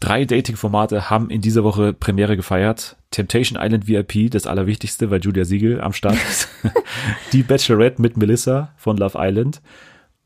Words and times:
Drei 0.00 0.24
Dating-Formate 0.24 1.10
haben 1.10 1.28
in 1.28 1.40
dieser 1.40 1.64
Woche 1.64 1.92
Premiere 1.92 2.36
gefeiert. 2.36 2.96
Temptation 3.10 3.58
Island 3.60 3.88
VIP, 3.88 4.30
das 4.30 4.46
Allerwichtigste, 4.46 5.10
weil 5.10 5.20
Julia 5.20 5.44
Siegel 5.44 5.80
am 5.80 5.92
Start 5.92 6.14
ist. 6.14 6.48
Die 7.32 7.42
Bachelorette 7.42 8.00
mit 8.00 8.16
Melissa 8.16 8.72
von 8.76 8.96
Love 8.96 9.18
Island. 9.20 9.60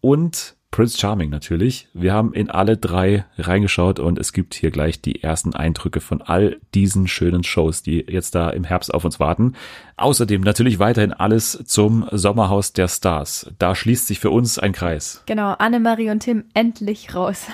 Und 0.03 0.57
Prince 0.73 0.99
Charming 0.99 1.29
natürlich. 1.29 1.87
Wir 1.93 2.15
haben 2.15 2.33
in 2.33 2.51
alle 2.51 2.79
drei 2.79 3.27
reingeschaut 3.37 4.01
und 4.01 4.19
es 4.19 4.33
gibt 4.33 4.55
hier 4.55 4.71
gleich 4.71 5.03
die 5.03 5.23
ersten 5.23 5.55
Eindrücke 5.55 6.01
von 6.01 6.23
all 6.23 6.57
diesen 6.75 7.07
schönen 7.07 7.45
Shows, 7.45 7.83
die 7.83 8.07
jetzt 8.09 8.35
da 8.35 8.49
im 8.49 8.65
Herbst 8.65 8.93
auf 8.93 9.05
uns 9.05 9.21
warten. 9.21 9.53
Außerdem 9.99 10.41
natürlich 10.41 10.79
weiterhin 10.79 11.13
alles 11.13 11.63
zum 11.67 12.09
Sommerhaus 12.11 12.73
der 12.73 12.89
Stars. 12.89 13.53
Da 13.59 13.75
schließt 13.75 14.07
sich 14.07 14.19
für 14.19 14.31
uns 14.31 14.59
ein 14.59 14.73
Kreis. 14.73 15.23
Genau, 15.27 15.53
Annemarie 15.53 16.09
und 16.09 16.21
Tim 16.21 16.45
endlich 16.55 17.15
raus. 17.15 17.47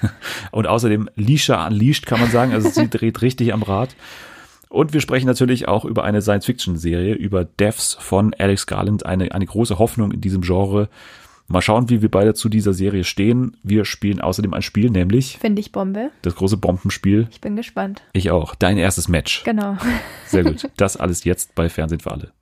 und 0.50 0.66
außerdem 0.66 1.08
Lisha 1.14 1.68
unleashed, 1.68 2.06
kann 2.06 2.18
man 2.18 2.30
sagen. 2.32 2.52
Also 2.52 2.70
sie 2.70 2.90
dreht 2.90 3.22
richtig 3.22 3.54
am 3.54 3.62
Rad. 3.62 3.94
Und 4.68 4.92
wir 4.92 5.00
sprechen 5.00 5.26
natürlich 5.26 5.68
auch 5.68 5.84
über 5.84 6.02
eine 6.02 6.20
Science-Fiction-Serie, 6.20 7.14
über 7.14 7.44
Deaths 7.44 7.96
von 8.00 8.34
Alex 8.36 8.66
Garland, 8.66 9.06
eine, 9.06 9.30
eine 9.30 9.46
große 9.46 9.78
Hoffnung 9.78 10.10
in 10.10 10.20
diesem 10.20 10.40
Genre. 10.40 10.88
Mal 11.46 11.60
schauen, 11.60 11.90
wie 11.90 12.00
wir 12.00 12.10
beide 12.10 12.32
zu 12.32 12.48
dieser 12.48 12.72
Serie 12.72 13.04
stehen. 13.04 13.56
Wir 13.62 13.84
spielen 13.84 14.20
außerdem 14.20 14.54
ein 14.54 14.62
Spiel, 14.62 14.88
nämlich. 14.90 15.36
Finde 15.38 15.60
ich 15.60 15.72
Bombe. 15.72 16.10
Das 16.22 16.36
große 16.36 16.56
Bombenspiel. 16.56 17.28
Ich 17.30 17.40
bin 17.42 17.54
gespannt. 17.54 18.02
Ich 18.14 18.30
auch. 18.30 18.54
Dein 18.54 18.78
erstes 18.78 19.08
Match. 19.08 19.44
Genau. 19.44 19.76
Sehr 20.26 20.42
gut. 20.44 20.70
Das 20.78 20.96
alles 20.96 21.24
jetzt 21.24 21.54
bei 21.54 21.68
Fernsehen 21.68 22.00
für 22.00 22.12
alle. 22.12 22.32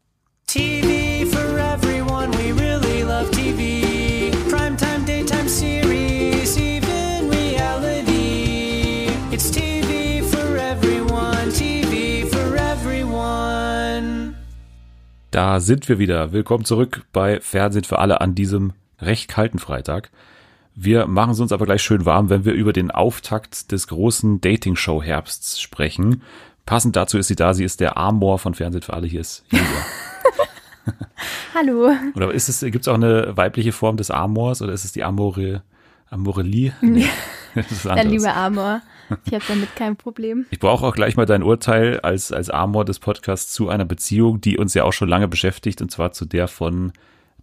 TV 0.46 1.26
for 1.26 1.58
everyone, 1.58 2.30
we 2.38 2.52
really 2.52 3.02
love 3.02 3.28
TV. 3.32 4.30
Primetime, 4.48 5.04
daytime 5.04 5.48
series, 5.48 6.56
even 6.56 7.28
reality. 7.30 9.08
It's 9.32 9.50
TV 9.50 10.22
for 10.24 10.56
everyone, 10.56 11.50
TV 11.52 12.28
for 12.30 12.54
everyone. 12.56 14.34
Da 15.32 15.58
sind 15.58 15.88
wir 15.88 15.98
wieder. 15.98 16.32
Willkommen 16.32 16.64
zurück 16.64 17.04
bei 17.12 17.40
Fernsehen 17.40 17.84
für 17.84 17.98
alle 17.98 18.20
an 18.20 18.36
diesem 18.36 18.74
recht 19.02 19.28
kalten 19.28 19.58
Freitag. 19.58 20.10
Wir 20.74 21.06
machen 21.06 21.32
es 21.32 21.40
uns 21.40 21.52
aber 21.52 21.66
gleich 21.66 21.82
schön 21.82 22.06
warm, 22.06 22.30
wenn 22.30 22.44
wir 22.44 22.54
über 22.54 22.72
den 22.72 22.90
Auftakt 22.90 23.72
des 23.72 23.88
großen 23.88 24.40
Dating-Show-Herbsts 24.40 25.60
sprechen. 25.60 26.22
Passend 26.64 26.96
dazu 26.96 27.18
ist 27.18 27.28
sie 27.28 27.36
da, 27.36 27.52
sie 27.52 27.64
ist 27.64 27.80
der 27.80 27.98
Amor 27.98 28.38
von 28.38 28.54
Fernsehen 28.54 28.82
für 28.82 28.94
alle. 28.94 29.06
Hier 29.06 29.20
ist 29.20 29.44
Julia. 29.50 29.66
Hallo. 31.54 31.90
Oder 32.14 32.32
ist 32.32 32.48
es, 32.48 32.60
gibt 32.60 32.80
es 32.80 32.88
auch 32.88 32.94
eine 32.94 33.36
weibliche 33.36 33.72
Form 33.72 33.96
des 33.96 34.10
Amors 34.10 34.62
oder 34.62 34.72
ist 34.72 34.84
es 34.84 34.92
die 34.92 35.04
Amore, 35.04 35.62
Amorelie? 36.10 36.72
Nee. 36.80 37.06
Dann 37.84 38.08
lieber 38.08 38.34
Amor. 38.34 38.80
Ich 39.26 39.34
habe 39.34 39.44
damit 39.46 39.76
kein 39.76 39.94
Problem. 39.94 40.46
Ich 40.48 40.58
brauche 40.58 40.86
auch 40.86 40.94
gleich 40.94 41.16
mal 41.16 41.26
dein 41.26 41.42
Urteil 41.42 42.00
als, 42.00 42.32
als 42.32 42.48
Amor 42.48 42.86
des 42.86 42.98
Podcasts 42.98 43.52
zu 43.52 43.68
einer 43.68 43.84
Beziehung, 43.84 44.40
die 44.40 44.56
uns 44.56 44.72
ja 44.72 44.84
auch 44.84 44.94
schon 44.94 45.10
lange 45.10 45.28
beschäftigt, 45.28 45.82
und 45.82 45.90
zwar 45.90 46.12
zu 46.12 46.24
der 46.24 46.48
von 46.48 46.94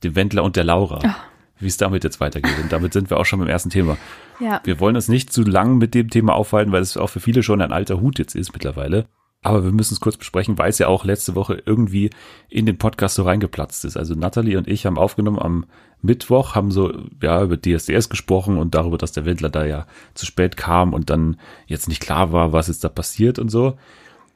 dem 0.04 0.16
Wendler 0.16 0.44
und 0.44 0.56
der 0.56 0.64
Laura. 0.64 1.00
Oh 1.06 1.29
wie 1.60 1.68
es 1.68 1.78
damit 1.78 2.04
jetzt 2.04 2.20
weitergeht. 2.20 2.58
Und 2.62 2.72
damit 2.72 2.94
sind 2.94 3.10
wir 3.10 3.18
auch 3.18 3.26
schon 3.26 3.40
beim 3.40 3.48
ersten 3.48 3.70
Thema. 3.70 3.98
Ja. 4.40 4.62
Wir 4.64 4.80
wollen 4.80 4.96
uns 4.96 5.08
nicht 5.08 5.32
zu 5.32 5.44
lang 5.44 5.78
mit 5.78 5.94
dem 5.94 6.10
Thema 6.10 6.34
aufhalten, 6.34 6.72
weil 6.72 6.82
es 6.82 6.98
auch 6.98 7.10
für 7.10 7.20
viele 7.20 7.44
schon 7.44 7.62
ein 7.62 7.72
alter 7.72 8.02
Hut 8.02 8.20
jetzt 8.20 8.36
ist 8.36 8.54
mittlerweile. 8.54 9.06
Aber 9.42 9.64
wir 9.64 9.72
müssen 9.72 9.94
es 9.94 10.02
kurz 10.02 10.18
besprechen, 10.18 10.58
weil 10.58 10.70
es 10.70 10.80
ja 10.80 10.88
auch 10.88 11.06
letzte 11.06 11.34
Woche 11.34 11.62
irgendwie 11.66 12.10
in 12.50 12.66
den 12.66 12.78
Podcast 12.78 13.16
so 13.16 13.24
reingeplatzt 13.24 13.86
ist. 13.86 13.96
Also 13.96 14.14
Natalie 14.14 14.58
und 14.58 14.68
ich 14.68 14.86
haben 14.86 14.98
aufgenommen 14.98 15.40
am 15.40 15.66
Mittwoch, 16.02 16.56
haben 16.56 16.72
so 16.72 16.94
ja 17.22 17.42
über 17.42 17.58
DSDS 17.58 18.10
gesprochen 18.10 18.58
und 18.58 18.76
darüber, 18.76 18.98
dass 18.98 19.14
der 19.14 19.26
Wendler 19.26 19.50
da 19.50 19.66
ja 19.66 19.86
zu 20.14 20.26
spät 20.26 20.58
kam 20.58 20.94
und 20.94 21.10
dann 21.10 21.40
jetzt 21.68 21.88
nicht 21.88 22.02
klar 22.02 22.34
war, 22.34 22.52
was 22.52 22.68
jetzt 22.68 22.84
da 22.84 22.90
passiert 22.90 23.40
und 23.40 23.50
so. 23.50 23.78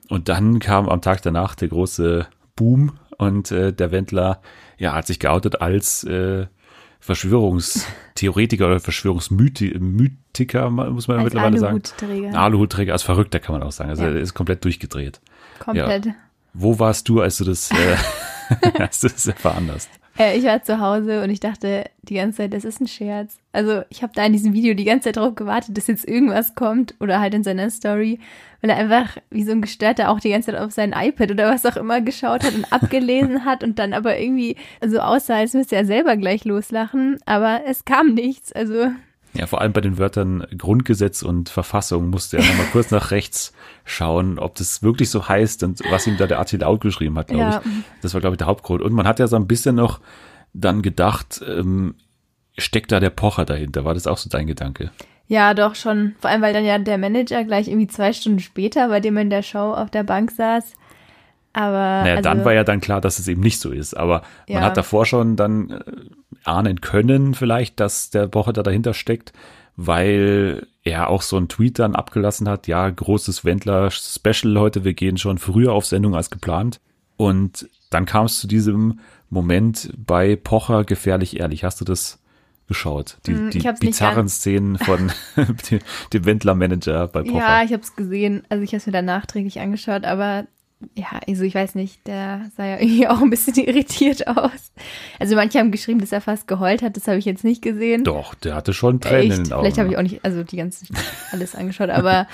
Und 0.10 0.30
dann 0.30 0.60
kam 0.60 0.88
am 0.88 1.02
Tag 1.02 1.22
danach 1.22 1.56
der 1.56 1.68
große 1.68 2.28
Boom 2.56 2.94
und 3.18 3.52
äh, 3.52 3.74
der 3.74 3.92
Wendler 3.92 4.42
ja 4.78 4.94
hat 4.94 5.08
sich 5.08 5.20
geoutet 5.20 5.62
als 5.62 6.06
äh, 6.06 6.48
Verschwörungstheoretiker 7.04 8.66
oder 8.66 8.80
Verschwörungsmythiker, 8.80 10.70
muss 10.70 11.10
man 11.10 11.18
als 11.18 11.26
mittlerweile 11.26 11.60
sagen. 11.60 11.82
Aluhutträger. 11.84 12.40
Aluhutträger, 12.40 12.94
als 12.94 13.04
Verrückter 13.04 13.42
kann 13.42 13.56
man 13.60 13.64
auch 13.64 13.74
sagen. 13.74 13.90
Also 13.90 14.04
ja. 14.04 14.12
er 14.12 14.22
ist 14.22 14.34
komplett 14.34 14.64
durchgedreht. 14.64 15.20
Komplett. 15.60 16.06
Ja. 16.06 16.16
Wo 16.54 16.80
warst 16.80 17.10
du, 17.10 17.20
als 17.20 17.38
du 17.38 17.44
das, 17.44 17.72
äh, 17.72 17.98
als 18.80 19.02
du 19.02 19.10
das 19.10 19.28
erfahren 19.28 19.70
hast? 19.74 19.90
Äh, 20.18 20.38
ich 20.38 20.44
war 20.44 20.62
zu 20.64 20.80
Hause 20.80 21.24
und 21.24 21.30
ich 21.30 21.40
dachte 21.40 21.86
die 22.04 22.16
ganze 22.16 22.38
Zeit, 22.38 22.54
das 22.54 22.66
ist 22.66 22.80
ein 22.80 22.88
Scherz. 22.88 23.40
Also 23.52 23.82
ich 23.90 24.04
habe 24.04 24.14
da 24.16 24.26
in 24.26 24.34
diesem 24.34 24.54
Video 24.54 24.74
die 24.74 24.84
ganze 24.84 25.06
Zeit 25.06 25.18
drauf 25.18 25.36
gewartet, 25.36 25.78
dass 25.78 25.88
jetzt 25.88 26.08
irgendwas 26.08 26.56
kommt 26.56 26.96
oder 27.00 27.20
halt 27.20 27.34
in 27.34 27.44
seiner 27.44 27.70
Story, 27.70 28.20
weil 28.62 28.70
er 28.70 28.78
einfach 28.78 29.18
wie 29.30 29.44
so 29.44 29.52
ein 29.52 29.62
Gestörter 29.62 30.10
auch 30.10 30.20
die 30.20 30.30
ganze 30.30 30.52
Zeit 30.52 30.60
auf 30.62 30.72
sein 30.72 30.94
iPad 30.96 31.32
oder 31.32 31.50
was 31.50 31.66
auch 31.66 31.78
immer 31.78 32.02
geschaut 32.02 32.44
hat 32.44 32.54
und 32.54 32.72
abgelesen 32.72 33.46
hat 33.46 33.64
und 33.64 33.80
dann 33.80 33.94
aber 33.94 34.20
irgendwie 34.20 34.56
so 34.86 35.00
aussah, 35.00 35.38
als 35.38 35.54
müsste 35.54 35.76
er 35.76 35.86
selber 35.86 36.16
gleich 36.18 36.46
loslachen, 36.46 37.18
aber 37.26 37.62
es 37.66 37.86
kam 37.86 38.14
nichts. 38.14 38.52
Also 38.54 38.92
ja, 39.34 39.48
vor 39.48 39.62
allem 39.62 39.74
bei 39.74 39.82
den 39.82 39.98
Wörtern 39.98 40.46
Grundgesetz 40.58 41.24
und 41.24 41.50
Verfassung 41.50 42.10
musste 42.10 42.38
er 42.38 42.46
nochmal 42.46 42.68
kurz 42.72 42.92
nach 42.92 43.12
rechts 43.12 43.54
schauen, 43.84 44.38
ob 44.38 44.56
das 44.56 44.84
wirklich 44.84 45.10
so 45.10 45.28
heißt 45.28 45.64
und 45.64 45.82
was 45.90 46.06
ihm 46.06 46.18
da 46.18 46.28
der 46.28 46.40
Attila 46.40 46.68
Out 46.68 46.82
geschrieben 46.82 47.18
hat, 47.18 47.28
glaube 47.28 47.42
ja. 47.42 47.62
ich. 47.64 47.72
Das 48.02 48.14
war, 48.14 48.22
glaube 48.22 48.36
ich, 48.36 48.38
der 48.38 48.48
Hauptgrund. 48.48 48.82
Und 48.82 48.94
man 48.94 49.08
hat 49.08 49.20
ja 49.20 49.28
so 49.28 49.36
ein 49.36 49.48
bisschen 49.48 49.76
noch 49.76 50.00
dann 50.54 50.82
gedacht, 50.82 51.44
ähm, 51.48 51.96
steckt 52.58 52.92
da 52.92 53.00
der 53.00 53.10
Pocher 53.10 53.46
dahinter? 53.46 53.86
War 53.86 53.96
das 53.96 54.08
auch 54.08 54.18
so 54.18 54.30
dein 54.30 54.48
Gedanke? 54.48 54.92
Ja, 55.28 55.54
doch 55.54 55.76
schon. 55.76 56.16
Vor 56.20 56.30
allem, 56.30 56.42
weil 56.42 56.54
dann 56.54 56.66
ja 56.66 56.78
der 56.78 56.98
Manager 56.98 57.44
gleich 57.44 57.68
irgendwie 57.68 57.88
zwei 57.88 58.14
Stunden 58.14 58.40
später, 58.40 58.90
bei 58.90 59.00
dem 59.00 59.18
er 59.18 59.24
in 59.24 59.30
der 59.30 59.42
Show 59.42 59.74
auf 59.74 59.90
der 59.90 60.04
Bank 60.04 60.32
saß, 60.32 60.74
aber. 61.54 62.02
Naja, 62.02 62.16
also, 62.16 62.30
dann 62.30 62.46
war 62.46 62.54
ja 62.54 62.64
dann 62.64 62.82
klar, 62.82 63.00
dass 63.00 63.20
es 63.20 63.28
eben 63.28 63.42
nicht 63.42 63.60
so 63.60 63.72
ist. 63.72 63.96
Aber 63.96 64.24
ja. 64.48 64.56
man 64.56 64.66
hat 64.66 64.78
davor 64.78 65.06
schon 65.06 65.36
dann 65.36 65.70
äh, 65.70 65.82
ahnen 66.44 66.82
können, 66.82 67.34
vielleicht, 67.34 67.80
dass 67.80 68.10
der 68.10 68.34
Woche 68.34 68.54
da 68.54 68.64
dahinter 68.64 68.94
steckt, 68.94 69.34
weil 69.76 70.68
er 70.84 71.10
auch 71.10 71.22
so 71.22 71.38
einen 71.38 71.48
Tweet 71.48 71.80
dann 71.80 71.96
abgelassen 71.96 72.50
hat, 72.50 72.68
ja, 72.68 72.90
großes 72.90 73.46
Wendler-Special 73.46 74.60
heute, 74.60 74.84
wir 74.84 74.94
gehen 74.94 75.18
schon 75.18 75.38
früher 75.38 75.72
auf 75.72 75.86
Sendung 75.86 76.16
als 76.16 76.30
geplant. 76.30 76.82
Und 77.16 77.70
dann 77.90 78.06
kam 78.06 78.26
es 78.26 78.40
zu 78.40 78.48
diesem 78.48 79.00
Moment 79.30 79.94
bei 79.96 80.36
Pocher 80.36 80.84
gefährlich 80.84 81.40
ehrlich. 81.40 81.64
Hast 81.64 81.80
du 81.80 81.86
das 81.86 82.20
geschaut? 82.68 83.18
Die, 83.26 83.34
hm, 83.34 83.50
die 83.52 83.60
bizarren 83.80 84.28
Szenen 84.28 84.78
von 84.78 85.12
dem 86.14 86.26
Wendler-Manager 86.26 87.08
bei 87.08 87.22
Pocher. 87.24 87.38
Ja, 87.38 87.64
ich 87.64 87.72
habe 87.72 87.84
es 87.84 87.96
gesehen. 87.96 88.44
Also 88.50 88.64
ich 88.64 88.72
habe 88.72 88.78
es 88.78 88.86
mir 88.86 88.94
dann 88.94 89.06
nachträglich 89.06 89.60
angeschaut, 89.60 90.06
aber 90.06 90.46
ja, 90.96 91.20
also 91.28 91.44
ich 91.44 91.56
weiß 91.56 91.76
nicht, 91.76 92.06
der 92.08 92.50
sah 92.56 92.66
ja 92.66 92.78
irgendwie 92.80 93.08
auch 93.08 93.22
ein 93.22 93.30
bisschen 93.30 93.56
irritiert 93.56 94.28
aus. 94.28 94.72
Also 95.20 95.36
manche 95.36 95.60
haben 95.60 95.72
geschrieben, 95.72 96.00
dass 96.00 96.12
er 96.12 96.22
fast 96.22 96.48
geheult 96.48 96.82
hat, 96.82 96.98
das 96.98 97.08
habe 97.08 97.18
ich 97.18 97.26
jetzt 97.26 97.44
nicht 97.44 97.62
gesehen. 97.62 98.04
Doch, 98.04 98.36
der 98.36 98.56
hatte 98.56 98.74
schon 98.74 99.00
Tränen 99.00 99.32
Echt? 99.32 99.38
in 99.38 99.44
den 99.46 99.54
Augen. 99.54 99.64
Vielleicht 99.64 99.78
habe 99.78 99.90
ich 99.90 99.98
auch 99.98 100.02
nicht, 100.02 100.24
also 100.24 100.44
die 100.44 100.58
ganze 100.58 100.86
alles 101.32 101.56
angeschaut, 101.56 101.90
aber 101.90 102.28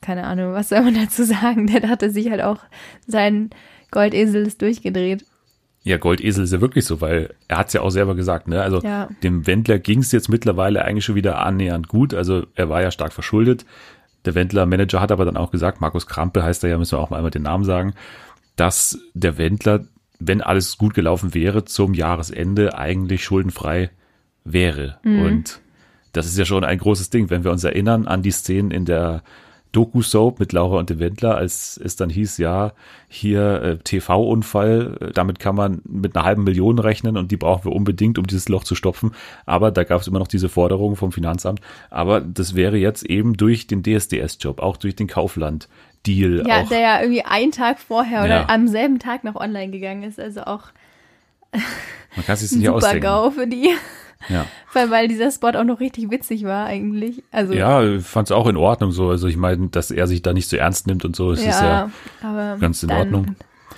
keine 0.00 0.24
Ahnung, 0.24 0.52
was 0.52 0.68
soll 0.68 0.82
man 0.82 0.94
dazu 0.94 1.24
sagen? 1.24 1.66
Der 1.66 1.88
hatte 1.88 2.10
sich 2.10 2.30
halt 2.30 2.42
auch, 2.42 2.58
sein 3.06 3.50
Goldesel 3.90 4.46
ist 4.46 4.60
durchgedreht. 4.60 5.24
Ja, 5.82 5.98
Goldesel 5.98 6.44
ist 6.44 6.52
ja 6.52 6.62
wirklich 6.62 6.86
so, 6.86 7.02
weil 7.02 7.34
er 7.46 7.58
hat 7.58 7.68
es 7.68 7.74
ja 7.74 7.82
auch 7.82 7.90
selber 7.90 8.14
gesagt, 8.14 8.48
ne? 8.48 8.62
Also 8.62 8.80
ja. 8.80 9.08
dem 9.22 9.46
Wendler 9.46 9.78
ging 9.78 9.98
es 9.98 10.12
jetzt 10.12 10.30
mittlerweile 10.30 10.82
eigentlich 10.82 11.04
schon 11.04 11.14
wieder 11.14 11.44
annähernd 11.44 11.88
gut. 11.88 12.14
Also 12.14 12.46
er 12.54 12.70
war 12.70 12.80
ja 12.80 12.90
stark 12.90 13.12
verschuldet. 13.12 13.66
Der 14.24 14.34
Wendler-Manager 14.34 15.00
hat 15.00 15.12
aber 15.12 15.24
dann 15.24 15.36
auch 15.36 15.50
gesagt, 15.50 15.80
Markus 15.80 16.06
Krampe 16.06 16.42
heißt 16.42 16.64
er 16.64 16.70
ja, 16.70 16.78
müssen 16.78 16.96
wir 16.96 17.00
auch 17.00 17.10
mal 17.10 17.16
einmal 17.16 17.30
den 17.30 17.42
Namen 17.42 17.64
sagen, 17.64 17.94
dass 18.56 18.98
der 19.14 19.36
Wendler, 19.38 19.84
wenn 20.18 20.40
alles 20.40 20.78
gut 20.78 20.94
gelaufen 20.94 21.34
wäre, 21.34 21.64
zum 21.64 21.94
Jahresende 21.94 22.78
eigentlich 22.78 23.24
schuldenfrei 23.24 23.90
wäre. 24.44 24.98
Mhm. 25.02 25.22
Und 25.22 25.60
das 26.12 26.26
ist 26.26 26.38
ja 26.38 26.44
schon 26.44 26.64
ein 26.64 26.78
großes 26.78 27.10
Ding, 27.10 27.30
wenn 27.30 27.44
wir 27.44 27.50
uns 27.50 27.64
erinnern 27.64 28.06
an 28.06 28.22
die 28.22 28.30
Szenen 28.30 28.70
in 28.70 28.84
der 28.84 29.22
Doku-Soap 29.74 30.40
mit 30.40 30.52
Laura 30.52 30.78
und 30.78 30.90
dem 30.90 31.00
Wendler, 31.00 31.36
als 31.36 31.78
es 31.82 31.96
dann 31.96 32.10
hieß, 32.10 32.38
ja, 32.38 32.72
hier 33.08 33.62
äh, 33.62 33.76
TV-Unfall, 33.78 34.98
äh, 35.00 35.12
damit 35.12 35.38
kann 35.38 35.56
man 35.56 35.82
mit 35.84 36.16
einer 36.16 36.24
halben 36.24 36.44
Million 36.44 36.78
rechnen 36.78 37.16
und 37.16 37.30
die 37.30 37.36
brauchen 37.36 37.64
wir 37.64 37.72
unbedingt, 37.72 38.18
um 38.18 38.26
dieses 38.26 38.48
Loch 38.48 38.64
zu 38.64 38.74
stopfen. 38.74 39.12
Aber 39.46 39.70
da 39.70 39.84
gab 39.84 40.00
es 40.00 40.06
immer 40.06 40.18
noch 40.18 40.28
diese 40.28 40.48
Forderung 40.48 40.96
vom 40.96 41.12
Finanzamt. 41.12 41.60
Aber 41.90 42.20
das 42.20 42.54
wäre 42.54 42.76
jetzt 42.76 43.04
eben 43.04 43.36
durch 43.36 43.66
den 43.66 43.82
DSDS-Job, 43.82 44.60
auch 44.60 44.76
durch 44.76 44.96
den 44.96 45.06
Kaufland. 45.06 45.68
Deal. 46.06 46.46
Ja, 46.46 46.60
auch. 46.60 46.68
der 46.68 46.80
ja 46.80 47.00
irgendwie 47.00 47.24
einen 47.24 47.50
Tag 47.50 47.80
vorher 47.80 48.26
ja. 48.26 48.42
oder 48.42 48.50
am 48.50 48.68
selben 48.68 48.98
Tag 48.98 49.24
noch 49.24 49.36
online 49.36 49.70
gegangen 49.70 50.02
ist. 50.02 50.20
Also 50.20 50.42
auch 50.42 50.64
Man 52.14 52.26
kann 52.26 52.36
sich 52.36 52.52
nicht 52.52 52.66
super 52.66 52.76
ausdenken. 52.76 53.00
GAU 53.00 53.30
für 53.30 53.46
die. 53.46 53.74
Ja. 54.28 54.46
Weil, 54.72 54.90
weil 54.90 55.06
dieser 55.06 55.30
Spot 55.30 55.50
auch 55.50 55.62
noch 55.62 55.78
richtig 55.78 56.10
witzig 56.10 56.42
war 56.42 56.66
eigentlich. 56.66 57.22
Also, 57.30 57.54
ja, 57.54 58.00
fand 58.00 58.26
es 58.26 58.32
auch 58.32 58.48
in 58.48 58.56
Ordnung 58.56 58.90
so. 58.90 59.08
Also 59.08 59.28
ich 59.28 59.36
meine, 59.36 59.68
dass 59.68 59.92
er 59.92 60.08
sich 60.08 60.20
da 60.20 60.32
nicht 60.32 60.48
so 60.48 60.56
ernst 60.56 60.88
nimmt 60.88 61.04
und 61.04 61.14
so, 61.14 61.30
ist 61.30 61.44
ja, 61.44 61.88
ja 62.22 62.56
ganz 62.56 62.82
in 62.82 62.90
Ordnung. 62.90 63.36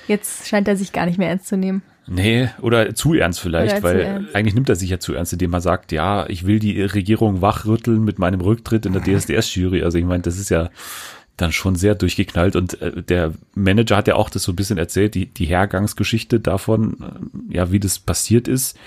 Jetzt 0.09 0.49
scheint 0.49 0.69
er 0.69 0.77
sich 0.77 0.93
gar 0.93 1.05
nicht 1.05 1.19
mehr 1.19 1.29
ernst 1.29 1.49
zu 1.49 1.59
nehmen. 1.59 1.83
Nee, 2.09 2.49
oder 2.63 2.95
zu 2.95 3.15
ernst 3.15 3.41
vielleicht, 3.41 3.79
zu 3.79 3.83
weil 3.83 4.01
ernst. 4.01 4.35
eigentlich 4.35 4.55
nimmt 4.55 4.69
er 4.69 4.77
sich 4.77 4.89
ja 4.89 5.01
zu 5.01 5.13
ernst, 5.13 5.33
indem 5.33 5.53
er 5.53 5.61
sagt, 5.61 5.93
ja, 5.93 6.27
ich 6.29 6.47
will 6.47 6.61
die 6.61 6.81
Regierung 6.81 7.43
wachrütteln 7.43 8.05
mit 8.05 8.19
meinem 8.19 8.41
Rücktritt 8.41 8.87
in 8.87 8.93
der 8.93 9.03
DSDS-Jury. 9.03 9.83
Also 9.83 9.99
ich 9.99 10.05
meine, 10.05 10.23
das 10.23 10.39
ist 10.39 10.49
ja 10.49 10.71
dann 11.37 11.53
schon 11.53 11.75
sehr 11.75 11.95
durchgeknallt 11.95 12.57
und 12.57 12.81
äh, 12.81 13.03
der 13.03 13.33
Manager 13.55 13.97
hat 13.97 14.09
ja 14.09 14.15
auch 14.15 14.31
das 14.31 14.45
so 14.45 14.53
ein 14.53 14.57
bisschen 14.57 14.79
erzählt, 14.79 15.15
die, 15.15 15.27
die 15.27 15.47
Hergangsgeschichte 15.47 16.41
davon, 16.41 16.97
äh, 17.51 17.57
ja, 17.57 17.73
wie 17.73 17.81
das 17.81 17.99
passiert 17.99 18.49
ist. 18.49 18.79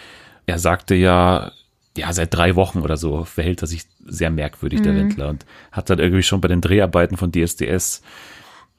Er 0.50 0.60
sagte 0.60 0.96
ja, 0.96 1.52
ja, 1.98 2.14
seit 2.14 2.34
drei 2.34 2.56
Wochen 2.56 2.80
oder 2.80 2.98
so 2.98 3.24
verhält 3.26 3.62
er 3.62 3.68
sich 3.68 3.84
sehr 4.06 4.30
merkwürdig, 4.30 4.80
Mhm. 4.80 4.84
der 4.84 4.96
Wendler, 4.96 5.30
und 5.30 5.46
hat 5.72 5.90
dann 5.90 6.00
irgendwie 6.00 6.24
schon 6.24 6.42
bei 6.42 6.48
den 6.48 6.62
Dreharbeiten 6.62 7.18
von 7.18 7.32
DSDS 7.32 8.02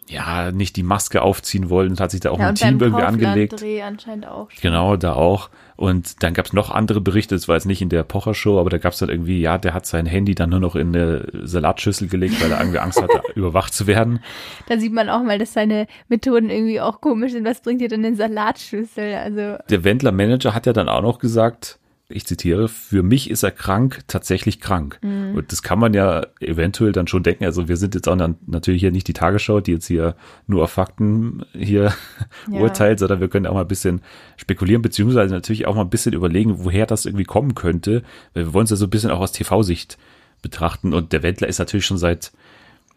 ja 0.08 0.50
nicht 0.52 0.76
die 0.76 0.82
Maske 0.82 1.23
aufziehen 1.23 1.70
wollen 1.70 1.91
und 1.91 2.00
hat 2.00 2.11
sich 2.11 2.20
da 2.20 2.31
auch 2.31 2.38
Ja, 2.38 2.49
ein 2.49 2.55
Team 2.56 2.81
irgendwie 2.81 3.02
angelegt. 3.02 3.52
Kaufland-Dreh 3.52 3.82
anscheinend 3.82 4.26
auch. 4.26 4.50
schon. 4.50 4.61
Genau, 4.61 4.97
da 4.97 5.12
auch. 5.14 5.50
Und 5.76 6.23
dann 6.23 6.35
gab's 6.35 6.52
noch 6.52 6.70
andere 6.70 7.00
Berichte, 7.00 7.35
das 7.35 7.49
war 7.49 7.55
jetzt 7.56 7.64
nicht 7.64 7.81
in 7.81 7.88
der 7.88 8.02
Pocher-Show, 8.02 8.58
aber 8.61 8.69
da 8.69 8.76
gab's 8.79 8.99
dann 8.99 9.08
irgendwie, 9.08 9.41
ja, 9.41 9.56
der 9.56 9.73
hat 9.73 9.87
sein 9.87 10.05
Handy 10.05 10.35
dann 10.35 10.50
nur 10.50 10.61
noch 10.61 10.76
in 10.76 10.88
eine 10.94 11.26
Salatschüssel 11.44 12.08
gelegt, 12.08 12.43
weil 12.43 12.52
er 12.52 12.61
irgendwie 12.61 12.81
Angst 12.81 13.00
hatte, 13.00 13.23
überwacht 13.35 13.73
zu 13.73 13.87
werden. 13.87 14.20
Da 14.69 14.79
sieht 14.79 14.93
man 14.93 15.08
auch 15.08 15.23
mal, 15.23 15.38
dass 15.38 15.55
seine 15.55 15.87
Methoden 16.08 16.50
irgendwie 16.50 16.81
auch 16.82 17.00
komisch 17.00 17.32
sind. 17.32 17.46
Was 17.46 17.62
bringt 17.62 17.81
dir 17.81 17.88
denn 17.88 18.05
eine 18.05 18.14
Salatschüssel? 18.14 19.14
Also, 19.14 19.56
Der 19.70 19.85
Wendler-Manager 19.85 20.55
hat 20.55 20.67
ja 20.67 20.73
dann 20.75 20.88
auch 20.91 21.03
noch 21.03 21.19
gesagt, 21.19 21.79
ich 22.11 22.27
zitiere, 22.27 22.69
für 22.69 23.03
mich 23.03 23.31
ist 23.31 23.43
er 23.43 23.51
krank, 23.51 24.01
tatsächlich 24.07 24.61
krank. 24.61 24.99
Mhm. 25.03 25.35
Und 25.35 25.53
das 25.53 25.62
kann 25.62 25.79
man 25.79 25.95
ja 25.95 26.27
eventuell 26.41 26.93
dann 26.93 27.07
schon 27.07 27.23
denken. 27.23 27.45
Also 27.45 27.69
wir 27.69 27.77
sind 27.77 27.95
jetzt 27.95 28.09
auch 28.09 28.17
dann 28.17 28.37
natürlich 28.47 28.81
hier 28.81 28.93
nicht 28.93 29.09
die 29.09 29.12
Tagesschau, 29.12 29.61
die 29.61 29.73
jetzt 29.73 29.87
hier 29.87 30.15
nur 30.47 30.65
auf 30.65 30.73
Fakten 30.73 31.45
hier 31.53 31.93
Ja. 32.51 32.61
urteilt, 32.61 32.99
sondern 32.99 33.21
wir 33.21 33.29
können 33.29 33.47
auch 33.47 33.55
mal 33.55 33.62
ein 33.62 33.69
bisschen 33.69 34.03
spekulieren, 34.37 34.83
beziehungsweise 34.83 35.35
natürlich 35.35 35.67
auch 35.67 35.75
mal 35.75 35.83
ein 35.83 35.91
bisschen 35.91 36.12
überlegen, 36.15 36.65
woher 36.65 36.87
das 36.87 37.07
irgendwie 37.07 37.25
kommen 37.25 37.55
könnte. 37.55 38.03
Weil 38.35 38.47
wir 38.47 38.55
wollen 38.55 38.65
es 38.65 38.71
ja 38.71 38.77
so 38.77 38.87
ein 38.87 38.91
bisschen 38.91 39.11
auch 39.11 39.21
aus 39.21 39.33
TV-Sicht 39.33 39.99
betrachten. 40.43 40.95
Und 40.95 41.13
der 41.13 41.23
Wendler 41.23 41.49
ist 41.49 41.59
natürlich 41.59 41.87
schon 41.87 41.99
seit 41.99 42.33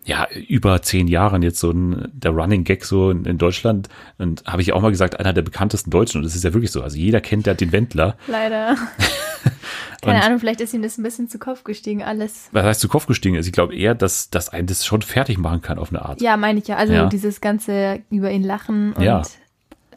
ja, 0.06 0.28
über 0.50 0.82
zehn 0.82 1.08
Jahren 1.08 1.42
jetzt 1.44 1.60
so 1.60 1.72
ein, 1.72 2.10
der 2.14 2.32
Running 2.32 2.64
Gag 2.66 2.84
so 2.86 3.10
in, 3.10 3.24
in 3.26 3.38
Deutschland. 3.38 3.88
Und 4.18 4.44
habe 4.46 4.62
ich 4.62 4.74
auch 4.74 4.82
mal 4.82 4.92
gesagt, 4.92 5.20
einer 5.20 5.32
der 5.34 5.42
bekanntesten 5.44 5.92
Deutschen. 5.92 6.18
Und 6.18 6.24
das 6.24 6.36
ist 6.36 6.44
ja 6.44 6.54
wirklich 6.54 6.72
so. 6.72 6.82
Also 6.82 6.98
jeder 6.98 7.22
kennt 7.22 7.48
ja 7.48 7.54
den 7.54 7.72
Wendler. 7.72 8.18
leider. 8.28 8.76
Keine 10.02 10.18
Und- 10.20 10.26
Ahnung, 10.26 10.40
vielleicht 10.40 10.60
ist 10.60 10.74
ihm 10.74 10.82
das 10.82 10.98
ein 10.98 11.04
bisschen 11.04 11.30
zu 11.30 11.40
Kopf 11.40 11.64
gestiegen, 11.64 12.04
alles. 12.04 12.50
Was 12.52 12.66
heißt 12.66 12.82
zu 12.82 12.90
Kopf 12.90 13.06
gestiegen 13.06 13.36
ist? 13.36 13.46
Ich 13.46 13.54
glaube 13.54 13.74
eher, 13.76 13.96
dass, 13.96 14.30
dass 14.30 14.50
einen 14.50 14.68
das 14.68 14.86
schon 14.86 15.02
fertig 15.02 15.38
machen 15.38 15.62
kann 15.62 15.78
auf 15.80 15.90
eine 15.92 16.02
Art. 16.04 16.22
Ja, 16.22 16.36
meine 16.36 16.60
ich 16.60 16.68
ja. 16.68 16.76
Also 16.76 16.92
Ja. 16.94 17.06
dieses 17.06 17.40
ganze 17.40 18.02
über 18.10 18.30
ihn 18.32 18.44
lachen 18.44 18.92
und 18.94 19.02
Ja. 19.04 19.22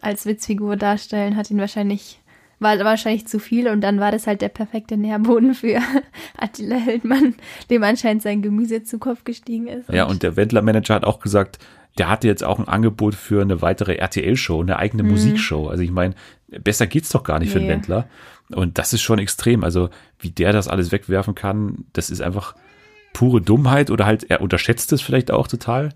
als 0.01 0.25
Witzfigur 0.27 0.77
darstellen 0.77 1.37
hat 1.37 1.51
ihn 1.51 1.59
wahrscheinlich, 1.59 2.21
war 2.59 2.79
wahrscheinlich 2.79 3.27
zu 3.27 3.39
viel 3.39 3.69
und 3.69 3.81
dann 3.83 4.01
war 4.01 4.13
das 4.13 4.27
halt 4.27 4.41
der 4.41 4.49
perfekte 4.49 4.97
Nährboden 4.97 5.55
für 5.55 5.79
Attila 6.39 6.77
Hildmann, 6.77 7.35
dem 7.71 7.83
anscheinend 7.83 8.23
sein 8.23 8.43
Gemüse 8.43 8.83
zu 8.83 8.99
Kopf 8.99 9.25
gestiegen 9.25 9.67
ist. 9.67 9.89
Ja, 9.91 10.05
und 10.05 10.23
der 10.23 10.37
Wendler-Manager 10.37 10.95
hat 10.95 11.05
auch 11.05 11.21
gesagt, 11.21 11.59
der 11.99 12.11
hatte 12.11 12.27
jetzt 12.29 12.45
auch 12.45 12.59
ein 12.59 12.69
Angebot 12.69 13.15
für 13.15 13.41
eine 13.43 13.63
weitere 13.63 13.95
RTL-Show, 13.97 14.61
eine 14.61 14.79
eigene 14.79 15.03
Musikshow. 15.03 15.69
Also 15.69 15.83
ich 15.83 15.91
meine, 15.91 16.15
besser 16.49 16.87
geht's 16.87 17.11
doch 17.11 17.25
gar 17.25 17.39
nicht 17.39 17.51
für 17.53 17.59
den 17.59 17.65
Mhm. 17.65 17.69
Nee. 17.69 17.75
Wendler. 17.75 18.09
Und 18.55 18.79
das 18.79 18.93
ist 18.93 19.03
schon 19.03 19.19
extrem. 19.19 19.65
Also 19.65 19.89
wie 20.19 20.31
der 20.31 20.53
das 20.53 20.69
alles 20.69 20.93
wegwerfen 20.93 21.35
kann, 21.35 21.87
das 21.95 22.11
ist 22.11 22.21
einfach 22.21 22.55
pure 23.13 23.41
Dummheit 23.41 23.91
oder 23.91 24.05
halt 24.05 24.31
er 24.31 24.43
unterschätzt 24.43 24.93
es 24.93 25.01
vielleicht 25.01 25.31
auch 25.31 25.49
total. 25.49 25.91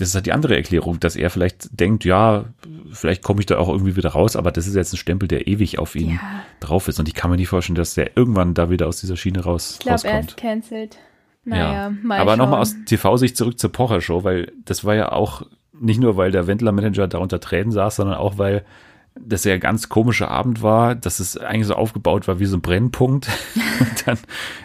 Das 0.00 0.08
ist 0.08 0.14
halt 0.14 0.26
die 0.26 0.32
andere 0.32 0.56
Erklärung, 0.56 0.98
dass 0.98 1.14
er 1.14 1.30
vielleicht 1.30 1.78
denkt, 1.78 2.04
ja, 2.04 2.44
vielleicht 2.90 3.22
komme 3.22 3.40
ich 3.40 3.46
da 3.46 3.58
auch 3.58 3.68
irgendwie 3.68 3.94
wieder 3.96 4.10
raus, 4.10 4.34
aber 4.34 4.50
das 4.50 4.66
ist 4.66 4.74
jetzt 4.74 4.92
ein 4.92 4.96
Stempel, 4.96 5.28
der 5.28 5.46
ewig 5.46 5.78
auf 5.78 5.94
ihn 5.94 6.10
Ja. 6.14 6.20
drauf 6.58 6.88
ist. 6.88 6.98
Und 6.98 7.06
ich 7.08 7.14
kann 7.14 7.30
mir 7.30 7.36
nicht 7.36 7.48
vorstellen, 7.48 7.76
dass 7.76 7.94
der 7.94 8.16
irgendwann 8.16 8.54
da 8.54 8.70
wieder 8.70 8.88
aus 8.88 9.00
dieser 9.00 9.16
Schiene 9.16 9.44
raus, 9.44 9.74
ich 9.74 9.78
glaube, 9.80 10.00
er 10.08 10.14
rauskommt. 10.14 10.30
ist 10.30 10.36
cancelled. 10.36 10.98
Naja, 11.44 11.72
Ja, 11.72 11.92
mal 12.02 12.18
aber 12.18 12.36
nochmal 12.36 12.60
aus 12.60 12.74
TV-Sicht 12.86 13.36
zurück 13.36 13.58
zur 13.58 13.70
Pocher-Show, 13.72 14.24
weil 14.24 14.52
das 14.64 14.84
war 14.84 14.94
ja 14.94 15.12
auch 15.12 15.42
nicht 15.78 16.00
nur, 16.00 16.16
weil 16.16 16.30
der 16.32 16.46
Wendler-Manager 16.46 17.08
da 17.08 17.18
unter 17.18 17.40
Tränen 17.40 17.72
saß, 17.72 17.96
sondern 17.96 18.16
auch, 18.16 18.36
weil 18.36 18.64
das 19.18 19.44
ja 19.44 19.54
ein 19.54 19.60
ganz 19.60 19.88
komischer 19.88 20.30
Abend 20.30 20.62
war, 20.62 20.94
dass 20.94 21.18
es 21.18 21.36
eigentlich 21.36 21.66
so 21.66 21.74
aufgebaut 21.74 22.28
war 22.28 22.38
wie 22.38 22.46
so 22.46 22.56
ein 22.56 22.60
Brennpunkt. 22.60 23.28
Und 23.80 24.06
dann 24.06 24.18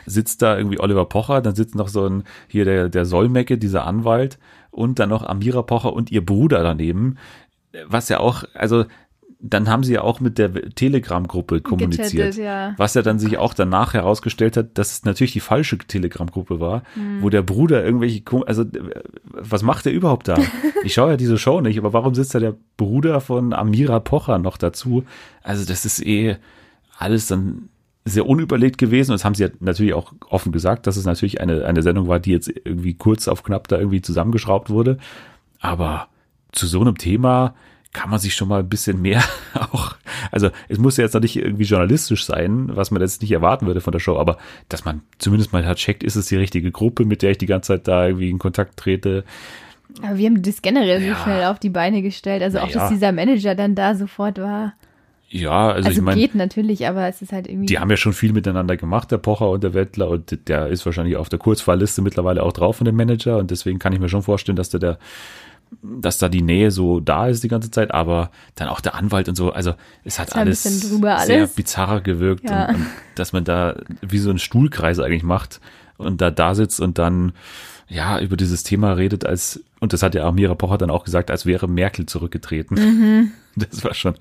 sitzt 0.05 0.41
da 0.41 0.57
irgendwie 0.57 0.79
Oliver 0.79 1.05
Pocher, 1.05 1.41
dann 1.41 1.55
sitzt 1.55 1.75
noch 1.75 1.87
so 1.87 2.05
ein, 2.07 2.23
hier 2.47 2.65
der, 2.65 2.89
der 2.89 3.05
Solmecke, 3.05 3.57
dieser 3.57 3.87
Anwalt, 3.87 4.37
und 4.75 4.99
dann 4.99 5.09
noch 5.09 5.23
Amira 5.23 5.61
Pocher 5.61 5.93
und 5.93 6.11
ihr 6.11 6.25
Bruder 6.25 6.61
daneben, 6.61 7.17
was 7.87 8.09
ja 8.09 8.19
auch, 8.19 8.43
also 8.53 8.85
dann 9.39 9.69
haben 9.69 9.83
sie 9.83 9.93
ja 9.93 10.01
auch 10.01 10.19
mit 10.19 10.37
der 10.37 10.51
Telegram-Gruppe 10.53 11.61
kommuniziert. 11.61 12.11
Gechattet, 12.11 12.37
ja. 12.37 12.73
Was 12.77 12.93
ja 12.95 13.01
dann 13.01 13.19
sich 13.19 13.37
auch 13.37 13.53
danach 13.53 13.93
herausgestellt 13.93 14.57
hat, 14.57 14.77
dass 14.77 14.91
es 14.91 15.05
natürlich 15.05 15.33
die 15.33 15.39
falsche 15.39 15.77
Telegram-Gruppe 15.77 16.59
war, 16.59 16.83
Hm. 16.95 17.21
wo 17.21 17.29
der 17.29 17.41
Bruder 17.43 17.83
irgendwelche, 17.85 18.23
also 18.47 18.63
äh, 18.63 19.03
was 19.29 19.61
macht 19.61 19.85
der 19.85 19.93
überhaupt 19.93 20.27
da? 20.27 20.37
Ich 20.83 20.93
schaue 20.93 21.11
ja 21.11 21.17
diese 21.17 21.37
Show 21.37 21.61
nicht, 21.61 21.77
aber 21.77 21.93
warum 21.93 22.15
sitzt 22.15 22.35
da 22.35 22.39
der 22.39 22.55
Bruder 22.77 23.19
von 23.21 23.53
Amira 23.53 23.99
Pocher 23.99 24.39
noch 24.39 24.57
dazu? 24.57 25.03
Also 25.43 25.65
das 25.65 25.85
ist 25.85 26.05
eh 26.05 26.37
alles 26.97 27.27
dann 27.27 27.69
sehr 28.05 28.27
unüberlegt 28.27 28.77
gewesen. 28.77 29.11
Und 29.11 29.15
das 29.19 29.25
haben 29.25 29.33
sie 29.35 29.43
ja 29.43 29.49
natürlich 29.59 29.93
auch 29.93 30.13
offen 30.29 30.51
gesagt, 30.51 30.85
dass 30.87 30.95
es 30.95 31.05
natürlich 31.05 31.41
eine, 31.41 31.65
eine 31.65 31.81
Sendung 31.81 32.07
war, 32.07 32.19
die 32.19 32.31
jetzt 32.31 32.49
irgendwie 32.49 32.93
kurz 32.93 33.27
auf 33.27 33.43
knapp 33.43 33.67
da 33.67 33.77
irgendwie 33.77 34.01
zusammengeschraubt 34.01 34.69
wurde. 34.69 34.97
Aber 35.59 36.07
zu 36.51 36.67
so 36.67 36.79
einem 36.81 36.97
Thema 36.97 37.55
kann 37.93 38.09
man 38.09 38.19
sich 38.19 38.35
schon 38.35 38.47
mal 38.49 38.59
ein 38.59 38.69
bisschen 38.69 39.01
mehr 39.01 39.23
auch, 39.71 39.95
also 40.29 40.49
es 40.67 40.77
muss 40.77 40.97
ja 40.97 41.05
jetzt 41.05 41.13
noch 41.13 41.21
nicht 41.21 41.37
irgendwie 41.37 41.63
journalistisch 41.63 42.25
sein, 42.25 42.69
was 42.75 42.91
man 42.91 43.01
jetzt 43.01 43.21
nicht 43.21 43.31
erwarten 43.31 43.67
würde 43.67 43.79
von 43.81 43.93
der 43.93 43.99
Show, 44.01 44.17
aber 44.17 44.37
dass 44.67 44.83
man 44.83 45.01
zumindest 45.17 45.53
mal 45.53 45.65
halt 45.65 45.77
checkt, 45.77 46.03
ist 46.03 46.17
es 46.17 46.27
die 46.27 46.35
richtige 46.35 46.71
Gruppe, 46.71 47.05
mit 47.05 47.21
der 47.21 47.31
ich 47.31 47.37
die 47.37 47.45
ganze 47.45 47.67
Zeit 47.73 47.87
da 47.87 48.05
irgendwie 48.05 48.29
in 48.29 48.37
Kontakt 48.37 48.75
trete. 48.77 49.23
Aber 50.03 50.17
wir 50.17 50.25
haben 50.27 50.41
das 50.41 50.61
generell 50.61 51.01
Ja. 51.01 51.15
so 51.15 51.23
schnell 51.23 51.45
auf 51.45 51.57
die 51.59 51.69
Beine 51.69 52.01
gestellt. 52.01 52.43
Also 52.43 52.59
auch, 52.59 52.67
Naja. 52.67 52.79
dass 52.81 52.89
dieser 52.89 53.13
Manager 53.13 53.55
dann 53.55 53.75
da 53.75 53.95
sofort 53.95 54.39
war. 54.39 54.73
Ja, 55.29 55.69
also, 55.69 55.87
Also, 55.87 55.99
ich 55.99 56.05
meine, 56.05 56.21
geht 56.21 56.35
natürlich, 56.35 56.87
aber 56.87 57.07
es 57.07 57.21
ist 57.21 57.31
halt 57.31 57.47
irgendwie. 57.47 57.65
die 57.65 57.79
haben 57.79 57.89
ja 57.89 57.97
schon 57.97 58.13
viel 58.13 58.31
miteinander 58.31 58.77
gemacht, 58.77 59.11
der 59.11 59.17
Pocher 59.17 59.49
und 59.49 59.63
der 59.63 59.73
Wettler, 59.73 60.09
und 60.09 60.47
der 60.47 60.67
ist 60.67 60.85
wahrscheinlich 60.85 61.17
auf 61.17 61.29
der 61.29 61.39
Kurzfallliste 61.39 62.01
mittlerweile 62.01 62.43
auch 62.43 62.53
drauf 62.53 62.77
von 62.77 62.85
dem 62.85 62.95
Manager 62.95 63.37
und 63.37 63.51
deswegen 63.51 63.79
kann 63.79 63.91
ich 63.93 63.99
mir 63.99 64.07
schon 64.09 64.21
vorstellen, 64.21 64.55
dass 64.55 64.69
der, 64.69 64.79
der 64.79 64.97
dass 65.81 66.19
da 66.19 66.29
die 66.29 66.43
Nähe 66.43 66.69
so 66.71 66.99
da 66.99 67.27
ist 67.27 67.43
die 67.43 67.47
ganze 67.47 67.71
Zeit, 67.71 67.91
aber 67.91 68.29
dann 68.53 68.67
auch 68.69 68.79
der 68.81 68.93
Anwalt 68.95 69.27
und 69.27 69.35
so, 69.35 69.51
also 69.51 69.73
es 70.03 70.19
hat 70.19 70.35
alles, 70.35 70.63
drüber 70.87 71.17
sehr 71.19 71.37
alles. 71.39 71.53
bizarrer 71.53 72.01
gewirkt 72.01 72.47
Ja. 72.49 72.69
und, 72.69 72.75
und 72.75 72.85
dass 73.15 73.33
man 73.33 73.43
da 73.43 73.75
wie 74.01 74.19
so 74.19 74.29
einen 74.29 74.39
Stuhlkreis 74.39 74.99
eigentlich 74.99 75.23
macht 75.23 75.59
und 75.97 76.21
da 76.21 76.29
da 76.29 76.53
sitzt 76.55 76.79
und 76.79 76.97
dann 76.99 77.33
ja 77.89 78.19
über 78.19 78.37
dieses 78.37 78.63
Thema 78.63 78.93
redet 78.93 79.25
als 79.25 79.63
und 79.85 79.93
das 79.93 80.03
hat 80.03 80.15
ja 80.15 80.25
Amira 80.27 80.55
Pocher 80.55 80.77
dann 80.77 80.89
auch 80.89 81.03
gesagt, 81.05 81.31
als 81.31 81.45
wäre 81.45 81.67
Merkel 81.67 82.05
zurückgetreten. 82.05 82.75
Mhm. 82.77 83.31
Das 83.57 83.85
war 83.85 83.93
schon, 83.93 84.15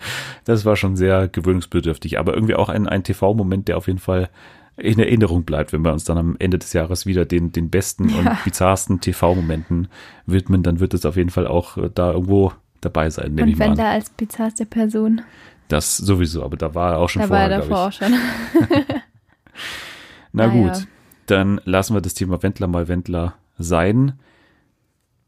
das 0.45 0.65
war 0.65 0.77
schon 0.77 0.95
sehr 0.95 1.27
gewöhnungsbedürftig, 1.27 2.21
aber 2.21 2.35
irgendwie 2.35 2.55
auch 2.55 2.69
ein, 2.69 2.87
ein 2.89 3.03
TV-Moment, 3.03 3.67
der 3.67 3.77
auf 3.77 3.89
jeden 3.89 3.99
Fall 3.99 4.29
in 4.77 5.01
Erinnerung 5.01 5.43
bleibt, 5.43 5.73
wenn 5.73 5.83
wir 5.85 5.93
uns 5.93 6.05
dann 6.05 6.19
am 6.19 6.37
Ende 6.39 6.57
des 6.59 6.73
Jahres 6.73 7.05
wieder 7.05 7.25
den, 7.25 7.51
den 7.51 7.69
besten 7.69 8.11
Ja. 8.11 8.17
und 8.19 8.45
bizarrsten 8.45 9.01
TV-Momenten 9.01 9.89
widmen, 10.27 10.63
dann 10.63 10.79
wird 10.79 10.95
es 10.95 11.05
auf 11.05 11.17
jeden 11.17 11.31
Fall 11.31 11.49
auch 11.49 11.77
äh, 11.79 11.91
da 11.93 12.13
irgendwo 12.13 12.53
dabei 12.81 13.11
sein, 13.11 13.35
nehme 13.35 13.49
ich 13.51 13.55
und 13.55 13.59
mal 13.59 13.65
wenn 13.65 13.71
an. 13.73 13.79
da 13.79 13.91
als 13.91 14.11
bizarrste 14.11 14.67
Person, 14.67 15.21
Das 15.67 15.97
sowieso, 15.97 16.45
aber 16.45 16.57
da 16.57 16.73
war 16.77 16.93
er 16.93 16.99
auch 17.01 17.09
schon 17.09 17.23
da 17.23 17.31
war 17.31 17.39
vorher, 17.49 17.51
er 17.59 17.67
glaube 17.67 17.71
davor 17.71 17.89
ich. 17.89 18.03
auch 18.03 18.07
schon. 18.07 18.85
Na 20.33 20.47
Naja. 20.47 20.63
gut, 20.73 20.87
dann 21.27 21.61
lassen 21.65 21.95
wir 21.95 22.01
das 22.01 22.15
Thema 22.15 22.41
Wendler 22.43 22.67
mal 22.69 22.87
Wendler 22.87 23.35
sein. 23.59 24.13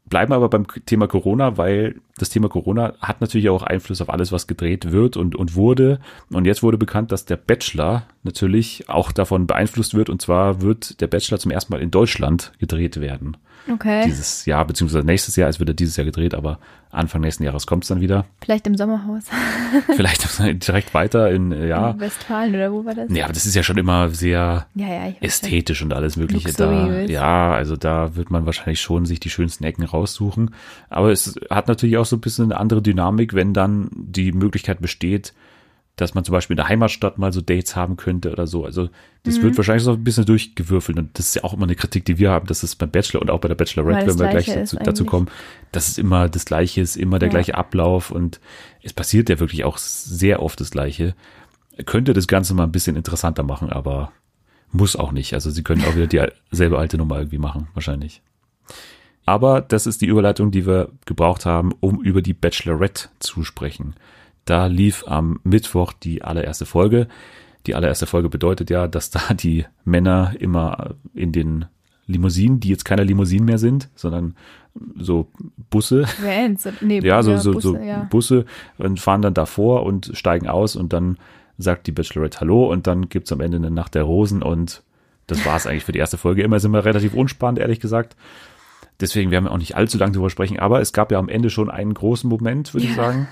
Bleiben 0.09 0.31
aber 0.31 0.49
beim 0.49 0.65
Thema 0.85 1.07
Corona, 1.07 1.57
weil 1.57 1.95
das 2.17 2.29
Thema 2.29 2.47
Corona 2.47 2.93
hat 3.01 3.19
natürlich 3.19 3.49
auch 3.49 3.63
Einfluss 3.63 4.01
auf 4.01 4.09
alles, 4.09 4.31
was 4.31 4.47
gedreht 4.47 4.91
wird 4.91 5.17
und, 5.17 5.35
und 5.35 5.55
wurde. 5.55 5.99
Und 6.31 6.45
jetzt 6.45 6.63
wurde 6.63 6.77
bekannt, 6.77 7.11
dass 7.11 7.25
der 7.25 7.35
Bachelor 7.35 8.03
natürlich 8.23 8.87
auch 8.87 9.11
davon 9.11 9.47
beeinflusst 9.47 9.95
wird. 9.95 10.09
Und 10.09 10.21
zwar 10.21 10.61
wird 10.61 11.01
der 11.01 11.07
Bachelor 11.07 11.39
zum 11.39 11.51
ersten 11.51 11.73
Mal 11.73 11.81
in 11.81 11.91
Deutschland 11.91 12.53
gedreht 12.57 13.01
werden. 13.01 13.37
Okay. 13.71 14.03
Dieses 14.05 14.45
Jahr, 14.45 14.65
beziehungsweise 14.65 15.05
nächstes 15.05 15.35
Jahr. 15.35 15.49
Es 15.49 15.59
wird 15.59 15.69
ja 15.69 15.73
dieses 15.73 15.97
Jahr 15.97 16.05
gedreht, 16.05 16.33
aber 16.33 16.59
Anfang 16.89 17.21
nächsten 17.21 17.43
Jahres 17.43 17.67
kommt 17.67 17.83
es 17.83 17.89
dann 17.89 18.01
wieder. 18.01 18.25
Vielleicht 18.41 18.65
im 18.65 18.77
Sommerhaus. 18.77 19.25
Vielleicht 19.95 20.39
direkt 20.67 20.93
weiter 20.93 21.29
in, 21.31 21.51
äh, 21.51 21.67
ja. 21.67 21.91
In 21.91 21.99
Westfalen 21.99 22.55
oder 22.55 22.71
wo 22.71 22.85
war 22.85 22.95
das? 22.95 23.09
Nee, 23.09 23.23
aber 23.23 23.33
das 23.33 23.45
ist 23.45 23.55
ja 23.55 23.63
schon 23.63 23.77
immer 23.77 24.09
sehr 24.09 24.67
ja, 24.73 24.87
ja. 24.87 25.13
Ästhetisch 25.19 25.81
und 25.81 25.93
alles 25.93 26.15
Mögliche 26.15 26.53
da. 26.53 26.71
Luxuriös. 26.71 27.11
Ja, 27.11 27.51
also 27.51 27.75
da 27.75 28.15
wird 28.15 28.31
man 28.31 28.45
wahrscheinlich 28.45 28.79
schon 28.79 29.05
sich 29.05 29.19
die 29.19 29.29
schönsten 29.29 29.63
Ecken 29.63 29.83
raussuchen. 29.83 30.51
Aber 30.89 31.11
es 31.11 31.35
hat 31.49 31.67
natürlich 31.67 31.97
auch 31.97 32.05
so 32.05 32.15
ein 32.15 32.21
bisschen 32.21 32.45
eine 32.45 32.59
andere 32.59 32.81
Dynamik, 32.81 33.33
wenn 33.33 33.53
dann 33.53 33.89
die 33.93 34.31
Möglichkeit 34.31 34.81
besteht, 34.81 35.33
dass 35.97 36.13
man 36.13 36.23
zum 36.23 36.31
Beispiel 36.31 36.53
in 36.53 36.57
der 36.57 36.69
Heimatstadt 36.69 37.17
mal 37.17 37.33
so 37.33 37.41
Dates 37.41 37.75
haben 37.75 37.97
könnte 37.97 38.31
oder 38.31 38.45
so. 38.45 38.63
Also 38.63 38.89
das 39.23 39.39
mhm. 39.39 39.43
wird 39.43 39.57
wahrscheinlich 39.57 39.83
so 39.83 39.93
ein 39.93 40.03
bisschen 40.03 40.25
durchgewürfelt 40.25 40.97
und 40.97 41.17
das 41.17 41.29
ist 41.29 41.35
ja 41.35 41.43
auch 41.43 41.53
immer 41.53 41.63
eine 41.63 41.75
Kritik, 41.75 42.05
die 42.05 42.19
wir 42.19 42.29
haben, 42.29 42.45
dass 42.45 42.61
es 42.61 42.75
beim 42.75 42.91
Bachelor 42.91 43.21
und 43.21 43.31
auch 43.31 43.39
bei 43.39 43.47
der 43.47 43.55
Bachelorette, 43.55 44.07
wenn 44.07 44.19
wir 44.19 44.27
gleich 44.27 44.45
dazu, 44.45 44.77
dazu, 44.77 45.05
kommen, 45.05 45.27
dass 45.71 45.87
es 45.87 45.97
immer 45.97 46.29
das 46.29 46.45
Gleiche 46.45 46.81
ist, 46.81 46.95
immer 46.97 47.17
der 47.17 47.27
ja. 47.27 47.31
gleiche 47.31 47.55
Ablauf 47.55 48.11
und 48.11 48.39
es 48.83 48.93
passiert 48.93 49.27
ja 49.29 49.39
wirklich 49.39 49.63
auch 49.63 49.79
sehr 49.79 50.41
oft 50.43 50.61
das 50.61 50.69
Gleiche. 50.69 51.15
Könnte 51.85 52.13
das 52.13 52.27
Ganze 52.27 52.53
mal 52.53 52.63
ein 52.63 52.71
bisschen 52.71 52.95
interessanter 52.95 53.43
machen, 53.43 53.71
aber 53.71 54.11
muss 54.71 54.95
auch 54.95 55.11
nicht. 55.11 55.33
Also 55.33 55.49
sie 55.49 55.63
können 55.63 55.83
auch 55.83 55.95
wieder 55.95 56.29
dieselbe 56.51 56.77
alte 56.77 56.97
Nummer 56.97 57.17
irgendwie 57.17 57.39
machen, 57.39 57.69
wahrscheinlich. 57.73 58.21
Aber 59.25 59.61
das 59.61 59.87
ist 59.87 60.01
die 60.01 60.07
Überleitung, 60.07 60.51
die 60.51 60.67
wir 60.67 60.89
gebraucht 61.05 61.45
haben, 61.45 61.73
um 61.79 62.01
über 62.01 62.21
die 62.21 62.33
Bachelorette 62.33 63.09
zu 63.19 63.43
sprechen. 63.43 63.95
Da 64.47 64.67
lief 64.67 65.03
am 65.05 65.41
Mittwoch 65.43 65.91
die 65.91 66.23
allererste 66.23 66.65
Folge. 66.65 67.07
Die 67.65 67.75
allererste 67.75 68.05
Folge 68.05 68.29
bedeutet 68.29 68.69
ja, 68.69 68.87
dass 68.87 69.09
da 69.09 69.33
die 69.33 69.65
Männer 69.83 70.33
immer 70.39 70.95
in 71.13 71.33
den 71.33 71.65
Limousinen, 72.07 72.61
die 72.61 72.69
jetzt 72.69 72.85
keine 72.85 73.03
Limousinen 73.03 73.43
mehr 73.43 73.57
sind, 73.57 73.89
sondern 73.93 74.35
so 74.97 75.27
Busse. 75.69 76.05
Vans, 76.21 76.65
nee, 76.79 77.01
ja, 77.01 77.21
so, 77.23 77.35
so, 77.35 77.51
Busse, 77.51 77.67
so 77.67 77.77
ja. 77.77 78.03
Busse 78.09 78.45
und 78.77 79.01
fahren 79.01 79.21
dann 79.21 79.33
davor 79.33 79.83
und 79.83 80.11
steigen 80.13 80.47
aus 80.47 80.77
und 80.77 80.93
dann 80.93 81.17
sagt 81.57 81.85
die 81.87 81.91
Bachelorette 81.91 82.39
Hallo 82.39 82.71
und 82.71 82.87
dann 82.87 83.09
gibt's 83.09 83.33
am 83.33 83.41
Ende 83.41 83.57
eine 83.57 83.71
Nacht 83.71 83.95
der 83.95 84.03
Rosen 84.03 84.41
und 84.41 84.81
das 85.25 85.45
war's 85.45 85.67
eigentlich 85.67 85.83
für 85.83 85.91
die 85.91 85.99
erste 85.99 86.17
Folge. 86.17 86.43
Immer 86.43 86.61
sind 86.61 86.71
wir 86.71 86.85
relativ 86.85 87.13
unspannend, 87.13 87.59
ehrlich 87.59 87.81
gesagt. 87.81 88.15
Deswegen 89.01 89.29
werden 89.29 89.43
wir 89.43 89.51
auch 89.51 89.57
nicht 89.57 89.75
allzu 89.75 89.97
lange 89.97 90.13
drüber 90.13 90.29
sprechen, 90.29 90.57
aber 90.57 90.79
es 90.79 90.93
gab 90.93 91.11
ja 91.11 91.19
am 91.19 91.27
Ende 91.27 91.49
schon 91.49 91.69
einen 91.69 91.93
großen 91.93 92.29
Moment, 92.29 92.73
würde 92.73 92.85
ja. 92.85 92.91
ich 92.91 92.95
sagen. 92.95 93.27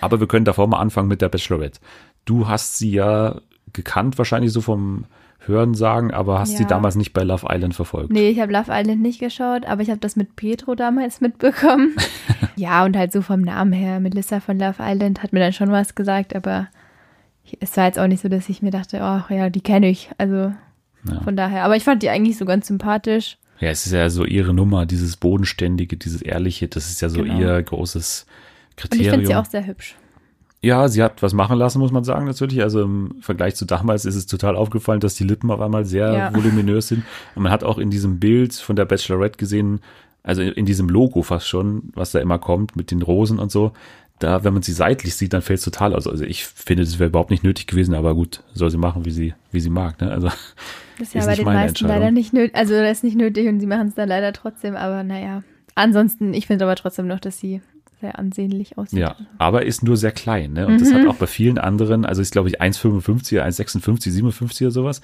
Aber 0.00 0.20
wir 0.20 0.26
können 0.26 0.44
davor 0.44 0.66
mal 0.66 0.78
anfangen 0.78 1.08
mit 1.08 1.22
der 1.22 1.28
Bachelorette. 1.28 1.80
Du 2.24 2.48
hast 2.48 2.78
sie 2.78 2.92
ja 2.92 3.40
gekannt, 3.72 4.18
wahrscheinlich 4.18 4.52
so 4.52 4.60
vom 4.60 5.06
Hören 5.46 5.74
sagen, 5.74 6.10
aber 6.10 6.38
hast 6.38 6.52
ja. 6.52 6.58
sie 6.58 6.66
damals 6.66 6.96
nicht 6.96 7.12
bei 7.12 7.22
Love 7.22 7.46
Island 7.48 7.74
verfolgt. 7.74 8.12
Nee, 8.12 8.28
ich 8.28 8.40
habe 8.40 8.52
Love 8.52 8.70
Island 8.70 9.00
nicht 9.00 9.20
geschaut, 9.20 9.64
aber 9.64 9.80
ich 9.80 9.88
habe 9.88 10.00
das 10.00 10.14
mit 10.14 10.36
Petro 10.36 10.74
damals 10.74 11.20
mitbekommen. 11.20 11.96
ja, 12.56 12.84
und 12.84 12.96
halt 12.96 13.10
so 13.12 13.22
vom 13.22 13.40
Namen 13.40 13.72
her, 13.72 14.00
Melissa 14.00 14.40
von 14.40 14.58
Love 14.58 14.76
Island 14.80 15.22
hat 15.22 15.32
mir 15.32 15.40
dann 15.40 15.54
schon 15.54 15.70
was 15.70 15.94
gesagt, 15.94 16.36
aber 16.36 16.68
es 17.58 17.76
war 17.76 17.86
jetzt 17.86 17.98
auch 17.98 18.06
nicht 18.06 18.20
so, 18.20 18.28
dass 18.28 18.48
ich 18.48 18.60
mir 18.60 18.70
dachte, 18.70 19.02
ach 19.02 19.30
ja, 19.30 19.50
die 19.50 19.62
kenne 19.62 19.88
ich. 19.88 20.10
Also 20.18 20.52
ja. 21.08 21.20
von 21.24 21.36
daher. 21.36 21.64
Aber 21.64 21.76
ich 21.76 21.84
fand 21.84 22.02
die 22.02 22.10
eigentlich 22.10 22.36
so 22.36 22.44
ganz 22.44 22.66
sympathisch. 22.66 23.38
Ja, 23.60 23.68
es 23.68 23.86
ist 23.86 23.92
ja 23.92 24.08
so 24.10 24.24
ihre 24.24 24.54
Nummer, 24.54 24.86
dieses 24.86 25.16
Bodenständige, 25.16 25.96
dieses 25.96 26.22
Ehrliche, 26.22 26.68
das 26.68 26.90
ist 26.90 27.00
ja 27.00 27.08
so 27.08 27.22
genau. 27.22 27.38
ihr 27.38 27.62
großes 27.62 28.26
Kriterium. 28.80 29.00
Und 29.00 29.06
ich 29.06 29.10
finde 29.10 29.26
sie 29.26 29.34
auch 29.36 29.44
sehr 29.44 29.66
hübsch. 29.66 29.96
Ja, 30.62 30.88
sie 30.88 31.02
hat 31.02 31.22
was 31.22 31.32
machen 31.32 31.58
lassen, 31.58 31.78
muss 31.78 31.92
man 31.92 32.04
sagen, 32.04 32.26
natürlich. 32.26 32.62
Also 32.62 32.82
im 32.82 33.16
Vergleich 33.20 33.54
zu 33.54 33.64
damals 33.64 34.04
ist 34.04 34.16
es 34.16 34.26
total 34.26 34.56
aufgefallen, 34.56 35.00
dass 35.00 35.14
die 35.14 35.24
Lippen 35.24 35.50
auf 35.50 35.60
einmal 35.60 35.86
sehr 35.86 36.12
ja. 36.12 36.34
voluminös 36.34 36.88
sind. 36.88 37.04
Und 37.34 37.44
man 37.44 37.52
hat 37.52 37.64
auch 37.64 37.78
in 37.78 37.90
diesem 37.90 38.20
Bild 38.20 38.52
von 38.54 38.76
der 38.76 38.84
Bachelorette 38.84 39.38
gesehen, 39.38 39.80
also 40.22 40.42
in 40.42 40.66
diesem 40.66 40.90
Logo 40.90 41.22
fast 41.22 41.48
schon, 41.48 41.84
was 41.94 42.12
da 42.12 42.18
immer 42.18 42.38
kommt 42.38 42.76
mit 42.76 42.90
den 42.90 43.00
Rosen 43.00 43.38
und 43.38 43.50
so. 43.50 43.72
Da, 44.18 44.44
wenn 44.44 44.52
man 44.52 44.62
sie 44.62 44.72
seitlich 44.72 45.14
sieht, 45.14 45.32
dann 45.32 45.40
fällt 45.40 45.60
es 45.60 45.64
total 45.64 45.94
aus. 45.94 46.06
Also 46.06 46.24
ich 46.24 46.44
finde, 46.44 46.84
das 46.84 46.98
wäre 46.98 47.08
überhaupt 47.08 47.30
nicht 47.30 47.42
nötig 47.42 47.66
gewesen, 47.66 47.94
aber 47.94 48.14
gut, 48.14 48.42
soll 48.52 48.70
sie 48.70 48.76
machen, 48.76 49.06
wie 49.06 49.12
sie, 49.12 49.32
wie 49.50 49.60
sie 49.60 49.70
mag. 49.70 49.98
Ne? 50.02 50.12
Also 50.12 50.28
das 50.28 50.34
ist 51.08 51.14
ja 51.14 51.20
ist 51.22 51.26
bei 51.26 51.36
den 51.36 51.44
meisten 51.46 51.88
leider 51.88 52.10
nicht 52.10 52.34
nötig. 52.34 52.54
Also 52.54 52.74
das 52.74 52.98
ist 52.98 53.04
nicht 53.04 53.16
nötig 53.16 53.48
und 53.48 53.60
sie 53.60 53.66
machen 53.66 53.88
es 53.88 53.94
dann 53.94 54.10
leider 54.10 54.34
trotzdem, 54.34 54.76
aber 54.76 55.04
naja. 55.04 55.42
Ansonsten, 55.74 56.34
ich 56.34 56.46
finde 56.46 56.66
aber 56.66 56.76
trotzdem 56.76 57.06
noch, 57.06 57.20
dass 57.20 57.38
sie 57.38 57.62
sehr 58.00 58.18
ansehnlich 58.18 58.78
aussieht. 58.78 58.98
Ja, 58.98 59.16
aber 59.38 59.64
ist 59.66 59.82
nur 59.82 59.96
sehr 59.96 60.12
klein, 60.12 60.52
ne? 60.52 60.66
Und 60.66 60.74
mhm. 60.74 60.78
das 60.78 60.92
hat 60.92 61.06
auch 61.06 61.16
bei 61.16 61.26
vielen 61.26 61.58
anderen, 61.58 62.04
also 62.04 62.22
ist 62.22 62.32
glaube 62.32 62.48
ich 62.48 62.60
1,55, 62.60 63.40
1,56, 63.42 64.10
57 64.10 64.66
oder 64.66 64.72
sowas. 64.72 65.00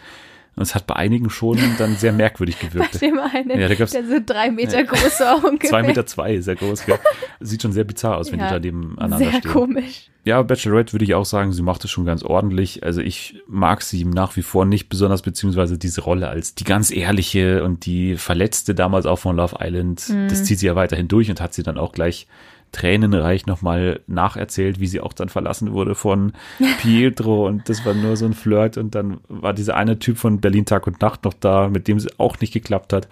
Und 0.56 0.62
es 0.62 0.74
hat 0.74 0.86
bei 0.86 0.96
einigen 0.96 1.28
schon 1.28 1.58
dann 1.76 1.96
sehr 1.96 2.14
merkwürdig 2.14 2.58
gewirkt. 2.58 2.92
Bei 2.92 2.98
dem 2.98 3.18
einen, 3.18 3.60
ja, 3.60 3.68
da 3.68 3.74
gab's, 3.74 3.92
der 3.92 4.06
so 4.06 4.16
drei 4.24 4.50
Meter 4.50 4.78
ja, 4.78 4.84
groß 4.84 5.20
war 5.20 5.44
ungefähr. 5.44 5.68
Zwei 5.68 5.82
Meter 5.82 6.06
zwei, 6.06 6.40
sehr 6.40 6.56
groß. 6.56 6.86
Gell? 6.86 6.98
Sieht 7.40 7.60
schon 7.60 7.72
sehr 7.72 7.84
bizarr 7.84 8.16
aus, 8.16 8.32
wenn 8.32 8.40
ja, 8.40 8.46
die 8.46 8.52
da 8.54 8.60
nebeneinander 8.60 9.18
sehr 9.18 9.32
stehen. 9.32 9.50
komisch. 9.50 10.10
Ja, 10.24 10.40
Bachelorette 10.40 10.94
würde 10.94 11.04
ich 11.04 11.14
auch 11.14 11.26
sagen, 11.26 11.52
sie 11.52 11.60
macht 11.60 11.84
es 11.84 11.90
schon 11.90 12.06
ganz 12.06 12.22
ordentlich. 12.22 12.82
Also 12.82 13.02
ich 13.02 13.42
mag 13.46 13.82
sie 13.82 14.06
nach 14.06 14.34
wie 14.36 14.42
vor 14.42 14.64
nicht 14.64 14.88
besonders, 14.88 15.20
beziehungsweise 15.20 15.76
diese 15.76 16.00
Rolle 16.00 16.28
als 16.28 16.54
die 16.54 16.64
ganz 16.64 16.90
ehrliche 16.90 17.62
und 17.62 17.84
die 17.84 18.16
Verletzte 18.16 18.74
damals 18.74 19.04
auch 19.04 19.18
von 19.18 19.36
Love 19.36 19.56
Island. 19.60 20.08
Mhm. 20.08 20.28
Das 20.28 20.42
zieht 20.42 20.58
sie 20.58 20.66
ja 20.66 20.74
weiterhin 20.74 21.06
durch 21.06 21.28
und 21.28 21.38
hat 21.42 21.52
sie 21.52 21.64
dann 21.64 21.76
auch 21.76 21.92
gleich 21.92 22.26
tränenreich 22.73 23.46
nochmal 23.46 24.00
nacherzählt, 24.06 24.80
wie 24.80 24.87
sie 24.87 25.00
auch 25.00 25.12
dann 25.12 25.28
verlassen 25.28 25.73
wurde 25.73 25.94
von 25.94 26.32
Pietro 26.80 27.46
und 27.46 27.68
das 27.68 27.85
war 27.87 27.94
nur 27.94 28.16
so 28.16 28.26
ein 28.26 28.35
Flirt 28.35 28.76
und 28.76 28.94
dann 28.94 29.18
war 29.28 29.54
dieser 29.54 29.76
eine 29.76 29.99
Typ 29.99 30.18
von 30.18 30.40
Berlin 30.40 30.66
Tag 30.66 30.87
und 30.87 31.00
Nacht 31.00 31.25
noch 31.25 31.35
da, 31.35 31.68
mit 31.68 31.88
dem 31.88 32.00
sie 32.00 32.11
auch 32.18 32.38
nicht 32.40 32.52
geklappt 32.52 32.92
hat 32.92 33.08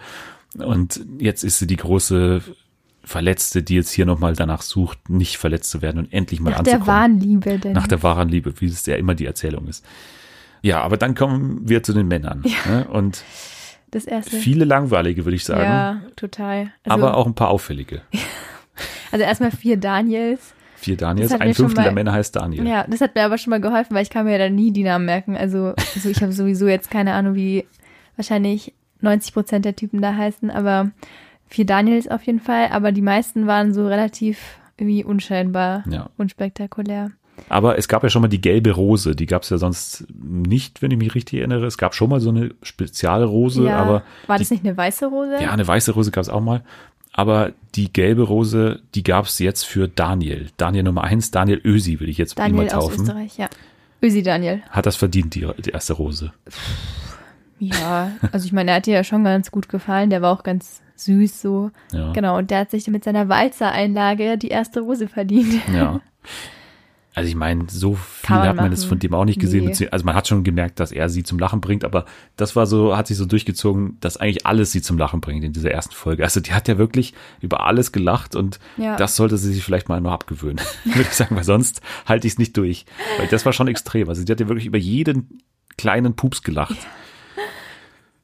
und 0.58 1.04
jetzt 1.18 1.44
ist 1.44 1.58
sie 1.58 1.66
die 1.66 1.76
große 1.76 2.42
Verletzte, 3.02 3.62
die 3.62 3.74
jetzt 3.74 3.90
hier 3.90 4.06
nochmal 4.06 4.34
danach 4.34 4.62
sucht, 4.62 5.10
nicht 5.10 5.36
verletzt 5.36 5.70
zu 5.70 5.82
werden 5.82 5.98
und 5.98 6.12
endlich 6.12 6.40
mal 6.40 6.50
Nach 6.50 6.60
anzukommen. 6.60 6.80
Nach 6.80 6.86
der 6.86 6.94
wahren 6.94 7.20
Liebe. 7.20 7.58
Denn. 7.58 7.72
Nach 7.72 7.86
der 7.86 8.02
wahren 8.02 8.28
Liebe, 8.30 8.60
wie 8.60 8.66
es 8.66 8.86
ja 8.86 8.96
immer 8.96 9.14
die 9.14 9.26
Erzählung 9.26 9.68
ist. 9.68 9.84
Ja, 10.62 10.80
aber 10.80 10.96
dann 10.96 11.14
kommen 11.14 11.68
wir 11.68 11.82
zu 11.82 11.92
den 11.92 12.08
Männern. 12.08 12.42
Ja. 12.46 12.70
Ne? 12.70 12.88
Und 12.88 13.22
das 13.90 14.06
erste. 14.06 14.36
viele 14.36 14.64
langweilige, 14.64 15.26
würde 15.26 15.36
ich 15.36 15.44
sagen. 15.44 15.62
Ja, 15.62 16.00
total. 16.16 16.72
Also, 16.82 16.94
aber 17.06 17.16
auch 17.16 17.26
ein 17.26 17.34
paar 17.34 17.50
auffällige. 17.50 18.02
Also 19.14 19.26
erstmal 19.26 19.52
vier 19.52 19.76
Daniels. 19.76 20.54
Vier 20.74 20.96
Daniels, 20.96 21.30
ein 21.30 21.54
Fünftel 21.54 21.76
mal, 21.76 21.82
der 21.84 21.92
Männer 21.92 22.12
heißt 22.12 22.34
Daniel. 22.34 22.66
Ja, 22.66 22.84
das 22.88 23.00
hat 23.00 23.14
mir 23.14 23.22
aber 23.22 23.38
schon 23.38 23.52
mal 23.52 23.60
geholfen, 23.60 23.94
weil 23.94 24.02
ich 24.02 24.10
kann 24.10 24.24
mir 24.24 24.32
ja 24.32 24.38
dann 24.38 24.56
nie 24.56 24.72
die 24.72 24.82
Namen 24.82 25.04
merken. 25.04 25.36
Also, 25.36 25.72
also 25.94 26.08
ich 26.08 26.20
habe 26.20 26.32
sowieso 26.32 26.66
jetzt 26.66 26.90
keine 26.90 27.12
Ahnung, 27.12 27.36
wie 27.36 27.64
wahrscheinlich 28.16 28.74
90 29.02 29.32
Prozent 29.32 29.64
der 29.66 29.76
Typen 29.76 30.02
da 30.02 30.16
heißen, 30.16 30.50
aber 30.50 30.90
vier 31.46 31.64
Daniels 31.64 32.08
auf 32.08 32.24
jeden 32.24 32.40
Fall. 32.40 32.70
Aber 32.72 32.90
die 32.90 33.02
meisten 33.02 33.46
waren 33.46 33.72
so 33.72 33.86
relativ 33.86 34.58
irgendwie 34.78 35.04
unscheinbar, 35.04 35.84
ja. 35.88 36.10
unspektakulär. 36.16 37.12
Aber 37.48 37.78
es 37.78 37.86
gab 37.86 38.02
ja 38.02 38.08
schon 38.08 38.22
mal 38.22 38.28
die 38.28 38.40
gelbe 38.40 38.72
Rose, 38.72 39.14
die 39.14 39.26
gab 39.26 39.42
es 39.42 39.50
ja 39.50 39.58
sonst 39.58 40.08
nicht, 40.12 40.82
wenn 40.82 40.90
ich 40.90 40.98
mich 40.98 41.14
richtig 41.14 41.38
erinnere. 41.38 41.66
Es 41.66 41.78
gab 41.78 41.94
schon 41.94 42.10
mal 42.10 42.18
so 42.18 42.30
eine 42.30 42.50
Spezialrose, 42.62 43.66
ja, 43.66 43.78
aber. 43.78 44.02
War 44.26 44.38
das 44.38 44.48
die, 44.48 44.54
nicht 44.54 44.66
eine 44.66 44.76
weiße 44.76 45.06
Rose? 45.06 45.38
Ja, 45.40 45.52
eine 45.52 45.66
weiße 45.66 45.92
Rose 45.92 46.10
gab 46.10 46.22
es 46.22 46.28
auch 46.28 46.40
mal 46.40 46.64
aber 47.16 47.52
die 47.76 47.92
gelbe 47.92 48.22
Rose, 48.22 48.82
die 48.96 49.04
gab 49.04 49.26
es 49.26 49.38
jetzt 49.38 49.62
für 49.64 49.86
Daniel. 49.88 50.48
Daniel 50.56 50.82
Nummer 50.82 51.04
eins, 51.04 51.30
Daniel 51.30 51.60
Ösi 51.64 52.00
will 52.00 52.08
ich 52.08 52.18
jetzt 52.18 52.36
Daniel 52.36 52.64
mal 52.64 52.66
taufen. 52.66 52.94
Aus 52.94 53.00
Österreich, 53.00 53.38
ja. 53.38 53.48
Ösi 54.02 54.22
Daniel. 54.24 54.62
Hat 54.68 54.84
das 54.84 54.96
verdient, 54.96 55.34
die, 55.36 55.48
die 55.64 55.70
erste 55.70 55.92
Rose? 55.92 56.32
Ja, 57.60 58.10
also 58.32 58.46
ich 58.46 58.52
meine, 58.52 58.72
er 58.72 58.76
hat 58.78 58.86
dir 58.86 58.94
ja 58.94 59.04
schon 59.04 59.22
ganz 59.22 59.52
gut 59.52 59.68
gefallen. 59.68 60.10
Der 60.10 60.22
war 60.22 60.32
auch 60.32 60.42
ganz 60.42 60.82
süß 60.96 61.40
so. 61.40 61.70
Ja. 61.92 62.12
Genau, 62.12 62.36
und 62.36 62.50
der 62.50 62.58
hat 62.58 62.72
sich 62.72 62.86
mit 62.88 63.04
seiner 63.04 63.28
Walzer-Einlage 63.28 64.36
die 64.36 64.48
erste 64.48 64.80
Rose 64.80 65.06
verdient. 65.06 65.62
Ja. 65.72 66.00
Also 67.14 67.28
ich 67.28 67.36
meine, 67.36 67.66
so 67.68 67.94
viel 67.94 68.34
hat 68.34 68.56
man 68.56 68.72
das 68.72 68.84
von 68.84 68.98
dem 68.98 69.14
auch 69.14 69.24
nicht 69.24 69.38
gesehen. 69.38 69.66
Nee. 69.66 69.88
Also 69.92 70.04
man 70.04 70.16
hat 70.16 70.26
schon 70.26 70.42
gemerkt, 70.42 70.80
dass 70.80 70.90
er 70.90 71.08
sie 71.08 71.22
zum 71.22 71.38
Lachen 71.38 71.60
bringt, 71.60 71.84
aber 71.84 72.06
das 72.36 72.56
war 72.56 72.66
so, 72.66 72.96
hat 72.96 73.06
sich 73.06 73.16
so 73.16 73.24
durchgezogen, 73.24 73.98
dass 74.00 74.16
eigentlich 74.16 74.46
alles 74.46 74.72
sie 74.72 74.82
zum 74.82 74.98
Lachen 74.98 75.20
bringt 75.20 75.44
in 75.44 75.52
dieser 75.52 75.70
ersten 75.70 75.94
Folge. 75.94 76.24
Also 76.24 76.40
die 76.40 76.52
hat 76.52 76.66
ja 76.66 76.76
wirklich 76.76 77.14
über 77.40 77.64
alles 77.66 77.92
gelacht 77.92 78.34
und 78.34 78.58
ja. 78.76 78.96
das 78.96 79.14
sollte 79.14 79.38
sie 79.38 79.52
sich 79.52 79.62
vielleicht 79.62 79.88
mal 79.88 80.00
noch 80.00 80.10
abgewöhnen, 80.10 80.60
würde 80.84 81.02
ich 81.02 81.10
sagen, 81.10 81.36
weil 81.36 81.44
sonst 81.44 81.82
halte 82.04 82.26
ich 82.26 82.32
es 82.32 82.38
nicht 82.40 82.56
durch. 82.56 82.84
Weil 83.18 83.28
das 83.28 83.46
war 83.46 83.52
schon 83.52 83.68
extrem. 83.68 84.08
Also 84.08 84.24
die 84.24 84.32
hat 84.32 84.40
ja 84.40 84.48
wirklich 84.48 84.66
über 84.66 84.78
jeden 84.78 85.40
kleinen 85.78 86.16
Pups 86.16 86.42
gelacht. 86.42 86.76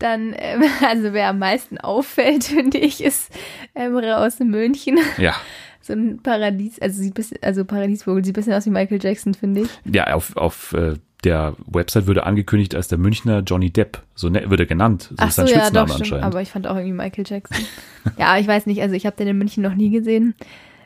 Dann, 0.00 0.34
ähm, 0.36 0.64
also 0.84 1.12
wer 1.12 1.28
am 1.28 1.38
meisten 1.38 1.78
auffällt, 1.78 2.42
finde 2.44 2.78
ich, 2.78 3.04
ist 3.04 3.30
Emre 3.72 4.16
aus 4.16 4.40
München. 4.40 4.98
Ja 5.16 5.36
so 5.80 5.92
ein 5.92 6.20
Paradies, 6.22 6.80
also 6.80 7.00
sieht 7.02 7.14
bisschen, 7.14 7.38
also 7.42 7.64
Paradiesvogel 7.64 8.24
sieht 8.24 8.34
ein 8.34 8.40
bisschen 8.40 8.52
aus 8.52 8.66
wie 8.66 8.70
Michael 8.70 9.00
Jackson, 9.02 9.34
finde 9.34 9.62
ich. 9.62 9.68
Ja, 9.84 10.12
auf, 10.14 10.36
auf 10.36 10.72
äh, 10.74 10.94
der 11.24 11.54
Website 11.66 12.06
würde 12.06 12.24
angekündigt 12.24 12.74
als 12.74 12.88
der 12.88 12.98
Münchner 12.98 13.40
Johnny 13.40 13.70
Depp, 13.70 14.02
so 14.14 14.28
ne, 14.28 14.48
würde 14.50 14.66
genannt. 14.66 15.08
So 15.10 15.16
Ach 15.18 15.28
ist 15.28 15.36
sein 15.36 15.46
so, 15.46 15.54
Spitzname 15.54 15.88
ja, 15.88 15.94
doch, 15.94 16.00
anscheinend. 16.00 16.24
aber 16.24 16.42
ich 16.42 16.50
fand 16.50 16.66
auch 16.66 16.76
irgendwie 16.76 16.94
Michael 16.94 17.24
Jackson. 17.26 17.64
ja, 18.18 18.38
ich 18.38 18.46
weiß 18.46 18.66
nicht, 18.66 18.82
also 18.82 18.94
ich 18.94 19.06
habe 19.06 19.16
den 19.16 19.28
in 19.28 19.38
München 19.38 19.62
noch 19.62 19.74
nie 19.74 19.90
gesehen. 19.90 20.34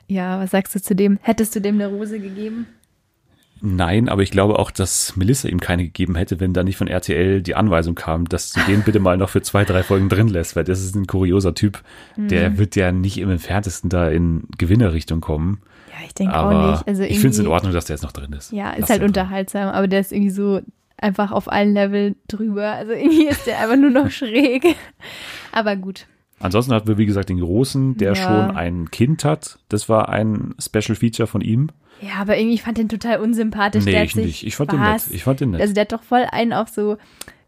Ja, 0.07 0.41
was 0.41 0.51
sagst 0.51 0.75
du 0.75 0.83
zu 0.83 0.95
dem? 0.95 1.19
Hättest 1.23 1.57
du 1.57 1.61
dem 1.61 1.77
eine 1.77 1.87
Rose 1.87 2.21
gegeben? 2.21 2.67
Nein, 3.61 4.09
aber 4.09 4.23
ich 4.23 4.31
glaube 4.31 4.59
auch, 4.59 4.71
dass 4.71 5.17
Melissa 5.17 5.49
ihm 5.49 5.61
keine 5.61 5.85
gegeben 5.85 6.17
hätte, 6.17 6.39
wenn 6.41 6.53
da 6.53 6.63
nicht 6.63 6.77
von 6.77 6.87
RTL 6.87 7.41
die 7.41 7.55
Anweisung 7.55 7.95
kam, 7.95 8.29
dass 8.29 8.53
du 8.53 8.61
den 8.69 8.83
bitte 8.83 9.01
mal 9.01 9.17
noch 9.17 9.31
für 9.31 9.43
zwei, 9.43 9.65
drei 9.65 9.83
Folgen 9.83 10.09
drin 10.09 10.29
lässt, 10.29 10.55
weil 10.55 10.65
das 10.65 10.81
ist 10.83 10.95
ein 10.95 11.07
kurioser 11.07 11.55
Typ. 11.55 11.83
Mhm. 12.17 12.29
Der 12.29 12.59
wird 12.59 12.77
ja 12.77 12.93
nicht 12.93 13.19
im 13.19 13.31
entferntesten 13.31 13.89
da 13.89 14.09
in 14.09 14.45
Gewinnerrichtung 14.59 15.21
kommen. 15.21 15.63
Ja, 15.91 16.05
ich 16.05 16.15
denke 16.15 16.37
auch 16.37 16.71
nicht. 16.73 16.89
Also 16.89 17.03
ich 17.05 17.21
finde 17.21 17.31
es 17.31 17.39
in 17.39 17.47
Ordnung, 17.47 17.73
dass 17.73 17.87
der 17.87 17.95
jetzt 17.95 18.03
noch 18.03 18.13
drin 18.13 18.33
ist. 18.33 18.53
Ja, 18.53 18.73
ist 18.73 18.81
Lass 18.81 18.91
halt 18.91 19.03
unterhaltsam, 19.03 19.69
aber 19.69 19.89
der 19.89 20.01
ist 20.01 20.13
irgendwie 20.13 20.31
so 20.31 20.61
einfach 20.97 21.33
auf 21.33 21.51
allen 21.51 21.75
Leveln 21.75 22.17
drüber. 22.29 22.73
Also 22.73 22.93
irgendwie 22.93 23.27
ist 23.27 23.47
der 23.47 23.61
einfach 23.61 23.77
nur 23.77 23.91
noch 23.91 24.11
schräg. 24.11 24.77
Aber 25.53 25.77
gut. 25.77 26.07
Ansonsten 26.45 26.75
hatten 26.75 26.89
wir, 26.89 26.99
wie 26.99 27.07
gesagt, 27.07 27.31
den 27.31 27.41
Großen, 27.41 27.97
der 27.97 28.11
Ja. 28.11 28.15
schon 28.17 28.57
ein 28.57 28.91
Kind 28.91 29.25
hat. 29.25 29.59
Das 29.71 29.89
war 29.89 30.11
ein 30.11 30.55
Special 30.61 30.95
Feature 30.95 31.27
von 31.27 31.41
ihm. 31.41 31.71
Ja, 32.03 32.21
aber 32.21 32.37
irgendwie, 32.37 32.55
ich 32.55 32.63
fand 32.63 32.77
den 32.77 32.91
total 32.91 33.21
unsympathisch. 33.21 33.85
Nee, 33.85 34.03
ich 34.03 34.15
nicht. 34.15 34.47
Ich 34.47 34.55
fand 34.57 34.71
den 34.73 34.81
nett. 34.81 35.03
Ich 35.11 35.25
fand 35.25 35.41
den 35.41 35.53
nett. 35.53 35.63
Also 35.63 35.73
der 35.73 35.83
hat 35.83 35.93
doch 35.93 36.03
voll 36.03 36.27
einen 36.31 36.53
auf 36.53 36.69
so 36.69 36.99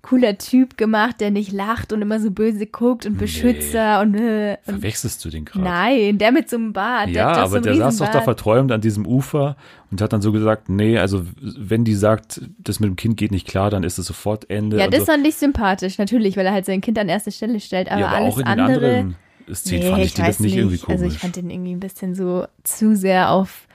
cooler 0.07 0.39
Typ 0.39 0.77
gemacht, 0.77 1.21
der 1.21 1.33
nicht 1.33 1.51
lacht 1.51 1.93
und 1.93 2.01
immer 2.01 2.21
so 2.21 2.31
böse 2.31 2.67
guckt 2.67 3.07
und 3.07 3.19
Beschützer 3.19 4.01
und, 4.01 4.15
äh, 4.15 4.57
und 4.65 4.75
Verwechselst 4.75 5.25
du 5.25 5.31
den 5.31 5.45
gerade? 5.45 5.65
nein, 5.65 6.19
der 6.19 6.31
mit 6.31 6.49
so 6.49 6.57
einem 6.57 6.73
Bart. 6.73 7.09
Ja, 7.09 7.35
der 7.35 7.43
aber 7.43 7.61
der 7.61 7.75
saß 7.75 7.97
doch 7.97 8.13
da 8.13 8.21
verträumt 8.21 8.71
an 8.71 8.81
diesem 8.81 9.05
Ufer 9.05 9.57
und 9.91 10.01
hat 10.01 10.13
dann 10.13 10.23
so 10.23 10.31
gesagt, 10.31 10.69
nee, 10.69 10.97
also 10.97 11.27
wenn 11.41 11.85
die 11.85 11.95
sagt, 11.95 12.41
das 12.59 12.79
mit 12.79 12.89
dem 12.89 12.95
Kind 12.95 13.17
geht 13.17 13.33
nicht 13.33 13.49
klar, 13.49 13.69
dann 13.71 13.83
ist 13.83 13.99
es 13.99 14.07
sofort 14.07 14.49
Ende. 14.49 14.79
Ja, 14.79 14.87
das 14.87 15.01
so. 15.01 15.07
fand 15.07 15.27
ich 15.27 15.35
sympathisch, 15.35 15.99
natürlich, 15.99 16.37
weil 16.37 16.47
er 16.47 16.53
halt 16.53 16.67
sein 16.67 16.81
Kind 16.81 16.99
an 17.01 17.09
erste 17.09 17.33
Stelle 17.33 17.59
stellt, 17.59 17.91
aber, 17.91 18.01
ja, 18.01 18.07
aber 18.07 18.17
alles 18.17 18.35
auch 18.35 18.39
in 18.39 18.45
den 18.45 18.61
andere. 18.61 18.87
anderen 18.87 19.17
Szenen 19.53 19.91
fand 19.91 20.05
ich, 20.05 20.15
die 20.15 20.23
das 20.23 20.39
nicht, 20.39 20.57
irgendwie 20.57 20.79
komisch. 20.79 21.01
Also 21.01 21.07
ich 21.13 21.19
fand 21.19 21.35
den 21.35 21.51
irgendwie 21.51 21.73
ein 21.73 21.81
bisschen 21.81 22.15
so 22.15 22.47
zu 22.63 22.95
sehr 22.95 23.31
auf 23.31 23.67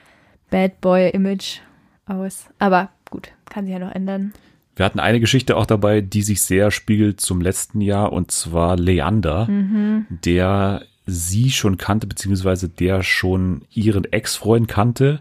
Bad 0.50 0.80
Boy 0.80 1.10
Image 1.10 1.60
aus. 2.06 2.46
Aber 2.58 2.88
gut, 3.10 3.28
kann 3.50 3.66
sich 3.66 3.72
ja 3.74 3.78
noch 3.78 3.94
ändern. 3.94 4.32
Wir 4.76 4.86
hatten 4.86 5.00
eine 5.00 5.20
Geschichte 5.20 5.56
auch 5.56 5.66
dabei, 5.66 6.00
die 6.00 6.22
sich 6.22 6.40
sehr 6.42 6.70
spiegelt 6.70 7.20
zum 7.20 7.40
letzten 7.40 7.80
Jahr 7.80 8.12
und 8.12 8.30
zwar 8.30 8.76
Leander, 8.76 9.46
Mhm. 9.46 10.06
der 10.24 10.82
sie 11.06 11.50
schon 11.50 11.78
kannte, 11.78 12.06
beziehungsweise 12.06 12.68
der 12.68 13.02
schon 13.02 13.62
ihren 13.72 14.04
Ex-Freund 14.04 14.68
kannte. 14.68 15.20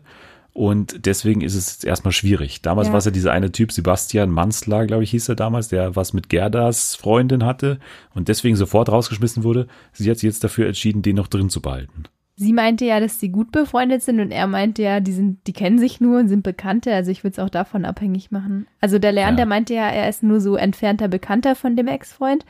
Und 0.54 1.06
deswegen 1.06 1.42
ist 1.42 1.56
es 1.56 1.68
jetzt 1.72 1.86
erstmal 1.86 2.12
schwierig. 2.12 2.62
Damals 2.62 2.88
Ja. 2.88 2.94
war 2.94 2.98
es 3.00 3.06
ja 3.06 3.12
dieser 3.12 3.32
eine 3.32 3.52
Typ, 3.52 3.72
Sebastian 3.72 4.30
Manzler, 4.30 4.86
glaube 4.86 5.04
ich, 5.04 5.12
hieß 5.12 5.30
er 5.30 5.36
damals, 5.36 5.70
der 5.70 5.96
was 5.96 6.14
mit 6.14 6.28
Gerdas 6.30 6.96
Freundin 6.96 7.46
hatte 7.46 7.80
und 8.14 8.28
deswegen 8.28 8.56
sofort 8.58 8.90
rausgeschmissen 8.90 9.44
wurde. 9.44 9.68
Sie 9.94 10.10
hat 10.12 10.18
sich 10.18 10.28
jetzt 10.28 10.44
dafür 10.44 10.68
entschieden, 10.68 11.02
den 11.02 11.16
noch 11.16 11.28
drin 11.28 11.50
zu 11.50 11.62
behalten. 11.62 12.04
Sie 12.44 12.54
meinte 12.54 12.86
ja, 12.86 13.00
dass 13.00 13.20
sie 13.20 13.30
gut 13.30 13.52
befreundet 13.52 14.02
sind 14.02 14.20
und 14.20 14.32
er 14.32 14.48
meinte 14.48 14.82
ja, 14.82 15.00
die 15.00 15.12
sind, 15.12 15.46
die 15.46 15.54
kennen 15.54 15.78
sich 15.78 16.02
nur 16.02 16.20
und 16.20 16.28
sind 16.28 16.42
Bekannte. 16.42 16.92
Also 16.94 17.12
ich 17.12 17.24
würde 17.24 17.34
es 17.34 17.40
auch 17.40 17.50
davon 17.52 17.86
abhängig 17.86 18.32
machen. 18.32 18.66
Also 18.80 18.98
der 18.98 19.12
Leander 19.12 19.42
Ja. 19.44 19.46
meinte 19.46 19.76
ja, 19.76 19.88
er 19.90 20.10
ist 20.10 20.24
nur 20.24 20.42
so 20.42 20.56
entfernter 20.56 21.08
Bekannter 21.08 21.56
von 21.56 21.76
dem 21.76 21.88
Ex-Freund. 21.88 22.44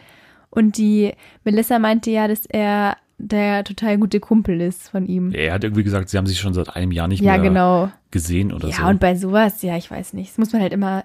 Und 0.49 0.77
die 0.77 1.11
Melissa 1.43 1.77
meinte 1.77 2.09
ja, 2.09 2.29
dass 2.29 2.45
er 2.45 2.95
der 3.17 3.65
total 3.65 3.97
gute 3.97 4.21
Kumpel 4.21 4.61
ist 4.61 4.87
von 4.89 5.05
ihm. 5.05 5.31
Er 5.33 5.53
hat 5.53 5.63
irgendwie 5.65 5.83
gesagt, 5.83 6.07
sie 6.09 6.17
haben 6.17 6.25
sich 6.25 6.39
schon 6.39 6.53
seit 6.53 6.73
einem 6.75 6.91
Jahr 6.93 7.09
nicht 7.09 7.21
Ja, 7.21 7.33
mehr 7.33 7.41
genau. 7.41 7.91
gesehen 8.11 8.53
oder 8.53 8.69
Ja, 8.69 8.75
so. 8.77 8.83
und 8.85 9.01
bei 9.01 9.15
sowas, 9.15 9.61
ja, 9.61 9.75
ich 9.75 9.91
weiß 9.91 10.13
nicht. 10.13 10.31
Das 10.31 10.37
muss 10.37 10.53
man 10.53 10.61
halt 10.61 10.71
immer 10.73 11.03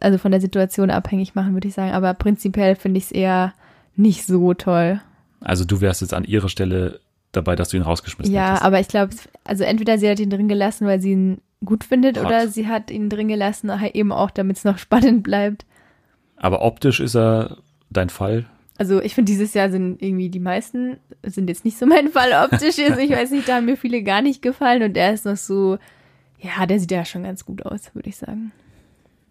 also 0.00 0.18
von 0.18 0.30
der 0.32 0.40
Situation 0.40 0.90
abhängig 0.90 1.34
machen, 1.36 1.54
würde 1.54 1.68
ich 1.68 1.74
sagen. 1.74 1.92
Aber 1.92 2.14
prinzipiell 2.14 2.74
finde 2.74 2.98
ich 2.98 3.04
es 3.04 3.12
eher 3.12 3.54
nicht 3.96 4.24
so 4.26 4.54
toll. 4.54 5.00
Also 5.40 5.64
du 5.64 5.80
wärst 5.80 6.00
jetzt 6.00 6.14
an 6.14 6.24
ihrer 6.24 6.48
Stelle 6.48 6.98
dabei, 7.32 7.56
dass 7.56 7.68
du 7.70 7.76
ihn 7.76 7.82
rausgeschmissen 7.82 8.32
Ja, 8.34 8.48
hättest. 8.50 8.64
aber 8.64 8.80
ich 8.80 8.88
glaube, 8.88 9.14
also 9.44 9.64
entweder 9.64 9.98
sie 9.98 10.08
hat 10.08 10.20
ihn 10.20 10.30
drin 10.30 10.48
gelassen, 10.48 10.86
weil 10.86 11.00
sie 11.00 11.12
ihn 11.12 11.40
gut 11.64 11.84
findet, 11.84 12.18
Hot. 12.18 12.26
oder 12.26 12.48
sie 12.48 12.66
hat 12.68 12.90
ihn 12.90 13.08
drin 13.08 13.28
gelassen, 13.28 13.80
halt 13.80 13.94
eben 13.94 14.12
auch, 14.12 14.30
damit 14.30 14.56
es 14.58 14.64
noch 14.64 14.78
spannend 14.78 15.22
bleibt. 15.22 15.66
Aber 16.36 16.62
optisch 16.62 17.00
ist 17.00 17.16
er 17.16 17.58
dein 17.90 18.10
Fall. 18.10 18.46
Also 18.76 19.02
ich 19.02 19.14
finde, 19.16 19.32
dieses 19.32 19.54
Jahr 19.54 19.70
sind 19.70 20.00
irgendwie 20.00 20.28
die 20.28 20.38
meisten, 20.38 20.98
sind 21.24 21.48
jetzt 21.50 21.64
nicht 21.64 21.76
so 21.78 21.84
mein 21.86 22.08
Fall 22.12 22.30
optisch. 22.44 22.78
Also 22.78 23.00
ich 23.00 23.10
weiß 23.10 23.32
nicht, 23.32 23.48
da 23.48 23.56
haben 23.56 23.64
mir 23.66 23.76
viele 23.76 24.02
gar 24.04 24.22
nicht 24.22 24.40
gefallen 24.40 24.82
und 24.84 24.96
er 24.96 25.12
ist 25.12 25.24
noch 25.24 25.36
so, 25.36 25.78
ja, 26.38 26.64
der 26.64 26.78
sieht 26.78 26.92
ja 26.92 27.04
schon 27.04 27.24
ganz 27.24 27.44
gut 27.44 27.66
aus, 27.66 27.92
würde 27.94 28.08
ich 28.08 28.16
sagen. 28.16 28.52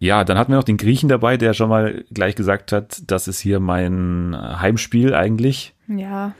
Ja, 0.00 0.22
dann 0.22 0.36
hatten 0.38 0.52
wir 0.52 0.56
noch 0.56 0.64
den 0.64 0.76
Griechen 0.76 1.08
dabei, 1.08 1.36
der 1.38 1.54
schon 1.54 1.70
mal 1.70 2.04
gleich 2.12 2.36
gesagt 2.36 2.70
hat, 2.72 3.00
das 3.10 3.26
ist 3.26 3.40
hier 3.40 3.58
mein 3.58 4.36
Heimspiel 4.38 5.14
eigentlich. 5.14 5.74
Ja, 5.88 6.34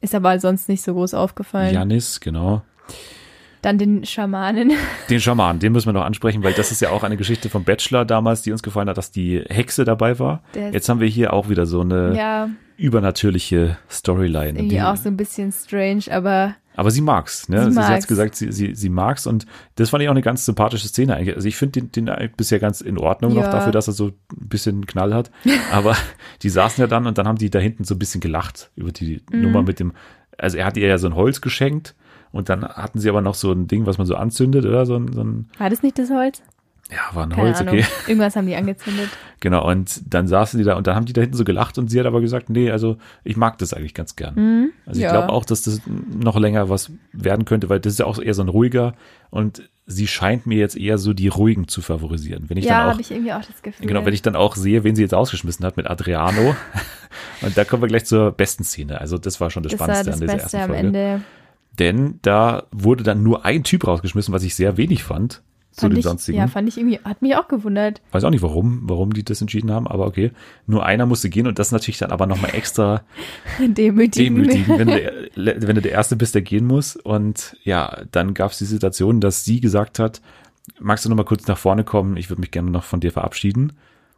ist 0.00 0.14
aber 0.14 0.38
sonst 0.40 0.68
nicht 0.68 0.82
so 0.82 0.94
groß 0.94 1.14
aufgefallen. 1.14 1.74
Janis, 1.74 2.20
genau. 2.20 2.62
Dann 3.62 3.76
den 3.76 4.06
Schamanen. 4.06 4.72
Den 5.10 5.20
Schaman, 5.20 5.58
den 5.58 5.72
müssen 5.72 5.86
wir 5.88 5.92
noch 5.92 6.04
ansprechen, 6.06 6.42
weil 6.42 6.54
das 6.54 6.72
ist 6.72 6.80
ja 6.80 6.88
auch 6.90 7.02
eine 7.02 7.18
Geschichte 7.18 7.50
vom 7.50 7.62
Bachelor 7.64 8.06
damals, 8.06 8.40
die 8.40 8.52
uns 8.52 8.62
gefallen 8.62 8.88
hat, 8.88 8.96
dass 8.96 9.10
die 9.10 9.44
Hexe 9.50 9.84
dabei 9.84 10.18
war. 10.18 10.42
Der 10.54 10.70
Jetzt 10.72 10.88
haben 10.88 10.98
wir 11.00 11.08
hier 11.08 11.34
auch 11.34 11.50
wieder 11.50 11.66
so 11.66 11.82
eine 11.82 12.16
Ja, 12.16 12.48
übernatürliche 12.78 13.76
Storyline. 13.90 14.58
irgendwie 14.58 14.76
Die- 14.76 14.82
auch 14.82 14.96
so 14.96 15.08
ein 15.10 15.16
bisschen 15.18 15.52
strange, 15.52 16.04
aber 16.10 16.54
Aber 16.76 16.90
sie 16.90 17.00
mag's, 17.00 17.48
ne? 17.48 17.64
Sie 17.66 17.72
Sie, 17.72 17.80
hat 17.80 17.90
mag's. 17.90 18.06
gesagt, 18.06 18.36
sie, 18.36 18.52
sie, 18.52 18.74
sie 18.74 18.88
mag's 18.88 19.26
und 19.26 19.44
das 19.74 19.90
fand 19.90 20.02
ich 20.02 20.08
auch 20.08 20.12
eine 20.12 20.22
ganz 20.22 20.44
sympathische 20.46 20.88
Szene 20.88 21.16
eigentlich. 21.16 21.34
Also 21.36 21.48
ich 21.48 21.56
finde 21.56 21.80
den, 21.80 21.92
den 21.92 22.08
eigentlich 22.08 22.36
bisher 22.36 22.58
ganz 22.60 22.80
in 22.80 22.96
Ordnung 22.96 23.34
noch 23.34 23.42
Ja. 23.42 23.50
dafür, 23.50 23.72
dass 23.72 23.88
er 23.88 23.92
so 23.92 24.06
ein 24.08 24.48
bisschen 24.48 24.86
Knall 24.86 25.12
hat. 25.12 25.30
Aber 25.72 25.96
die 26.42 26.48
saßen 26.48 26.80
ja 26.80 26.86
dann 26.86 27.06
und 27.06 27.18
dann 27.18 27.26
haben 27.28 27.38
die 27.38 27.50
da 27.50 27.58
hinten 27.58 27.84
so 27.84 27.94
ein 27.94 27.98
bisschen 27.98 28.20
gelacht 28.20 28.70
über 28.76 28.92
die 28.92 29.20
Mhm. 29.30 29.42
Nummer 29.42 29.62
mit 29.62 29.80
dem, 29.80 29.92
also 30.38 30.56
er 30.58 30.64
hat 30.66 30.76
ihr 30.76 30.86
ja 30.86 30.96
so 30.98 31.06
ein 31.08 31.14
Holz 31.16 31.40
geschenkt 31.40 31.94
und 32.32 32.48
dann 32.48 32.64
hatten 32.64 32.98
sie 33.00 33.08
aber 33.10 33.20
noch 33.20 33.34
so 33.34 33.50
ein 33.52 33.66
Ding, 33.66 33.84
was 33.86 33.98
man 33.98 34.06
so 34.06 34.14
anzündet, 34.14 34.64
oder? 34.64 34.86
So 34.86 34.94
ein, 34.96 35.12
so 35.12 35.22
ein 35.22 35.48
war 35.58 35.68
das 35.70 35.82
nicht 35.82 35.98
das 35.98 36.10
Holz? 36.10 36.40
Ja, 36.90 37.14
war 37.14 37.24
ein 37.24 37.30
Keine 37.30 37.42
Holz, 37.42 37.60
Ahnung. 37.60 37.74
okay. 37.74 37.86
Irgendwas 38.08 38.36
haben 38.36 38.46
die 38.46 38.56
angezündet. 38.56 39.08
Genau, 39.40 39.68
und 39.68 40.02
dann 40.12 40.26
saßen 40.26 40.58
die 40.58 40.64
da 40.64 40.76
und 40.76 40.86
dann 40.86 40.96
haben 40.96 41.06
die 41.06 41.12
da 41.12 41.20
hinten 41.20 41.36
so 41.36 41.44
gelacht 41.44 41.78
und 41.78 41.88
sie 41.88 41.98
hat 41.98 42.06
aber 42.06 42.20
gesagt, 42.20 42.50
nee, 42.50 42.70
also 42.70 42.98
ich 43.24 43.36
mag 43.36 43.58
das 43.58 43.72
eigentlich 43.72 43.94
ganz 43.94 44.16
gern. 44.16 44.72
also 44.86 44.98
ich 44.98 45.04
ja. 45.04 45.12
glaube 45.12 45.30
auch, 45.32 45.44
dass 45.44 45.62
das 45.62 45.80
noch 45.86 46.38
länger 46.38 46.68
was 46.68 46.90
werden 47.12 47.44
könnte, 47.44 47.68
weil 47.68 47.80
das 47.80 47.94
ist 47.94 47.98
ja 48.00 48.06
auch 48.06 48.18
eher 48.18 48.34
so 48.34 48.42
ein 48.42 48.48
ruhiger 48.48 48.94
und 49.30 49.62
sie 49.86 50.06
scheint 50.06 50.46
mir 50.46 50.58
jetzt 50.58 50.76
eher 50.76 50.98
so 50.98 51.12
die 51.12 51.28
ruhigen 51.28 51.68
zu 51.68 51.82
favorisieren. 51.82 52.44
Wenn 52.48 52.56
ich 52.56 52.64
ja, 52.64 52.78
dann 52.78 52.86
auch 52.86 52.90
habe 52.92 53.00
ich 53.00 53.10
irgendwie 53.10 53.32
auch 53.32 53.44
das 53.44 53.62
Gefühl. 53.62 53.86
Genau, 53.86 54.04
wenn 54.04 54.14
ich 54.14 54.22
dann 54.22 54.36
auch 54.36 54.56
sehe, 54.56 54.84
wen 54.84 54.94
sie 54.94 55.02
jetzt 55.02 55.14
ausgeschmissen 55.14 55.64
hat 55.64 55.76
mit 55.76 55.88
Adriano. 55.88 56.54
und 57.42 57.56
da 57.56 57.64
kommen 57.64 57.82
wir 57.82 57.88
gleich 57.88 58.04
zur 58.04 58.32
besten 58.32 58.64
Szene. 58.64 59.00
Also 59.00 59.18
das 59.18 59.40
war 59.40 59.50
schon 59.50 59.62
das, 59.62 59.72
das 59.72 59.78
Spannendste 59.78 60.10
das 60.10 60.14
an 60.14 60.20
dieser 60.20 60.32
Beste 60.34 60.56
ersten 60.56 60.70
am 60.70 60.76
Folge. 60.76 60.98
Ende. 60.98 61.22
Denn 61.78 62.18
da 62.22 62.64
wurde 62.72 63.04
dann 63.04 63.22
nur 63.22 63.44
ein 63.44 63.64
Typ 63.64 63.86
rausgeschmissen, 63.86 64.32
was 64.34 64.42
ich 64.42 64.54
sehr 64.54 64.76
wenig 64.76 65.02
fand 65.02 65.42
zu 65.72 65.82
Fand 65.82 65.92
den 65.94 65.98
ich, 66.00 66.04
sonstigen. 66.04 66.38
ja, 66.38 66.48
fand 66.48 66.68
ich 66.68 66.76
irgendwie, 66.78 66.98
hat 67.04 67.22
mich 67.22 67.36
auch 67.36 67.46
gewundert. 67.48 68.00
Weiß 68.12 68.24
auch 68.24 68.30
nicht 68.30 68.42
warum, 68.42 68.80
warum 68.84 69.12
die 69.12 69.22
das 69.24 69.40
entschieden 69.40 69.70
haben, 69.70 69.86
aber 69.86 70.06
okay. 70.06 70.32
Nur 70.66 70.84
einer 70.84 71.06
musste 71.06 71.30
gehen 71.30 71.46
und 71.46 71.58
das 71.58 71.70
natürlich 71.72 71.98
dann 71.98 72.10
aber 72.10 72.26
nochmal 72.26 72.54
extra 72.54 73.02
Demütigen. 73.60 74.34
demütigen, 74.36 74.78
wenn 74.78 74.88
du, 74.88 74.94
der- 75.36 75.66
wenn 75.68 75.74
du 75.76 75.82
der 75.82 75.92
Erste 75.92 76.16
bist, 76.16 76.34
der 76.34 76.42
gehen 76.42 76.66
muss. 76.66 76.96
Und 76.96 77.56
ja, 77.62 78.02
dann 78.12 78.34
gab 78.34 78.50
es 78.52 78.58
die 78.58 78.64
Situation, 78.64 79.20
dass 79.20 79.44
sie 79.44 79.60
gesagt 79.60 79.98
hat, 79.98 80.20
magst 80.80 81.04
du 81.04 81.08
nochmal 81.08 81.24
kurz 81.24 81.46
nach 81.46 81.58
vorne 81.58 81.84
kommen? 81.84 82.16
Ich 82.16 82.30
würde 82.30 82.40
mich 82.40 82.50
gerne 82.50 82.70
noch 82.70 82.84
von 82.84 83.00
dir 83.00 83.12
verabschieden. 83.12 83.72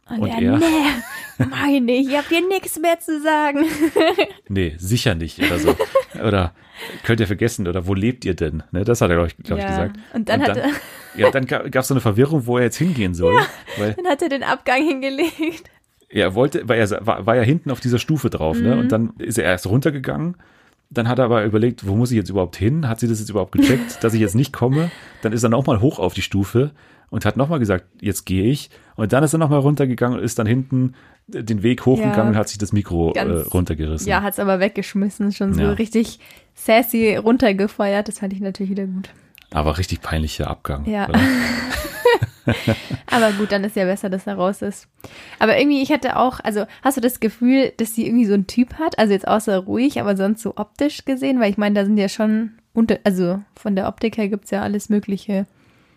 Und, 0.09 0.19
Und 0.19 0.27
er, 0.29 0.41
er- 0.41 0.57
nee, 0.59 1.45
meine, 1.49 1.91
ich 1.93 2.15
hab 2.17 2.27
dir 2.29 2.45
nichts 2.47 2.77
mehr 2.79 2.99
zu 2.99 3.21
sagen. 3.21 3.65
Nee, 4.49 4.75
sicher 4.77 5.15
nicht 5.15 5.39
oder 5.39 5.57
so. 5.57 5.75
Oder 6.23 6.53
könnt 7.03 7.19
ihr 7.21 7.27
vergessen 7.27 7.67
oder 7.67 7.87
wo 7.87 7.93
lebt 7.93 8.25
ihr 8.25 8.35
denn? 8.35 8.61
Ne, 8.71 8.83
das 8.83 9.01
hat 9.01 9.09
er, 9.09 9.15
glaube 9.15 9.29
ich, 9.29 9.37
glaub 9.37 9.57
ich, 9.57 9.63
Ja, 9.65 9.69
gesagt. 9.71 9.99
und 10.13 10.29
dann 10.29 10.41
hat 10.43 10.57
er- 10.57 10.69
Ja, 11.15 11.29
dann 11.31 11.45
gab 11.45 11.73
es 11.75 11.87
so 11.87 11.93
eine 11.93 12.01
Verwirrung, 12.01 12.45
wo 12.47 12.57
er 12.57 12.65
jetzt 12.65 12.77
hingehen 12.77 13.13
soll. 13.13 13.39
Weil 13.77 13.93
Dann 13.93 14.07
hat 14.07 14.21
er 14.21 14.29
den 14.29 14.43
Abgang 14.43 14.83
hingelegt. 14.85 15.69
er 16.09 16.33
wollte, 16.35 16.67
weil 16.67 16.79
er 16.79 17.05
war, 17.05 17.25
war 17.25 17.35
ja 17.35 17.43
hinten 17.43 17.69
auf 17.71 17.79
dieser 17.79 17.99
Stufe 17.99 18.29
drauf, 18.31 18.57
ne? 18.59 18.73
Mhm. 18.75 18.79
Und 18.81 18.91
dann 18.91 19.13
ist 19.19 19.37
er 19.37 19.45
erst 19.45 19.67
runtergegangen. 19.67 20.35
Dann 20.89 21.07
hat 21.07 21.17
er 21.19 21.25
aber 21.25 21.43
überlegt, 21.45 21.87
wo 21.87 21.95
muss 21.95 22.11
ich 22.11 22.17
jetzt 22.17 22.29
überhaupt 22.29 22.55
hin? 22.55 22.87
Hat 22.89 22.99
sie 22.99 23.07
das 23.07 23.19
jetzt 23.19 23.29
überhaupt 23.29 23.51
gecheckt, 23.53 24.03
dass 24.03 24.13
ich 24.13 24.19
jetzt 24.21 24.35
nicht 24.35 24.53
komme? 24.53 24.91
Dann 25.21 25.33
ist 25.33 25.41
er 25.43 25.49
nochmal 25.49 25.81
hoch 25.81 25.97
auf 25.99 26.13
die 26.13 26.21
Stufe 26.21 26.71
und 27.13 27.25
hat 27.25 27.37
nochmal 27.37 27.59
gesagt, 27.59 27.85
jetzt 28.01 28.25
gehe 28.25 28.45
ich. 28.45 28.71
Und 28.95 29.13
dann 29.13 29.23
ist 29.23 29.33
er 29.33 29.37
nochmal 29.39 29.59
runtergegangen 29.59 30.17
und 30.17 30.23
ist 30.25 30.39
dann 30.39 30.47
hinten 30.47 30.95
den 31.27 31.61
Weg 31.61 31.85
hochgegangen 31.85 32.17
Ja. 32.17 32.29
und 32.29 32.35
hat 32.35 32.49
sich 32.49 32.57
das 32.57 32.73
Mikro 32.73 33.11
äh, 33.11 33.13
Ganz- 33.13 33.53
runtergerissen. 33.53 34.07
Ja, 34.09 34.23
hat's 34.23 34.39
aber 34.39 34.59
weggeschmissen, 34.59 35.31
schon 35.31 35.53
so 35.53 35.61
Ja. 35.61 35.71
richtig 35.73 36.19
sassy 36.55 37.15
runtergefeuert. 37.15 38.07
Das 38.07 38.19
fand 38.19 38.33
ich 38.33 38.39
natürlich 38.41 38.71
wieder 38.71 38.85
gut. 38.87 39.09
Aber 39.51 39.77
richtig 39.77 40.01
peinlicher 40.01 40.49
Abgang. 40.49 40.85
Ja. 40.89 41.07
Aber 43.09 43.31
gut, 43.33 43.51
dann 43.51 43.63
ist 43.63 43.75
ja 43.75 43.85
besser, 43.85 44.09
dass 44.09 44.27
er 44.27 44.35
raus 44.35 44.61
ist. 44.61 44.87
Aber 45.39 45.57
irgendwie, 45.57 45.81
ich 45.81 45.91
hatte 45.91 46.17
auch, 46.17 46.39
also 46.43 46.65
hast 46.81 46.97
du 46.97 47.01
das 47.01 47.19
Gefühl, 47.19 47.71
dass 47.77 47.95
sie 47.95 48.05
irgendwie 48.05 48.25
so 48.25 48.33
einen 48.33 48.47
Typ 48.47 48.73
hat? 48.79 48.97
Also 48.99 49.13
jetzt 49.13 49.27
außer 49.27 49.57
ruhig, 49.59 50.01
aber 50.01 50.17
sonst 50.17 50.41
so 50.41 50.53
optisch 50.57 51.05
gesehen? 51.05 51.39
Weil 51.39 51.51
ich 51.51 51.57
meine, 51.57 51.75
da 51.75 51.85
sind 51.85 51.97
ja 51.97 52.09
schon 52.09 52.51
unter, 52.73 52.97
also 53.05 53.39
von 53.55 53.75
der 53.75 53.87
Optik 53.87 54.17
her 54.17 54.27
gibt's 54.27 54.51
ja 54.51 54.61
alles 54.61 54.89
Mögliche. 54.89 55.45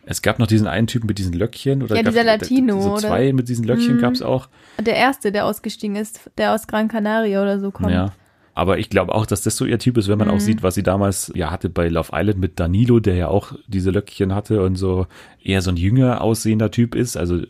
Es 0.09 0.23
gab 0.23 0.39
noch 0.39 0.47
diesen 0.47 0.67
einen 0.69 0.87
Typen 0.87 1.07
mit 1.09 1.19
diesen 1.19 1.33
Löckchen. 1.35 1.83
Oder 1.83 1.97
Ja, 1.97 2.03
gab- 2.03 2.13
dieser 2.13 2.25
Latino, 2.25 2.81
So 2.81 2.93
oder? 2.93 3.01
zwei 3.09 3.33
mit 3.33 3.49
diesen 3.49 3.65
Löckchen 3.65 3.97
Mhm. 3.97 4.01
gab's 4.01 4.23
auch. 4.23 4.49
Der 4.81 4.95
erste, 4.95 5.33
der 5.33 5.45
ausgestiegen 5.45 5.97
ist, 5.97 6.31
der 6.39 6.55
aus 6.55 6.67
Gran 6.69 6.87
Canaria 6.89 7.43
oder 7.43 7.59
so 7.61 7.71
kommt. 7.73 7.91
Ja. 7.91 8.13
Aber 8.55 8.79
ich 8.79 8.89
glaube 8.89 9.15
auch, 9.15 9.27
dass 9.27 9.43
das 9.43 9.57
so 9.57 9.67
ihr 9.67 9.79
Typ 9.79 9.99
ist, 9.99 10.09
wenn 10.09 10.17
man 10.17 10.31
auch 10.31 10.41
sieht, 10.41 10.63
was 10.63 10.77
sie 10.77 10.83
damals 10.83 11.31
ja 11.35 11.51
hatte 11.51 11.69
bei 11.69 11.89
Love 11.89 12.11
Island 12.15 12.39
mit 12.39 12.59
Danilo, 12.59 13.01
der 13.01 13.15
ja 13.17 13.29
auch 13.29 13.53
diese 13.67 13.91
Löckchen 13.91 14.35
hatte 14.35 14.63
und 14.63 14.77
so 14.77 15.07
eher 15.43 15.61
so 15.61 15.71
ein 15.71 15.77
jünger 15.77 16.23
aussehender 16.23 16.71
Typ 16.71 16.95
ist. 16.95 17.19
Also 17.19 17.43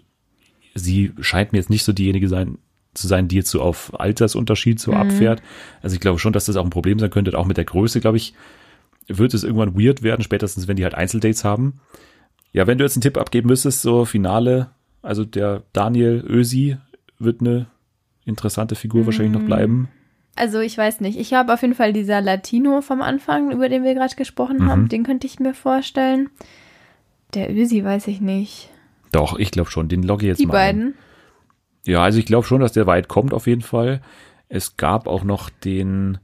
sie 0.75 1.13
scheint 1.21 1.53
mir 1.53 1.59
jetzt 1.59 1.71
nicht 1.71 1.85
so 1.85 1.93
diejenige 1.93 2.27
sein, 2.29 2.59
zu 2.95 3.07
sein, 3.07 3.29
die 3.29 3.37
jetzt 3.37 3.51
so 3.51 3.61
auf 3.61 3.93
Altersunterschied 4.01 4.81
so 4.81 4.95
abfährt. 4.95 5.43
Also 5.83 5.95
ich 5.95 6.01
glaube 6.01 6.19
schon, 6.19 6.33
dass 6.33 6.47
das 6.47 6.57
auch 6.57 6.65
ein 6.65 6.71
Problem 6.71 6.99
sein 6.99 7.11
könnte. 7.11 7.37
Auch 7.39 7.47
mit 7.47 7.57
der 7.59 7.65
Größe, 7.67 8.01
glaube 8.01 8.17
ich, 8.17 8.35
wird 9.07 9.33
es 9.35 9.45
irgendwann 9.45 9.79
weird 9.79 10.03
werden, 10.03 10.23
spätestens 10.23 10.67
wenn 10.67 10.77
die 10.77 10.83
halt 10.85 10.95
Einzeldates 10.95 11.45
haben. 11.45 11.81
Ja, 12.57 12.67
wenn 12.67 12.79
du 12.79 12.85
jetzt 12.85 12.97
einen 12.97 13.03
Tipp 13.03 13.19
abgeben 13.19 13.49
müsstest, 13.49 13.83
so 13.83 14.07
Finale, 14.07 14.71
also 15.03 15.25
der 15.27 15.63
Daniel 15.75 16.25
Ösi 16.27 16.79
wird 17.19 17.43
eine 17.43 17.67
interessante 18.25 18.75
Figur 18.75 19.05
wahrscheinlich 19.05 19.35
noch 19.39 19.45
bleiben. 19.47 19.89
Also 20.37 20.61
ich 20.61 20.77
weiß 20.77 21.01
nicht. 21.03 21.19
Ich 21.19 21.35
habe 21.35 21.53
auf 21.53 21.61
jeden 21.63 21.75
Fall 21.75 21.93
dieser 21.93 22.21
Latino 22.23 22.81
vom 22.81 23.03
Anfang, 23.03 23.51
über 23.53 23.69
den 23.69 23.85
wir 23.85 23.95
gerade 23.95 24.17
gesprochen 24.17 24.59
Mhm. 24.65 24.71
haben, 24.71 24.89
den 24.89 25.05
könnte 25.05 25.27
ich 25.27 25.39
mir 25.39 25.53
vorstellen. 25.55 26.31
Der 27.35 27.55
Ösi 27.55 27.85
weiß 27.85 28.07
ich 28.09 28.21
nicht. 28.23 28.71
Doch, 29.13 29.39
ich 29.39 29.51
glaube 29.51 29.71
schon. 29.71 29.89
Den 29.89 30.03
logge 30.03 30.25
ich 30.25 30.29
jetzt 30.29 30.41
Die 30.41 30.47
mal 30.47 30.55
ein. 30.57 30.77
beiden. 30.77 30.95
Ja, 31.87 32.03
also 32.03 32.19
ich 32.19 32.27
glaube 32.27 32.47
schon, 32.47 32.61
dass 32.63 32.73
der 32.73 32.87
weit 32.87 33.07
kommt 33.09 33.33
auf 33.35 33.47
jeden 33.47 33.63
Fall. 33.63 34.01
Es 34.49 34.77
gab 34.79 35.07
auch 35.09 35.25
noch 35.25 35.51
den 35.51 36.19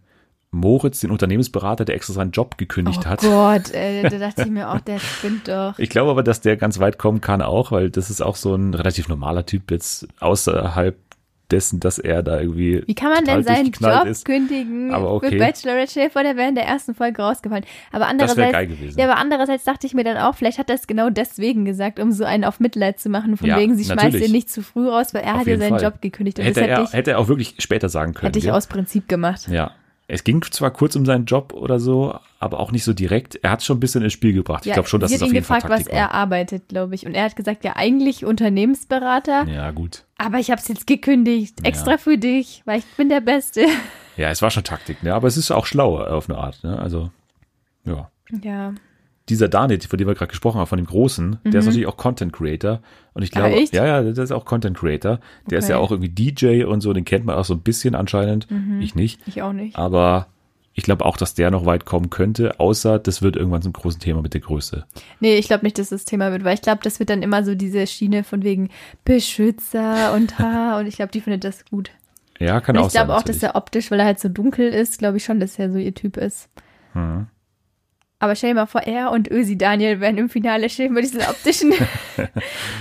Moritz, 0.52 1.00
den 1.00 1.10
Unternehmensberater, 1.10 1.84
der 1.86 1.96
extra 1.96 2.12
seinen 2.12 2.30
Job 2.30 2.58
gekündigt 2.58 3.00
oh 3.04 3.08
hat. 3.08 3.20
Gott, 3.22 3.70
ey, 3.72 4.02
da 4.08 4.18
dachte 4.18 4.42
ich 4.42 4.50
mir 4.50 4.70
auch, 4.70 4.80
der 4.80 4.98
spinnt 4.98 5.48
doch. 5.48 5.78
Ich 5.78 5.88
glaube 5.88 6.10
aber, 6.10 6.22
dass 6.22 6.42
der 6.42 6.56
ganz 6.56 6.78
weit 6.78 6.98
kommen 6.98 7.20
kann 7.22 7.40
auch, 7.40 7.72
weil 7.72 7.90
das 7.90 8.10
ist 8.10 8.20
auch 8.20 8.36
so 8.36 8.54
ein 8.54 8.74
relativ 8.74 9.08
normaler 9.08 9.46
Typ 9.46 9.70
jetzt 9.70 10.06
außerhalb 10.20 10.96
dessen, 11.52 11.80
dass 11.80 11.98
er 11.98 12.22
da 12.22 12.40
irgendwie 12.40 12.82
Wie 12.86 12.94
kann 12.94 13.10
man 13.10 13.24
denn 13.24 13.42
seinen 13.44 13.70
Job 13.70 14.06
ist. 14.06 14.24
kündigen? 14.24 14.92
Aber 14.92 15.12
okay. 15.12 15.30
Für 15.30 15.38
Bachelorette, 15.38 16.10
vor, 16.10 16.22
der 16.22 16.36
wäre 16.36 16.48
in 16.48 16.54
der 16.54 16.64
ersten 16.64 16.94
Folge 16.94 17.22
rausgefallen. 17.22 17.64
Aber 17.92 18.06
andererseits, 18.06 18.38
wäre 18.38 18.52
geil 18.52 18.66
gewesen. 18.66 18.98
ja, 18.98 19.10
aber 19.10 19.18
andererseits 19.18 19.64
dachte 19.64 19.86
ich 19.86 19.94
mir 19.94 20.04
dann 20.04 20.16
auch, 20.16 20.34
vielleicht 20.34 20.58
hat 20.58 20.70
er 20.70 20.76
es 20.76 20.86
genau 20.86 21.10
deswegen 21.10 21.64
gesagt, 21.64 22.00
um 22.00 22.12
so 22.12 22.24
einen 22.24 22.44
auf 22.44 22.60
Mitleid 22.60 22.98
zu 22.98 23.08
machen, 23.08 23.36
von 23.36 23.48
Ja, 23.48 23.58
wegen, 23.58 23.76
sie 23.76 23.84
schmeißt 23.84 24.02
natürlich. 24.04 24.26
ihn 24.26 24.32
nicht 24.32 24.50
zu 24.50 24.62
früh 24.62 24.88
raus, 24.88 25.14
weil 25.14 25.22
er 25.22 25.34
Auf 25.34 25.40
hat 25.40 25.46
ja 25.46 25.58
seinen 25.58 25.70
Fall. 25.70 25.82
Job 25.82 26.00
gekündigt. 26.00 26.38
Und 26.38 26.44
hätte 26.44 26.66
er, 26.66 26.82
ich, 26.82 26.92
hätte 26.92 27.12
er 27.12 27.18
auch 27.18 27.28
wirklich 27.28 27.54
später 27.58 27.88
sagen 27.88 28.14
können. 28.14 28.28
hätte 28.28 28.38
ich 28.38 28.46
ja. 28.46 28.54
aus 28.54 28.66
Prinzip 28.66 29.08
gemacht. 29.08 29.48
Ja. 29.48 29.72
Es 30.08 30.24
ging 30.24 30.42
zwar 30.42 30.70
kurz 30.72 30.94
um 30.96 31.06
seinen 31.06 31.24
Job 31.24 31.52
oder 31.54 31.78
so, 31.78 32.14
aber 32.38 32.60
auch 32.60 32.70
nicht 32.72 32.84
so 32.84 32.92
direkt. 32.92 33.36
Er 33.36 33.50
hat 33.52 33.60
es 33.60 33.66
schon 33.66 33.76
ein 33.78 33.80
bisschen 33.80 34.02
ins 34.02 34.12
Spiel 34.12 34.32
gebracht. 34.34 34.66
ich 34.66 34.72
glaube 34.72 34.88
schon, 34.88 35.00
dass 35.00 35.10
es 35.12 35.22
auf 35.22 35.32
jeden 35.32 35.44
Fall 35.44 35.60
gefragt, 35.60 35.72
was 35.72 35.84
Taktik 35.84 35.94
er 35.98 36.06
war. 36.06 36.14
arbeitet, 36.14 36.68
glaube 36.68 36.94
ich. 36.94 37.06
Und 37.06 37.14
er 37.14 37.24
hat 37.24 37.36
gesagt, 37.36 37.64
ja, 37.64 37.76
eigentlich 37.76 38.24
Unternehmensberater, 38.24 39.46
Ja, 39.48 39.70
gut. 39.70 40.04
aber 40.18 40.38
ich 40.38 40.50
habe 40.50 40.60
es 40.60 40.68
jetzt 40.68 40.86
gekündigt, 40.86 41.60
Ja. 41.60 41.68
extra 41.68 41.96
für 41.98 42.18
dich, 42.18 42.62
weil 42.66 42.80
ich 42.80 42.84
bin 42.96 43.08
der 43.08 43.20
Beste. 43.20 43.64
Ja, 44.16 44.28
es 44.30 44.42
war 44.42 44.50
schon 44.50 44.64
Taktik, 44.64 45.02
ne? 45.02 45.14
aber 45.14 45.26
es 45.28 45.36
ist 45.38 45.50
auch 45.50 45.64
schlauer 45.64 46.12
auf 46.12 46.28
eine 46.28 46.38
Art. 46.38 46.62
Ne? 46.62 46.78
Also, 46.78 47.10
ja. 47.84 48.10
Ja. 48.42 48.74
Dieser 49.28 49.48
Danit, 49.48 49.84
von 49.84 49.98
dem 49.98 50.08
wir 50.08 50.14
gerade 50.14 50.30
gesprochen 50.30 50.58
haben, 50.58 50.66
von 50.66 50.78
dem 50.78 50.86
Großen, 50.86 51.38
der 51.44 51.60
ist 51.60 51.66
natürlich 51.66 51.86
auch 51.86 51.96
Content 51.96 52.32
Creator. 52.32 52.80
Und 53.14 53.22
ich 53.22 53.32
Mhm. 53.32 53.38
Ah, 53.40 53.46
glaube, 53.48 53.62
echt? 53.62 53.72
ja, 53.74 53.86
ja, 53.86 54.02
der 54.02 54.24
ist 54.24 54.32
auch 54.32 54.44
Content 54.44 54.76
Creator. 54.76 55.20
Der 55.48 55.58
ist 55.58 55.66
Okay. 55.66 55.72
ja 55.74 55.78
auch 55.78 55.90
irgendwie 55.92 56.08
DJ 56.08 56.64
und 56.64 56.80
so, 56.80 56.92
den 56.92 57.04
kennt 57.04 57.24
man 57.24 57.36
auch 57.36 57.44
so 57.44 57.54
ein 57.54 57.60
bisschen 57.60 57.94
anscheinend. 57.94 58.50
Mhm. 58.50 58.80
Ich 58.80 58.94
nicht. 58.96 59.20
Ich 59.26 59.40
auch 59.42 59.52
nicht. 59.52 59.76
Aber 59.76 60.26
ich 60.74 60.82
glaube 60.84 61.04
auch, 61.04 61.16
dass 61.16 61.34
der 61.34 61.50
noch 61.50 61.66
weit 61.66 61.84
kommen 61.84 62.08
könnte, 62.10 62.58
außer 62.58 62.98
das 62.98 63.22
wird 63.22 63.36
irgendwann 63.36 63.62
zum 63.62 63.72
großen 63.74 64.00
Thema 64.00 64.22
mit 64.22 64.32
der 64.34 64.40
Größe. 64.40 64.86
Nee, 65.20 65.36
ich 65.36 65.46
glaube 65.46 65.64
nicht, 65.64 65.78
dass 65.78 65.90
das 65.90 66.04
Thema 66.06 66.32
wird, 66.32 66.42
weil 66.44 66.54
ich 66.54 66.62
glaube, 66.62 66.80
das 66.82 66.98
wird 66.98 67.10
dann 67.10 67.22
immer 67.22 67.44
so 67.44 67.54
diese 67.54 67.86
Schiene 67.86 68.24
von 68.24 68.42
wegen 68.42 68.70
Beschützer 69.26 70.12
und 70.14 70.38
Haar 70.38 70.78
und 70.80 70.86
ich 70.86 70.96
glaube, 70.96 71.12
die 71.12 71.20
findet 71.20 71.44
das 71.44 71.64
gut. 71.66 71.90
Ja, 72.38 72.60
kann 72.60 72.76
Und 72.76 72.82
auch 72.82 72.86
ich 72.88 72.92
glaube 72.92 73.08
sein. 73.08 73.16
auch, 73.18 73.22
dass 73.22 73.42
er 73.42 73.54
optisch, 73.54 73.90
weil 73.90 74.00
er 74.00 74.06
halt 74.06 74.18
so 74.18 74.28
dunkel 74.28 74.68
ist, 74.68 74.98
glaube 74.98 75.18
ich 75.18 75.24
schon, 75.24 75.38
dass 75.38 75.58
er 75.58 75.70
so 75.70 75.78
ihr 75.78 75.94
Typ 75.94 76.16
ist. 76.16 76.48
Mhm. 76.94 77.28
Aber 78.22 78.36
stell 78.36 78.50
dir 78.50 78.54
mal 78.54 78.66
vor, 78.66 78.82
er 78.82 79.10
und 79.10 79.28
Ösi 79.28 79.58
Daniel 79.58 79.98
werden 79.98 80.16
im 80.16 80.28
Finale 80.28 80.68
stehen 80.70 80.94
bei 80.94 81.00
diesen 81.00 81.22
optischen. 81.22 81.72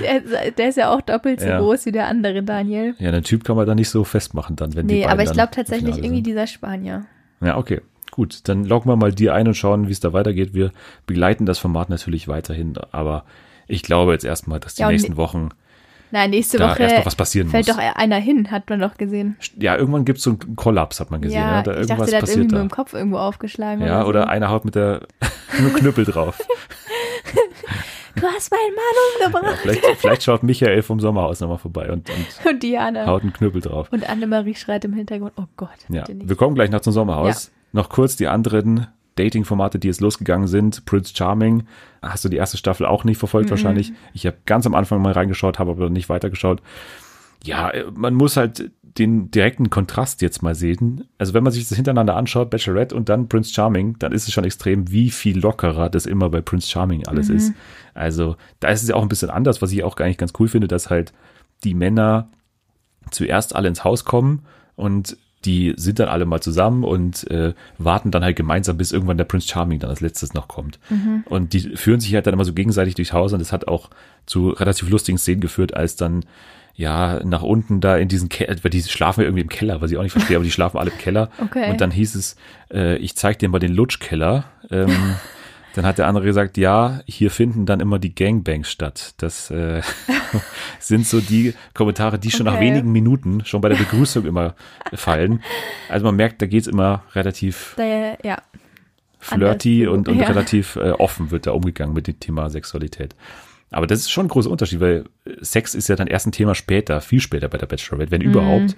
der, 0.01 0.51
der 0.51 0.69
ist 0.69 0.77
ja 0.77 0.93
auch 0.93 1.01
doppelt 1.01 1.39
so 1.41 1.47
Ja. 1.47 1.59
groß 1.59 1.87
wie 1.87 1.91
der 1.91 2.07
andere 2.07 2.43
Daniel. 2.43 2.93
Ja, 2.99 3.11
den 3.11 3.23
Typ 3.23 3.43
kann 3.43 3.55
man 3.55 3.65
da 3.65 3.73
nicht 3.73 3.89
so 3.89 4.03
festmachen 4.03 4.55
dann, 4.55 4.75
wenn 4.75 4.87
die 4.87 4.93
Nee, 4.95 5.05
aber 5.07 5.23
ich 5.23 5.31
glaube 5.31 5.51
tatsächlich 5.51 5.97
irgendwie 5.97 6.15
sind. 6.17 6.27
dieser 6.27 6.45
Spanier. 6.47 7.05
Ja, 7.41 7.57
okay. 7.57 7.81
Gut, 8.11 8.47
dann 8.49 8.65
loggen 8.65 8.89
wir 8.91 8.97
mal 8.97 9.11
die 9.13 9.29
ein 9.31 9.47
und 9.47 9.55
schauen, 9.55 9.87
wie 9.87 9.93
es 9.93 9.99
da 9.99 10.13
weitergeht. 10.13 10.53
Wir 10.53 10.71
begleiten 11.07 11.45
das 11.45 11.59
Format 11.59 11.89
natürlich 11.89 12.27
weiterhin, 12.27 12.75
aber 12.91 13.23
ich 13.67 13.83
glaube 13.83 14.11
jetzt 14.11 14.25
erstmal, 14.25 14.59
dass 14.59 14.75
die 14.75 14.81
Ja, 14.81 14.89
nächsten 14.91 15.15
Wochen 15.17 15.49
Nein, 16.11 16.29
nächste 16.29 16.57
da 16.57 16.69
Woche 16.71 16.83
erst 16.83 16.97
noch 16.97 17.05
was 17.05 17.15
passieren 17.15 17.49
fällt 17.49 17.67
muss. 17.67 17.75
doch 17.77 17.81
einer 17.95 18.17
hin, 18.17 18.51
hat 18.51 18.69
man 18.69 18.79
doch 18.79 18.97
gesehen. 18.97 19.37
Ja, 19.57 19.77
irgendwann 19.77 20.05
gibt 20.05 20.17
es 20.19 20.23
so 20.23 20.31
einen 20.31 20.55
Kollaps, 20.55 20.99
hat 20.99 21.09
man 21.11 21.21
gesehen. 21.21 21.39
ja, 21.39 21.57
ne? 21.57 21.63
Da 21.63 21.71
ich 21.71 21.77
irgendwas 21.77 21.97
dachte, 21.97 22.11
der 22.11 22.17
hat 22.17 22.21
passiert 22.23 22.37
irgendwie 22.39 22.55
da. 22.55 22.63
mit 22.63 22.71
dem 22.71 22.75
Kopf 22.75 22.93
irgendwo 22.93 23.17
aufgeschlagen. 23.17 23.85
ja, 23.85 24.01
oder, 24.01 24.07
oder 24.09 24.21
so. 24.23 24.27
einer 24.27 24.49
haut 24.49 24.65
mit 24.65 24.75
der 24.75 25.01
mit 25.59 25.71
dem 25.71 25.73
Knüppel 25.73 26.05
drauf. 26.05 26.37
Du 28.13 28.27
hast 28.27 28.51
meinen 28.51 28.75
Mann 28.75 29.31
umgebracht. 29.41 29.59
Vielleicht, 29.61 29.85
vielleicht 29.99 30.23
schaut 30.23 30.43
Michael 30.43 30.83
vom 30.83 30.99
Sommerhaus 30.99 31.39
nochmal 31.39 31.57
vorbei 31.57 31.89
und, 31.91 32.09
und 32.09 32.45
Und 32.51 32.61
Diana. 32.61 33.05
haut 33.07 33.21
einen 33.23 33.33
Knüppel 33.33 33.61
drauf. 33.61 33.87
Und 33.91 34.07
Annemarie 34.09 34.53
schreit 34.53 34.83
im 34.85 34.93
Hintergrund, 34.93 35.31
oh 35.37 35.45
Gott, 35.55 35.69
Ja, 35.89 36.03
wir 36.07 36.35
kommen 36.35 36.53
gleich 36.55 36.69
noch 36.69 36.81
zum 36.81 36.93
Sommerhaus. 36.93 37.51
Noch 37.71 37.87
kurz 37.89 38.17
die 38.17 38.27
anderen 38.27 38.87
Dating-Formate, 39.15 39.77
die 39.79 39.87
jetzt 39.87 40.01
losgegangen 40.01 40.47
sind. 40.47 40.85
Prince 40.85 41.13
Charming. 41.15 41.63
Hast 42.01 42.23
du 42.25 42.29
die 42.29 42.37
erste 42.37 42.57
Staffel 42.57 42.85
auch 42.85 43.03
nicht 43.03 43.17
verfolgt 43.17 43.47
Mhm. 43.47 43.51
wahrscheinlich? 43.51 43.93
Ich 44.13 44.25
habe 44.25 44.37
ganz 44.45 44.65
am 44.65 44.75
Anfang 44.75 45.01
mal 45.01 45.11
reingeschaut, 45.13 45.59
habe 45.59 45.71
aber 45.71 45.89
nicht 45.89 46.09
weitergeschaut. 46.09 46.61
Ja, 47.43 47.69
äh, 47.71 47.85
man 47.93 48.13
muss 48.13 48.37
halt 48.37 48.71
den 48.97 49.31
direkten 49.31 49.69
Kontrast 49.69 50.21
jetzt 50.21 50.43
mal 50.43 50.53
sehen. 50.53 51.05
Also 51.17 51.33
wenn 51.33 51.43
man 51.43 51.53
sich 51.53 51.67
das 51.67 51.75
hintereinander 51.77 52.15
anschaut, 52.15 52.49
Bachelorette 52.49 52.93
und 52.95 53.07
dann 53.09 53.29
Prince 53.29 53.53
Charming, 53.53 53.97
dann 53.99 54.11
ist 54.11 54.27
es 54.27 54.33
schon 54.33 54.43
extrem, 54.43 54.91
wie 54.91 55.09
viel 55.11 55.39
lockerer 55.39 55.89
das 55.89 56.05
immer 56.05 56.29
bei 56.29 56.41
Prince 56.41 56.69
Charming 56.69 57.07
alles 57.07 57.29
Mhm. 57.29 57.35
ist. 57.37 57.53
Also 57.93 58.35
da 58.59 58.67
ist 58.69 58.83
es 58.83 58.89
ja 58.89 58.95
auch 58.95 59.01
ein 59.01 59.07
bisschen 59.09 59.29
anders, 59.29 59.61
was 59.61 59.71
ich 59.71 59.83
auch 59.83 59.95
eigentlich 59.97 60.17
ganz 60.17 60.33
cool 60.39 60.47
finde, 60.49 60.67
dass 60.67 60.89
halt 60.89 61.13
die 61.63 61.73
Männer 61.73 62.29
zuerst 63.11 63.55
alle 63.55 63.67
ins 63.69 63.83
Haus 63.83 64.05
kommen 64.05 64.43
und 64.75 65.17
die 65.45 65.73
sind 65.77 65.99
dann 65.99 66.07
alle 66.07 66.25
mal 66.25 66.41
zusammen 66.41 66.83
und 66.83 67.29
äh, 67.31 67.53
warten 67.77 68.11
dann 68.11 68.23
halt 68.23 68.35
gemeinsam, 68.35 68.77
bis 68.77 68.91
irgendwann 68.91 69.17
der 69.17 69.25
Prince 69.25 69.47
Charming 69.47 69.79
dann 69.79 69.89
als 69.89 70.01
letztes 70.01 70.33
noch 70.33 70.47
kommt. 70.47 70.79
Und 71.25 71.53
die 71.53 71.75
führen 71.75 71.99
sich 71.99 72.13
halt 72.13 72.27
dann 72.27 72.33
immer 72.33 72.45
so 72.45 72.53
gegenseitig 72.53 72.95
durchs 72.95 73.13
Haus 73.13 73.33
und 73.33 73.39
das 73.39 73.51
hat 73.51 73.67
auch 73.67 73.89
zu 74.25 74.49
relativ 74.49 74.89
lustigen 74.89 75.17
Szenen 75.17 75.41
geführt, 75.41 75.75
als 75.75 75.95
dann 75.95 76.25
ja 76.75 77.23
nach 77.23 77.43
unten 77.43 77.81
da 77.81 77.97
in 77.97 78.07
diesen 78.07 78.29
Keller, 78.29 78.55
weil 78.61 78.71
die 78.71 78.81
schlafen 78.83 79.21
ja 79.21 79.27
irgendwie 79.27 79.41
im 79.41 79.49
Keller, 79.49 79.81
was 79.81 79.91
ich 79.91 79.97
auch 79.97 80.03
nicht 80.03 80.13
verstehe, 80.13 80.37
aber 80.37 80.43
die 80.43 80.51
schlafen 80.51 80.77
alle 80.77 80.91
im 80.91 80.97
Keller. 80.97 81.29
Okay. 81.41 81.71
Und 81.71 81.81
dann 81.81 81.91
hieß 81.91 82.15
es, 82.15 82.35
äh, 82.71 82.97
ich 82.97 83.15
zeig 83.15 83.39
dir 83.39 83.49
mal 83.49 83.59
den 83.59 83.73
Lutschkeller. 83.73 84.45
Ähm, 84.69 84.89
dann 85.73 85.85
hat 85.85 85.97
der 85.97 86.07
andere 86.07 86.25
gesagt, 86.25 86.57
ja, 86.57 87.01
hier 87.05 87.31
finden 87.31 87.65
dann 87.65 87.79
immer 87.79 87.99
die 87.99 88.13
Gangbangs 88.13 88.69
statt. 88.69 89.13
Das 89.17 89.49
äh, 89.51 89.81
sind 90.79 91.07
so 91.07 91.21
die 91.21 91.53
Kommentare, 91.73 92.19
die 92.19 92.31
schon 92.31 92.45
nach 92.45 92.55
Okay. 92.55 92.65
wenigen 92.65 92.91
Minuten 92.91 93.45
schon 93.45 93.61
bei 93.61 93.69
der 93.69 93.77
Begrüßung 93.77 94.25
immer 94.25 94.55
fallen. 94.93 95.41
Also 95.89 96.05
man 96.05 96.15
merkt, 96.15 96.41
da 96.41 96.45
geht's 96.45 96.67
immer 96.67 97.03
relativ 97.13 97.73
Da, 97.77 98.17
ja, 98.23 98.41
flirty 99.19 99.83
Anders, 99.83 99.97
und, 99.97 100.07
und 100.09 100.19
ja. 100.19 100.27
relativ 100.27 100.75
äh, 100.75 100.91
offen 100.91 101.31
wird 101.31 101.47
da 101.47 101.51
umgegangen 101.51 101.93
mit 101.93 102.07
dem 102.07 102.19
Thema 102.19 102.49
Sexualität. 102.49 103.15
Aber 103.69 103.87
das 103.87 103.99
ist 103.99 104.11
schon 104.11 104.25
ein 104.25 104.29
großer 104.29 104.49
Unterschied, 104.49 104.81
weil 104.81 105.05
äh, 105.25 105.31
Sex 105.41 105.75
ist 105.75 105.87
ja 105.87 105.95
dann 105.95 106.07
erst 106.07 106.27
ein 106.27 106.33
Thema 106.33 106.55
später, 106.55 106.99
viel 106.99 107.21
später 107.21 107.47
bei 107.47 107.57
der 107.57 107.67
Bachelorette, 107.67 108.11
wenn 108.11 108.21
überhaupt. 108.21 108.75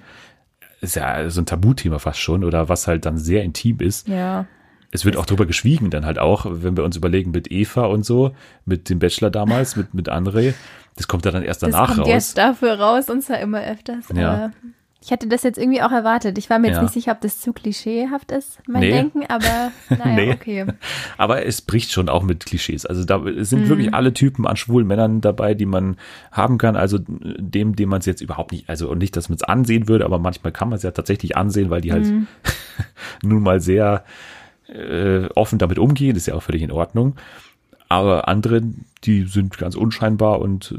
Ist 0.80 0.96
ja 0.96 1.30
so 1.30 1.40
ein 1.40 1.46
Tabuthema 1.46 1.98
fast 1.98 2.20
schon 2.20 2.44
oder 2.44 2.68
was 2.68 2.86
halt 2.86 3.06
dann 3.06 3.16
sehr 3.18 3.42
intim 3.42 3.78
ist. 3.80 4.06
ja. 4.06 4.46
Es 4.94 5.04
wird 5.04 5.16
auch 5.16 5.26
drüber 5.26 5.44
geschwiegen 5.44 5.90
dann 5.90 6.06
halt 6.06 6.20
auch, 6.20 6.46
wenn 6.48 6.76
wir 6.76 6.84
uns 6.84 6.96
überlegen 6.96 7.32
mit 7.32 7.50
Eva 7.50 7.86
und 7.86 8.06
so, 8.06 8.30
mit 8.64 8.88
dem 8.88 9.00
Bachelor 9.00 9.30
damals, 9.30 9.74
mit, 9.74 9.92
mit 9.92 10.08
André. 10.08 10.54
Das 10.94 11.08
kommt 11.08 11.24
ja 11.24 11.32
dann 11.32 11.42
erst 11.42 11.64
Das 11.64 11.72
danach 11.72 11.88
kommt 11.88 12.00
raus. 12.02 12.08
jetzt 12.08 12.38
dafür 12.38 12.78
raus 12.78 13.10
und 13.10 13.20
zwar 13.20 13.40
immer 13.40 13.60
öfters. 13.60 14.04
Ja. 14.14 14.32
Aber 14.32 14.52
ich 15.02 15.10
hatte 15.10 15.26
das 15.26 15.42
jetzt 15.42 15.58
irgendwie 15.58 15.82
auch 15.82 15.90
erwartet. 15.90 16.38
Ich 16.38 16.48
war 16.48 16.60
mir 16.60 16.68
jetzt 16.68 16.76
Ja. 16.76 16.82
nicht 16.82 16.94
sicher, 16.94 17.10
ob 17.12 17.20
das 17.20 17.40
zu 17.40 17.52
klischeehaft 17.52 18.30
ist, 18.30 18.60
mein 18.68 18.82
Nee. 18.82 18.92
Denken, 18.92 19.24
aber 19.28 19.72
naja, 19.90 20.14
Nee. 20.14 20.30
okay. 20.32 20.66
Aber 21.18 21.44
es 21.44 21.60
bricht 21.60 21.90
schon 21.90 22.08
auch 22.08 22.22
mit 22.22 22.46
Klischees. 22.46 22.86
Also 22.86 23.04
da 23.04 23.16
es 23.16 23.24
Mhm. 23.36 23.44
sind 23.44 23.68
wirklich 23.68 23.92
alle 23.92 24.14
Typen 24.14 24.46
an 24.46 24.54
schwulen 24.56 24.86
Männern 24.86 25.20
dabei, 25.20 25.54
die 25.54 25.66
man 25.66 25.96
haben 26.30 26.56
kann. 26.56 26.76
Also 26.76 26.98
dem, 27.06 27.74
dem 27.74 27.88
man 27.88 27.98
es 27.98 28.06
jetzt 28.06 28.22
überhaupt 28.22 28.52
nicht, 28.52 28.68
also 28.70 28.88
und 28.88 28.98
nicht, 28.98 29.16
dass 29.16 29.28
man 29.28 29.34
es 29.36 29.42
ansehen 29.42 29.88
würde, 29.88 30.04
aber 30.04 30.20
manchmal 30.20 30.52
kann 30.52 30.68
man 30.68 30.76
es 30.76 30.84
ja 30.84 30.92
tatsächlich 30.92 31.36
ansehen, 31.36 31.68
weil 31.68 31.80
die 31.80 31.92
halt 31.92 32.06
Mhm. 32.06 32.28
nun 33.24 33.42
mal 33.42 33.60
sehr 33.60 34.04
äh, 34.68 35.26
offen 35.34 35.58
damit 35.58 35.78
umgehen. 35.78 36.14
Das 36.14 36.22
ist 36.22 36.26
ja 36.26 36.34
auch 36.34 36.42
völlig 36.42 36.62
in 36.62 36.72
Ordnung. 36.72 37.16
Aber 37.88 38.28
andere, 38.28 38.62
die 39.04 39.24
sind 39.24 39.56
ganz 39.58 39.74
unscheinbar 39.74 40.40
und 40.40 40.74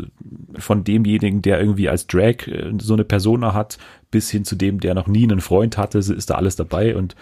äh, 0.55 0.59
von 0.59 0.83
demjenigen, 0.83 1.41
der 1.41 1.59
irgendwie 1.59 1.87
als 1.87 2.07
Drag 2.07 2.47
äh, 2.47 2.73
so 2.79 2.93
eine 2.93 3.03
Persona 3.03 3.53
hat, 3.53 3.77
bis 4.11 4.29
hin 4.29 4.43
zu 4.43 4.55
dem, 4.55 4.79
der 4.79 4.95
noch 4.95 5.07
nie 5.07 5.23
einen 5.23 5.39
Freund 5.41 5.77
hatte, 5.77 5.99
ist 5.99 6.29
da 6.29 6.35
alles 6.35 6.55
dabei 6.55 6.95
und 6.95 7.15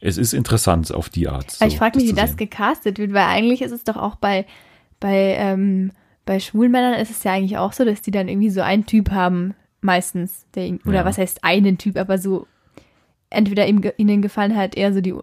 es 0.00 0.18
ist 0.18 0.32
interessant 0.34 0.92
auf 0.92 1.08
die 1.08 1.28
Art. 1.28 1.50
so, 1.50 1.64
Aber 1.64 1.72
ich 1.72 1.78
frage 1.78 1.98
mich, 1.98 2.06
wie 2.06 2.10
zu 2.10 2.16
das 2.16 2.36
gecastet 2.36 2.98
wird, 2.98 3.12
weil 3.12 3.24
eigentlich 3.24 3.62
ist 3.62 3.72
es 3.72 3.84
doch 3.84 3.96
auch 3.96 4.16
bei, 4.16 4.46
bei, 5.00 5.36
ähm, 5.38 5.92
bei 6.24 6.38
schwulen 6.40 6.70
Männern 6.72 6.94
ist 7.00 7.10
es 7.10 7.24
ja 7.24 7.32
eigentlich 7.32 7.56
auch 7.58 7.72
so, 7.72 7.84
dass 7.84 8.02
die 8.02 8.10
dann 8.10 8.28
irgendwie 8.28 8.50
so 8.50 8.60
einen 8.62 8.86
Typ 8.86 9.10
haben, 9.10 9.54
meistens. 9.80 10.46
Der, 10.54 10.78
oder 10.86 10.96
Ja. 10.96 11.04
was 11.04 11.18
heißt 11.18 11.44
einen 11.44 11.78
Typ, 11.78 11.96
aber 11.96 12.18
so 12.18 12.46
entweder 13.30 13.66
ihm, 13.66 13.80
ihnen 13.96 14.22
gefallen 14.22 14.56
halt 14.56 14.76
eher 14.76 14.92
so 14.92 15.00
die 15.00 15.14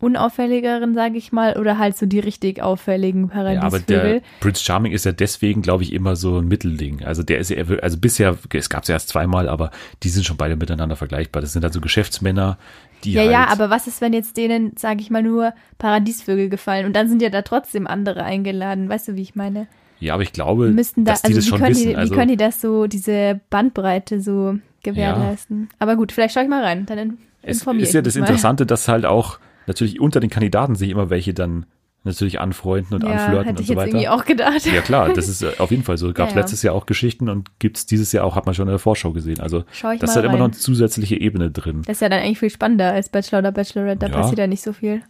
unauffälligeren, 0.00 0.94
sage 0.94 1.18
ich 1.18 1.32
mal, 1.32 1.58
oder 1.58 1.76
halt 1.78 1.96
so 1.96 2.06
die 2.06 2.20
richtig 2.20 2.62
auffälligen 2.62 3.30
Ja, 3.34 3.62
aber 3.62 3.80
Paradiesvögel. 3.80 4.20
der 4.20 4.22
Prince 4.40 4.62
Charming 4.62 4.92
ist 4.92 5.04
ja 5.04 5.12
deswegen, 5.12 5.60
glaube 5.60 5.82
ich, 5.82 5.92
immer 5.92 6.14
so 6.14 6.38
ein 6.38 6.46
Mittelding. 6.46 7.04
Also 7.04 7.22
der 7.24 7.38
ist 7.38 7.50
ja, 7.50 7.64
also 7.82 7.98
bisher, 7.98 8.38
es 8.52 8.70
gab 8.70 8.82
es 8.84 8.88
ja 8.88 8.94
erst 8.94 9.08
zweimal, 9.08 9.48
aber 9.48 9.70
die 10.04 10.08
sind 10.08 10.24
schon 10.24 10.36
beide 10.36 10.54
miteinander 10.54 10.94
vergleichbar. 10.94 11.42
Das 11.42 11.52
sind 11.52 11.64
also 11.64 11.80
Geschäftsmänner, 11.80 12.58
die 13.02 13.12
Ja, 13.14 13.22
halt, 13.22 13.32
ja, 13.32 13.48
aber 13.48 13.70
was 13.70 13.88
ist, 13.88 14.00
wenn 14.00 14.12
jetzt 14.12 14.36
denen, 14.36 14.76
sage 14.76 15.00
ich 15.00 15.10
mal, 15.10 15.22
nur 15.22 15.52
Paradiesvögel 15.78 16.48
gefallen 16.48 16.86
und 16.86 16.94
dann 16.94 17.08
sind 17.08 17.20
ja 17.20 17.30
da 17.30 17.42
trotzdem 17.42 17.86
andere 17.88 18.22
eingeladen, 18.22 18.88
weißt 18.88 19.08
du, 19.08 19.16
wie 19.16 19.22
ich 19.22 19.34
meine? 19.34 19.66
ja, 20.00 20.14
aber 20.14 20.22
ich 20.22 20.32
glaube, 20.32 20.68
müssten 20.68 21.04
da, 21.04 21.10
dass 21.12 21.22
die 21.22 21.28
also 21.28 21.38
das 21.38 21.46
wie 21.46 21.48
schon 21.50 21.58
können, 21.58 21.70
wissen. 21.70 21.82
die, 21.88 21.90
wie 21.90 21.96
also, 21.96 22.14
können 22.14 22.28
die 22.28 22.36
das 22.36 22.60
so, 22.60 22.86
diese 22.86 23.40
Bandbreite 23.50 24.20
so 24.20 24.56
gewährleisten? 24.84 25.68
Aber 25.80 25.96
gut, 25.96 26.12
vielleicht 26.12 26.34
schaue 26.34 26.44
ich 26.44 26.48
mal 26.48 26.62
rein, 26.62 26.86
dann 26.86 27.18
Es 27.42 27.58
Informier 27.58 27.82
ist 27.82 27.94
ja 27.94 28.00
ich 28.00 28.04
das 28.04 28.14
mal. 28.14 28.20
Interessante, 28.20 28.64
dass 28.64 28.86
halt 28.86 29.04
auch 29.04 29.40
natürlich 29.68 30.00
unter 30.00 30.20
den 30.20 30.30
Kandidaten 30.30 30.74
sich 30.74 30.90
immer 30.90 31.10
welche 31.10 31.32
dann 31.34 31.66
natürlich 32.04 32.38
anfreunden 32.40 32.94
und 32.94 33.02
Ja, 33.02 33.10
anflirten 33.10 33.38
hätte 33.48 33.50
und 33.50 33.60
ich 33.60 33.66
so 33.66 33.72
jetzt 33.72 33.78
weiter. 33.80 33.88
irgendwie 33.88 34.08
auch 34.08 34.24
gedacht. 34.24 34.64
Ja 34.66 34.80
klar, 34.80 35.12
das 35.12 35.28
ist 35.28 35.42
äh, 35.42 35.50
auf 35.58 35.70
jeden 35.72 35.82
Fall 35.82 35.98
so. 35.98 36.12
Gab 36.12 36.28
es 36.28 36.32
Ja, 36.32 36.36
ja. 36.38 36.42
letztes 36.42 36.62
Jahr 36.62 36.74
auch 36.74 36.86
Geschichten 36.86 37.28
und 37.28 37.58
gibt's 37.58 37.86
dieses 37.86 38.12
Jahr 38.12 38.24
auch, 38.24 38.36
hat 38.36 38.46
man 38.46 38.54
schon 38.54 38.68
in 38.68 38.72
der 38.72 38.78
Vorschau 38.78 39.10
gesehen. 39.12 39.40
Also 39.40 39.64
ich 39.72 39.80
das 39.98 40.10
ist 40.10 40.16
halt 40.16 40.24
immer 40.24 40.38
noch 40.38 40.44
eine 40.46 40.52
zusätzliche 40.52 41.20
Ebene 41.20 41.50
drin. 41.50 41.82
Das 41.86 41.96
ist 41.96 42.00
ja 42.00 42.08
dann 42.08 42.20
eigentlich 42.20 42.38
viel 42.38 42.50
spannender 42.50 42.92
als 42.92 43.08
Bachelor 43.08 43.40
oder 43.40 43.52
Bachelorette. 43.52 43.98
Da 43.98 44.08
passiert 44.08 44.38
ja 44.38 44.46
nicht 44.46 44.62
so 44.62 44.72
viel. 44.72 45.02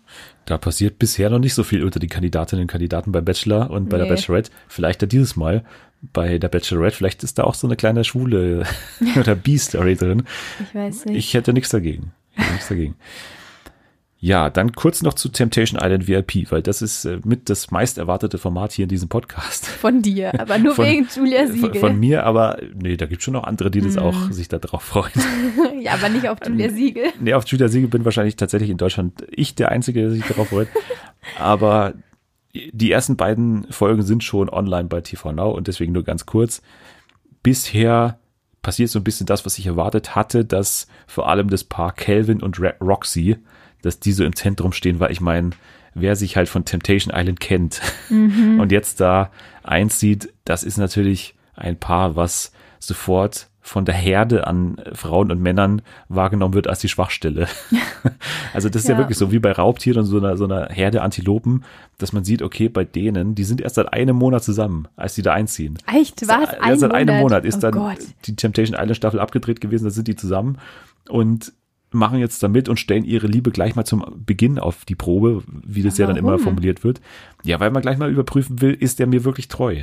Da 0.47 0.57
passiert 0.59 0.99
bisher 0.99 1.29
noch 1.31 1.39
nicht 1.39 1.55
so 1.55 1.63
viel 1.63 1.85
unter 1.85 2.01
den 2.01 2.09
Kandidatinnen 2.09 2.63
und 2.63 2.69
Kandidaten 2.69 3.13
beim 3.13 3.25
Bachelor 3.25 3.71
und 3.71 3.91
bei 3.91 3.99
der 3.99 4.07
Nee. 4.07 4.13
Bachelorette. 4.15 4.51
Vielleicht 4.67 5.03
ja 5.03 5.07
dieses 5.07 5.37
Mal 5.37 5.65
bei 6.15 6.39
der 6.39 6.49
Bachelorette. 6.49 6.97
Vielleicht 6.97 7.23
ist 7.23 7.39
da 7.39 7.45
auch 7.45 7.55
so 7.55 7.67
eine 7.67 7.77
kleine 7.77 8.03
schwule 8.03 8.65
oder 9.21 9.35
B-Story 9.35 9.95
drin. 9.95 10.23
Ich 10.67 10.75
weiß 10.75 11.05
nicht. 11.05 11.17
Ich 11.19 11.35
hätte 11.35 11.53
nichts 11.53 11.69
dagegen. 11.69 12.13
Ich 12.33 12.39
hätte 12.43 12.53
nichts 12.55 12.69
dagegen. 12.69 12.95
Ja, 14.21 14.51
dann 14.51 14.73
kurz 14.73 15.03
noch 15.03 15.15
zu 15.15 15.29
Temptation 15.29 15.81
Island 15.81 16.09
VIP, 16.09 16.51
weil 16.51 16.61
das 16.61 16.83
ist 16.83 17.05
äh, 17.05 17.21
mit 17.25 17.49
das 17.49 17.71
meist 17.71 17.99
erwartete 17.99 18.39
Format 18.39 18.73
hier 18.73 18.83
in 18.85 18.89
diesem 18.89 19.09
Podcast. 19.09 19.65
von 19.67 20.03
dir, 20.03 20.39
aber 20.41 20.59
nur 20.59 20.75
Von- 20.75 20.87
wegen 20.87 21.09
Julia 21.15 21.47
Von, 21.47 21.55
Siegel. 21.57 21.81
von 21.81 22.01
mir, 22.01 22.25
aber 22.25 22.59
nee, 22.75 22.97
da 22.97 23.07
gibt's 23.07 23.25
schon 23.25 23.35
noch 23.35 23.45
andere, 23.45 23.71
die 23.71 23.81
das 23.81 23.95
Mhm. 23.95 24.03
auch 24.03 24.33
sich 24.33 24.49
da 24.49 24.59
drauf 24.59 24.83
freuen. 24.83 25.13
ja, 25.81 25.93
aber 25.93 26.09
nicht 26.09 26.29
auf 26.29 26.39
Julia 26.45 26.69
Siegel. 26.71 27.05
Nee, 27.21 27.35
auf 27.35 27.47
Julia 27.47 27.69
Siegel 27.69 27.89
bin 27.89 28.05
wahrscheinlich 28.05 28.35
tatsächlich 28.35 28.71
in 28.71 28.77
Deutschland 28.77 29.25
ich 29.31 29.55
der 29.55 29.71
Einzige, 29.71 30.01
der 30.01 30.11
sich 30.11 30.25
darauf 30.25 30.49
freut. 30.49 30.69
Aber 31.39 31.95
die 32.73 32.91
ersten 32.91 33.17
beiden 33.17 33.71
Folgen 33.71 34.03
sind 34.03 34.25
schon 34.25 34.49
online 34.49 34.89
bei 34.89 35.01
TV 35.01 35.33
Now 35.33 35.51
und 35.51 35.69
deswegen 35.69 35.93
nur 35.93 36.03
ganz 36.03 36.27
kurz. 36.27 36.63
Bisher 37.43 38.19
passiert 38.63 38.91
so 38.91 38.99
ein 38.99 39.05
bisschen 39.05 39.27
das, 39.27 39.47
was 39.47 39.59
ich 39.59 39.67
erwartet 39.67 40.17
hatte, 40.17 40.45
dass 40.45 40.89
vor 41.07 41.29
allem 41.29 41.51
das 41.51 41.65
Paar 41.65 41.93
Calvin 41.93 42.43
und 42.43 42.59
Roxy, 42.81 43.37
dass 43.83 44.01
die 44.01 44.13
so 44.13 44.25
im 44.25 44.35
Zentrum 44.35 44.73
stehen, 44.73 45.01
weil 45.01 45.13
ich 45.13 45.21
meine, 45.21 45.51
wer 45.95 46.17
sich 46.17 46.37
halt 46.37 46.49
von 46.49 46.65
Temptation 46.65 47.15
Island 47.15 47.41
kennt 47.41 47.81
und 48.11 48.73
jetzt 48.73 49.01
da 49.01 49.31
einzieht, 49.63 50.33
das 50.45 50.65
ist 50.65 50.79
natürlich 50.79 51.35
ein 51.55 51.79
Paar, 51.79 52.17
was 52.17 52.53
sofort 52.79 53.49
von 53.69 53.85
der 53.85 53.95
Herde 53.95 54.47
an 54.47 54.81
Frauen 54.95 55.31
und 55.31 55.43
Männern 55.43 55.83
wahrgenommen 56.09 56.55
wird 56.55 56.69
als 56.69 56.81
die 56.81 56.89
Schwachstelle. 56.89 57.49
also 58.55 58.71
das 58.71 58.83
ist 58.83 58.89
ja. 58.89 58.95
Ja. 58.95 59.01
wirklich 59.01 59.19
so 59.19 59.31
wie 59.31 59.39
bei 59.39 59.53
Raubtieren 59.53 60.01
und 60.01 60.07
so 60.07 60.17
einer, 60.17 60.39
so 60.39 60.45
einer 60.45 60.69
Herde 60.71 61.03
Antilopen, 61.03 61.65
dass 61.99 62.15
man 62.15 62.25
sieht, 62.25 62.41
okay, 62.41 62.71
bei 62.71 62.85
denen, 62.85 63.35
die 63.35 63.45
sind 63.45 63.61
erst 63.61 63.75
seit 63.75 63.93
einem 63.93 64.17
Monat 64.17 64.43
zusammen, 64.43 64.89
als 64.97 65.15
die 65.15 65.23
da 65.23 65.35
einziehen. 65.35 65.79
Echt? 65.87 66.27
Was? 66.27 66.51
Erst 66.51 66.63
Ein 66.63 66.79
seit 66.79 66.95
einem 66.95 67.21
Monat 67.21 67.45
ist 67.45 67.57
oh 67.57 67.61
dann 67.61 67.73
Gott. 67.73 67.99
die 68.25 68.37
Temptation 68.37 68.75
Island 68.75 68.97
Staffel 68.97 69.21
abgedreht 69.21 69.61
gewesen, 69.61 69.85
da 69.85 69.91
sind 69.91 70.09
die 70.09 70.17
zusammen 70.17 70.57
und 71.09 71.53
machen 71.91 72.19
jetzt 72.19 72.43
damit 72.43 72.69
und 72.69 72.79
stellen 72.79 73.05
ihre 73.05 73.27
Liebe 73.27 73.51
gleich 73.51 73.75
mal 73.75 73.85
zum 73.85 74.05
Beginn 74.27 74.59
auf 74.59 74.85
die 74.85 74.95
Probe, 74.95 75.43
wie 75.67 75.83
das 75.83 75.97
ja 75.99 76.07
dann 76.07 76.17
immer 76.17 76.33
Warum? 76.33 76.43
formuliert 76.45 76.85
wird. 76.85 77.01
Ja, 77.45 77.61
weil 77.61 77.71
man 77.71 77.83
gleich 77.83 77.99
mal 77.99 78.11
überprüfen 78.11 78.61
will, 78.61 78.75
ist 78.75 78.99
der 78.99 79.07
mir 79.07 79.25
wirklich 79.25 79.49
treu? 79.49 79.83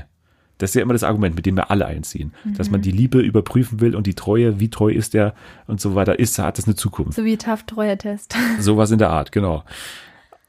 Das 0.57 0.69
ist 0.69 0.75
ja 0.75 0.81
immer 0.83 0.93
das 0.93 1.03
Argument, 1.03 1.35
mit 1.35 1.45
dem 1.45 1.55
wir 1.57 1.69
alle 1.69 1.85
einziehen. 1.85 2.31
Dass 2.57 2.67
Mhm. 2.67 2.73
man 2.73 2.81
die 2.81 2.91
Liebe 2.91 3.19
überprüfen 3.19 3.81
will 3.81 3.93
und 3.95 4.07
die 4.07 4.13
Treue, 4.13 4.59
wie 4.59 4.69
treu 4.69 4.89
ist 4.91 5.13
der 5.13 5.33
und 5.67 5.81
so 5.81 5.95
weiter, 5.95 6.17
ist, 6.17 6.39
hat 6.39 6.57
das 6.57 6.65
eine 6.65 6.75
Zukunft. 6.75 7.13
So 7.13 7.25
wie 7.25 7.35
Taft-Treuer-Test. 7.35 8.35
Sowas 8.59 8.91
in 8.91 8.97
der 8.99 9.09
Art, 9.09 9.31
genau. 9.33 9.63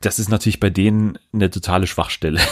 Das 0.03 0.19
ist 0.21 0.29
natürlich 0.29 0.61
bei 0.61 0.71
denen 0.71 1.19
eine 1.33 1.51
totale 1.51 1.87
Schwachstelle. 1.87 2.41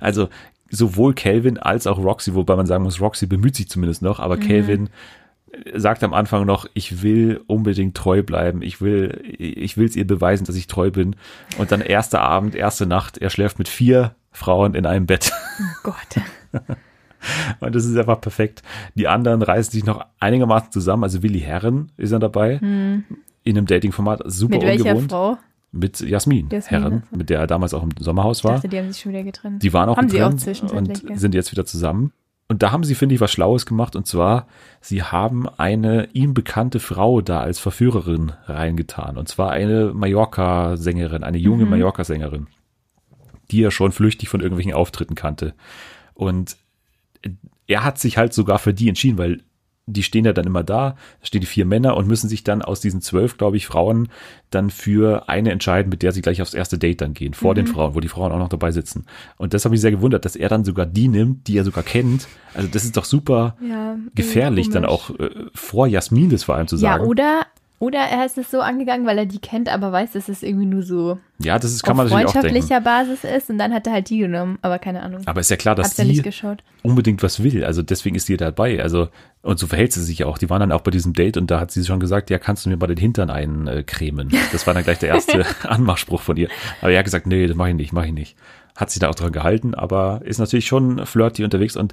Also 0.00 0.28
sowohl 0.70 1.12
Calvin 1.14 1.58
als 1.58 1.86
auch 1.88 1.98
Roxy, 1.98 2.34
wobei 2.34 2.54
man 2.56 2.66
sagen 2.66 2.84
muss, 2.84 3.00
Roxy 3.00 3.26
bemüht 3.26 3.56
sich 3.56 3.68
zumindest 3.68 4.00
noch, 4.02 4.20
aber 4.20 4.36
Calvin 4.36 4.88
sagt 5.74 6.02
am 6.02 6.12
Anfang 6.14 6.46
noch, 6.46 6.66
ich 6.74 7.02
will 7.02 7.40
unbedingt 7.46 7.96
treu 7.96 8.22
bleiben, 8.22 8.62
ich 8.62 8.80
will, 8.80 9.22
ich 9.38 9.76
will 9.76 9.86
es 9.86 9.96
ihr 9.96 10.06
beweisen, 10.06 10.44
dass 10.44 10.56
ich 10.56 10.66
treu 10.66 10.90
bin. 10.90 11.16
Und 11.58 11.72
dann 11.72 11.80
erster 11.80 12.20
Abend, 12.20 12.54
erste 12.54 12.86
Nacht, 12.86 13.18
er 13.18 13.30
schläft 13.30 13.58
mit 13.58 13.68
vier 13.68 14.14
Frauen 14.32 14.74
in 14.74 14.86
einem 14.86 15.06
Bett. 15.06 15.32
Oh 15.58 15.90
Gott. 15.90 16.22
Und 17.60 17.74
das 17.74 17.84
ist 17.84 17.96
einfach 17.96 18.20
perfekt. 18.20 18.62
Die 18.94 19.08
anderen 19.08 19.42
reißen 19.42 19.72
sich 19.72 19.84
noch 19.84 20.04
einigermaßen 20.20 20.70
zusammen. 20.70 21.02
Also 21.02 21.22
Willi 21.22 21.40
Herren 21.40 21.90
ist 21.96 22.12
er 22.12 22.18
dabei. 22.18 22.60
In 22.62 23.04
einem 23.44 23.66
Dating-Format. 23.66 24.22
Super 24.26 24.56
Mit 24.56 24.66
welcher 24.66 24.90
ungewohnt. 24.90 25.10
Frau? 25.10 25.38
Mit 25.72 26.00
Jasmin, 26.00 26.48
Jasmin, 26.50 26.80
Herren, 26.80 26.92
also. 27.02 27.16
mit 27.16 27.28
der 27.28 27.40
er 27.40 27.46
damals 27.46 27.74
auch 27.74 27.82
im 27.82 27.90
Sommerhaus 27.98 28.38
Ich 28.38 28.44
war. 28.44 28.54
dachte, 28.54 28.68
die 28.68 28.78
haben 28.78 28.92
sich 28.92 29.02
schon 29.02 29.12
wieder 29.12 29.24
getrennt. 29.24 29.62
Die 29.62 29.72
waren 29.72 29.88
auch 29.88 29.96
Haben 29.96 30.04
mit 30.06 30.12
sie 30.12 30.22
auch 30.22 30.32
zwischenzeitlich, 30.34 31.10
und 31.10 31.18
sind 31.18 31.34
jetzt 31.34 31.52
wieder 31.52 31.66
zusammen. 31.66 32.12
Und 32.48 32.62
da 32.62 32.70
haben 32.70 32.84
sie, 32.84 32.94
finde 32.94 33.14
ich, 33.14 33.20
was 33.20 33.32
Schlaues 33.32 33.66
gemacht. 33.66 33.96
Und 33.96 34.06
zwar, 34.06 34.46
sie 34.80 35.02
haben 35.02 35.48
eine 35.48 36.08
ihm 36.12 36.32
bekannte 36.32 36.78
Frau 36.78 37.20
da 37.20 37.40
als 37.40 37.58
Verführerin 37.58 38.32
reingetan. 38.46 39.16
Und 39.16 39.28
zwar 39.28 39.50
eine 39.50 39.92
Mallorca-Sängerin, 39.92 41.24
eine 41.24 41.38
junge 41.38 41.64
Mhm. 41.64 41.70
Mallorca-Sängerin, 41.70 42.46
die 43.50 43.62
er 43.62 43.72
schon 43.72 43.90
flüchtig 43.90 44.28
von 44.28 44.40
irgendwelchen 44.40 44.74
Auftritten 44.74 45.16
kannte. 45.16 45.54
Und 46.14 46.56
er 47.66 47.84
hat 47.84 47.98
sich 47.98 48.16
halt 48.16 48.32
sogar 48.32 48.60
für 48.60 48.72
die 48.72 48.88
entschieden, 48.88 49.18
weil 49.18 49.42
die 49.88 50.02
stehen 50.02 50.24
ja 50.24 50.32
dann 50.32 50.46
immer 50.46 50.64
da, 50.64 50.90
da 51.20 51.26
stehen 51.26 51.40
die 51.40 51.46
vier 51.46 51.64
Männer 51.64 51.96
und 51.96 52.08
müssen 52.08 52.28
sich 52.28 52.42
dann 52.42 52.60
aus 52.60 52.80
diesen 52.80 53.00
zwölf, 53.00 53.38
glaube 53.38 53.56
ich, 53.56 53.66
Frauen 53.66 54.08
dann 54.50 54.70
für 54.70 55.28
eine 55.28 55.52
entscheiden, 55.52 55.90
mit 55.90 56.02
der 56.02 56.10
sie 56.12 56.22
gleich 56.22 56.42
aufs 56.42 56.54
erste 56.54 56.76
Date 56.76 57.00
dann 57.00 57.14
gehen, 57.14 57.34
vor 57.34 57.52
Mhm. 57.52 57.56
den 57.56 57.66
Frauen, 57.68 57.94
wo 57.94 58.00
die 58.00 58.08
Frauen 58.08 58.32
auch 58.32 58.38
noch 58.38 58.48
dabei 58.48 58.72
sitzen. 58.72 59.06
Und 59.36 59.54
das 59.54 59.64
habe 59.64 59.74
ich 59.76 59.80
sehr 59.80 59.92
gewundert, 59.92 60.24
dass 60.24 60.34
er 60.36 60.48
dann 60.48 60.64
sogar 60.64 60.86
die 60.86 61.06
nimmt, 61.08 61.46
die 61.46 61.56
er 61.56 61.64
sogar 61.64 61.84
kennt. 61.84 62.26
Also 62.52 62.68
das 62.68 62.84
ist 62.84 62.96
doch 62.96 63.04
super 63.04 63.56
Ja, 63.60 63.92
irgendwie 63.92 64.10
gefährlich, 64.14 64.70
dann 64.70 64.84
auch 64.84 65.10
äh, 65.18 65.30
vor 65.54 65.86
Jasmin 65.86 66.30
das 66.30 66.42
vor 66.44 66.56
allem 66.56 66.66
zu 66.66 66.76
Ja, 66.76 66.92
sagen. 66.92 67.04
oder, 67.06 67.42
oder 67.78 67.98
er 67.98 68.24
ist 68.24 68.38
es 68.38 68.50
so 68.50 68.60
angegangen, 68.60 69.06
weil 69.06 69.18
er 69.18 69.26
die 69.26 69.38
kennt, 69.38 69.68
aber 69.68 69.92
weiß, 69.92 70.12
dass 70.12 70.28
es 70.28 70.42
irgendwie 70.42 70.64
nur 70.66 70.82
so 70.82 71.18
ja, 71.38 71.58
das 71.58 71.72
ist, 71.72 71.82
kann 71.82 71.92
auf 71.92 71.96
man 71.98 72.06
natürlich 72.06 72.28
auch 72.28 72.32
denken. 72.32 72.48
freundschaftlicher 72.48 72.80
Basis 72.80 73.24
ist 73.24 73.50
und 73.50 73.58
dann 73.58 73.74
hat 73.74 73.86
er 73.86 73.92
halt 73.92 74.08
die 74.08 74.18
genommen, 74.18 74.58
aber 74.62 74.78
keine 74.78 75.02
Ahnung. 75.02 75.20
Aber 75.26 75.40
ist 75.40 75.50
ja 75.50 75.56
klar, 75.56 75.74
dass 75.74 75.94
ja 75.98 76.04
geschaut. 76.22 76.62
unbedingt 76.82 77.22
was 77.22 77.42
will. 77.42 77.64
Also 77.64 77.82
deswegen 77.82 78.16
ist 78.16 78.28
die 78.30 78.38
dabei. 78.38 78.82
Also, 78.82 79.08
und 79.42 79.58
so 79.58 79.66
verhält 79.66 79.92
sie 79.92 80.02
sich 80.02 80.24
auch. 80.24 80.38
Die 80.38 80.48
waren 80.48 80.60
dann 80.60 80.72
auch 80.72 80.80
bei 80.80 80.90
diesem 80.90 81.12
Date 81.12 81.36
und 81.36 81.50
da 81.50 81.60
hat 81.60 81.70
sie 81.70 81.84
schon 81.84 82.00
gesagt, 82.00 82.30
ja, 82.30 82.38
kannst 82.38 82.64
du 82.64 82.70
mir 82.70 82.78
mal 82.78 82.86
den 82.86 82.96
Hintern 82.96 83.30
eincremen. 83.30 84.32
Das 84.52 84.66
war 84.66 84.72
dann 84.72 84.84
gleich 84.84 84.98
der 84.98 85.10
erste 85.10 85.44
Anmachspruch 85.68 86.22
von 86.22 86.36
ihr. 86.36 86.48
Aber 86.80 86.92
er 86.92 86.98
hat 86.98 87.04
gesagt, 87.04 87.26
nee, 87.26 87.46
das 87.46 87.56
mache 87.56 87.70
ich 87.70 87.74
nicht, 87.74 87.92
mache 87.92 88.06
ich 88.06 88.12
nicht. 88.12 88.36
Hat 88.74 88.90
sich 88.90 89.00
da 89.00 89.10
auch 89.10 89.14
dran 89.14 89.32
gehalten, 89.32 89.74
aber 89.74 90.20
ist 90.24 90.38
natürlich 90.38 90.66
schon 90.66 91.04
flirty 91.04 91.44
unterwegs 91.44 91.76
und 91.76 91.92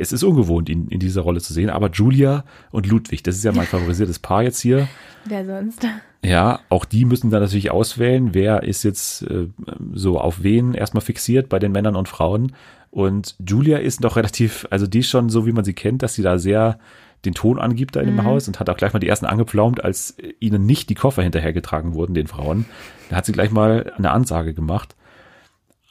es 0.00 0.12
ist 0.12 0.22
ungewohnt, 0.22 0.68
ihn 0.68 0.88
in 0.88 0.98
dieser 0.98 1.22
Rolle 1.22 1.40
zu 1.40 1.52
sehen. 1.52 1.70
Aber 1.70 1.90
Julia 1.90 2.44
und 2.70 2.86
Ludwig, 2.86 3.22
das 3.22 3.36
ist 3.36 3.44
ja 3.44 3.52
mein 3.52 3.66
favorisiertes 3.66 4.18
Paar 4.18 4.42
jetzt 4.42 4.60
hier. 4.60 4.88
Wer 5.26 5.44
sonst? 5.44 5.86
Ja, 6.24 6.60
auch 6.68 6.84
die 6.84 7.04
müssen 7.04 7.30
dann 7.30 7.42
natürlich 7.42 7.70
auswählen, 7.70 8.34
wer 8.34 8.62
ist 8.62 8.82
jetzt 8.82 9.22
äh, 9.22 9.48
so 9.94 10.18
auf 10.18 10.42
wen 10.42 10.74
erstmal 10.74 11.02
fixiert 11.02 11.48
bei 11.48 11.58
den 11.58 11.72
Männern 11.72 11.96
und 11.96 12.08
Frauen. 12.08 12.52
Und 12.90 13.36
Julia 13.46 13.78
ist 13.78 14.00
noch 14.00 14.16
relativ, 14.16 14.66
also 14.70 14.86
die 14.86 14.98
ist 15.00 15.08
schon 15.08 15.28
so, 15.28 15.46
wie 15.46 15.52
man 15.52 15.64
sie 15.64 15.74
kennt, 15.74 16.02
dass 16.02 16.14
sie 16.14 16.22
da 16.22 16.38
sehr 16.38 16.78
den 17.24 17.34
Ton 17.34 17.58
angibt 17.58 17.96
da 17.96 18.00
in 18.00 18.06
dem 18.06 18.24
Haus 18.24 18.48
und 18.48 18.60
hat 18.60 18.70
auch 18.70 18.76
gleich 18.76 18.94
mal 18.94 18.98
die 18.98 19.08
ersten 19.08 19.26
angepflaumt, 19.26 19.84
als 19.84 20.16
ihnen 20.40 20.64
nicht 20.64 20.88
die 20.88 20.94
Koffer 20.94 21.22
hinterhergetragen 21.22 21.92
wurden, 21.92 22.14
den 22.14 22.26
Frauen. 22.26 22.64
Da 23.10 23.16
hat 23.16 23.26
sie 23.26 23.32
gleich 23.32 23.50
mal 23.50 23.92
eine 23.96 24.10
Ansage 24.10 24.54
gemacht. 24.54 24.96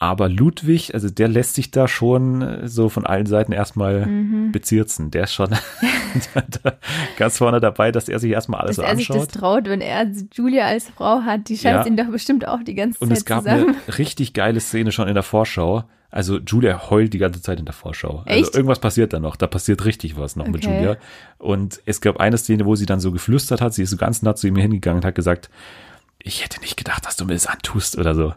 Aber 0.01 0.29
Ludwig, 0.29 0.93
also 0.93 1.09
der 1.09 1.27
lässt 1.27 1.55
sich 1.55 1.71
da 1.71 1.87
schon 1.89 2.41
äh, 2.41 2.67
so 2.69 2.87
von 2.87 3.05
allen 3.05 3.25
Seiten 3.25 3.51
erstmal 3.51 4.07
bezirzen. 4.53 5.11
Der 5.11 5.25
ist 5.25 5.33
schon 5.33 5.49
ganz 7.17 7.37
vorne 7.37 7.59
dabei, 7.59 7.91
dass 7.91 8.07
er 8.09 8.19
sich 8.19 8.31
erstmal 8.31 8.61
alles 8.61 8.77
Dass 8.77 8.85
so 8.85 8.89
er 8.91 8.95
sich 8.95 9.07
das 9.07 9.15
anschaut. 9.17 9.31
traut, 9.33 9.65
wenn 9.65 9.81
er 9.81 10.05
Julia 10.33 10.65
als 10.67 10.87
Frau 10.89 11.21
hat, 11.21 11.49
die 11.49 11.57
scheißt 11.57 11.85
Ja. 11.85 11.85
ihn 11.85 11.97
doch 11.97 12.07
bestimmt 12.11 12.47
auch 12.47 12.63
die 12.63 12.75
ganze 12.75 12.99
Und 12.99 13.09
Zeit 13.09 13.17
es 13.17 13.25
gab 13.25 13.43
zusammen. 13.43 13.75
eine 13.87 13.97
richtig 13.97 14.33
geile 14.33 14.59
Szene 14.59 14.91
schon 14.91 15.07
in 15.07 15.13
der 15.15 15.23
Vorschau. 15.23 15.83
Also 16.11 16.39
Julia 16.39 16.89
heult 16.89 17.13
die 17.13 17.19
ganze 17.19 17.41
Zeit 17.41 17.59
in 17.59 17.65
der 17.65 17.73
Vorschau. 17.73 18.23
Also 18.25 18.45
Echt? 18.45 18.55
irgendwas 18.55 18.79
passiert 18.79 19.13
da 19.13 19.19
noch. 19.19 19.35
Da 19.35 19.45
passiert 19.47 19.85
richtig 19.85 20.17
was 20.17 20.35
noch 20.35 20.47
mit 20.47 20.65
Okay. 20.65 20.75
Julia. 20.77 20.97
Und 21.37 21.81
es 21.85 22.01
gab 22.01 22.17
eine 22.19 22.37
Szene, 22.37 22.65
wo 22.65 22.75
sie 22.75 22.87
dann 22.87 22.99
so 22.99 23.11
geflüstert 23.11 23.61
hat. 23.61 23.73
Sie 23.75 23.83
ist 23.83 23.91
so 23.91 23.97
ganz 23.97 24.21
nah 24.23 24.33
zu 24.35 24.47
ihm 24.47 24.55
hingegangen 24.55 25.01
und 25.01 25.05
hat 25.05 25.13
gesagt, 25.15 25.49
ich 26.17 26.43
hätte 26.43 26.59
nicht 26.61 26.77
gedacht, 26.77 27.05
dass 27.05 27.15
du 27.15 27.25
mir 27.25 27.33
das 27.33 27.45
antust 27.47 27.97
oder 27.97 28.15
so. 28.15 28.33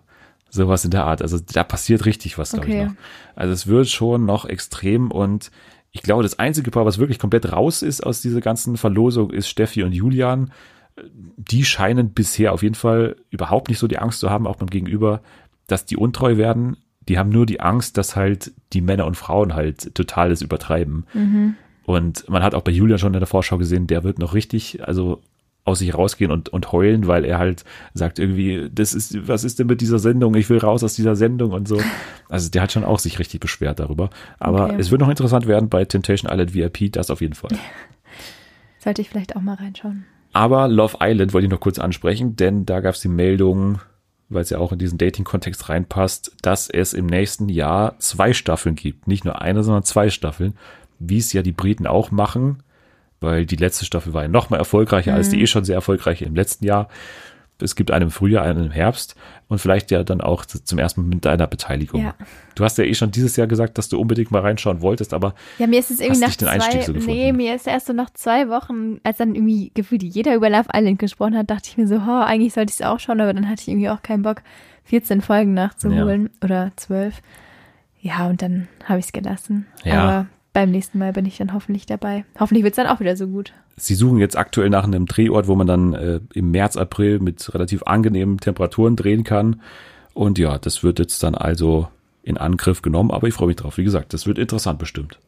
Sowas 0.55 0.85
in 0.85 0.91
der 0.91 1.05
Art. 1.05 1.23
Also 1.23 1.39
da 1.41 1.65
passiert 1.65 2.05
richtig 2.05 2.37
was, 2.37 2.53
glaube 2.53 2.69
ich 2.69 2.75
Okay. 2.75 2.85
noch. 2.87 2.93
Also 3.35 3.55
es 3.55 3.67
wird 3.67 3.89
schon 3.89 4.27
noch 4.27 4.45
extrem 4.45 5.11
und 5.11 5.51
ich 5.93 6.03
glaube, 6.03 6.23
das 6.23 6.39
einzige 6.39 6.71
Paar, 6.71 6.87
was 6.87 6.99
wirklich 6.99 7.19
komplett 7.19 7.53
raus 7.53 7.83
ist 7.83 8.05
aus 8.05 8.21
dieser 8.21 8.41
ganzen 8.41 8.77
Verlosung, 8.77 9.31
ist 9.31 9.49
Steffi 9.49 9.83
und 9.83 9.93
Julian. 9.93 10.53
Die 11.37 11.65
scheinen 11.65 12.13
bisher 12.13 12.53
auf 12.53 12.63
jeden 12.63 12.75
Fall 12.75 13.17
überhaupt 13.31 13.69
nicht 13.69 13.79
so 13.79 13.87
die 13.89 13.99
Angst 13.99 14.21
zu 14.21 14.29
haben, 14.31 14.47
auch 14.47 14.57
beim 14.57 14.69
Gegenüber, 14.71 15.23
dass 15.67 15.87
die 15.87 15.97
untreu 15.97 16.37
werden. 16.37 16.77
Die 17.09 17.19
haben 17.19 17.31
nur 17.31 17.47
die 17.47 17.61
Angst, 17.61 17.97
dass 17.97 18.15
halt 18.15 18.53
die 18.75 18.81
Männer 18.83 19.07
und 19.07 19.17
Frauen 19.17 19.55
halt 19.55 19.95
totales 19.95 20.43
übertreiben. 20.43 21.07
Und 21.85 22.29
man 22.29 22.43
hat 22.43 22.55
auch 22.55 22.63
bei 22.63 22.71
Julian 22.73 22.99
schon 22.99 23.15
in 23.15 23.21
der 23.21 23.27
Vorschau 23.27 23.59
gesehen, 23.59 23.87
der 23.87 24.05
wird 24.05 24.19
noch 24.19 24.35
richtig, 24.35 24.87
also 24.87 25.21
aus 25.65 25.79
sich 25.79 25.95
rausgehen 25.95 26.33
und, 26.33 26.49
und 26.49 26.73
heulen, 26.73 27.07
weil 27.07 27.25
er 27.25 27.39
halt 27.39 27.65
sagt 27.95 28.19
irgendwie, 28.19 28.69
das 28.73 28.95
ist, 28.95 29.29
was 29.29 29.45
ist 29.45 29.59
denn 29.61 29.69
mit 29.69 29.81
dieser 29.81 29.99
Sendung? 30.01 30.35
Ich 30.35 30.51
will 30.51 30.59
raus 30.59 30.83
aus 30.83 30.95
dieser 30.95 31.15
Sendung 31.15 31.53
und 31.53 31.69
so. 31.69 31.81
Also 32.29 32.51
der 32.51 32.63
hat 32.63 32.73
schon 32.73 32.85
auch 32.85 32.99
sich 32.99 33.19
richtig 33.21 33.41
beschwert 33.41 33.79
darüber. 33.79 34.11
Aber 34.41 34.65
Okay. 34.65 34.77
es 34.79 34.91
wird 34.91 35.01
noch 35.01 35.09
interessant 35.09 35.47
werden 35.47 35.69
bei 35.69 35.85
Temptation 35.85 36.31
Island 36.31 36.55
VIP, 36.55 36.91
das 36.93 37.11
auf 37.11 37.21
jeden 37.21 37.35
Fall. 37.35 37.51
Sollte 38.79 39.03
ich 39.03 39.11
vielleicht 39.11 39.37
auch 39.37 39.41
mal 39.41 39.55
reinschauen. 39.55 40.05
Aber 40.33 40.67
Love 40.67 40.97
Island 41.01 41.33
wollte 41.33 41.47
ich 41.47 41.51
noch 41.53 41.61
kurz 41.61 41.79
ansprechen, 41.79 42.37
denn 42.37 42.67
da 42.67 42.81
gab 42.81 42.95
es 42.95 43.01
die 43.01 43.09
Meldung, 43.09 43.81
weil 44.31 44.43
es 44.43 44.51
ja 44.51 44.59
auch 44.59 44.73
in 44.73 44.79
diesen 44.79 44.99
Dating-Kontext 44.99 45.69
reinpasst, 45.69 46.35
dass 46.43 46.69
es 46.71 46.95
im 46.95 47.07
nächsten 47.07 47.49
Jahr 47.49 47.99
zwei 47.99 48.33
Staffeln 48.33 48.75
gibt. 48.75 49.07
Nicht 49.07 49.25
nur 49.25 49.41
eine, 49.43 49.63
sondern 49.63 49.85
zwei 49.85 50.09
Staffeln, 50.11 50.55
wie 50.99 51.19
es 51.19 51.33
ja 51.33 51.43
die 51.43 51.53
Briten 51.53 51.87
auch 51.87 52.11
machen, 52.11 52.63
weil 53.23 53.47
die 53.47 53.57
letzte 53.57 53.85
Staffel 53.85 54.13
war 54.15 54.23
ja 54.23 54.29
noch 54.29 54.51
mal 54.51 54.59
erfolgreicher 54.59 55.13
mhm. 55.13 55.17
als 55.17 55.29
die 55.31 55.37
mhm. 55.37 55.43
eh 55.43 55.47
schon 55.47 55.65
sehr 55.65 55.77
erfolgreiche 55.77 56.25
im 56.25 56.35
letzten 56.35 56.65
Jahr. 56.65 56.89
Es 57.61 57.77
gibt 57.77 57.93
einen 57.93 58.07
im 58.07 58.11
Frühjahr, 58.11 58.45
einen 58.45 58.67
im 58.67 58.71
Herbst 58.73 59.15
und 59.47 59.59
vielleicht 59.59 59.93
ja 59.93 60.03
dann 60.03 60.21
auch 60.21 60.45
zum 60.45 60.79
ersten 60.79 61.03
Mal 61.03 61.09
mit 61.09 61.25
deiner 61.25 61.47
Beteiligung. 61.47 62.03
Ja. 62.03 62.15
Du 62.57 62.65
hast 62.65 62.77
ja 62.77 62.85
eh 62.85 62.95
schon 62.95 63.13
dieses 63.13 63.37
Jahr 63.37 63.47
gesagt, 63.47 63.79
dass 63.79 63.89
du 63.89 64.01
unbedingt 64.01 64.33
mal 64.33 64.41
reinschauen 64.41 64.81
wolltest, 64.81 65.15
aber 65.15 65.35
ja, 65.59 65.69
mir 65.69 65.79
ist 65.79 65.91
es 65.91 66.01
irgendwie 66.01 66.23
nach 66.23 66.35
zwei, 66.35 66.83
so 66.83 66.93
nee, 66.93 67.33
mir 67.33 67.55
ist 67.55 67.69
erst 67.69 67.87
so 67.87 67.93
nach 67.93 68.11
zwei 68.11 68.49
Wochen, 68.49 68.99
als 69.05 69.19
dann 69.19 69.37
irgendwie 69.37 69.71
gefühlt 69.75 70.03
jeder 70.03 70.35
über 70.35 70.51
Love 70.51 70.71
Island 70.75 70.99
gesprochen 70.99 71.37
hat, 71.37 71.51
dachte 71.51 71.69
ich 71.69 71.77
mir 71.77 71.87
so, 71.87 71.97
oh, 71.97 72.23
eigentlich 72.23 72.53
sollte 72.53 72.71
ich 72.71 72.81
es 72.81 72.87
auch 72.87 72.99
schauen, 72.99 73.21
aber 73.21 73.33
dann 73.33 73.49
hatte 73.49 73.63
ich 73.63 73.69
irgendwie 73.69 73.91
auch 73.91 74.03
keinen 74.03 74.23
Bock, 74.23 74.43
14 74.85 75.21
Folgen 75.21 75.55
nachzuholen 75.55 76.25
ja. 76.25 76.45
oder 76.45 76.73
12. 76.77 77.23
Ja, 78.01 78.27
und 78.27 78.43
dann 78.43 78.67
habe 78.85 78.99
ich 78.99 79.07
es 79.07 79.13
gelassen. 79.13 79.67
Ja. 79.85 80.03
Aber 80.03 80.27
beim 80.53 80.71
nächsten 80.71 80.99
Mal 80.99 81.13
bin 81.13 81.27
ich 81.27 81.39
dann 81.39 81.53
hoffentlich 81.53 81.87
dabei. 81.87 82.25
Hoffentlich 82.39 82.65
wird 82.65 82.73
es 82.73 82.77
dann 82.77 82.87
auch 82.87 83.01
wieder 83.01 83.17
so 83.17 83.27
gut. 83.27 83.53
Sie 83.77 83.95
suchen 83.95 84.19
jetzt 84.19 84.37
aktuell 84.37 84.71
nach 84.71 84.85
einem 84.85 85.07
Drehort, 85.07 85.49
wo 85.49 85.55
man 85.55 85.67
dann 85.67 85.95
äh, 85.95 86.21
im 86.35 86.51
März, 86.51 86.77
April 86.77 87.21
mit 87.21 87.55
relativ 87.55 87.83
angenehmen 87.85 88.39
Temperaturen 88.39 88.97
drehen 88.97 89.25
kann. 89.25 89.63
Und 90.15 90.39
ja, 90.39 90.59
das 90.59 90.83
wird 90.83 90.99
jetzt 90.99 91.23
dann 91.23 91.35
also 91.35 91.89
in 92.23 92.37
Angriff 92.37 92.83
genommen, 92.83 93.11
aber 93.11 93.29
ich 93.29 93.35
freue 93.35 93.49
mich 93.49 93.57
drauf. 93.57 93.79
Wie 93.79 93.85
gesagt, 93.85 94.13
das 94.13 94.27
wird 94.27 94.39
interessant 94.39 94.79
bestimmt. 94.79 95.19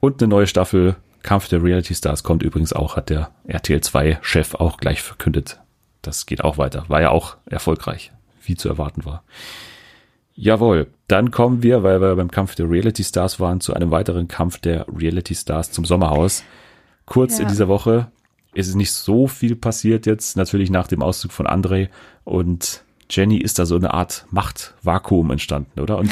Und 0.00 0.20
eine 0.20 0.28
neue 0.28 0.46
Staffel 0.46 0.96
Kampf 1.22 1.48
der 1.48 1.62
Reality 1.62 1.94
Stars 1.94 2.22
kommt 2.22 2.42
übrigens 2.42 2.72
auch, 2.72 2.96
hat 2.96 3.10
der 3.10 3.30
RTL 3.44 3.80
2 3.80 4.18
Chef 4.22 4.54
auch 4.54 4.78
gleich 4.78 5.02
verkündet. 5.02 5.60
Das 6.02 6.26
geht 6.26 6.42
auch 6.42 6.56
weiter. 6.56 6.84
War 6.88 7.02
ja 7.02 7.10
auch 7.10 7.36
erfolgreich, 7.46 8.10
wie 8.42 8.56
zu 8.56 8.68
erwarten 8.68 9.04
war. 9.04 9.22
Jawohl, 10.42 10.86
dann 11.06 11.30
kommen 11.30 11.62
wir, 11.62 11.82
weil 11.82 12.00
wir 12.00 12.16
beim 12.16 12.30
Kampf 12.30 12.54
der 12.54 12.70
Reality 12.70 13.04
Stars 13.04 13.40
waren, 13.40 13.60
zu 13.60 13.74
einem 13.74 13.90
weiteren 13.90 14.26
Kampf 14.26 14.56
der 14.56 14.86
Reality 14.88 15.34
Stars 15.34 15.70
zum 15.70 15.84
Sommerhaus. 15.84 16.44
Kurz 17.04 17.36
ja. 17.36 17.42
in 17.42 17.48
dieser 17.48 17.68
Woche 17.68 18.10
ist 18.54 18.74
nicht 18.74 18.90
so 18.90 19.26
viel 19.26 19.54
passiert 19.54 20.06
jetzt, 20.06 20.38
natürlich 20.38 20.70
nach 20.70 20.86
dem 20.88 21.02
Auszug 21.02 21.32
von 21.32 21.46
André 21.46 21.90
und 22.24 22.82
Jenny 23.10 23.36
ist 23.36 23.58
da 23.58 23.66
so 23.66 23.76
eine 23.76 23.92
Art 23.92 24.24
Machtvakuum 24.30 25.30
entstanden, 25.30 25.78
oder? 25.78 25.98
Und 25.98 26.10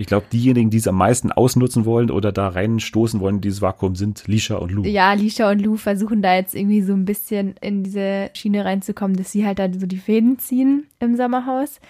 ich 0.00 0.06
glaube, 0.06 0.24
diejenigen, 0.32 0.70
die 0.70 0.78
es 0.78 0.88
am 0.88 0.96
meisten 0.96 1.30
ausnutzen 1.30 1.84
wollen 1.84 2.10
oder 2.10 2.32
da 2.32 2.48
reinstoßen 2.48 3.20
wollen 3.20 3.34
in 3.34 3.40
dieses 3.42 3.60
Vakuum, 3.60 3.96
sind 3.96 4.26
Lisha 4.26 4.56
und 4.56 4.72
Lou. 4.72 4.82
Ja, 4.84 5.12
Lisha 5.12 5.50
und 5.50 5.60
Lou 5.60 5.76
versuchen 5.76 6.22
da 6.22 6.34
jetzt 6.34 6.54
irgendwie 6.54 6.80
so 6.80 6.94
ein 6.94 7.04
bisschen 7.04 7.54
in 7.60 7.82
diese 7.82 8.30
Schiene 8.32 8.64
reinzukommen, 8.64 9.14
dass 9.14 9.30
sie 9.30 9.44
halt 9.44 9.58
da 9.58 9.70
so 9.70 9.86
die 9.86 9.98
Fäden 9.98 10.38
ziehen 10.38 10.86
im 11.00 11.16
Sommerhaus. 11.16 11.80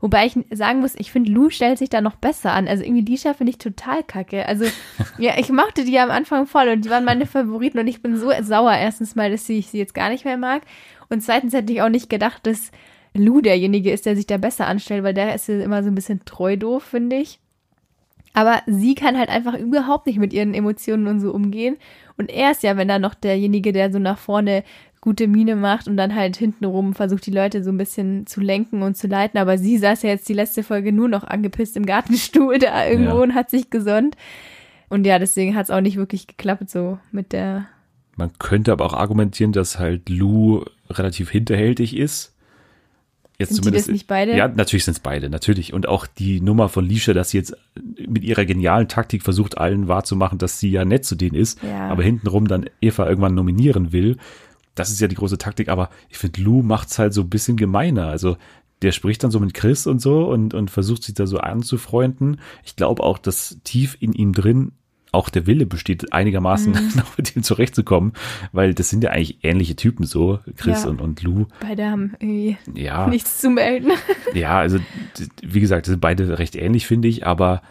Wobei 0.00 0.26
ich 0.26 0.36
sagen 0.50 0.80
muss, 0.80 0.96
ich 0.96 1.12
finde, 1.12 1.30
Lou 1.30 1.48
stellt 1.48 1.78
sich 1.78 1.88
da 1.88 2.00
noch 2.00 2.16
besser 2.16 2.50
an. 2.54 2.66
Also 2.66 2.82
irgendwie 2.82 3.08
Lisha 3.08 3.34
finde 3.34 3.52
ich 3.52 3.58
total 3.58 4.02
kacke. 4.02 4.48
Also, 4.48 4.64
ja, 5.18 5.34
ich 5.38 5.50
mochte 5.50 5.84
die 5.84 6.00
am 6.00 6.10
Anfang 6.10 6.48
voll 6.48 6.70
und 6.70 6.84
die 6.84 6.90
waren 6.90 7.04
meine 7.04 7.26
Favoriten 7.26 7.78
und 7.78 7.86
ich 7.86 8.02
bin 8.02 8.16
so 8.16 8.32
sauer. 8.42 8.72
Erstens 8.72 9.14
mal, 9.14 9.30
dass 9.30 9.48
ich 9.48 9.68
sie 9.68 9.78
jetzt 9.78 9.94
gar 9.94 10.08
nicht 10.08 10.24
mehr 10.24 10.38
mag. 10.38 10.62
Und 11.08 11.22
zweitens 11.22 11.52
hätte 11.52 11.72
ich 11.72 11.82
auch 11.82 11.88
nicht 11.88 12.10
gedacht, 12.10 12.44
dass 12.48 12.72
Lou 13.14 13.40
derjenige 13.40 13.92
ist, 13.92 14.06
der 14.06 14.16
sich 14.16 14.26
da 14.26 14.38
besser 14.38 14.66
anstellt, 14.66 15.04
weil 15.04 15.14
der 15.14 15.36
ist 15.36 15.46
ja 15.46 15.60
immer 15.60 15.84
so 15.84 15.88
ein 15.88 15.94
bisschen 15.94 16.24
treu 16.24 16.56
doof, 16.56 16.82
finde 16.82 17.14
ich. 17.14 17.38
Aber 18.32 18.62
sie 18.66 18.94
kann 18.94 19.18
halt 19.18 19.28
einfach 19.28 19.54
überhaupt 19.54 20.06
nicht 20.06 20.18
mit 20.18 20.32
ihren 20.32 20.54
Emotionen 20.54 21.06
und 21.08 21.20
so 21.20 21.32
umgehen. 21.32 21.76
Und 22.16 22.30
er 22.30 22.52
ist 22.52 22.62
ja, 22.62 22.76
wenn 22.76 22.88
er 22.88 22.98
noch 22.98 23.14
derjenige, 23.14 23.72
der 23.72 23.92
so 23.92 23.98
nach 23.98 24.18
vorne 24.18 24.62
gute 25.00 25.26
Miene 25.26 25.56
macht 25.56 25.88
und 25.88 25.96
dann 25.96 26.14
halt 26.14 26.36
hintenrum 26.36 26.94
versucht, 26.94 27.24
die 27.26 27.30
Leute 27.30 27.64
so 27.64 27.70
ein 27.70 27.78
bisschen 27.78 28.26
zu 28.26 28.40
lenken 28.40 28.82
und 28.82 28.96
zu 28.96 29.06
leiten. 29.06 29.38
Aber 29.38 29.58
sie 29.58 29.78
saß 29.78 30.02
ja 30.02 30.10
jetzt 30.10 30.28
die 30.28 30.34
letzte 30.34 30.62
Folge 30.62 30.92
nur 30.92 31.08
noch 31.08 31.24
angepisst 31.24 31.76
im 31.76 31.86
Gartenstuhl 31.86 32.58
da 32.58 32.86
irgendwo 32.86 33.16
ja. 33.16 33.22
und 33.22 33.34
hat 33.34 33.50
sich 33.50 33.70
gesonnt. 33.70 34.16
Und 34.88 35.06
ja, 35.06 35.18
deswegen 35.18 35.56
hat 35.56 35.64
es 35.64 35.70
auch 35.70 35.80
nicht 35.80 35.96
wirklich 35.96 36.26
geklappt, 36.26 36.68
so 36.68 36.98
mit 37.12 37.32
der. 37.32 37.66
Man 38.16 38.32
könnte 38.38 38.72
aber 38.72 38.84
auch 38.84 38.92
argumentieren, 38.92 39.52
dass 39.52 39.78
halt 39.78 40.08
Lou 40.08 40.64
relativ 40.90 41.30
hinterhältig 41.30 41.96
ist. 41.96 42.34
Jetzt 43.40 43.54
sind 43.54 43.64
zumindest, 43.64 43.88
die 43.88 43.92
das 43.92 43.94
nicht 43.94 44.06
beide? 44.06 44.36
Ja, 44.36 44.48
natürlich 44.48 44.84
sind 44.84 44.94
es 44.94 45.00
beide, 45.00 45.28
natürlich. 45.28 45.72
Und 45.72 45.88
auch 45.88 46.06
die 46.06 46.40
Nummer 46.40 46.68
von 46.68 46.84
Lisha, 46.84 47.12
dass 47.12 47.30
sie 47.30 47.38
jetzt 47.38 47.56
mit 48.06 48.22
ihrer 48.22 48.44
genialen 48.44 48.86
Taktik 48.86 49.22
versucht, 49.22 49.58
allen 49.58 49.88
wahrzumachen, 49.88 50.38
dass 50.38 50.60
sie 50.60 50.70
ja 50.70 50.84
nett 50.84 51.04
zu 51.04 51.16
denen 51.16 51.34
ist, 51.34 51.62
ja. 51.62 51.88
aber 51.88 52.02
hintenrum 52.02 52.46
dann 52.46 52.66
Eva 52.80 53.08
irgendwann 53.08 53.34
nominieren 53.34 53.92
will 53.92 54.16
das 54.74 54.90
ist 54.90 55.00
ja 55.00 55.08
die 55.08 55.16
große 55.16 55.38
Taktik, 55.38 55.68
aber 55.68 55.90
ich 56.08 56.18
finde, 56.18 56.40
Lou 56.40 56.62
macht's 56.62 56.98
halt 56.98 57.12
so 57.12 57.22
ein 57.22 57.28
bisschen 57.28 57.56
gemeiner. 57.56 58.06
Also 58.06 58.36
der 58.82 58.92
spricht 58.92 59.22
dann 59.22 59.30
so 59.30 59.40
mit 59.40 59.52
Chris 59.52 59.86
und 59.86 60.00
so 60.00 60.24
und, 60.24 60.54
und 60.54 60.70
versucht 60.70 61.02
sich 61.02 61.14
da 61.14 61.26
so 61.26 61.38
anzufreunden. 61.38 62.40
Ich 62.64 62.76
glaube 62.76 63.02
auch, 63.02 63.18
dass 63.18 63.58
tief 63.64 63.96
in 64.00 64.12
ihm 64.12 64.32
drin 64.32 64.72
auch 65.12 65.28
der 65.28 65.46
Wille 65.46 65.66
besteht, 65.66 66.12
einigermaßen 66.12 66.72
mhm. 66.72 66.92
noch 66.96 67.16
mit 67.16 67.34
ihm 67.34 67.42
zurechtzukommen, 67.42 68.12
weil 68.52 68.74
das 68.74 68.90
sind 68.90 69.04
ja 69.04 69.10
eigentlich 69.10 69.38
ähnliche 69.42 69.76
Typen 69.76 70.04
so, 70.04 70.40
Chris 70.56 70.84
ja, 70.84 70.90
und, 70.90 71.00
und 71.00 71.22
Lou. 71.22 71.46
Beide 71.60 71.88
haben 71.88 72.14
irgendwie 72.18 72.56
ja, 72.74 73.06
nichts 73.08 73.38
zu 73.40 73.50
melden. 73.50 73.92
Ja, 74.34 74.58
also 74.58 74.78
wie 75.42 75.60
gesagt, 75.60 75.86
sind 75.86 76.00
beide 76.00 76.38
recht 76.38 76.54
ähnlich, 76.54 76.86
finde 76.86 77.08
ich, 77.08 77.26
aber 77.26 77.62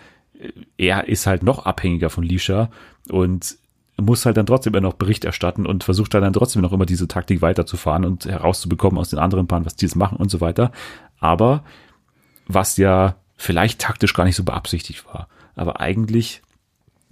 er 0.78 1.08
ist 1.08 1.26
halt 1.26 1.42
noch 1.42 1.66
abhängiger 1.66 2.10
von 2.10 2.24
Lisha 2.24 2.70
und 3.10 3.58
muss 3.98 4.26
halt 4.26 4.38
dann 4.38 4.46
trotzdem 4.46 4.74
immer 4.74 4.82
noch 4.82 4.94
Bericht 4.94 5.26
erstatten 5.26 5.66
und 5.66 5.84
versucht 5.84 6.14
dann, 6.14 6.22
dann 6.22 6.34
trotzdem 6.34 6.62
noch 6.62 6.74
immer 6.74 6.86
diese 6.86 7.08
Taktik 7.08 7.42
weiterzufahren 7.42 8.06
und 8.06 8.26
herauszubekommen 8.26 9.00
aus 9.00 9.10
den 9.10 9.20
anderen 9.20 9.48
Paaren, 9.48 9.66
was 9.66 9.76
die 9.76 9.86
jetzt 9.86 9.96
machen 9.96 10.18
und 10.18 10.30
so 10.30 10.42
weiter. 10.42 10.72
Aber 11.20 11.64
was 12.48 12.78
ja 12.78 13.16
vielleicht 13.38 13.80
taktisch 13.80 14.14
gar 14.14 14.26
nicht 14.26 14.36
so 14.36 14.44
beabsichtigt 14.44 15.06
war. 15.06 15.28
Aber 15.56 15.80
eigentlich 15.80 16.42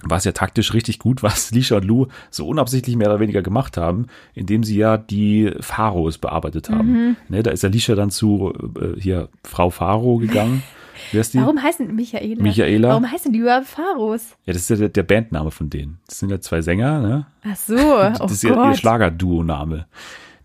war 0.03 0.17
es 0.17 0.25
ja 0.25 0.31
taktisch 0.31 0.73
richtig 0.73 0.99
gut, 0.99 1.23
was 1.23 1.51
Lisha 1.51 1.77
und 1.77 1.86
Lou 1.86 2.07
so 2.29 2.47
unabsichtlich 2.47 2.95
mehr 2.95 3.07
oder 3.07 3.19
weniger 3.19 3.41
gemacht 3.41 3.77
haben, 3.77 4.07
indem 4.33 4.63
sie 4.63 4.77
ja 4.77 4.97
die 4.97 5.51
Pharos 5.60 6.17
bearbeitet 6.17 6.69
haben. 6.69 6.91
Mhm. 6.91 7.15
Ne, 7.29 7.43
da 7.43 7.51
ist 7.51 7.63
ja 7.63 7.69
Lisha 7.69 7.95
dann 7.95 8.12
zu 8.12 8.53
äh, 8.79 8.99
hier 8.99 9.29
Frau 9.43 9.69
Pharo 9.69 10.17
gegangen 10.17 10.63
Wer 11.12 11.21
ist 11.21 11.33
die? 11.33 11.39
Warum 11.39 11.62
heißen 11.62 11.95
Michaela? 11.95 12.41
Michaela. 12.41 12.89
Warum 12.89 13.12
heißen 13.12 13.31
die 13.31 13.39
überhaupt 13.39 13.67
Pharos? 13.67 14.36
Ja, 14.45 14.53
das 14.53 14.63
ist 14.63 14.69
ja 14.69 14.75
der, 14.77 14.89
der, 14.89 15.03
Bandname 15.03 15.51
von 15.51 15.69
denen. 15.69 15.99
Das 16.07 16.19
sind 16.19 16.29
ja 16.29 16.39
zwei 16.39 16.62
Sänger, 16.62 16.99
ne? 16.99 17.27
Ach 17.43 17.55
so. 17.55 17.75
das 17.75 18.21
oh 18.21 18.25
ist 18.25 18.43
ja 18.43 18.69
ihr 18.69 18.75
Schlagerduo-Name. 18.75 19.88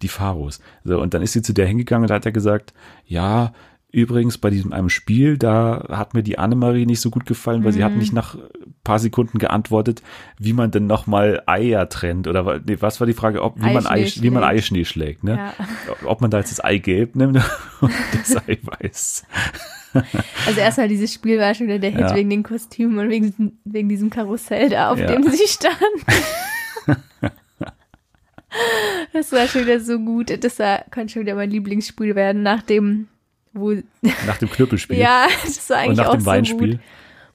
Die 0.02 0.08
Pharos. 0.08 0.60
So, 0.84 1.00
und 1.00 1.14
dann 1.14 1.22
ist 1.22 1.32
sie 1.32 1.42
zu 1.42 1.52
der 1.52 1.66
hingegangen 1.66 2.08
und 2.08 2.14
hat 2.14 2.26
er 2.26 2.32
gesagt, 2.32 2.74
ja, 3.06 3.52
übrigens 3.92 4.38
bei 4.38 4.50
diesem 4.50 4.72
einem 4.72 4.88
Spiel, 4.88 5.38
da 5.38 5.86
hat 5.90 6.14
mir 6.14 6.22
die 6.22 6.38
Annemarie 6.38 6.86
nicht 6.86 7.00
so 7.00 7.10
gut 7.10 7.26
gefallen, 7.26 7.62
weil 7.62 7.72
mhm. 7.72 7.76
sie 7.76 7.84
hat 7.84 7.92
mhm. 7.92 7.98
nicht 7.98 8.12
nach 8.12 8.36
paar 8.84 8.98
Sekunden 8.98 9.38
geantwortet, 9.38 10.02
wie 10.38 10.54
man 10.54 10.70
denn 10.70 10.86
nochmal 10.86 11.42
Eier 11.46 11.88
trennt 11.88 12.26
oder 12.26 12.60
nee, 12.64 12.78
was 12.80 12.98
war 13.00 13.06
die 13.06 13.12
Frage, 13.12 13.42
ob 13.42 13.56
wie 13.62 13.72
man 13.72 13.86
Ei, 13.86 14.10
wie 14.16 14.30
man 14.30 14.42
Eischnee 14.42 14.84
schlägt, 14.84 15.22
ne? 15.22 15.36
Ja. 15.36 15.54
Ob 16.04 16.20
man 16.20 16.30
da 16.30 16.38
jetzt 16.38 16.50
das 16.50 16.60
Eigelb 16.60 17.14
nimmt 17.14 17.36
und 17.80 17.92
das 18.12 18.36
Eiweiß. 18.48 19.26
Also 20.46 20.60
erstmal 20.60 20.88
dieses 20.88 21.12
Spiel 21.12 21.38
war 21.38 21.54
schon 21.54 21.66
wieder 21.66 21.78
der 21.78 21.90
Hit 21.90 22.00
ja. 22.00 22.14
wegen 22.14 22.30
den 22.30 22.42
Kostümen 22.42 22.98
und 22.98 23.10
wegen, 23.10 23.58
wegen 23.64 23.88
diesem 23.88 24.10
Karussell 24.10 24.70
da, 24.70 24.90
auf 24.90 24.98
ja. 24.98 25.06
dem 25.06 25.22
sie 25.30 25.46
stand. 25.46 25.76
das 29.12 29.32
war 29.32 29.46
schon 29.46 29.62
wieder 29.62 29.80
so 29.80 29.98
gut. 29.98 30.42
Das 30.42 30.58
war, 30.58 30.84
konnte 30.90 31.12
schon 31.12 31.22
wieder 31.22 31.34
mein 31.34 31.50
Lieblingsspiel 31.50 32.14
werden, 32.14 32.42
nach 32.42 32.62
dem, 32.62 33.08
wo. 33.52 33.74
Nach 34.26 34.38
dem 34.38 34.50
Knüppelspiel. 34.50 34.96
ja, 34.98 35.26
das 35.44 35.68
war 35.70 35.78
eigentlich 35.78 35.90
und 35.90 35.96
nach 35.96 36.06
auch 36.08 36.16
dem 36.16 36.26
Weinspiel. 36.26 36.72
So 36.72 36.76
gut. 36.76 36.80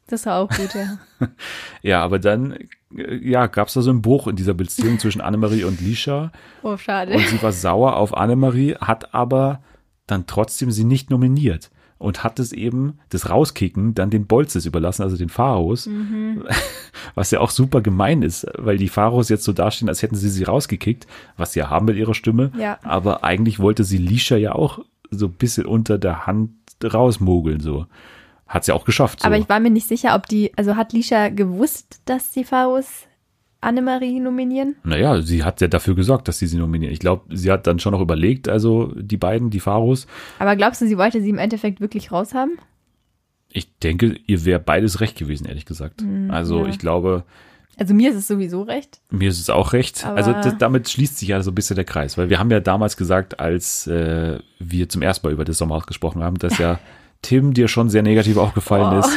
Das 0.10 0.26
war 0.26 0.38
auch 0.40 0.50
gut, 0.50 0.74
ja. 0.74 0.98
ja, 1.82 2.04
aber 2.04 2.18
dann 2.20 2.58
äh, 2.96 3.16
ja, 3.22 3.48
gab 3.48 3.68
es 3.68 3.74
da 3.74 3.82
so 3.82 3.90
einen 3.90 4.02
Bruch 4.02 4.28
in 4.28 4.36
dieser 4.36 4.54
Beziehung 4.54 5.00
zwischen 5.00 5.22
Annemarie 5.22 5.66
und 5.66 5.82
Lisha. 5.82 6.32
Oh, 6.64 6.78
schade. 6.78 7.14
Und 7.14 7.28
sie 7.28 7.42
war 7.42 7.52
sauer 7.52 7.98
auf 7.98 8.16
Annemarie, 8.16 8.76
hat 8.76 9.14
aber 9.14 9.62
dann 10.08 10.26
trotzdem 10.26 10.72
sie 10.72 10.86
nicht 10.86 11.10
nominiert 11.10 11.70
und 11.98 12.24
hat 12.24 12.40
es 12.40 12.52
eben, 12.52 13.00
das 13.10 13.30
Rauskicken, 13.30 13.96
dann 13.96 14.10
den 14.10 14.28
Bolzes 14.28 14.66
überlassen, 14.66 15.02
also 15.02 15.18
den 15.18 15.30
Pharos, 15.30 15.88
mhm. 15.88 16.44
was 17.16 17.32
ja 17.32 17.40
auch 17.40 17.50
super 17.50 17.82
gemein 17.82 18.22
ist, 18.22 18.46
weil 18.58 18.78
die 18.78 18.88
Pharos 18.88 19.30
jetzt 19.30 19.44
so 19.44 19.54
dastehen, 19.54 19.90
als 19.90 20.04
hätten 20.04 20.16
sie 20.16 20.30
sie 20.30 20.44
rausgekickt, 20.44 21.08
was 21.38 21.54
sie 21.54 21.60
ja 21.60 21.70
haben 21.70 21.86
mit 21.86 21.98
ihrer 21.98 22.14
Stimme, 22.14 22.52
ja. 22.58 22.78
aber 22.84 23.24
eigentlich 23.24 23.60
wollte 23.60 23.84
sie 23.84 23.98
Lisha 23.98 24.38
ja 24.38 24.54
auch 24.54 24.80
so 25.12 25.28
ein 25.28 25.34
bisschen 25.34 25.66
unter 25.66 25.98
der 25.98 26.26
Hand 26.26 26.52
rausmogeln, 26.84 27.60
so. 27.60 27.86
Hat 28.48 28.64
sie 28.64 28.72
auch 28.72 28.86
geschafft. 28.86 29.22
So. 29.22 29.26
Aber 29.26 29.38
ich 29.38 29.50
war 29.50 29.60
mir 29.60 29.70
nicht 29.70 29.88
sicher, 29.88 30.16
ob 30.16 30.26
die, 30.28 30.52
also 30.56 30.78
hat 30.78 30.94
Lisha 30.94 31.30
gewusst, 31.30 32.02
dass 32.06 32.32
die 32.32 32.46
Pharos 32.46 33.08
Annemarie 33.60 34.20
nominieren? 34.20 34.76
Naja, 34.84 35.22
sie 35.22 35.44
hat 35.44 35.62
ja 35.62 35.68
dafür 35.68 35.96
gesorgt, 35.96 36.28
dass 36.28 36.40
sie 36.40 36.48
sie 36.48 36.58
nominieren. 36.58 36.94
Ich 36.94 37.00
glaube, 37.00 37.36
sie 37.36 37.52
hat 37.52 37.66
dann 37.68 37.80
schon 37.80 37.94
noch 37.94 38.02
überlegt, 38.02 38.48
also 38.48 38.94
die 38.96 39.18
beiden, 39.18 39.50
die 39.50 39.60
Pharos. 39.60 40.08
Aber 40.40 40.56
glaubst 40.56 40.82
du, 40.82 40.88
sie 40.88 40.98
wollte 40.98 41.22
sie 41.22 41.30
im 41.30 41.40
Endeffekt 41.40 41.82
wirklich 41.82 42.12
raushaben? 42.12 42.58
Ich 43.52 43.78
denke, 43.80 44.20
ihr 44.28 44.46
wäre 44.46 44.60
beides 44.60 45.02
recht 45.02 45.18
gewesen, 45.18 45.48
ehrlich 45.48 45.66
gesagt. 45.66 46.02
Mhm, 46.02 46.30
also 46.32 46.64
ja. 46.64 46.70
ich 46.70 46.80
glaube. 46.80 47.24
Also 47.80 47.94
mir 47.94 48.10
ist 48.10 48.16
es 48.18 48.28
sowieso 48.28 48.64
recht. 48.64 49.00
Mir 49.12 49.30
ist 49.30 49.40
es 49.40 49.50
auch 49.50 49.74
recht. 49.74 50.06
Also 50.06 50.34
das, 50.34 50.58
damit 50.58 50.90
schließt 50.90 51.18
sich 51.20 51.30
ja 51.30 51.42
so 51.42 51.52
ein 51.52 51.56
bisschen 51.56 51.76
der 51.76 51.86
Kreis, 51.86 52.18
weil 52.18 52.30
wir 52.30 52.40
haben 52.40 52.50
ja 52.52 52.60
damals 52.60 52.98
gesagt, 52.98 53.40
als 53.40 53.86
äh, 53.88 54.40
wir 54.60 54.90
zum 54.90 55.02
ersten 55.04 55.28
Mal 55.28 55.34
über 55.34 55.46
das 55.46 55.58
Sommerhaus 55.60 55.86
gesprochen 55.88 56.24
haben, 56.24 56.38
dass 56.40 56.58
ja 56.58 56.80
Tim 57.22 57.54
dir 57.54 57.68
schon 57.68 57.90
sehr 57.90 58.04
negativ 58.04 58.38
aufgefallen 58.38 58.96
Oh. 58.96 59.00
ist. 59.00 59.12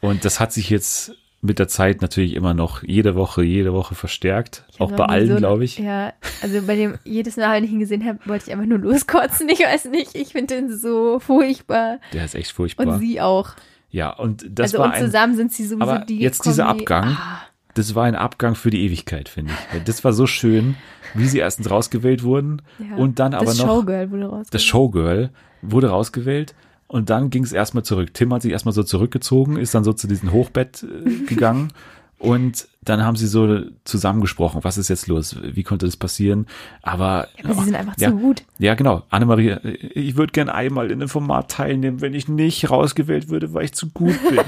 Und 0.00 0.24
das 0.24 0.38
hat 0.38 0.52
sich 0.52 0.70
jetzt 0.70 1.12
mit 1.40 1.58
der 1.60 1.68
Zeit 1.68 2.02
natürlich 2.02 2.34
immer 2.34 2.52
noch 2.54 2.82
jede 2.82 3.14
Woche, 3.14 3.42
jede 3.44 3.72
Woche 3.72 3.94
verstärkt. 3.94 4.64
Auch 4.78 4.90
bei 4.92 5.04
allen, 5.04 5.28
so- 5.28 5.36
glaube 5.36 5.64
ich. 5.64 5.78
Ja, 5.78 6.12
also 6.42 6.62
bei 6.62 6.74
dem, 6.76 6.98
jedes 7.04 7.36
Mal, 7.36 7.56
wenn 7.56 7.64
ich 7.64 7.70
ihn 7.70 7.78
gesehen 7.78 8.04
habe, 8.04 8.18
wollte 8.26 8.46
ich 8.46 8.52
einfach 8.52 8.66
nur 8.66 8.78
loskotzen. 8.78 9.48
Ich 9.48 9.60
weiß 9.60 9.86
nicht, 9.86 10.14
ich 10.16 10.28
finde 10.32 10.56
ihn 10.58 10.76
so 10.76 11.20
furchtbar. 11.20 11.98
Der 12.12 12.24
ist 12.24 12.34
echt 12.34 12.50
Und 12.50 12.54
furchtbar. 12.56 12.98
sie 12.98 13.20
auch. 13.20 13.50
Ja, 13.90 14.10
und 14.10 14.44
das 14.50 14.74
also 14.74 14.78
war 14.78 14.86
und 14.86 14.92
ein, 14.94 15.04
zusammen 15.04 15.36
sind 15.36 15.52
sie 15.52 15.64
sowieso 15.64 15.82
aber 15.90 16.04
die 16.04 16.18
jetzt 16.18 16.44
dieser 16.44 16.64
Kombi- 16.68 16.80
Abgang, 16.80 17.04
Ah, 17.18 17.40
das 17.78 17.94
war 17.94 18.04
ein 18.04 18.16
Abgang 18.16 18.54
für 18.56 18.70
die 18.70 18.84
Ewigkeit, 18.84 19.28
finde 19.28 19.52
ich. 19.72 19.82
Das 19.84 20.02
war 20.02 20.12
so 20.12 20.26
schön, 20.26 20.74
wie 21.14 21.26
sie 21.26 21.38
erstens 21.38 21.70
rausgewählt 21.70 22.24
wurden 22.24 22.62
ja. 22.78 22.96
und 22.96 23.18
dann 23.18 23.34
aber 23.34 23.46
das 23.46 23.58
noch 23.58 23.66
Showgirl 23.66 24.10
wurde 24.10 24.26
raus. 24.26 24.46
das 24.50 24.64
Showgirl 24.64 25.30
wurde 25.62 25.88
rausgewählt 25.88 26.54
und 26.88 27.08
dann 27.08 27.30
ging 27.30 27.44
es 27.44 27.52
erstmal 27.52 27.84
zurück. 27.84 28.12
Tim 28.14 28.34
hat 28.34 28.42
sich 28.42 28.52
erstmal 28.52 28.72
so 28.72 28.82
zurückgezogen, 28.82 29.56
ist 29.56 29.74
dann 29.74 29.84
so 29.84 29.92
zu 29.92 30.08
diesem 30.08 30.32
Hochbett 30.32 30.82
äh, 30.82 31.24
gegangen 31.26 31.72
und 32.18 32.66
dann 32.82 33.04
haben 33.04 33.16
sie 33.16 33.28
so 33.28 33.60
zusammengesprochen, 33.84 34.64
was 34.64 34.76
ist 34.76 34.88
jetzt 34.88 35.06
los, 35.06 35.36
wie 35.40 35.62
konnte 35.62 35.86
das 35.86 35.96
passieren, 35.96 36.46
aber, 36.82 37.28
Aber 37.44 37.54
sie 37.54 37.64
sind 37.66 37.76
einfach 37.76 37.94
ja, 37.98 38.08
zu 38.08 38.16
gut. 38.16 38.42
ja 38.58 38.74
genau, 38.74 39.04
Annemarie, 39.08 39.50
äh, 39.50 39.70
ich 39.94 40.16
würde 40.16 40.32
gern 40.32 40.48
einmal 40.48 40.86
in 40.90 41.00
einem 41.00 41.08
Format 41.08 41.50
teilnehmen, 41.52 42.00
wenn 42.00 42.14
ich 42.14 42.26
nicht 42.26 42.70
rausgewählt 42.70 43.28
würde, 43.28 43.54
weil 43.54 43.66
ich 43.66 43.72
zu 43.72 43.88
gut 43.90 44.18
bin. 44.28 44.40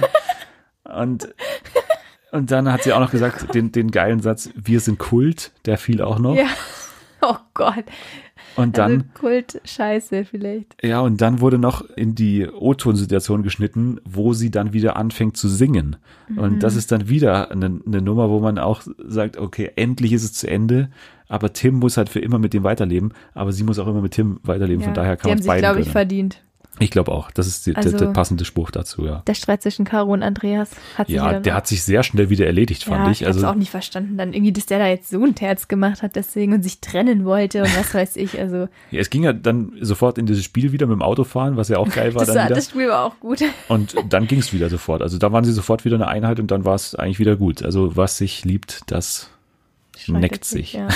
und 0.93 1.29
und 2.33 2.51
dann 2.51 2.71
hat 2.73 2.83
sie 2.83 2.93
auch 2.93 3.01
noch 3.01 3.11
gesagt, 3.11 3.55
den, 3.55 3.73
den 3.73 3.91
geilen 3.91 4.21
Satz, 4.21 4.51
wir 4.55 4.81
sind 4.81 4.99
Kult, 4.99 5.53
der 5.67 5.79
fiel 5.79 6.03
auch 6.03 6.19
noch. 6.19 6.35
Ja. 6.35 6.47
Oh 7.23 7.37
Gott. 7.53 7.85
Und 8.57 8.79
dann, 8.79 8.93
also 8.93 9.05
Kult 9.13 9.61
Scheiße 9.67 10.25
vielleicht. 10.25 10.75
Ja, 10.83 11.01
und 11.01 11.21
dann 11.21 11.41
wurde 11.41 11.59
noch 11.59 11.83
in 11.91 12.15
die 12.15 12.49
O-Ton-Situation 12.49 13.43
geschnitten, 13.43 14.01
wo 14.07 14.33
sie 14.33 14.51
dann 14.51 14.73
wieder 14.73 14.97
anfängt 14.97 15.37
zu 15.37 15.47
singen. 15.47 15.97
Und 16.35 16.63
das 16.63 16.77
ist 16.77 16.93
dann 16.93 17.11
wieder 17.11 17.51
eine, 17.51 17.79
eine 17.87 18.01
Nummer, 18.01 18.31
wo 18.31 18.41
man 18.41 18.59
auch 18.59 18.81
sagt, 19.05 19.37
okay, 19.37 19.71
endlich 19.77 20.15
ist 20.15 20.25
es 20.25 20.33
zu 20.33 20.49
Ende, 20.49 20.89
aber 21.29 21.53
Tim 21.53 21.75
muss 21.75 21.99
halt 21.99 22.09
für 22.09 22.21
immer 22.21 22.39
mit 22.39 22.55
dem 22.55 22.65
weiterleben, 22.65 23.13
aber 23.35 23.53
sie 23.53 23.65
muss 23.65 23.79
auch 23.79 23.87
immer 23.87 24.01
mit 24.01 24.13
Tim 24.13 24.41
weiterleben, 24.43 24.83
von 24.83 24.95
Ja. 24.95 25.03
daher 25.03 25.17
kann 25.19 25.29
Die 25.29 25.29
man 25.29 25.33
haben 25.33 25.39
es 25.41 25.45
sich, 25.45 25.49
beiden 25.51 25.61
glaube 25.63 25.81
ich, 25.83 25.91
verdient. 25.91 26.43
Ich 26.79 26.91
glaube 26.91 27.13
auch, 27.13 27.31
das 27.31 27.47
ist 27.47 27.67
die, 27.67 27.73
der, 27.75 27.85
Also- 27.85 27.99
der 27.99 28.07
passende 28.07 28.45
Spruch 28.47 28.71
dazu, 28.71 29.05
ja. 29.05 29.23
Der 29.27 29.35
Streit 29.35 29.61
zwischen 29.63 29.85
Caro 29.85 30.13
und 30.13 30.23
Andreas 30.23 30.71
hat 30.97 31.09
sich 31.09 31.17
Ja, 31.17 31.39
der 31.39 31.55
hat 31.55 31.67
sich 31.67 31.83
sehr 31.83 32.03
schnell 32.03 32.31
wieder 32.31 32.47
erledigt, 32.47 32.85
fand 32.85 33.05
ja, 33.05 33.11
ich. 33.11 33.27
Also, 33.27 33.41
hab's 33.43 33.51
auch 33.53 33.59
nicht 33.59 33.71
verstanden. 33.71 34.17
Dann 34.17 34.33
irgendwie, 34.33 34.53
dass 34.53 34.65
der 34.65 34.79
da 34.79 34.87
jetzt 34.87 35.11
so 35.11 35.23
ein 35.23 35.35
Terz 35.35 35.69
gemacht 35.69 36.03
hat 36.03 36.17
deswegen 36.17 36.55
und 36.55 36.63
sich 36.63 36.81
trennen 36.81 37.27
wollte 37.27 37.63
und 37.63 37.77
was 37.77 37.93
weiß 37.93 38.17
ich. 38.17 38.39
Also 38.39 38.69
ja, 38.91 39.01
es 39.01 39.11
ging 39.11 39.25
ja 39.25 39.33
dann 39.35 39.73
sofort 39.83 40.17
in 40.17 40.25
dieses 40.25 40.45
Spiel 40.45 40.73
wieder 40.73 40.87
mit 40.87 40.95
dem 40.95 41.03
Autofahren, 41.03 41.57
was 41.59 41.69
ja 41.69 41.77
auch 41.77 41.89
geil 41.91 42.15
war 42.15 42.21
das, 42.21 42.29
dann 42.29 42.37
war, 42.37 42.45
wieder. 42.47 42.55
das 42.55 42.71
Spiel 42.71 42.89
war 42.89 43.05
auch 43.05 43.21
gut. 43.21 43.43
Und 43.69 43.95
dann 44.09 44.27
ging 44.27 44.39
es 44.39 44.53
wieder 44.55 44.71
sofort. 44.71 45.03
Also 45.03 45.19
da 45.19 45.33
waren 45.33 45.45
sie 45.45 45.53
sofort 45.53 45.85
wieder 45.85 45.97
eine 45.97 46.09
Einheit 46.09 46.41
und 46.41 46.51
dann 46.51 46.65
war 46.65 46.77
es 46.77 46.95
eigentlich 46.95 47.19
wieder 47.19 47.37
gut. 47.37 47.63
Also 47.63 47.97
was 47.97 48.17
sich 48.17 48.45
liebt, 48.47 48.83
das 48.87 49.29
neckt 50.09 50.45
sich. 50.47 50.73
Ja. 50.75 50.89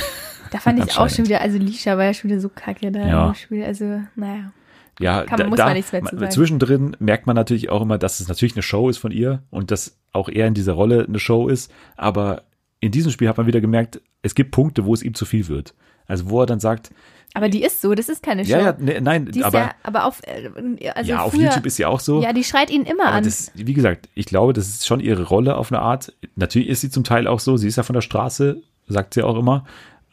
Da 0.51 0.59
fand 0.61 0.83
ich 0.83 0.97
auch 0.99 1.11
schon 1.11 1.27
wieder, 1.27 1.43
also 1.43 1.59
Lisha 1.59 1.99
war 1.99 2.05
ja 2.05 2.15
schon 2.15 2.31
wieder 2.31 2.41
so 2.41 2.49
kacke 2.49 2.91
da 2.91 3.07
Ja. 3.07 3.29
im 3.29 3.35
Spiel. 3.35 3.65
Also, 3.65 4.01
naja. 4.17 4.53
Ja, 5.01 5.25
Kann- 5.25 5.49
muss 5.49 5.59
man 5.59 5.73
nichts 5.73 5.93
mehr 5.93 6.05
zu 6.05 6.17
sagen. 6.17 6.31
zwischendrin 6.31 6.97
merkt 7.01 7.27
man 7.27 7.35
natürlich 7.37 7.69
auch 7.71 7.83
immer, 7.83 7.99
dass 7.99 8.21
es 8.21 8.29
natürlich 8.29 8.55
eine 8.55 8.63
Show 8.63 8.89
ist 8.89 8.99
von 8.99 9.11
ihr 9.11 9.43
und 9.51 9.71
dass 9.71 9.99
auch 10.13 10.29
er 10.29 10.47
in 10.47 10.55
dieser 10.55 10.75
Rolle 10.75 11.05
eine 11.09 11.19
Show 11.19 11.49
ist. 11.49 11.73
Aber 11.97 12.43
in 12.81 12.93
diesem 12.93 13.11
Spiel 13.11 13.29
hat 13.29 13.37
man 13.37 13.47
wieder 13.47 13.61
gemerkt, 13.61 14.01
es 14.23 14.35
gibt 14.35 14.53
Punkte, 14.53 14.85
wo 14.85 14.95
es 14.95 15.03
ihm 15.03 15.15
zu 15.15 15.25
viel 15.25 15.49
wird. 15.49 15.75
Also 16.07 16.29
wo 16.31 16.41
er 16.41 16.47
dann 16.47 16.61
sagt, 16.61 16.91
Aber 17.33 17.49
die 17.49 17.63
ist 17.65 17.81
so, 17.81 17.95
das 17.95 18.09
ist 18.09 18.23
keine 18.23 18.45
Show. 18.45 18.53
ja, 18.53 18.59
ja, 18.61 18.77
ne, 18.79 19.01
nein, 19.01 19.27
die 19.27 19.41
ist 19.41 19.45
aber 19.45 19.59
ja, 19.59 19.71
aber 19.83 20.05
auf, 20.05 20.21
äh, 20.27 20.89
also 20.91 21.11
ja, 21.11 21.23
auf 21.23 21.33
früher, 21.33 21.45
YouTube 21.49 21.67
ist 21.67 21.77
sie 21.77 21.87
auch 21.87 21.99
so. 21.99 22.23
Ja, 22.23 22.33
die 22.33 22.45
schreit 22.45 22.71
ihn 22.71 22.83
immer 22.83 23.07
an. 23.07 23.25
das, 23.25 23.51
wie 23.55 23.73
gesagt, 23.73 24.09
ich 24.15 24.27
glaube, 24.27 24.53
das 24.53 24.69
ist 24.69 24.87
schon 24.87 25.01
ihre 25.01 25.25
Rolle 25.25 25.57
auf 25.57 25.73
eine 25.73 25.81
Art. 25.81 26.13
Natürlich 26.37 26.69
ist 26.69 26.83
sie 26.83 26.91
zum 26.91 27.03
Teil 27.05 27.27
auch 27.27 27.41
so. 27.41 27.57
Sie 27.57 27.67
ist 27.67 27.77
ja 27.77 27.83
von 27.83 27.95
der 27.95 28.03
Straße, 28.03 28.63
sagt 28.87 29.15
sie 29.15 29.23
auch 29.23 29.37
immer. 29.37 29.65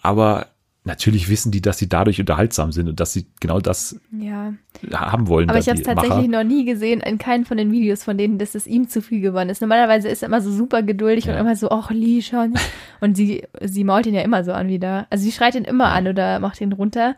Aber 0.01 0.47
natürlich 0.83 1.29
wissen 1.29 1.51
die, 1.51 1.61
dass 1.61 1.77
sie 1.77 1.87
dadurch 1.87 2.19
unterhaltsam 2.19 2.71
sind 2.71 2.89
und 2.89 2.99
dass 2.99 3.13
sie 3.13 3.27
genau 3.39 3.59
das 3.59 3.99
ja. 4.11 4.53
haben 4.91 5.27
wollen. 5.27 5.49
Aber 5.49 5.59
ich 5.59 5.69
habe 5.69 5.79
es 5.79 5.85
tatsächlich 5.85 6.27
Macher. 6.27 6.43
noch 6.43 6.49
nie 6.49 6.65
gesehen 6.65 7.01
in 7.01 7.17
keinem 7.17 7.45
von 7.45 7.57
den 7.57 7.71
Videos 7.71 8.03
von 8.03 8.17
denen, 8.17 8.39
dass 8.39 8.55
es 8.55 8.65
ihm 8.65 8.89
zu 8.89 9.01
viel 9.01 9.21
geworden 9.21 9.49
ist. 9.49 9.61
Normalerweise 9.61 10.09
ist 10.09 10.23
er 10.23 10.29
immer 10.29 10.41
so 10.41 10.51
super 10.51 10.81
geduldig 10.81 11.25
Ja. 11.25 11.33
und 11.33 11.39
immer 11.39 11.55
so, 11.55 11.69
ach, 11.69 11.91
Lee 11.91 12.21
schon. 12.21 12.55
Und 12.99 13.15
sie, 13.15 13.43
sie 13.61 13.83
mault 13.83 14.07
ihn 14.07 14.15
ja 14.15 14.21
immer 14.21 14.43
so 14.43 14.53
an 14.53 14.67
wieder. 14.67 15.07
Also 15.09 15.23
sie 15.23 15.31
schreit 15.31 15.55
ihn 15.55 15.65
immer 15.65 15.89
an 15.89 16.07
oder 16.07 16.39
macht 16.39 16.59
ihn 16.61 16.73
runter. 16.73 17.15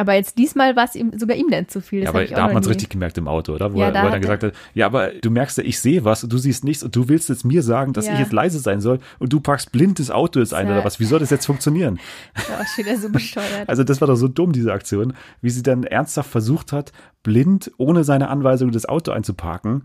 Aber 0.00 0.14
jetzt 0.14 0.38
diesmal 0.38 0.76
war 0.76 0.84
es 0.84 0.94
ihm, 0.94 1.12
sogar 1.18 1.36
ihm 1.36 1.50
dann 1.50 1.68
zu 1.68 1.80
viel. 1.80 2.00
Das 2.00 2.06
Ja, 2.06 2.10
aber 2.18 2.24
da 2.24 2.42
hat 2.44 2.54
man 2.54 2.62
es 2.62 2.68
richtig 2.68 2.88
gemerkt 2.88 3.18
im 3.18 3.28
Auto, 3.28 3.52
oder? 3.54 3.72
Wo, 3.74 3.78
Ja, 3.78 3.86
er, 3.86 3.92
da 3.92 4.02
wo 4.02 4.06
er 4.06 4.10
dann 4.12 4.20
gesagt 4.22 4.42
hat, 4.42 4.52
ja, 4.72 4.86
aber 4.86 5.10
du 5.10 5.30
merkst 5.30 5.58
ja, 5.58 5.64
ich 5.64 5.78
sehe 5.78 6.04
was 6.04 6.24
und 6.24 6.32
du 6.32 6.38
siehst 6.38 6.64
nichts 6.64 6.82
und 6.82 6.96
du 6.96 7.08
willst 7.08 7.28
jetzt 7.28 7.44
mir 7.44 7.62
sagen, 7.62 7.92
dass 7.92 8.06
Ja. 8.06 8.14
ich 8.14 8.18
jetzt 8.20 8.32
leise 8.32 8.58
sein 8.58 8.80
soll 8.80 8.98
und 9.18 9.32
du 9.32 9.40
packst 9.40 9.72
blind 9.72 9.98
das 9.98 10.10
Auto 10.10 10.40
jetzt 10.40 10.54
ein 10.54 10.66
Ja. 10.66 10.72
oder 10.74 10.84
was? 10.84 10.98
Wie 11.00 11.04
soll 11.04 11.18
das 11.18 11.30
jetzt 11.30 11.44
funktionieren? 11.46 11.98
Auch 12.36 12.66
schon 12.74 12.84
wieder 12.86 12.96
so 12.96 13.10
bescheuert. 13.10 13.68
Also 13.68 13.84
das 13.84 14.00
war 14.00 14.08
doch 14.08 14.16
so 14.16 14.28
dumm, 14.28 14.52
diese 14.52 14.72
Aktion, 14.72 15.12
wie 15.42 15.50
sie 15.50 15.62
dann 15.62 15.84
ernsthaft 15.84 16.30
versucht 16.30 16.72
hat, 16.72 16.92
blind, 17.22 17.70
ohne 17.76 18.02
seine 18.04 18.28
Anweisung 18.28 18.70
das 18.70 18.86
Auto 18.86 19.12
einzuparken, 19.12 19.84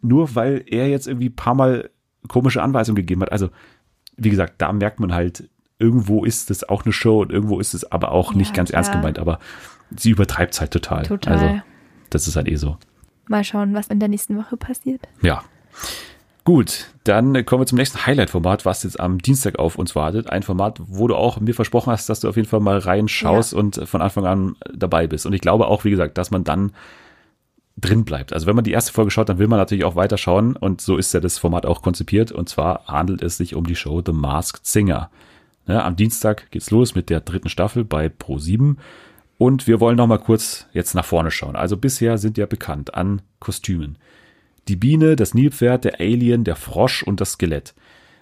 nur 0.00 0.34
weil 0.34 0.64
er 0.66 0.88
jetzt 0.88 1.06
irgendwie 1.06 1.28
ein 1.28 1.36
paar 1.36 1.54
Mal 1.54 1.90
komische 2.28 2.62
Anweisungen 2.62 2.96
gegeben 2.96 3.20
hat. 3.22 3.32
Also, 3.32 3.50
wie 4.16 4.30
gesagt, 4.30 4.54
da 4.58 4.72
merkt 4.72 5.00
man 5.00 5.12
halt, 5.12 5.48
irgendwo 5.78 6.24
ist 6.24 6.50
das 6.50 6.68
auch 6.68 6.84
eine 6.84 6.92
Show 6.92 7.20
und 7.22 7.32
irgendwo 7.32 7.60
ist 7.60 7.74
es 7.74 7.90
aber 7.90 8.12
auch 8.12 8.34
nicht 8.34 8.50
Ja, 8.50 8.56
ganz 8.56 8.70
ernst 8.70 8.90
klar. 8.90 9.00
gemeint, 9.02 9.18
aber 9.18 9.38
sie 9.96 10.10
übertreibt 10.10 10.54
es 10.54 10.60
halt 10.60 10.70
total. 10.70 11.04
Total. 11.04 11.32
Also, 11.32 11.60
das 12.10 12.28
ist 12.28 12.36
halt 12.36 12.48
eh 12.48 12.56
so. 12.56 12.76
Mal 13.28 13.44
schauen, 13.44 13.74
was 13.74 13.88
in 13.88 14.00
der 14.00 14.08
nächsten 14.08 14.36
Woche 14.36 14.56
passiert. 14.56 15.00
Ja. 15.22 15.42
Gut, 16.44 16.90
dann 17.04 17.46
kommen 17.46 17.62
wir 17.62 17.66
zum 17.66 17.78
nächsten 17.78 18.04
Highlight-Format, 18.04 18.66
was 18.66 18.82
jetzt 18.82 19.00
am 19.00 19.18
Dienstag 19.18 19.58
auf 19.58 19.76
uns 19.76 19.96
wartet. 19.96 20.28
Ein 20.28 20.42
Format, 20.42 20.78
wo 20.86 21.08
du 21.08 21.16
auch 21.16 21.40
mir 21.40 21.54
versprochen 21.54 21.90
hast, 21.90 22.10
dass 22.10 22.20
du 22.20 22.28
auf 22.28 22.36
jeden 22.36 22.48
Fall 22.48 22.60
mal 22.60 22.76
reinschaust 22.76 23.54
und 23.54 23.88
von 23.88 24.02
Anfang 24.02 24.26
an 24.26 24.56
dabei 24.74 25.06
bist. 25.06 25.24
Und 25.24 25.32
ich 25.32 25.40
glaube 25.40 25.66
auch, 25.68 25.84
wie 25.84 25.90
gesagt, 25.90 26.18
dass 26.18 26.30
man 26.30 26.44
dann 26.44 26.72
drin 27.78 28.04
bleibt. 28.04 28.34
Also 28.34 28.46
wenn 28.46 28.54
man 28.54 28.64
die 28.64 28.72
erste 28.72 28.92
Folge 28.92 29.10
schaut, 29.10 29.30
dann 29.30 29.38
will 29.38 29.48
man 29.48 29.58
natürlich 29.58 29.84
auch 29.84 29.96
weiter 29.96 30.18
schauen 30.18 30.54
und 30.54 30.80
so 30.82 30.96
ist 30.98 31.12
ja 31.14 31.20
das 31.20 31.38
Format 31.38 31.64
auch 31.64 31.80
konzipiert. 31.80 32.30
Und 32.30 32.48
zwar 32.48 32.86
handelt 32.86 33.22
es 33.22 33.38
sich 33.38 33.54
um 33.54 33.66
die 33.66 33.74
Show 33.74 34.02
The 34.04 34.12
Masked 34.12 34.66
Singer. 34.66 35.10
Ja, 35.66 35.84
am 35.84 35.96
Dienstag 35.96 36.50
geht's 36.50 36.70
los 36.70 36.94
mit 36.94 37.10
der 37.10 37.20
dritten 37.20 37.48
Staffel 37.48 37.84
bei 37.84 38.06
Pro7 38.06 38.76
und 39.38 39.66
wir 39.66 39.80
wollen 39.80 39.96
noch 39.96 40.06
mal 40.06 40.18
kurz 40.18 40.66
jetzt 40.72 40.94
nach 40.94 41.04
vorne 41.04 41.30
schauen. 41.30 41.56
Also 41.56 41.76
bisher 41.76 42.18
sind 42.18 42.38
ja 42.38 42.46
bekannt 42.46 42.94
an 42.94 43.22
Kostümen 43.40 43.98
die 44.68 44.76
Biene, 44.76 45.16
das 45.16 45.34
Nilpferd, 45.34 45.84
der 45.84 46.00
Alien, 46.00 46.44
der 46.44 46.56
Frosch 46.56 47.02
und 47.02 47.20
das 47.20 47.32
Skelett. 47.32 47.74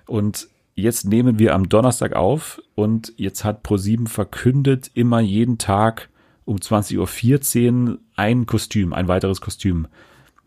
Und 0.07 0.49
jetzt 0.75 1.05
nehmen 1.05 1.39
wir 1.39 1.55
am 1.55 1.69
Donnerstag 1.69 2.15
auf 2.15 2.61
und 2.75 3.13
jetzt 3.17 3.45
hat 3.45 3.63
ProSieben 3.63 4.07
verkündet, 4.07 4.91
immer 4.95 5.21
jeden 5.21 5.59
Tag 5.59 6.09
um 6.45 6.57
20.14 6.57 7.89
Uhr 7.89 7.99
ein 8.17 8.47
Kostüm, 8.47 8.93
ein 8.93 9.09
weiteres 9.09 9.41
Kostüm 9.41 9.87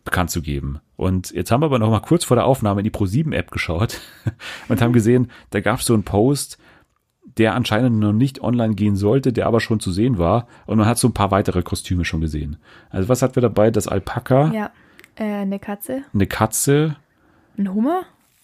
bekannt 0.03 0.29
zu 0.29 0.41
geben. 0.41 0.79
Und 0.97 1.31
jetzt 1.31 1.51
haben 1.51 1.61
wir 1.61 1.67
aber 1.67 1.79
noch 1.79 1.89
mal 1.89 1.99
kurz 1.99 2.25
vor 2.25 2.35
der 2.35 2.45
Aufnahme 2.45 2.81
in 2.81 2.83
die 2.83 2.91
ProSieben-App 2.91 3.51
geschaut 3.51 4.01
und 4.67 4.81
haben 4.81 4.93
gesehen, 4.93 5.31
da 5.51 5.61
gab 5.61 5.79
es 5.79 5.85
so 5.85 5.93
einen 5.93 6.03
Post, 6.03 6.57
der 7.37 7.53
anscheinend 7.55 7.99
noch 7.99 8.13
nicht 8.13 8.41
online 8.41 8.75
gehen 8.75 8.95
sollte, 8.95 9.33
der 9.33 9.47
aber 9.47 9.59
schon 9.59 9.79
zu 9.79 9.91
sehen 9.91 10.17
war. 10.17 10.47
Und 10.65 10.77
man 10.77 10.87
hat 10.87 10.97
so 10.97 11.07
ein 11.07 11.13
paar 11.13 11.31
weitere 11.31 11.63
Kostüme 11.63 12.05
schon 12.05 12.21
gesehen. 12.21 12.57
Also 12.89 13.09
was 13.09 13.21
hatten 13.21 13.35
wir 13.35 13.41
dabei? 13.41 13.71
Das 13.71 13.87
Alpaka, 13.87 14.51
Ja. 14.53 14.71
Äh, 15.15 15.23
eine 15.23 15.59
Katze. 15.59 16.03
eine 16.13 16.27
Katze, 16.27 16.95
Ein 17.57 17.73
Hummer? 17.73 18.03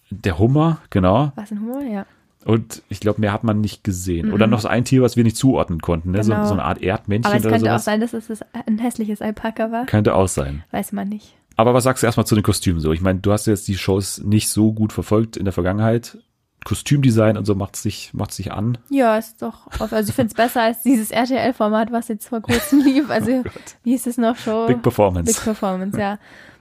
der 0.09 0.39
Hummer, 0.39 0.79
genau. 0.89 1.31
Was 1.35 1.51
ein 1.51 1.61
Hummer? 1.61 1.81
Ja. 1.83 2.05
Und 2.43 2.81
ich 2.89 2.99
glaube, 2.99 3.21
mehr 3.21 3.33
hat 3.33 3.43
man 3.43 3.61
nicht 3.61 3.83
gesehen. 3.83 4.33
Oder 4.33 4.47
noch 4.47 4.59
so 4.61 4.67
ein 4.67 4.83
Tier, 4.83 5.01
was 5.03 5.15
wir 5.15 5.23
nicht 5.23 5.37
zuordnen 5.37 5.79
konnten. 5.79 6.11
Ne? 6.11 6.23
So, 6.23 6.31
Genau. 6.31 6.45
so 6.47 6.53
eine 6.53 6.63
Art 6.63 6.81
Erdmännchen 6.81 7.27
Aber 7.27 7.37
es 7.37 7.43
oder 7.45 7.51
könnte 7.51 7.69
auch 7.69 7.73
sowas. 7.79 7.85
sein, 7.85 8.01
dass 8.01 8.13
es 8.13 8.41
ein 8.65 8.79
hässliches 8.79 9.21
Alpaka 9.21 9.71
war. 9.71 9.85
Könnte 9.85 10.15
auch 10.15 10.27
sein. 10.27 10.63
Weiß 10.71 10.91
man 10.91 11.07
nicht. 11.09 11.35
Aber 11.55 11.73
was 11.75 11.83
sagst 11.83 12.01
du 12.01 12.07
erstmal 12.07 12.25
zu 12.25 12.33
den 12.35 12.43
Kostümen 12.43 12.79
so? 12.79 12.93
Ich 12.93 13.01
meine, 13.01 13.19
du 13.19 13.31
hast 13.31 13.45
jetzt 13.45 13.67
die 13.67 13.77
Shows 13.77 14.23
nicht 14.23 14.49
so 14.49 14.73
gut 14.73 14.91
verfolgt 14.91 15.37
in 15.37 15.43
der 15.45 15.53
Vergangenheit. 15.53 16.17
Kostümdesign 16.63 17.37
und 17.37 17.45
so 17.45 17.55
macht 17.55 17.75
sich, 17.75 18.13
macht 18.13 18.31
sich 18.33 18.51
an. 18.51 18.77
Ja, 18.89 19.17
ist 19.17 19.41
doch. 19.41 19.67
Also 19.79 20.09
ich 20.09 20.15
finde 20.15 20.29
es 20.29 20.33
besser 20.35 20.61
als 20.61 20.83
dieses 20.83 21.09
RTL-Format, 21.11 21.91
was 21.91 22.07
jetzt 22.07 22.27
vor 22.27 22.41
kurzem 22.41 22.79
lief. 22.85 23.09
Also 23.09 23.43
wie 23.83 23.93
ist 23.95 24.05
es 24.07 24.17
noch 24.17 24.35
Show? 24.35 24.65
Oh 24.65 24.67
Big 24.67 24.81
Performance. 24.81 25.33
Big 25.33 25.43
Performance, 25.43 25.99
ja. 25.99 26.19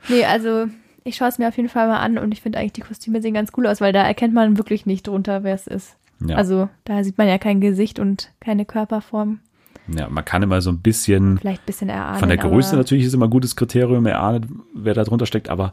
Nee, 0.08 0.24
also 0.24 0.66
ich 1.04 1.16
schaue 1.16 1.28
es 1.28 1.38
mir 1.38 1.48
auf 1.48 1.56
jeden 1.56 1.68
Fall 1.68 1.86
mal 1.88 1.98
an 1.98 2.18
und 2.18 2.32
ich 2.32 2.40
finde 2.42 2.58
eigentlich 2.58 2.72
die 2.74 2.80
Kostüme 2.82 3.20
sehen 3.22 3.34
ganz 3.34 3.50
cool 3.56 3.66
aus, 3.66 3.80
weil 3.80 3.92
da 3.92 4.02
erkennt 4.02 4.34
man 4.34 4.56
wirklich 4.56 4.86
nicht 4.86 5.06
drunter, 5.06 5.42
wer 5.44 5.54
es 5.54 5.66
ist. 5.66 5.96
Ja. 6.26 6.36
Also 6.36 6.68
da 6.84 7.02
sieht 7.04 7.18
man 7.18 7.28
ja 7.28 7.38
kein 7.38 7.60
Gesicht 7.60 7.98
und 7.98 8.30
keine 8.40 8.64
Körperform. 8.66 9.40
ja, 9.88 10.08
man 10.10 10.24
kann 10.24 10.42
immer 10.42 10.60
so 10.60 10.70
ein 10.70 10.80
bisschen 10.80 11.38
Vielleicht 11.38 11.62
ein 11.62 11.66
bisschen 11.66 11.88
erahnen. 11.88 12.18
von 12.20 12.28
der 12.28 12.36
Größe 12.38 12.76
natürlich 12.76 13.04
ist 13.06 13.14
immer 13.14 13.26
ein 13.26 13.30
gutes 13.30 13.56
Kriterium, 13.56 14.04
erahnet, 14.06 14.44
wer 14.74 14.92
da 14.94 15.04
drunter 15.04 15.24
steckt, 15.26 15.48
aber 15.48 15.72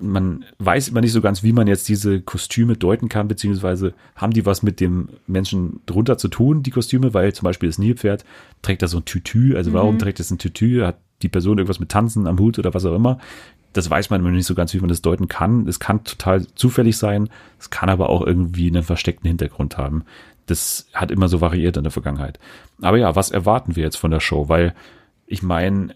man 0.00 0.44
weiß 0.58 0.88
immer 0.88 1.00
nicht 1.00 1.12
so 1.12 1.20
ganz, 1.20 1.42
wie 1.42 1.52
man 1.52 1.66
jetzt 1.66 1.88
diese 1.88 2.20
Kostüme 2.20 2.76
deuten 2.76 3.08
kann, 3.08 3.28
beziehungsweise 3.28 3.94
haben 4.14 4.32
die 4.32 4.46
was 4.46 4.62
mit 4.62 4.80
dem 4.80 5.08
Menschen 5.26 5.80
drunter 5.86 6.18
zu 6.18 6.28
tun, 6.28 6.62
die 6.62 6.70
Kostüme, 6.70 7.14
weil 7.14 7.32
zum 7.32 7.44
Beispiel 7.44 7.68
das 7.68 7.78
Nilpferd 7.78 8.24
trägt 8.62 8.82
da 8.82 8.88
so 8.88 8.98
ein 8.98 9.04
Tütü, 9.04 9.56
also 9.56 9.72
warum 9.72 9.94
Mhm. 9.94 9.98
trägt 9.98 10.20
es 10.20 10.30
ein 10.30 10.38
Tütü, 10.38 10.82
hat 10.84 10.98
die 11.22 11.28
Person 11.28 11.58
irgendwas 11.58 11.80
mit 11.80 11.88
Tanzen 11.88 12.26
am 12.26 12.38
Hut 12.38 12.58
oder 12.58 12.74
was 12.74 12.84
auch 12.84 12.94
immer. 12.94 13.18
Das 13.72 13.90
weiß 13.90 14.10
man 14.10 14.20
immer 14.20 14.30
nicht 14.30 14.46
so 14.46 14.54
ganz, 14.54 14.72
wie 14.72 14.78
man 14.80 14.88
das 14.88 15.02
deuten 15.02 15.28
kann. 15.28 15.66
Es 15.68 15.78
kann 15.80 16.04
total 16.04 16.46
zufällig 16.54 16.96
sein, 16.96 17.28
es 17.58 17.70
kann 17.70 17.90
aber 17.90 18.08
auch 18.08 18.26
irgendwie 18.26 18.68
einen 18.68 18.82
versteckten 18.82 19.28
Hintergrund 19.28 19.76
haben. 19.78 20.04
Das 20.46 20.86
hat 20.94 21.10
immer 21.10 21.28
so 21.28 21.40
variiert 21.40 21.76
in 21.76 21.82
der 21.82 21.92
Vergangenheit. 21.92 22.38
Aber 22.80 22.96
ja, 22.96 23.14
was 23.16 23.30
erwarten 23.30 23.76
wir 23.76 23.82
jetzt 23.82 23.96
von 23.96 24.10
der 24.10 24.20
Show? 24.20 24.48
Weil 24.48 24.74
ich 25.26 25.42
meine, 25.42 25.94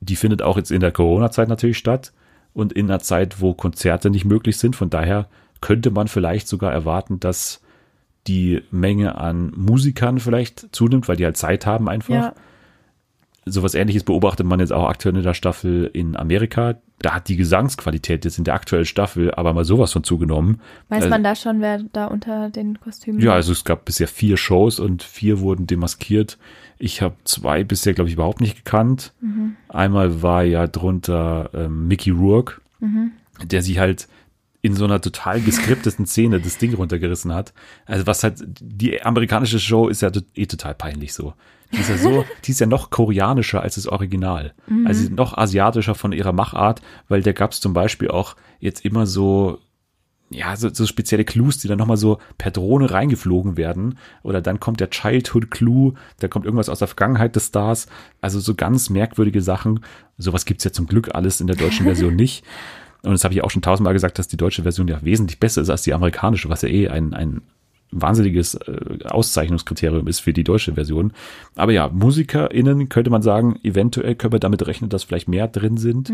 die 0.00 0.16
findet 0.16 0.42
auch 0.42 0.56
jetzt 0.58 0.70
in 0.70 0.80
der 0.80 0.92
Corona-Zeit 0.92 1.48
natürlich 1.48 1.78
statt 1.78 2.12
und 2.54 2.72
in 2.72 2.86
einer 2.90 3.00
Zeit, 3.00 3.40
wo 3.40 3.52
Konzerte 3.52 4.08
nicht 4.10 4.24
möglich 4.24 4.56
sind. 4.56 4.76
Von 4.76 4.88
daher 4.88 5.28
könnte 5.60 5.90
man 5.90 6.08
vielleicht 6.08 6.48
sogar 6.48 6.72
erwarten, 6.72 7.20
dass 7.20 7.60
die 8.26 8.62
Menge 8.70 9.16
an 9.16 9.52
Musikern 9.54 10.18
vielleicht 10.18 10.74
zunimmt, 10.74 11.08
weil 11.08 11.16
die 11.16 11.24
halt 11.24 11.36
Zeit 11.36 11.66
haben 11.66 11.88
einfach. 11.88 12.14
Ja. 12.14 12.34
Sowas 13.46 13.74
ähnliches 13.74 14.04
beobachtet 14.04 14.46
man 14.46 14.60
jetzt 14.60 14.72
auch 14.72 14.88
aktuell 14.88 15.16
in 15.16 15.22
der 15.22 15.34
Staffel 15.34 15.90
in 15.92 16.16
Amerika. 16.16 16.76
Da 17.00 17.12
hat 17.14 17.28
die 17.28 17.36
Gesangsqualität 17.36 18.24
jetzt 18.24 18.38
in 18.38 18.44
der 18.44 18.54
aktuellen 18.54 18.86
Staffel 18.86 19.34
aber 19.34 19.52
mal 19.52 19.66
sowas 19.66 19.92
von 19.92 20.02
zugenommen. 20.02 20.62
Weiß 20.88 21.02
Also- 21.02 21.10
man 21.10 21.22
da 21.22 21.34
schon, 21.34 21.60
wer 21.60 21.82
da 21.92 22.06
unter 22.06 22.48
den 22.48 22.80
Kostümen 22.80 23.20
Ja, 23.20 23.34
also 23.34 23.52
es 23.52 23.64
gab 23.64 23.84
bisher 23.84 24.08
vier 24.08 24.38
Shows 24.38 24.80
und 24.80 25.02
vier 25.02 25.40
wurden 25.40 25.66
demaskiert. 25.66 26.38
Ich 26.78 27.02
habe 27.02 27.14
zwei 27.24 27.64
bisher, 27.64 27.94
glaube 27.94 28.08
ich, 28.08 28.14
überhaupt 28.14 28.40
nicht 28.40 28.56
gekannt. 28.56 29.12
Einmal 29.68 30.22
war 30.22 30.42
ja 30.44 30.66
drunter 30.66 31.50
ähm, 31.54 31.88
Mickey 31.88 32.10
Rourke, 32.10 32.60
der 33.42 33.62
sich 33.62 33.78
halt 33.78 34.08
in 34.62 34.74
so 34.74 34.84
einer 34.84 35.00
total 35.00 35.42
geskripteten 35.42 36.06
Szene 36.06 36.40
das 36.40 36.56
Ding 36.56 36.74
runtergerissen 36.74 37.34
hat. 37.34 37.52
Also 37.84 38.06
was 38.06 38.24
halt, 38.24 38.42
die 38.46 39.02
amerikanische 39.02 39.60
Show 39.60 39.88
ist 39.88 40.00
ja 40.00 40.10
eh 40.34 40.46
total 40.46 40.74
peinlich 40.74 41.12
so. 41.12 41.34
Die 41.72 41.80
ist 41.80 41.90
ja 41.90 41.98
so, 41.98 42.24
die 42.44 42.52
ist 42.52 42.60
ja 42.60 42.66
noch 42.66 42.88
koreanischer 42.88 43.60
als 43.60 43.74
das 43.74 43.86
Original. 43.86 44.54
Also 44.86 45.10
noch 45.10 45.36
asiatischer 45.36 45.94
von 45.94 46.12
ihrer 46.12 46.32
Machart, 46.32 46.80
weil 47.08 47.22
da 47.22 47.32
gab 47.32 47.52
es 47.52 47.60
zum 47.60 47.74
Beispiel 47.74 48.08
auch 48.08 48.36
jetzt 48.58 48.86
immer 48.86 49.06
so 49.06 49.58
ja, 50.34 50.56
so, 50.56 50.68
so 50.72 50.86
spezielle 50.86 51.24
Clues, 51.24 51.58
die 51.58 51.68
dann 51.68 51.78
nochmal 51.78 51.96
so 51.96 52.18
per 52.38 52.50
Drohne 52.50 52.90
reingeflogen 52.90 53.56
werden. 53.56 53.98
Oder 54.22 54.40
dann 54.40 54.60
kommt 54.60 54.80
der 54.80 54.90
Childhood 54.90 55.50
Clue, 55.50 55.94
da 56.18 56.28
kommt 56.28 56.44
irgendwas 56.44 56.68
aus 56.68 56.80
der 56.80 56.88
Vergangenheit 56.88 57.36
des 57.36 57.46
Stars. 57.46 57.86
Also 58.20 58.40
so 58.40 58.54
ganz 58.54 58.90
merkwürdige 58.90 59.40
Sachen. 59.40 59.80
Sowas 60.18 60.44
gibt's 60.44 60.64
ja 60.64 60.72
zum 60.72 60.86
Glück 60.86 61.14
alles 61.14 61.40
in 61.40 61.46
der 61.46 61.56
deutschen 61.56 61.84
Version 61.84 62.16
nicht. 62.16 62.44
Und 63.02 63.12
das 63.12 63.24
habe 63.24 63.34
ich 63.34 63.44
auch 63.44 63.50
schon 63.50 63.62
tausendmal 63.62 63.92
gesagt, 63.92 64.18
dass 64.18 64.28
die 64.28 64.36
deutsche 64.36 64.62
Version 64.62 64.88
ja 64.88 65.04
wesentlich 65.04 65.38
besser 65.38 65.62
ist 65.62 65.70
als 65.70 65.82
die 65.82 65.94
amerikanische, 65.94 66.48
was 66.48 66.62
ja 66.62 66.68
eh 66.68 66.88
ein, 66.88 67.12
ein 67.12 67.42
wahnsinniges 67.90 68.54
äh, 68.54 69.04
Auszeichnungskriterium 69.04 70.08
ist 70.08 70.20
für 70.20 70.32
die 70.32 70.42
deutsche 70.42 70.74
Version. 70.74 71.12
Aber 71.54 71.72
ja, 71.72 71.88
MusikerInnen 71.88 72.88
könnte 72.88 73.10
man 73.10 73.22
sagen, 73.22 73.60
eventuell 73.62 74.14
können 74.14 74.32
wir 74.32 74.40
damit 74.40 74.66
rechnen, 74.66 74.90
dass 74.90 75.04
vielleicht 75.04 75.28
mehr 75.28 75.48
drin 75.48 75.76
sind. 75.76 76.10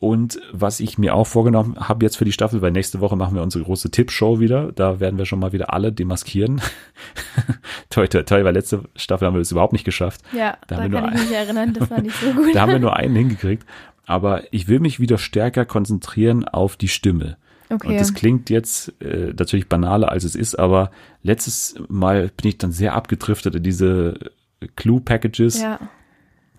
Und 0.00 0.40
was 0.52 0.80
ich 0.80 0.98
mir 0.98 1.14
auch 1.14 1.26
vorgenommen 1.26 1.76
habe 1.78 2.04
jetzt 2.04 2.16
für 2.16 2.24
die 2.24 2.32
Staffel, 2.32 2.60
weil 2.62 2.72
nächste 2.72 3.00
Woche 3.00 3.16
machen 3.16 3.34
wir 3.34 3.42
unsere 3.42 3.64
große 3.64 3.90
Tippshow 3.90 4.40
wieder. 4.40 4.72
Da 4.72 5.00
werden 5.00 5.18
wir 5.18 5.24
schon 5.24 5.38
mal 5.38 5.52
wieder 5.52 5.72
alle 5.72 5.92
demaskieren. 5.92 6.60
toi, 7.90 8.06
toi, 8.06 8.22
toi, 8.22 8.44
weil 8.44 8.54
letzte 8.54 8.82
Staffel 8.96 9.26
haben 9.26 9.34
wir 9.34 9.38
das 9.40 9.50
überhaupt 9.52 9.72
nicht 9.72 9.84
geschafft. 9.84 10.20
Ja, 10.32 10.58
Da 10.66 10.76
da, 10.76 10.82
haben 10.82 10.92
wir 10.92 11.00
kann 11.00 11.10
nur 11.10 11.18
ich 11.18 11.28
mich 11.28 11.36
erinnern, 11.36 11.72
das 11.72 11.90
war 11.90 12.00
nicht 12.00 12.16
so 12.20 12.30
gut. 12.34 12.54
Da 12.54 12.60
haben 12.62 12.72
wir 12.72 12.78
nur 12.78 12.96
einen 12.96 13.14
hingekriegt. 13.14 13.64
Aber 14.06 14.42
ich 14.52 14.68
will 14.68 14.80
mich 14.80 15.00
wieder 15.00 15.16
stärker 15.16 15.64
konzentrieren 15.64 16.46
auf 16.46 16.76
die 16.76 16.88
Stimme. 16.88 17.38
okay. 17.70 17.88
Und 17.88 17.96
das 17.96 18.12
klingt 18.12 18.50
jetzt 18.50 18.92
äh, 19.00 19.32
natürlich 19.36 19.68
banaler, 19.68 20.10
als 20.10 20.24
es 20.24 20.34
ist, 20.34 20.58
aber 20.58 20.90
letztes 21.22 21.76
Mal 21.88 22.30
bin 22.36 22.50
ich 22.50 22.58
dann 22.58 22.72
sehr 22.72 22.94
abgedriftet 22.94 23.54
in 23.54 23.62
diese 23.62 24.18
Clue-Packages. 24.76 25.62
ja, 25.62 25.78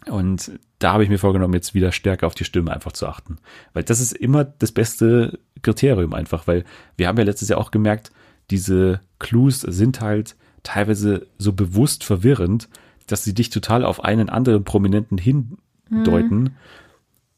Und 0.10 0.60
da 0.80 0.94
habe 0.94 1.04
ich 1.04 1.10
mir 1.10 1.18
vorgenommen, 1.18 1.54
jetzt 1.54 1.74
wieder 1.74 1.92
stärker 1.92 2.28
auf 2.28 2.36
die 2.36 2.44
Stimme 2.44 2.72
einfach 2.72 2.92
zu 2.92 3.08
achten. 3.08 3.38
Weil 3.74 3.84
das 3.84 4.00
ist 4.00 4.12
immer 4.12 4.44
das 4.44 4.72
beste 4.72 5.40
Kriterium 5.62 6.14
einfach, 6.14 6.48
weil 6.48 6.64
wir 6.98 7.08
haben 7.08 7.18
ja 7.18 7.24
letztes 7.24 7.50
Jahr 7.50 7.60
auch 7.60 7.72
gemerkt, 7.72 8.12
diese 8.52 9.00
Clues 9.20 9.62
sind 9.62 10.02
halt 10.02 10.36
teilweise 10.64 11.28
so 11.38 11.54
bewusst 11.54 12.04
verwirrend, 12.04 12.70
dass 13.08 13.24
sie 13.24 13.34
dich 13.34 13.50
total 13.50 13.84
auf 13.84 14.04
einen 14.04 14.30
anderen 14.30 14.64
Prominenten 14.64 15.18
hindeuten, 15.18 16.56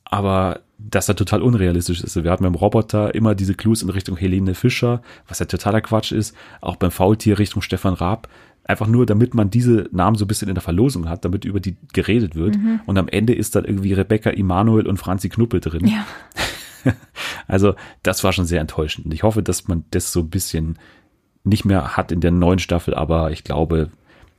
aber 0.03 0.61
dass 0.77 1.09
er 1.09 1.15
total 1.15 1.41
unrealistisch 1.41 2.01
ist. 2.01 2.23
Wir 2.23 2.31
hatten 2.31 2.43
beim 2.43 2.55
Roboter 2.55 3.15
immer 3.15 3.35
diese 3.35 3.55
Clues 3.55 3.81
in 3.81 3.89
Richtung 3.89 4.15
Helene 4.15 4.53
Fischer, 4.53 5.01
was 5.27 5.39
ja 5.39 5.45
totaler 5.45 5.81
Quatsch 5.81 6.11
ist, 6.11 6.35
auch 6.61 6.75
beim 6.75 6.91
Faultier 6.91 7.39
Richtung 7.39 7.61
Stefan 7.61 7.93
Raab. 7.93 8.27
Einfach 8.67 8.87
nur, 8.87 9.05
damit 9.05 9.33
man 9.33 9.49
diese 9.49 9.89
Namen 9.91 10.17
so 10.17 10.25
ein 10.25 10.27
bisschen 10.27 10.49
in 10.49 10.55
der 10.55 10.61
Verlosung 10.61 11.09
hat, 11.09 11.23
damit 11.25 11.45
über 11.45 11.59
die 11.59 11.77
geredet 11.93 12.35
wird. 12.35 12.57
Und 12.85 12.97
am 12.97 13.07
Ende 13.07 13.33
ist 13.33 13.55
dann 13.55 13.65
irgendwie 13.65 13.93
Rebecca 13.93 14.29
Emanuel 14.29 14.87
und 14.87 14.97
Franzi 14.97 15.29
Knuppel 15.29 15.59
drin. 15.59 15.87
ja. 15.87 16.05
Also 17.47 17.75
das 18.03 18.23
war 18.23 18.31
schon 18.31 18.45
sehr 18.45 18.61
enttäuschend. 18.61 19.05
Und 19.07 19.13
ich 19.13 19.23
hoffe, 19.23 19.43
dass 19.43 19.67
man 19.67 19.83
das 19.91 20.11
so 20.11 20.21
ein 20.21 20.29
bisschen 20.29 20.77
nicht 21.43 21.65
mehr 21.65 21.97
hat 21.97 22.11
in 22.11 22.21
der 22.21 22.31
neuen 22.31 22.59
Staffel, 22.59 22.93
aber 22.93 23.31
ich 23.31 23.43
glaube, 23.43 23.89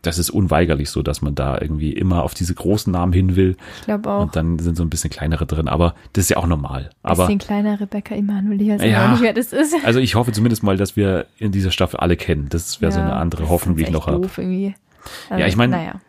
das 0.02 0.18
ist 0.18 0.30
unweigerlich 0.30 0.90
so, 0.90 1.02
dass 1.02 1.22
man 1.22 1.34
da 1.34 1.60
irgendwie 1.60 1.92
immer 1.92 2.22
auf 2.22 2.32
diese 2.34 2.54
großen 2.54 2.92
Namen 2.92 3.12
hin 3.12 3.34
will. 3.36 3.56
Ich 3.80 3.84
glaube 3.86 4.08
auch. 4.10 4.22
Und 4.22 4.36
dann 4.36 4.58
sind 4.60 4.76
so 4.76 4.82
ein 4.84 4.90
bisschen 4.90 5.10
kleinere 5.10 5.44
drin. 5.44 5.66
Aber 5.68 5.94
das 6.12 6.24
ist 6.24 6.30
ja 6.30 6.36
auch 6.36 6.46
normal. 6.46 6.90
Aber 7.02 7.24
Bisschen 7.26 7.38
kleiner 7.40 7.80
Rebecca 7.80 8.14
Emanuel, 8.14 8.62
ich 8.62 8.68
weiß 8.68 8.84
Ja. 8.84 9.06
auch 9.06 9.10
nicht, 9.12 9.22
wer 9.22 9.32
das 9.32 9.52
ist. 9.52 9.74
also 9.84 9.98
ich 9.98 10.14
hoffe 10.14 10.30
zumindest 10.32 10.62
mal, 10.62 10.76
dass 10.76 10.96
wir 10.96 11.26
in 11.38 11.50
dieser 11.52 11.70
Staffel 11.72 11.98
alle 11.98 12.16
kennen. 12.16 12.46
Das 12.48 12.80
wäre 12.80 12.92
so 12.92 13.00
eine 13.00 13.14
andere 13.14 13.48
Hoffnung, 13.48 13.76
die 13.76 13.82
ich 13.82 13.90
noch 13.90 14.06
habe. 14.06 14.28
Ja, 15.30 15.46
ich 15.46 15.56
mein- 15.56 15.70
Naja. 15.70 16.00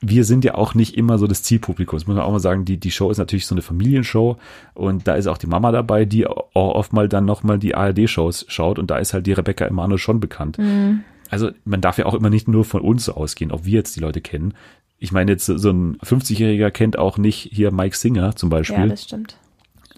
wir 0.00 0.24
sind 0.24 0.44
ja 0.44 0.54
auch 0.56 0.74
nicht 0.74 0.96
immer 0.96 1.16
so 1.18 1.26
das 1.26 1.42
Zielpublikum. 1.42 1.98
Das 1.98 2.06
muss 2.06 2.16
man 2.16 2.24
auch 2.24 2.32
mal 2.32 2.40
sagen, 2.40 2.64
die, 2.64 2.78
die 2.78 2.90
Show 2.90 3.10
ist 3.10 3.18
natürlich 3.18 3.46
so 3.46 3.54
eine 3.54 3.62
Familienshow 3.62 4.36
und 4.74 5.06
da 5.06 5.14
ist 5.14 5.26
auch 5.26 5.38
die 5.38 5.46
Mama 5.46 5.72
dabei, 5.72 6.04
die 6.04 6.26
auch 6.26 6.44
oft 6.54 6.92
mal 6.92 7.08
dann 7.08 7.24
nochmal 7.24 7.58
die 7.58 7.74
ARD-Shows 7.74 8.46
schaut 8.48 8.78
und 8.78 8.90
da 8.90 8.98
ist 8.98 9.14
halt 9.14 9.26
die 9.26 9.32
Rebecca 9.32 9.64
Emanuel 9.64 9.98
schon 9.98 10.20
bekannt. 10.20 10.58
Mhm. 10.58 11.04
Also 11.30 11.50
man 11.64 11.80
darf 11.80 11.98
ja 11.98 12.06
auch 12.06 12.14
immer 12.14 12.30
nicht 12.30 12.48
nur 12.48 12.64
von 12.64 12.80
uns 12.82 13.04
so 13.06 13.14
ausgehen, 13.14 13.50
ob 13.52 13.64
wir 13.64 13.72
jetzt 13.74 13.96
die 13.96 14.00
Leute 14.00 14.20
kennen. 14.20 14.54
Ich 14.98 15.12
meine 15.12 15.32
jetzt 15.32 15.46
so 15.46 15.70
ein 15.70 15.98
50-Jähriger 15.98 16.70
kennt 16.70 16.98
auch 16.98 17.18
nicht 17.18 17.48
hier 17.52 17.70
Mike 17.70 17.96
Singer 17.96 18.34
zum 18.36 18.50
Ja, 18.50 18.56
Beispiel. 18.58 18.88
das 18.88 19.02
stimmt. 19.04 19.36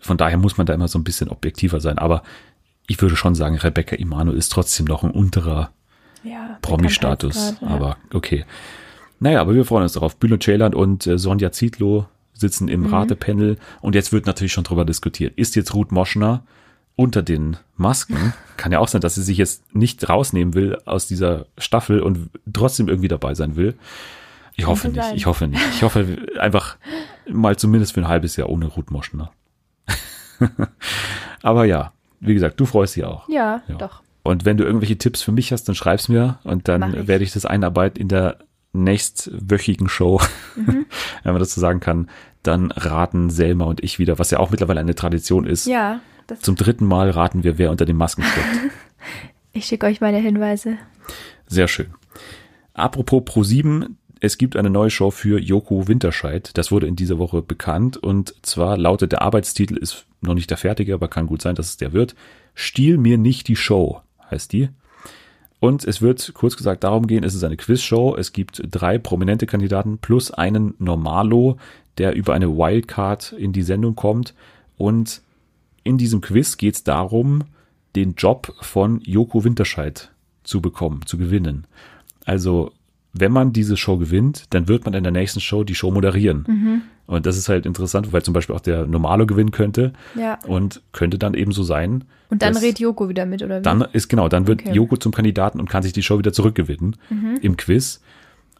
Von 0.01 0.16
daher 0.16 0.39
muss 0.39 0.57
man 0.57 0.66
da 0.66 0.74
immer 0.74 0.89
so 0.89 0.99
ein 0.99 1.05
bisschen 1.05 1.29
objektiver 1.29 1.81
sein. 1.81 1.99
Aber 1.99 2.22
ich 2.87 3.01
würde 3.01 3.16
schon 3.16 3.35
sagen, 3.35 3.57
Rebecca 3.57 3.95
Emanuel 3.97 4.37
ist 4.39 4.51
trotzdem 4.51 4.87
noch 4.87 5.05
ein 5.05 5.11
unterer 5.11 5.70
Ja, 6.24 6.59
Promi-Status. 6.62 7.35
Bekanntheitsgrad, 7.35 7.68
ja. 7.70 7.74
Aber 7.76 7.97
okay. 8.12 8.45
Naja, 9.20 9.41
aber 9.41 9.55
wir 9.55 9.64
freuen 9.64 9.83
uns 9.83 9.93
darauf. 9.93 10.16
Bülent 10.16 10.43
Ceylan 10.43 10.74
und 10.74 11.07
äh, 11.07 11.18
Sonja 11.18 11.53
Zietlow 11.53 12.07
sitzen 12.33 12.64
Mhm. 12.66 12.70
im 12.72 12.87
Ratepanel 12.87 13.57
und 13.81 13.95
jetzt 13.97 14.12
wird 14.12 14.26
natürlich 14.26 14.53
schon 14.53 14.64
drüber 14.64 14.85
diskutiert. 14.85 15.37
Ist 15.37 15.57
jetzt 15.57 15.74
Ruth 15.74 15.91
Moschner 15.93 16.45
unter 16.99 17.23
den 17.23 17.57
Masken? 17.77 18.35
Kann 18.57 18.73
ja 18.73 18.81
auch 18.81 18.89
sein, 18.89 19.01
dass 19.01 19.15
sie 19.15 19.23
sich 19.23 19.39
jetzt 19.39 19.73
nicht 19.75 20.09
rausnehmen 20.09 20.55
will 20.55 20.79
aus 20.85 21.07
dieser 21.07 21.47
Staffel 21.57 22.01
und 22.01 22.29
trotzdem 22.53 22.89
irgendwie 22.89 23.07
dabei 23.09 23.35
sein 23.35 23.55
will. 23.55 23.75
Ich 24.57 24.67
hoffe 24.67 24.83
Könnte 24.83 24.99
nicht. 24.99 25.07
sein. 25.09 25.17
Ich 25.17 25.27
hoffe 25.27 25.47
nicht. 25.47 25.63
Ich 25.75 25.83
hoffe 25.85 26.27
einfach 26.41 26.77
mal 27.31 27.57
zumindest 27.57 27.93
für 27.93 28.01
ein 28.01 28.09
halbes 28.09 28.35
Jahr 28.37 28.49
ohne 28.49 28.67
Ruth 28.67 28.91
Moschner. 28.91 29.31
aber 31.43 31.65
ja, 31.65 31.93
wie 32.21 32.35
gesagt, 32.35 32.59
du 32.59 32.67
freust 32.67 32.97
dich 32.97 33.05
auch. 33.05 33.29
Ja, 33.29 33.63
Ja. 33.69 33.75
doch. 33.77 34.03
Und 34.25 34.45
wenn 34.45 34.57
du 34.57 34.65
irgendwelche 34.65 34.99
Tipps 34.99 35.23
für 35.23 35.33
mich 35.33 35.53
hast, 35.53 35.65
dann 35.69 35.75
schreib's 35.77 36.09
mir 36.09 36.39
und 36.45 36.69
dann 36.69 37.07
werde 37.07 37.25
ich 37.25 37.33
das 37.33 37.47
einarbeiten 37.47 37.99
in 38.01 38.09
der 38.09 38.39
nächstwöchigen 38.73 39.89
Show, 39.89 40.21
Mhm. 40.57 40.87
wenn 41.23 41.33
man 41.33 41.39
das 41.41 41.55
so 41.55 41.61
sagen 41.61 41.81
kann. 41.81 42.11
Dann 42.43 42.71
raten 42.73 43.31
Selma 43.31 43.65
und 43.65 43.83
ich 43.83 43.99
wieder, 43.99 44.19
was 44.19 44.31
ja 44.31 44.39
auch 44.39 44.51
mittlerweile 44.51 44.81
eine 44.81 44.95
Tradition 44.95 45.47
ist. 45.47 45.67
Ja, 45.67 46.01
das, 46.29 46.41
Zum 46.41 46.55
dritten 46.55 46.87
Mal 46.87 47.11
raten 47.11 47.43
wir, 47.43 47.59
wer 47.59 47.70
unter 47.70 47.85
den 47.85 47.97
Masken 47.97 48.22
steckt. 48.22 48.72
ich 49.53 49.66
schicke 49.66 49.87
euch 49.87 50.01
meine 50.01 50.18
Hinweise. 50.18 50.79
Sehr 51.47 51.68
schön. 51.68 51.89
Apropos 52.74 53.22
Pro7, 53.22 53.89
es 54.20 54.39
gibt 54.39 54.57
eine 54.57 54.70
neue 54.70 54.91
Show 54.91 55.11
für 55.11 55.41
Joko 55.41 55.89
Winterscheid. 55.89 56.51
Das 56.55 56.70
wurde 56.70 56.87
in 56.87 56.97
dieser 56.97 57.18
Woche 57.18 57.43
bekannt 57.43 57.97
und 57.97 58.35
zwar 58.43 58.76
lautet 58.76 59.12
der 59.12 59.22
Arbeitstitel, 59.22 59.76
ist 59.76 60.07
noch 60.20 60.35
nicht 60.35 60.51
der 60.51 60.59
fertige, 60.59 60.95
aber 60.95 61.09
kann 61.09 61.26
gut 61.26 61.43
sein, 61.43 61.55
dass 61.55 61.70
es 61.70 61.76
der 61.76 61.93
wird. 61.93 62.14
Stiehl 62.55 62.99
mir 62.99 63.18
nicht 63.18 63.49
die 63.49 63.57
Show, 63.57 64.03
heißt 64.31 64.53
die. 64.53 64.68
Und 65.61 65.85
es 65.85 66.03
wird 66.03 66.35
kurz 66.35 66.57
gesagt 66.57 66.85
darum 66.85 67.07
gehen, 67.07 67.24
es 67.24 67.35
ist 67.35 67.43
eine 67.43 67.57
Quizshow. 67.57 68.16
Es 68.16 68.33
gibt 68.33 68.62
drei 68.70 68.99
prominente 68.99 69.47
Kandidaten 69.47 69.99
plus 69.99 70.31
einen 70.31 70.74
Normalo, 70.79 71.57
der 71.99 72.14
über 72.14 72.35
eine 72.35 72.57
Wildcard 72.57 73.33
in 73.33 73.53
die 73.53 73.62
Sendung 73.62 73.97
kommt. 73.97 74.35
Und 74.76 75.22
in 75.89 75.97
diesem 75.97 76.20
Quiz 76.20 76.59
geht 76.59 76.74
es 76.74 76.84
darum, 76.84 77.45
den 77.97 78.14
Job 78.14 78.53
von 78.61 79.01
Joko 79.01 79.43
Winterscheid 79.43 80.11
zu 80.45 80.61
bekommen, 80.61 81.01
zu 81.07 81.16
gewinnen. 81.16 81.66
Also, 82.26 82.72
wenn 83.14 83.32
man 83.32 83.55
diese 83.55 83.78
Show 83.78 83.97
gewinnt, 83.97 84.45
dann 84.51 84.68
wird 84.68 84.84
man 84.84 84.93
in 84.93 85.03
der 85.03 85.12
nächsten 85.12 85.41
Show 85.41 85.64
die 85.64 85.74
Show 85.74 85.91
moderieren. 85.91 86.82
Und 87.07 87.24
das 87.24 87.39
ist 87.39 87.49
halt 87.49 87.64
interessant, 87.64 88.12
weil 88.12 88.22
zum 88.22 88.34
Beispiel 88.34 88.55
auch 88.55 88.61
der 88.61 88.86
Normalo 88.86 89.24
gewinnen 89.24 89.51
könnte. 89.51 89.95
Ja. 90.14 90.39
Und 90.47 90.82
könnte 90.93 91.18
dann 91.18 91.32
eben 91.32 91.53
so 91.53 91.62
sein. 91.62 92.05
Und 92.28 92.43
dann 92.43 92.55
redet 92.55 92.80
Joko 92.80 93.09
wieder 93.09 93.24
mit, 93.24 93.43
oder 93.43 93.61
wie? 93.61 93.62
Dann 93.62 93.80
ist 93.95 94.09
genau, 94.09 94.28
dann 94.28 94.47
wird 94.47 94.61
Okay. 94.61 94.74
Joko 94.74 94.99
zum 94.99 95.12
Kandidaten 95.12 95.59
und 95.59 95.70
kann 95.70 95.82
sich 95.82 95.95
die 95.95 96.03
Show 96.03 96.18
wieder 96.18 96.34
zurückgewinnen 96.34 96.97
im 97.41 97.57
Quiz. 97.57 98.03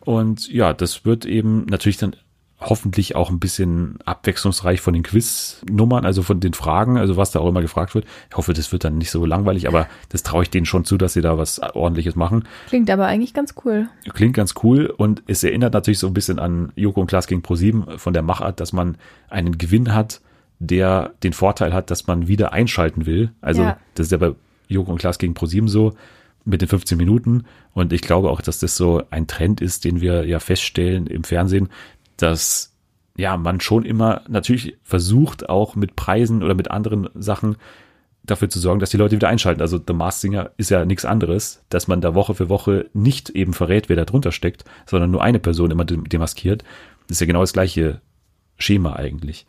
Und 0.01 0.51
ja, 0.51 0.73
das 0.73 1.05
wird 1.05 1.27
eben 1.27 1.67
natürlich 1.67 1.99
dann 1.99 2.17
hoffentlich 2.61 3.15
auch 3.15 3.31
ein 3.31 3.39
bisschen 3.39 3.99
abwechslungsreich 4.05 4.81
von 4.81 4.93
den 4.93 5.05
Quiz-Nummern, 5.05 6.05
also 6.05 6.23
von 6.23 6.41
den 6.41 6.55
Fragen, 6.55 6.99
also 6.99 7.17
was 7.17 7.31
da 7.31 7.39
auch 7.39 7.49
immer 7.49 7.61
gefragt 7.63 7.95
wird. 7.95 8.05
Ich 8.31 8.37
hoffe, 8.37 8.53
das 8.53 8.73
wird 8.73 8.83
dann 8.83 8.99
nicht 8.99 9.11
so 9.13 9.25
langweilig, 9.25 9.69
aber 9.69 9.87
das 10.09 10.25
traue 10.25 10.43
ich 10.43 10.51
denen 10.51 10.67
schon 10.67 10.85
zu, 10.85 10.99
dass 10.99 11.13
sie 11.13 11.21
da 11.21 11.39
was 11.39 11.61
ordentliches 11.61 12.17
machen. 12.17 12.45
Klingt 12.69 12.91
aber 12.91 13.07
eigentlich 13.07 13.33
ganz 13.33 13.55
cool. 13.65 13.89
Klingt 14.13 14.35
ganz 14.35 14.55
cool 14.65 14.87
und 14.87 15.23
es 15.29 15.45
erinnert 15.45 15.73
natürlich 15.73 16.01
so 16.01 16.09
ein 16.09 16.15
bisschen 16.15 16.41
an 16.41 16.73
Joko 16.75 17.01
und 17.01 17.07
Klaas 17.07 17.29
gegen 17.29 17.43
Pro7 17.43 17.97
von 17.99 18.13
der 18.13 18.23
Machart, 18.23 18.59
dass 18.59 18.73
man 18.73 18.97
einen 19.29 19.57
Gewinn 19.59 19.95
hat, 19.95 20.21
der 20.59 21.13
den 21.23 21.33
Vorteil 21.33 21.73
hat, 21.73 21.93
dass 21.93 22.09
man 22.09 22.27
wieder 22.27 22.53
einschalten 22.53 23.07
will. 23.07 23.31
Also 23.41 23.63
Ja. 23.63 23.77
das 23.95 24.07
ist 24.07 24.13
ja 24.13 24.19
bei 24.19 24.33
Joko 24.67 24.91
und 24.91 24.99
Klaas 24.99 25.19
gegen 25.19 25.35
Pro7 25.35 25.69
so 25.69 25.95
mit 26.45 26.63
den 26.63 26.69
15 26.69 26.97
Minuten 26.97 27.45
und 27.75 27.93
ich 27.93 28.01
glaube 28.01 28.31
auch, 28.31 28.41
dass 28.41 28.59
das 28.59 28.75
so 28.75 29.03
ein 29.11 29.27
Trend 29.27 29.61
ist, 29.61 29.85
den 29.85 30.01
wir 30.01 30.25
ja 30.27 30.41
feststellen 30.41 31.07
im 31.07 31.23
Fernsehen, 31.23 31.69
dass 32.19 32.75
ja 33.17 33.37
man 33.37 33.61
schon 33.61 33.85
immer 33.85 34.23
natürlich 34.29 34.77
versucht 34.85 35.49
auch 35.49 35.75
mit 35.75 35.97
Preisen 35.97 36.43
oder 36.43 36.55
mit 36.55 36.71
anderen 36.71 37.09
Sachen 37.15 37.57
dafür 38.23 38.49
zu 38.51 38.59
sorgen, 38.59 38.79
dass 38.79 38.91
die 38.91 38.97
Leute 38.99 39.17
wieder 39.17 39.29
einschalten. 39.29 39.63
Also 39.63 39.81
The 39.85 39.95
Masked 39.95 40.21
Singer 40.21 40.51
ist 40.59 40.71
ja 40.71 40.85
nichts 40.85 41.05
anderes, 41.05 41.65
dass 41.71 41.89
man 41.89 42.01
da 42.03 42.15
Woche 42.15 42.35
für 42.35 42.49
Woche 42.51 42.91
nicht 42.93 43.31
eben 43.31 43.55
verrät, 43.55 43.89
wer 43.89 43.97
da 43.97 44.05
drunter 44.05 44.33
steckt, 44.33 44.65
sondern 44.87 45.11
nur 45.11 45.23
eine 45.23 45.39
Person 45.39 45.71
immer 45.71 45.87
dem- 45.87 46.09
demaskiert. 46.09 46.63
Das 47.09 47.17
ist 47.17 47.21
ja 47.21 47.27
genau 47.27 47.41
das 47.41 47.55
gleiche 47.55 48.03
Schema 48.59 48.95
eigentlich. 48.97 49.47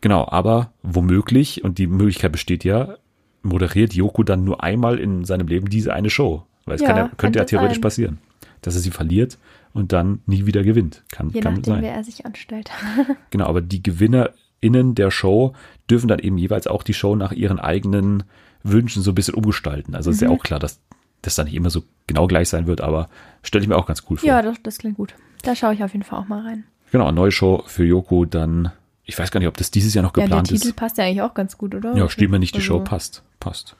Genau, 0.00 0.26
aber 0.28 0.72
womöglich, 0.82 1.62
und 1.62 1.78
die 1.78 1.86
Möglichkeit 1.86 2.32
besteht 2.32 2.64
ja, 2.64 2.96
moderiert 3.42 3.94
Joko 3.94 4.24
dann 4.24 4.44
nur 4.44 4.62
einmal 4.62 4.98
in 4.98 5.24
seinem 5.24 5.46
Leben 5.46 5.70
diese 5.70 5.92
eine 5.94 6.10
Show. 6.10 6.44
Weil 6.64 6.76
es 6.76 6.82
Ja, 6.82 6.96
ja, 6.96 7.10
könnte 7.16 7.38
ja 7.38 7.44
theoretisch 7.44 7.76
sein. 7.76 7.82
passieren, 7.82 8.18
dass 8.62 8.74
er 8.74 8.80
sie 8.80 8.90
verliert 8.90 9.38
und 9.72 9.92
dann 9.92 10.20
nie 10.26 10.46
wieder 10.46 10.62
gewinnt. 10.62 11.02
Kann, 11.12 11.30
Je 11.30 11.40
kann 11.40 11.54
nachdem, 11.54 11.74
sein. 11.74 11.82
wer 11.82 11.94
er 11.94 12.04
sich 12.04 12.26
anstellt. 12.26 12.70
Genau, 13.30 13.46
aber 13.46 13.60
die 13.60 13.82
GewinnerInnen 13.82 14.94
der 14.94 15.10
Show 15.10 15.54
dürfen 15.88 16.08
dann 16.08 16.18
eben 16.18 16.38
jeweils 16.38 16.66
auch 16.66 16.82
die 16.82 16.94
Show 16.94 17.16
nach 17.16 17.32
ihren 17.32 17.58
eigenen 17.58 18.24
Wünschen 18.62 19.02
so 19.02 19.12
ein 19.12 19.14
bisschen 19.14 19.34
umgestalten. 19.34 19.94
Also 19.94 20.10
ist 20.10 20.20
ja 20.20 20.28
Mhm. 20.28 20.34
auch 20.34 20.42
klar, 20.42 20.58
dass 20.60 20.80
das 21.22 21.34
dann 21.34 21.46
nicht 21.46 21.54
immer 21.54 21.70
so 21.70 21.82
genau 22.06 22.26
gleich 22.26 22.48
sein 22.48 22.66
wird, 22.66 22.80
aber 22.80 23.08
stelle 23.42 23.62
ich 23.62 23.68
mir 23.68 23.76
auch 23.76 23.86
ganz 23.86 24.02
cool 24.10 24.16
vor. 24.18 24.26
ja, 24.26 24.42
das, 24.42 24.56
das 24.62 24.78
klingt 24.78 24.96
gut. 24.96 25.14
Da 25.42 25.54
schaue 25.54 25.74
ich 25.74 25.82
auf 25.84 25.92
jeden 25.92 26.04
Fall 26.04 26.18
auch 26.18 26.28
mal 26.28 26.42
rein. 26.46 26.64
Genau, 26.92 27.10
neue 27.12 27.30
Show 27.30 27.62
für 27.66 27.84
Joko 27.84 28.24
dann, 28.24 28.72
ich 29.04 29.18
weiß 29.18 29.30
gar 29.30 29.38
nicht, 29.40 29.48
ob 29.48 29.56
das 29.56 29.70
dieses 29.70 29.94
Jahr 29.94 30.02
noch 30.02 30.10
Ja, 30.10 30.22
der 30.22 30.24
geplant 30.24 30.48
Titel 30.48 30.68
ist. 30.68 30.76
passt 30.76 30.98
ja 30.98 31.04
eigentlich 31.04 31.22
auch 31.22 31.34
ganz 31.34 31.56
gut, 31.56 31.74
oder? 31.74 31.94
Ja, 31.96 32.08
Stimme 32.08 32.38
nicht 32.38 32.54
die 32.54 32.58
Also, 32.58 32.66
Show, 32.78 32.80
passt, 32.84 33.22
passt. 33.38 33.76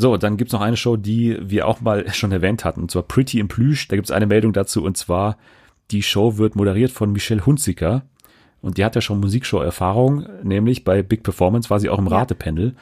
So, 0.00 0.16
dann 0.16 0.38
gibt's 0.38 0.54
noch 0.54 0.62
eine 0.62 0.78
Show, 0.78 0.96
die 0.96 1.36
wir 1.42 1.68
auch 1.68 1.82
mal 1.82 2.08
schon 2.14 2.32
erwähnt 2.32 2.64
hatten, 2.64 2.80
und 2.80 2.90
zwar 2.90 3.02
Pretty 3.02 3.38
in 3.38 3.48
Plüsch. 3.48 3.86
Da 3.88 3.96
gibt's 3.96 4.10
eine 4.10 4.26
Meldung 4.26 4.52
dazu, 4.54 4.82
und 4.82 4.96
zwar, 4.96 5.36
die 5.90 6.02
Show 6.02 6.38
wird 6.38 6.56
moderiert 6.56 6.90
von 6.90 7.12
Michelle 7.12 7.44
Hunziker. 7.44 8.02
Und 8.62 8.78
die 8.78 8.84
hat 8.84 8.94
ja 8.94 9.00
schon 9.00 9.20
Musikshow-Erfahrung, 9.20 10.26
nämlich 10.42 10.84
bei 10.84 11.02
Big 11.02 11.22
Performance 11.22 11.68
war 11.70 11.80
sie 11.80 11.88
auch 11.90 11.98
im 11.98 12.06
Ja. 12.08 12.18
Ratepanel 12.18 12.74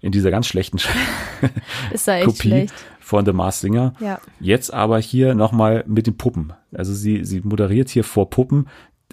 in 0.00 0.12
dieser 0.12 0.30
ganz 0.30 0.46
schlechten 0.46 0.78
Ist 1.92 2.06
echt 2.08 2.26
Kopie 2.26 2.48
schlecht. 2.48 2.74
von 3.00 3.24
The 3.24 3.32
Masked 3.32 3.60
Singer. 3.62 3.94
Ja. 4.00 4.20
Jetzt 4.40 4.72
aber 4.72 4.98
hier 4.98 5.34
nochmal 5.34 5.84
mit 5.86 6.06
den 6.06 6.16
Puppen. 6.16 6.52
Also 6.72 6.92
sie, 6.92 7.24
sie 7.24 7.40
moderiert 7.40 7.88
hier 7.88 8.04
vor 8.04 8.28
Puppen. 8.30 8.68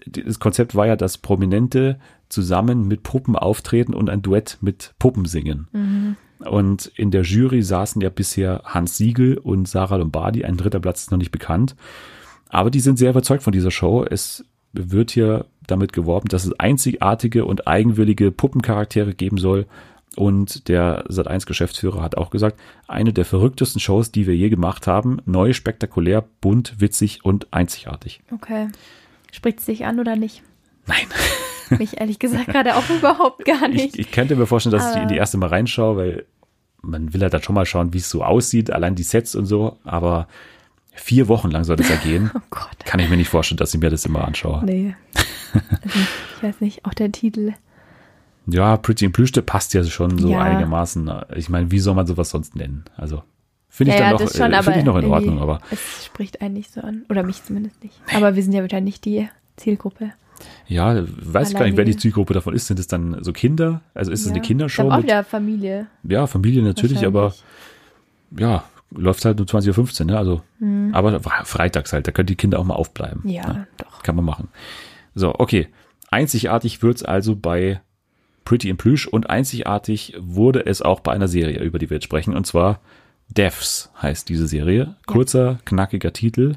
Das 0.08 0.40
Konzept 0.40 0.76
war 0.76 0.86
ja, 0.88 0.96
dass 0.96 1.18
Prominente 1.18 2.00
zusammen 2.30 2.88
mit 2.88 3.04
Puppen 3.04 3.36
auftreten 3.36 3.94
und 3.94 4.10
ein 4.10 4.22
Duett 4.22 4.58
mit 4.62 4.94
Puppen 5.00 5.26
singen. 5.26 5.68
Mhm. 5.72 6.16
Und 6.50 6.88
in 6.96 7.12
der 7.12 7.24
Jury 7.24 7.62
saßen 7.62 8.02
ja 8.02 8.10
bisher 8.10 8.62
Hans 8.66 8.98
Siegel 8.98 9.38
und 9.38 9.68
Sarah 9.68 9.96
Lombardi. 9.98 10.44
Ein 10.46 10.58
dritter 10.58 10.80
Platz 10.80 11.04
ist 11.04 11.12
noch 11.12 11.18
nicht 11.18 11.32
bekannt. 11.32 11.76
Aber 12.50 12.70
die 12.70 12.80
sind 12.80 12.98
sehr 13.00 13.10
überzeugt 13.12 13.44
von 13.44 13.54
dieser 13.54 13.72
Show. 13.72 14.06
Es 14.10 14.46
wird 14.74 15.12
hier 15.12 15.46
damit 15.68 15.94
geworben, 15.94 16.28
dass 16.30 16.46
es 16.46 16.60
einzigartige 16.60 17.46
und 17.46 17.68
eigenwillige 17.68 18.32
Puppencharaktere 18.32 19.14
geben 19.14 19.38
soll. 19.38 19.66
Und 20.16 20.68
der 20.68 21.06
Sat1-Geschäftsführer 21.08 22.02
hat 22.04 22.18
auch 22.18 22.30
gesagt, 22.30 22.60
eine 22.88 23.14
der 23.14 23.26
verrücktesten 23.26 23.80
Shows, 23.82 24.12
die 24.12 24.28
wir 24.28 24.36
je 24.36 24.50
gemacht 24.50 24.86
haben. 24.86 25.18
Neu, 25.26 25.54
spektakulär, 25.54 26.24
bunt, 26.42 26.76
witzig 26.80 27.26
und 27.26 27.48
einzigartig. 27.52 28.22
Okay. 28.32 28.68
Spricht 29.32 29.60
es 29.60 29.66
dich 29.66 29.86
an 29.86 30.00
oder 30.00 30.16
nicht? 30.16 30.44
Nein. 30.86 31.08
Mich 31.80 32.00
ehrlich 32.00 32.20
gesagt 32.20 32.48
gerade 32.54 32.76
auch 32.76 32.88
überhaupt 32.92 33.46
gar 33.46 33.68
Ich, 33.70 33.74
nicht. 33.84 33.98
ich 34.00 34.12
könnte 34.12 34.36
mir 34.36 34.46
vorstellen, 34.46 34.74
dass 34.74 34.90
ich 34.92 34.94
Aber- 34.98 35.02
in 35.04 35.08
die 35.08 35.18
erste 35.18 35.38
mal 35.38 35.48
reinschaue, 35.50 35.98
weil 35.98 36.26
man 36.84 37.14
will 37.14 37.22
ja 37.22 37.30
dann 37.30 37.42
schon 37.42 37.56
mal 37.56 37.66
schauen, 37.66 37.94
wie 37.94 37.98
es 37.98 38.10
so 38.10 38.24
aussieht, 38.24 38.70
allein 38.72 38.96
die 38.96 39.04
Sets 39.04 39.36
und 39.36 39.46
so. 39.46 39.78
Aber 39.84 40.28
vier 40.94 41.28
Wochen 41.28 41.50
lang 41.50 41.64
soll 41.64 41.78
das 41.78 41.90
ja 41.90 41.96
gehen. 41.96 42.30
Oh 42.36 42.40
Gott. 42.50 42.86
Kann 42.86 43.00
ich 43.00 43.10
mir 43.10 43.18
nicht 43.18 43.30
vorstellen, 43.30 43.58
dass 43.58 43.74
ich 43.74 43.80
mir 43.80 43.90
das 43.90 44.06
immer 44.06 44.26
anschaue. 44.26 44.64
Nee. 44.66 44.96
Also, 45.54 46.00
ich 46.38 46.44
weiß 46.44 46.62
nicht, 46.62 46.84
auch 46.84 46.96
der 46.96 47.12
Titel. 47.12 47.54
Ja, 48.48 48.76
Pretty 48.76 49.06
in 49.06 49.12
Plüsch, 49.12 49.32
der 49.34 49.44
passt 49.44 49.76
ja 49.76 49.84
schon 49.84 50.18
so 50.18 50.30
Ja. 50.30 50.40
einigermaßen. 50.42 51.12
Ich 51.36 51.48
meine, 51.48 51.70
wie 51.70 51.78
soll 51.78 51.94
man 51.94 52.08
sowas 52.08 52.32
sonst 52.32 52.56
nennen? 52.56 52.86
Also 52.98 53.22
finde 53.70 53.94
ich 53.94 54.00
ja, 54.00 54.10
dann 54.10 54.20
ja, 54.20 54.26
noch, 54.26 54.32
schon, 54.34 54.74
äh, 54.74 54.80
ich 54.80 54.84
noch 54.84 54.98
in 54.98 55.06
Ordnung, 55.06 55.40
aber 55.40 55.60
Es 55.70 56.06
spricht 56.06 56.42
einen 56.42 56.56
nicht 56.56 56.74
so 56.74 56.82
an. 56.82 57.06
Oder 57.08 57.22
mich 57.22 57.44
zumindest 57.44 57.84
nicht. 57.84 57.96
Aber 58.16 58.36
wir 58.36 58.42
sind 58.42 58.54
ja 58.54 58.64
wieder 58.64 58.82
nicht 58.82 59.06
die 59.06 59.30
Zielgruppe. 59.58 60.14
Ja, 60.68 61.04
weiß 61.06 61.52
ich 61.52 61.58
gar 61.58 61.66
nicht, 61.66 61.78
wer 61.78 61.86
die 61.86 61.98
Zielgruppe 61.98 62.34
davon 62.34 62.54
ist. 62.54 62.68
Sind 62.68 62.80
es 62.80 62.88
dann 62.88 63.24
so 63.24 63.34
Kinder? 63.34 63.82
Also 63.94 64.12
ist 64.12 64.22
es 64.22 64.28
ja. 64.28 64.32
eine 64.34 64.42
Kindershow 64.42 64.90
auch 64.90 64.98
mit, 64.98 65.06
wieder 65.06 65.24
Familie. 65.24 65.88
ja, 66.04 66.28
Familie 66.28 66.64
natürlich, 66.64 67.06
aber 67.06 67.34
ja, 68.38 68.64
läuft 68.92 69.26
halt 69.26 69.40
um 69.40 69.46
20.15 69.46 70.02
Uhr, 70.02 70.06
ne? 70.08 70.18
Also, 70.18 70.42
aber 70.94 71.20
freitags 71.46 71.94
halt, 71.94 72.08
da 72.08 72.12
können 72.12 72.28
die 72.28 72.36
Kinder 72.36 72.60
auch 72.60 72.64
mal 72.64 72.76
aufbleiben. 72.76 73.22
Mhm. 73.24 73.30
Ja, 73.30 73.54
ne? 73.54 73.68
doch. 73.78 74.04
Kann 74.04 74.16
man 74.16 74.26
machen. 74.26 74.50
So, 75.16 75.36
okay. 75.38 75.68
Einzigartig 76.10 76.84
wird's 76.84 77.04
also 77.04 77.36
bei 77.36 77.82
Pretty 78.46 78.70
in 78.70 78.78
Plüsch 78.78 79.08
und 79.08 79.30
einzigartig 79.30 80.16
wurde 80.20 80.66
es 80.66 80.82
auch 80.82 81.00
bei 81.00 81.12
einer 81.12 81.28
Serie, 81.28 81.60
über 81.64 81.80
die 81.80 81.90
wir 81.90 81.96
jetzt 81.96 82.04
sprechen, 82.04 82.36
und 82.36 82.46
zwar 82.46 82.80
Devs 83.30 83.92
heißt 84.02 84.30
diese 84.30 84.48
Serie. 84.48 84.96
Kurzer, 85.08 85.60
knackiger 85.66 86.14
Titel. 86.14 86.56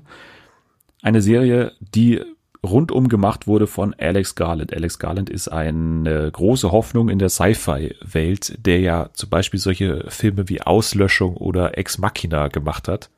Eine 1.03 1.23
Serie, 1.23 1.73
die 1.81 2.23
rundum 2.67 3.09
gemacht 3.09 3.47
wurde 3.47 3.67
von 3.67 3.95
Alex 3.95 4.35
Garland. 4.35 4.73
Alex 4.75 4.99
Garland 4.99 5.31
ist 5.31 5.49
eine 5.49 6.31
große 6.31 6.73
Hoffnung 6.73 7.09
in 7.09 7.19
der 7.19 7.29
Sci-Fi-Welt, 7.29 8.59
der 8.65 8.81
ja 8.81 9.11
zum 9.13 9.31
Beispiel 9.31 9.61
solche 9.61 10.05
Filme 10.09 10.49
wie 10.49 10.63
Auslöschung 10.63 11.37
oder 11.37 11.79
Ex 11.79 11.99
Machina 11.99 12.49
gemacht 12.49 12.89
hat. 12.89 13.11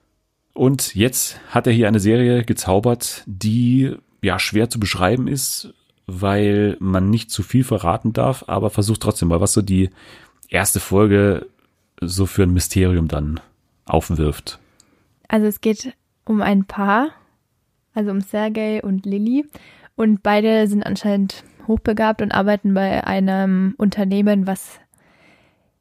Und 0.55 0.95
jetzt 0.95 1.39
hat 1.51 1.67
er 1.67 1.73
hier 1.73 1.89
eine 1.89 2.01
Serie 2.01 2.45
gezaubert, 2.45 3.23
die 3.27 3.95
ja 4.23 4.39
schwer 4.39 4.69
zu 4.69 4.81
beschreiben 4.81 5.29
ist, 5.29 5.73
weil 6.07 6.77
man 6.81 7.11
nicht 7.11 7.31
zu 7.31 7.43
viel 7.43 7.65
verraten 7.65 8.13
darf, 8.13 8.45
aber 8.47 8.71
versucht 8.71 9.01
trotzdem 9.01 9.29
mal, 9.29 9.41
was 9.41 9.53
so 9.53 9.63
die 9.63 9.91
erste 10.49 10.81
Folge 10.81 11.47
so 12.01 12.27
für 12.27 12.45
ein 12.45 12.53
Mysterium 12.53 13.09
dann 13.09 13.41
aufwirft. 13.85 14.59
Also 15.29 15.47
es 15.47 15.61
geht 15.61 15.93
um 16.25 16.43
ein 16.43 16.65
Paar, 16.65 17.11
also 17.99 18.11
um 18.11 18.21
Sergei 18.21 18.81
und 18.83 19.05
Lilly. 19.05 19.45
Und 19.97 20.23
beide 20.23 20.67
sind 20.69 20.87
anscheinend 20.87 21.45
hochbegabt 21.67 22.23
und 22.23 22.33
arbeiten 22.33 22.73
bei 22.73 23.05
einem 23.05 23.75
Unternehmen, 23.77 24.47
was 24.47 24.79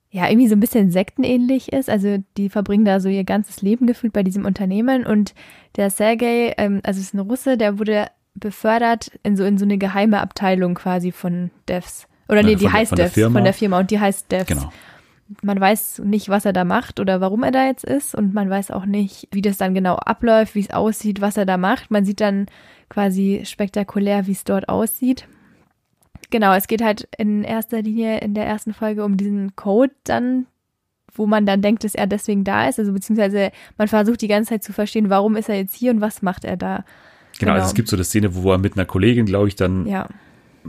ja 0.10 0.28
irgendwie 0.28 0.48
so 0.48 0.56
ein 0.56 0.60
bisschen 0.60 0.90
sektenähnlich 0.92 1.72
ist. 1.72 1.90
Also 1.90 2.18
die 2.38 2.50
verbringen 2.50 2.86
da 2.86 3.00
so 3.00 3.08
ihr 3.10 3.24
ganzes 3.24 3.62
Leben 3.62 3.86
gefühlt 3.88 4.14
bei 4.14 4.24
diesem 4.24 4.46
Unternehmen. 4.46 5.06
Und 5.06 5.34
der 5.76 5.90
Sergei, 5.90 6.54
ähm, 6.58 6.82
also 6.84 7.00
es 7.00 7.08
ist 7.08 7.14
ein 7.14 7.20
Russe, 7.20 7.58
der 7.58 7.78
wurde 7.78 8.08
befördert 8.34 9.12
in 9.24 9.36
so, 9.38 9.44
in 9.44 9.58
so 9.58 9.66
eine 9.66 9.78
geheime 9.78 10.20
Abteilung 10.22 10.76
quasi 10.76 11.12
von 11.12 11.52
Devs. 11.68 12.08
Oder 12.30 12.44
nee, 12.44 12.54
Äh, 12.54 12.56
die 12.56 12.64
von 12.66 12.72
der- 12.72 12.80
heißt 12.80 12.90
von 12.90 12.96
der 12.98 13.06
Devs, 13.06 13.14
Firma? 13.14 13.34
von 13.40 13.44
der 13.44 13.54
Firma 13.54 13.80
und 13.80 13.92
die 13.92 14.00
heißt 14.00 14.32
Devs. 14.32 14.48
Genau. 14.48 14.72
Man 15.42 15.60
weiß 15.60 16.00
nicht, 16.06 16.30
was 16.30 16.46
er 16.46 16.54
da 16.54 16.64
macht 16.64 17.00
oder 17.00 17.20
warum 17.20 17.44
er 17.44 17.52
da 17.52 17.66
jetzt 17.66 17.84
ist 17.84 18.16
und 18.16 18.34
man 18.34 18.50
weiß 18.50 18.72
auch 18.72 18.86
nicht, 18.86 19.28
wie 19.32 19.42
das 19.42 19.58
dann 19.58 19.74
genau 19.74 19.96
abläuft, 19.96 20.56
wie 20.56 20.62
es 20.62 20.72
aussieht, 20.72 21.20
was 21.22 21.36
er 21.38 21.46
da 21.46 21.58
macht. 21.58 21.92
Man 21.92 22.06
sieht 22.06 22.22
dann 22.22 22.46
quasi 22.90 23.42
spektakulär, 23.46 24.28
wie 24.28 24.32
es 24.32 24.46
dort 24.46 24.70
aussieht. 24.70 25.28
Genau, 26.30 26.54
es 26.54 26.68
geht 26.68 26.82
halt 26.82 27.08
in 27.18 27.44
erster 27.44 27.82
Linie 27.82 28.20
in 28.20 28.34
der 28.34 28.46
ersten 28.46 28.74
Folge 28.74 29.04
um 29.04 29.18
diesen 29.18 29.56
Code 29.56 29.94
dann, 30.04 30.46
wo 31.14 31.26
man 31.26 31.46
dann 31.46 31.62
denkt, 31.62 31.84
dass 31.84 31.96
er 31.96 32.08
deswegen 32.08 32.44
da 32.44 32.68
ist. 32.68 32.80
Also 32.80 32.94
beziehungsweise 32.94 33.52
man 33.78 33.88
versucht 33.88 34.22
die 34.22 34.28
ganze 34.28 34.50
Zeit 34.50 34.64
zu 34.64 34.74
verstehen, 34.74 35.10
warum 35.10 35.36
ist 35.36 35.50
er 35.50 35.56
jetzt 35.56 35.76
hier 35.76 35.92
und 35.92 36.02
was 36.02 36.22
macht 36.22 36.46
er 36.46 36.58
da. 36.58 36.86
Genau, 37.40 37.52
also 37.52 37.62
Genau. 37.62 37.68
es 37.68 37.74
gibt 37.74 37.88
so 37.90 37.96
eine 37.96 38.04
Szene, 38.04 38.36
wo 38.36 38.52
er 38.52 38.58
mit 38.58 38.76
einer 38.78 38.86
Kollegin, 38.86 39.26
glaube 39.26 39.48
ich, 39.48 39.56
dann 39.56 39.86
Ja, 39.86 40.08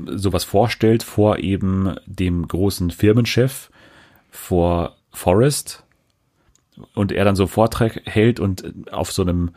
sowas 0.07 0.45
vorstellt 0.45 1.03
vor 1.03 1.39
eben 1.39 1.97
dem 2.07 2.47
großen 2.47 2.91
Firmenchef, 2.91 3.71
vor 4.39 4.97
Forrest 5.12 5.84
und 6.95 7.12
er 7.12 7.24
dann 7.24 7.36
so 7.36 7.47
Vortrag 7.47 8.01
hält 8.05 8.41
und 8.41 8.93
auf 8.93 9.11
so 9.12 9.22
einem 9.22 9.51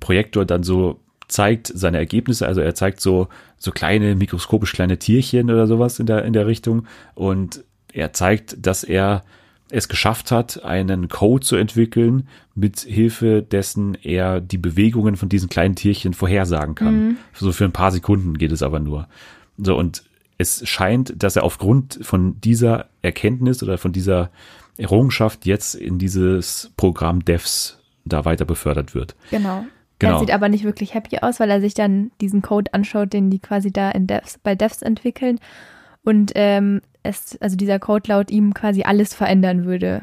Projektor 0.00 0.44
dann 0.44 0.62
so 0.62 1.00
zeigt 1.28 1.70
seine 1.74 1.98
Ergebnisse, 1.98 2.46
also 2.46 2.60
er 2.60 2.74
zeigt 2.74 3.00
so, 3.00 3.28
so 3.58 3.72
kleine, 3.72 4.14
mikroskopisch 4.14 4.72
kleine 4.72 4.98
Tierchen 4.98 5.50
oder 5.50 5.66
sowas 5.66 5.98
in 5.98 6.06
der, 6.06 6.24
in 6.24 6.32
der 6.32 6.46
Richtung 6.46 6.86
und 7.14 7.64
er 7.92 8.12
zeigt, 8.12 8.64
dass 8.64 8.84
er 8.84 9.22
es 9.70 9.88
geschafft 9.88 10.30
hat, 10.30 10.62
einen 10.64 11.08
Code 11.08 11.44
zu 11.44 11.56
entwickeln, 11.56 12.28
mit 12.54 12.80
Hilfe 12.80 13.42
dessen 13.42 13.94
er 13.94 14.40
die 14.40 14.58
Bewegungen 14.58 15.16
von 15.16 15.28
diesen 15.28 15.48
kleinen 15.48 15.74
Tierchen 15.74 16.14
vorhersagen 16.14 16.74
kann. 16.74 16.94
Mhm. 16.94 17.16
So 17.34 17.52
für 17.52 17.64
ein 17.64 17.72
paar 17.72 17.90
Sekunden 17.90 18.38
geht 18.38 18.52
es 18.52 18.62
aber 18.62 18.80
nur. 18.80 19.08
So 19.56 19.76
und 19.76 20.04
es 20.38 20.66
scheint, 20.68 21.22
dass 21.22 21.36
er 21.36 21.44
aufgrund 21.44 21.98
von 22.02 22.40
dieser 22.40 22.86
Erkenntnis 23.02 23.62
oder 23.62 23.78
von 23.78 23.92
dieser 23.92 24.30
Errungenschaft 24.78 25.44
jetzt 25.46 25.74
in 25.74 25.98
dieses 25.98 26.72
Programm 26.76 27.24
Devs 27.24 27.78
da 28.04 28.24
weiter 28.24 28.44
befördert 28.44 28.94
wird. 28.94 29.14
Genau. 29.30 29.64
Genau. 29.98 30.14
Er 30.14 30.18
sieht 30.18 30.34
aber 30.34 30.48
nicht 30.48 30.64
wirklich 30.64 30.94
happy 30.94 31.18
aus, 31.18 31.38
weil 31.38 31.50
er 31.50 31.60
sich 31.60 31.74
dann 31.74 32.10
diesen 32.20 32.42
Code 32.42 32.74
anschaut, 32.74 33.12
den 33.12 33.30
die 33.30 33.38
quasi 33.38 33.70
da 33.70 33.90
in 33.90 34.08
Devs, 34.08 34.38
bei 34.42 34.56
Devs 34.56 34.82
entwickeln. 34.82 35.38
Und 36.02 36.32
ähm, 36.34 36.80
es, 37.04 37.38
also 37.40 37.56
dieser 37.56 37.78
Code 37.78 38.08
laut 38.08 38.30
ihm 38.30 38.52
quasi 38.52 38.82
alles 38.82 39.14
verändern 39.14 39.64
würde. 39.64 40.02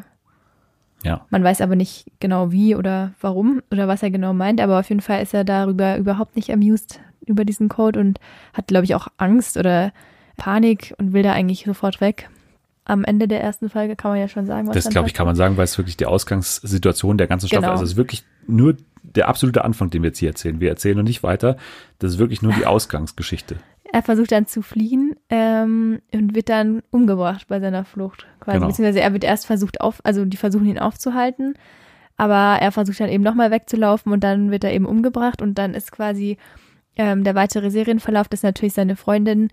Ja. 1.03 1.25
Man 1.29 1.43
weiß 1.43 1.59
aber 1.61 1.75
nicht 1.75 2.05
genau 2.19 2.51
wie 2.51 2.75
oder 2.75 3.13
warum 3.19 3.61
oder 3.71 3.87
was 3.87 4.03
er 4.03 4.11
genau 4.11 4.33
meint, 4.33 4.61
aber 4.61 4.79
auf 4.79 4.89
jeden 4.89 5.01
Fall 5.01 5.21
ist 5.21 5.33
er 5.33 5.43
darüber 5.43 5.97
überhaupt 5.97 6.35
nicht 6.37 6.51
amused 6.51 7.01
über 7.25 7.43
diesen 7.45 7.69
Code 7.69 7.99
und 7.99 8.19
hat, 8.53 8.67
glaube 8.67 8.85
ich, 8.85 8.95
auch 8.95 9.07
Angst 9.17 9.57
oder 9.57 9.91
Panik 10.37 10.93
und 10.97 11.13
will 11.13 11.23
da 11.23 11.33
eigentlich 11.33 11.65
sofort 11.65 11.99
weg. 12.01 12.29
Am 12.89 13.03
Ende 13.03 13.27
der 13.27 13.41
ersten 13.41 13.69
Folge 13.69 13.95
kann 13.95 14.11
man 14.11 14.19
ja 14.19 14.27
schon 14.27 14.47
sagen, 14.47 14.67
was 14.67 14.73
Das, 14.73 14.89
glaube 14.89 15.07
ich, 15.07 15.13
kann 15.13 15.27
man 15.27 15.35
sagen, 15.35 15.57
weil 15.57 15.65
es 15.65 15.77
wirklich 15.77 15.95
die 15.95 16.07
Ausgangssituation 16.07 17.19
der 17.19 17.27
ganzen 17.27 17.47
Staffel, 17.47 17.61
genau. 17.61 17.73
also 17.73 17.83
es 17.83 17.91
ist 17.91 17.97
wirklich 17.97 18.23
nur 18.47 18.77
der 19.03 19.27
absolute 19.27 19.63
Anfang, 19.63 19.91
den 19.91 20.01
wir 20.01 20.09
jetzt 20.09 20.17
hier 20.17 20.29
erzählen. 20.29 20.59
Wir 20.59 20.69
erzählen 20.69 20.97
noch 20.97 21.03
nicht 21.03 21.21
weiter. 21.21 21.57
Das 21.99 22.13
ist 22.13 22.17
wirklich 22.17 22.41
nur 22.41 22.51
die 22.53 22.65
Ausgangsgeschichte. 22.65 23.57
Er 23.91 24.01
versucht 24.01 24.31
dann 24.31 24.47
zu 24.47 24.61
fliehen 24.61 25.15
ähm, 25.29 25.99
und 26.13 26.35
wird 26.35 26.49
dann 26.49 26.81
umgebracht 26.91 27.47
bei 27.47 27.59
seiner 27.59 27.85
Flucht. 27.85 28.25
Quasi. 28.39 28.57
Genau. 28.57 28.67
Beziehungsweise 28.67 29.01
er 29.01 29.13
wird 29.13 29.23
erst 29.23 29.45
versucht 29.45 29.81
auf, 29.81 29.99
also 30.03 30.25
die 30.25 30.37
versuchen 30.37 30.65
ihn 30.65 30.79
aufzuhalten, 30.79 31.55
aber 32.17 32.61
er 32.61 32.71
versucht 32.71 32.99
dann 32.99 33.09
eben 33.09 33.23
nochmal 33.23 33.51
wegzulaufen 33.51 34.11
und 34.11 34.23
dann 34.23 34.51
wird 34.51 34.63
er 34.63 34.73
eben 34.73 34.85
umgebracht 34.85 35.41
und 35.41 35.57
dann 35.59 35.73
ist 35.73 35.91
quasi 35.91 36.37
ähm, 36.97 37.23
der 37.23 37.33
weitere 37.33 37.71
Serienverlauf, 37.71 38.27
dass 38.27 38.43
natürlich 38.43 38.73
seine 38.73 38.95
Freundin 38.95 39.49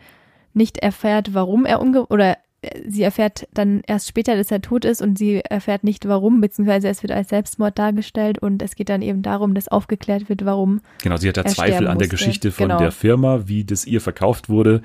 nicht 0.53 0.78
erfährt, 0.78 1.32
warum 1.32 1.64
er 1.64 1.80
umge 1.80 2.07
oder 2.07 2.37
sie 2.86 3.02
erfährt 3.02 3.48
dann 3.54 3.82
erst 3.86 4.08
später, 4.08 4.36
dass 4.36 4.50
er 4.50 4.62
tot 4.62 4.84
ist 4.84 5.02
und 5.02 5.18
sie 5.18 5.40
erfährt 5.40 5.84
nicht 5.84 6.06
warum, 6.08 6.40
beziehungsweise 6.40 6.88
es 6.88 7.02
wird 7.02 7.12
als 7.12 7.28
Selbstmord 7.28 7.78
dargestellt 7.78 8.38
und 8.38 8.62
es 8.62 8.74
geht 8.74 8.88
dann 8.88 9.02
eben 9.02 9.22
darum, 9.22 9.54
dass 9.54 9.68
aufgeklärt 9.68 10.28
wird, 10.28 10.44
warum. 10.44 10.80
Genau, 11.02 11.16
sie 11.16 11.28
hat 11.28 11.36
ja 11.36 11.44
Zweifel 11.44 11.86
an 11.86 11.98
der 11.98 12.08
Geschichte 12.08 12.50
von 12.50 12.68
genau. 12.68 12.78
der 12.78 12.92
Firma, 12.92 13.46
wie 13.46 13.64
das 13.64 13.86
ihr 13.86 14.00
verkauft 14.00 14.48
wurde, 14.48 14.82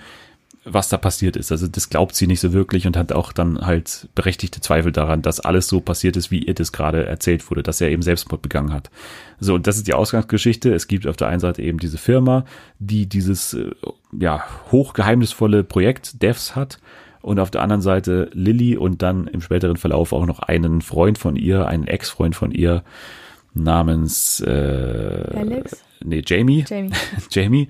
was 0.64 0.90
da 0.90 0.98
passiert 0.98 1.36
ist. 1.36 1.52
Also 1.52 1.68
das 1.68 1.90
glaubt 1.90 2.16
sie 2.16 2.28
nicht 2.28 2.40
so 2.40 2.54
wirklich 2.54 2.86
und 2.86 2.96
hat 2.96 3.12
auch 3.12 3.34
dann 3.34 3.66
halt 3.66 4.10
berechtigte 4.14 4.62
Zweifel 4.62 4.92
daran, 4.92 5.22
dass 5.22 5.40
alles 5.40 5.68
so 5.68 5.80
passiert 5.80 6.18
ist, 6.18 6.30
wie 6.30 6.44
ihr 6.44 6.54
das 6.54 6.72
gerade 6.72 7.06
erzählt 7.06 7.50
wurde, 7.50 7.64
dass 7.64 7.82
er 7.82 7.90
eben 7.90 8.04
Selbstmord 8.04 8.42
begangen 8.42 8.72
hat. 8.72 8.92
So, 9.40 9.56
und 9.56 9.66
das 9.66 9.78
ist 9.78 9.88
die 9.88 9.94
Ausgangsgeschichte. 9.94 10.74
Es 10.74 10.88
gibt 10.88 11.08
auf 11.08 11.18
der 11.18 11.30
einen 11.30 11.40
Seite 11.40 11.64
eben 11.64 11.80
diese 11.80 11.98
Firma, 11.98 12.46
die 12.78 13.08
dieses 13.08 13.54
äh, 13.54 13.72
ja 14.12 14.44
hochgeheimnisvolle 14.72 15.64
Projekt 15.64 16.22
Devs 16.22 16.56
hat 16.56 16.80
und 17.22 17.40
auf 17.40 17.52
der 17.52 17.62
anderen 17.62 17.82
Seite 17.82 18.30
Lilly 18.34 18.78
und 18.78 19.02
dann 19.02 19.28
im 19.28 19.42
späteren 19.42 19.78
Verlauf 19.78 20.14
auch 20.14 20.26
noch 20.26 20.40
einen 20.40 20.82
Freund 20.82 21.18
von 21.18 21.36
ihr, 21.36 21.68
einen 21.68 21.88
Ex-Freund 21.88 22.36
von 22.36 22.52
ihr 22.52 22.84
namens 23.54 24.40
äh, 24.42 25.28
Alex? 25.36 25.84
Nee, 26.04 26.24
Jamie. 26.26 26.66
Jamie. 26.68 26.92
Jamie. 27.30 27.68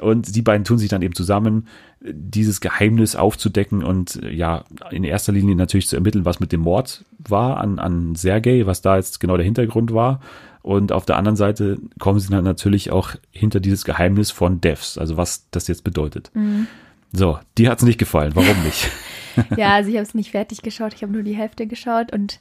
Und 0.00 0.34
die 0.34 0.42
beiden 0.42 0.64
tun 0.64 0.78
sich 0.78 0.88
dann 0.88 1.02
eben 1.02 1.14
zusammen, 1.14 1.66
dieses 2.00 2.60
Geheimnis 2.60 3.16
aufzudecken 3.16 3.84
und 3.84 4.20
ja, 4.30 4.64
in 4.90 5.04
erster 5.04 5.32
Linie 5.32 5.54
natürlich 5.54 5.88
zu 5.88 5.96
ermitteln, 5.96 6.24
was 6.24 6.40
mit 6.40 6.52
dem 6.52 6.60
Mord 6.60 7.04
war 7.18 7.58
an, 7.58 7.78
an 7.78 8.14
Sergei, 8.14 8.64
was 8.64 8.80
da 8.80 8.96
jetzt 8.96 9.20
genau 9.20 9.36
der 9.36 9.44
Hintergrund 9.44 9.92
war. 9.92 10.20
Und 10.62 10.92
auf 10.92 11.06
der 11.06 11.16
anderen 11.16 11.36
Seite 11.36 11.78
kommen 11.98 12.20
sie 12.20 12.30
dann 12.30 12.44
natürlich 12.44 12.90
auch 12.90 13.12
hinter 13.30 13.60
dieses 13.60 13.84
Geheimnis 13.84 14.30
von 14.30 14.60
Devs, 14.60 14.98
also 14.98 15.16
was 15.16 15.46
das 15.50 15.68
jetzt 15.68 15.84
bedeutet. 15.84 16.30
Mhm. 16.34 16.66
So, 17.12 17.38
dir 17.58 17.70
hat's 17.70 17.82
nicht 17.82 17.98
gefallen. 17.98 18.32
Warum 18.34 18.62
nicht? 18.64 18.88
ja, 19.56 19.74
also 19.74 19.90
ich 19.90 19.96
habe 19.96 20.06
es 20.06 20.14
nicht 20.14 20.30
fertig 20.30 20.62
geschaut. 20.62 20.94
Ich 20.94 21.02
habe 21.02 21.12
nur 21.12 21.22
die 21.22 21.36
Hälfte 21.36 21.66
geschaut 21.66 22.12
und 22.12 22.40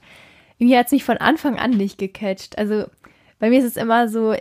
irgendwie 0.57 0.78
hat's 0.78 0.91
mich 0.91 1.03
von 1.03 1.17
Anfang 1.17 1.57
an 1.57 1.72
nicht 1.72 1.97
gecatcht. 1.97 2.57
Also 2.57 2.86
bei 3.39 3.49
mir 3.49 3.59
ist 3.59 3.65
es 3.65 3.78
immer 3.78 4.09
so, 4.09 4.36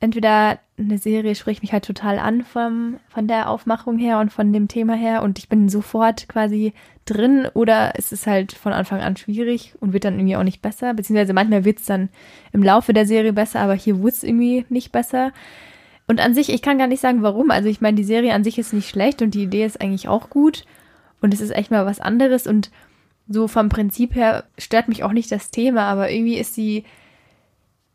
entweder 0.00 0.58
eine 0.78 0.98
Serie 0.98 1.34
spricht 1.34 1.62
mich 1.62 1.72
halt 1.72 1.84
total 1.84 2.18
an 2.18 2.44
vom, 2.44 2.98
von 3.08 3.26
der 3.26 3.50
Aufmachung 3.50 3.98
her 3.98 4.20
und 4.20 4.32
von 4.32 4.52
dem 4.52 4.68
Thema 4.68 4.94
her 4.94 5.22
und 5.22 5.38
ich 5.38 5.48
bin 5.48 5.68
sofort 5.68 6.28
quasi 6.28 6.72
drin 7.04 7.48
oder 7.52 7.94
es 7.96 8.12
ist 8.12 8.26
halt 8.26 8.52
von 8.52 8.72
Anfang 8.72 9.00
an 9.00 9.16
schwierig 9.16 9.74
und 9.80 9.92
wird 9.92 10.04
dann 10.04 10.14
irgendwie 10.14 10.36
auch 10.36 10.44
nicht 10.44 10.62
besser, 10.62 10.94
beziehungsweise 10.94 11.32
manchmal 11.32 11.64
wird's 11.64 11.86
dann 11.86 12.10
im 12.52 12.62
Laufe 12.62 12.92
der 12.92 13.06
Serie 13.06 13.32
besser, 13.32 13.60
aber 13.60 13.74
hier 13.74 13.98
wurde 13.98 14.12
es 14.12 14.22
irgendwie 14.22 14.66
nicht 14.68 14.92
besser. 14.92 15.32
Und 16.08 16.20
an 16.20 16.34
sich, 16.34 16.48
ich 16.48 16.62
kann 16.62 16.78
gar 16.78 16.86
nicht 16.86 17.00
sagen, 17.00 17.22
warum. 17.22 17.50
Also 17.50 17.68
ich 17.68 17.80
meine, 17.80 17.96
die 17.96 18.04
Serie 18.04 18.34
an 18.34 18.42
sich 18.42 18.58
ist 18.58 18.72
nicht 18.72 18.88
schlecht 18.88 19.20
und 19.22 19.34
die 19.34 19.42
Idee 19.42 19.64
ist 19.64 19.80
eigentlich 19.80 20.08
auch 20.08 20.30
gut. 20.30 20.64
Und 21.20 21.34
es 21.34 21.40
ist 21.40 21.50
echt 21.50 21.70
mal 21.70 21.84
was 21.86 22.00
anderes. 22.00 22.46
Und 22.46 22.70
so 23.28 23.46
vom 23.46 23.68
Prinzip 23.68 24.14
her 24.14 24.44
stört 24.56 24.88
mich 24.88 25.04
auch 25.04 25.12
nicht 25.12 25.30
das 25.30 25.50
Thema, 25.50 25.82
aber 25.82 26.10
irgendwie 26.10 26.38
ist 26.38 26.54
sie, 26.54 26.84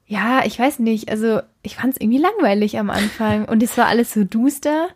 ja, 0.06 0.46
ich 0.46 0.60
weiß 0.60 0.78
nicht. 0.80 1.10
Also 1.10 1.42
ich 1.64 1.78
fand 1.78 1.96
es 1.96 2.02
irgendwie 2.02 2.20
langweilig 2.20 2.78
am 2.78 2.92
Anfang. 2.92 3.46
Und 3.46 3.64
es 3.64 3.78
war 3.80 3.88
alles 3.88 4.14
so 4.14 4.24
duster. 4.24 4.90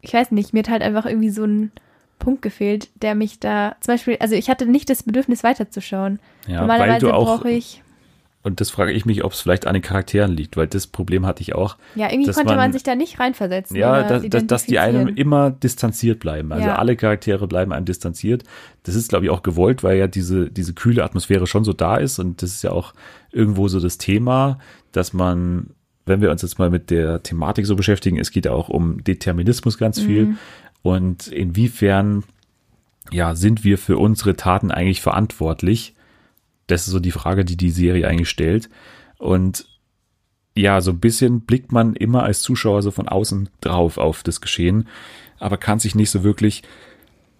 Ich 0.00 0.14
weiß 0.14 0.30
nicht, 0.30 0.52
mir 0.52 0.60
hat 0.60 0.68
halt 0.68 0.82
einfach 0.82 1.06
irgendwie 1.06 1.30
so 1.30 1.44
ein 1.44 1.72
Punkt 2.20 2.40
gefehlt, 2.42 2.88
der 3.02 3.16
mich 3.16 3.40
da, 3.40 3.74
zum 3.80 3.94
Beispiel, 3.94 4.16
also 4.20 4.36
ich 4.36 4.48
hatte 4.48 4.66
nicht 4.66 4.88
das 4.88 5.02
Bedürfnis 5.02 5.42
weiterzuschauen. 5.42 6.20
Ja, 6.46 6.60
Normalerweise 6.60 7.08
brauche 7.08 7.50
ich 7.50 7.82
und 8.44 8.60
das 8.60 8.68
frage 8.68 8.92
ich 8.92 9.06
mich, 9.06 9.24
ob 9.24 9.32
es 9.32 9.40
vielleicht 9.40 9.66
an 9.66 9.72
den 9.72 9.80
Charakteren 9.82 10.30
liegt, 10.30 10.58
weil 10.58 10.66
das 10.66 10.86
Problem 10.86 11.24
hatte 11.24 11.40
ich 11.40 11.54
auch. 11.54 11.78
Ja, 11.94 12.12
irgendwie 12.12 12.30
konnte 12.30 12.50
man, 12.50 12.58
man, 12.58 12.72
sich 12.74 12.82
da 12.82 12.94
nicht 12.94 13.18
reinversetzen. 13.18 13.74
Ja, 13.74 14.06
dass, 14.06 14.22
dass, 14.28 14.46
dass 14.46 14.66
die 14.66 14.78
einem 14.78 15.08
immer 15.08 15.50
distanziert 15.50 16.20
bleiben. 16.20 16.52
Also 16.52 16.66
ja. 16.66 16.76
alle 16.76 16.94
Charaktere 16.94 17.48
bleiben 17.48 17.72
einem 17.72 17.86
distanziert. 17.86 18.44
Das 18.82 18.96
ist, 18.96 19.08
glaube 19.08 19.24
ich, 19.24 19.30
auch 19.30 19.42
gewollt, 19.42 19.82
weil 19.82 19.96
ja 19.96 20.08
diese, 20.08 20.50
diese 20.50 20.74
kühle 20.74 21.04
Atmosphäre 21.04 21.46
schon 21.46 21.64
so 21.64 21.72
da 21.72 21.96
ist. 21.96 22.18
Und 22.18 22.42
das 22.42 22.50
ist 22.50 22.62
ja 22.62 22.70
auch 22.70 22.92
irgendwo 23.32 23.66
so 23.68 23.80
das 23.80 23.96
Thema, 23.96 24.58
dass 24.92 25.14
man, 25.14 25.70
wenn 26.04 26.20
wir 26.20 26.30
uns 26.30 26.42
jetzt 26.42 26.58
mal 26.58 26.68
mit 26.68 26.90
der 26.90 27.22
Thematik 27.22 27.64
so 27.64 27.76
beschäftigen, 27.76 28.18
es 28.18 28.30
geht 28.30 28.44
ja 28.44 28.52
auch 28.52 28.68
um 28.68 29.02
Determinismus 29.02 29.78
ganz 29.78 29.98
viel. 29.98 30.26
Mhm. 30.26 30.38
Und 30.82 31.28
inwiefern, 31.28 32.24
ja, 33.10 33.34
sind 33.34 33.64
wir 33.64 33.78
für 33.78 33.96
unsere 33.96 34.36
Taten 34.36 34.70
eigentlich 34.70 35.00
verantwortlich? 35.00 35.94
Das 36.66 36.86
ist 36.86 36.92
so 36.92 37.00
die 37.00 37.10
Frage, 37.10 37.44
die 37.44 37.56
die 37.56 37.70
Serie 37.70 38.08
eigentlich 38.08 38.28
stellt. 38.28 38.68
Und 39.18 39.66
ja, 40.56 40.80
so 40.80 40.92
ein 40.92 41.00
bisschen 41.00 41.40
blickt 41.40 41.72
man 41.72 41.94
immer 41.94 42.22
als 42.22 42.42
Zuschauer 42.42 42.82
so 42.82 42.90
von 42.90 43.08
außen 43.08 43.48
drauf 43.60 43.98
auf 43.98 44.22
das 44.22 44.40
Geschehen, 44.40 44.86
aber 45.38 45.56
kann 45.56 45.80
sich 45.80 45.94
nicht 45.94 46.10
so 46.10 46.22
wirklich 46.22 46.62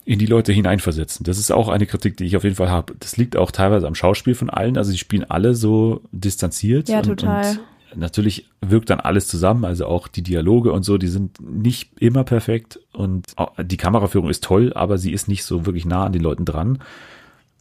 in 0.04 0.18
die 0.18 0.26
Leute 0.26 0.52
hineinversetzen. 0.52 1.24
Das 1.24 1.38
ist 1.38 1.50
auch 1.50 1.68
eine 1.68 1.86
Kritik, 1.86 2.16
die 2.16 2.24
ich 2.24 2.36
auf 2.36 2.44
jeden 2.44 2.56
Fall 2.56 2.70
habe. 2.70 2.94
Das 3.00 3.16
liegt 3.16 3.36
auch 3.36 3.50
teilweise 3.50 3.86
am 3.86 3.94
Schauspiel 3.94 4.34
von 4.34 4.50
allen. 4.50 4.76
Also 4.76 4.92
die 4.92 4.98
spielen 4.98 5.24
alle 5.24 5.54
so 5.54 6.02
distanziert. 6.12 6.88
Ja, 6.88 6.98
und, 6.98 7.04
total. 7.04 7.58
Und 7.92 8.00
natürlich 8.00 8.50
wirkt 8.60 8.90
dann 8.90 9.00
alles 9.00 9.28
zusammen. 9.28 9.64
Also 9.64 9.86
auch 9.86 10.08
die 10.08 10.22
Dialoge 10.22 10.72
und 10.72 10.82
so, 10.82 10.98
die 10.98 11.08
sind 11.08 11.40
nicht 11.40 11.90
immer 12.00 12.24
perfekt. 12.24 12.80
Und 12.92 13.34
die 13.62 13.76
Kameraführung 13.78 14.28
ist 14.28 14.44
toll, 14.44 14.72
aber 14.74 14.98
sie 14.98 15.12
ist 15.12 15.26
nicht 15.26 15.44
so 15.44 15.64
wirklich 15.64 15.86
nah 15.86 16.04
an 16.04 16.12
den 16.12 16.22
Leuten 16.22 16.44
dran. 16.44 16.80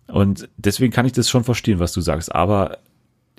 Und 0.07 0.49
deswegen 0.57 0.91
kann 0.91 1.05
ich 1.05 1.13
das 1.13 1.29
schon 1.29 1.43
verstehen, 1.43 1.79
was 1.79 1.93
du 1.93 2.01
sagst. 2.01 2.33
Aber 2.33 2.79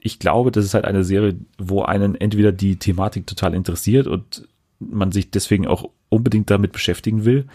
ich 0.01 0.19
glaube, 0.19 0.51
das 0.51 0.65
ist 0.65 0.75
halt 0.75 0.85
eine 0.85 1.05
Serie, 1.05 1.37
wo 1.59 1.83
einen 1.83 2.15
entweder 2.15 2.53
die 2.53 2.77
Thematik 2.77 3.27
total 3.27 3.55
interessiert 3.55 4.07
und 4.07 4.49
man 4.79 5.13
sich 5.13 5.31
deswegen 5.31 5.67
auch 5.67 5.89
unbedingt 6.09 6.51
damit 6.51 6.73
beschäftigen 6.73 7.25
will, 7.25 7.47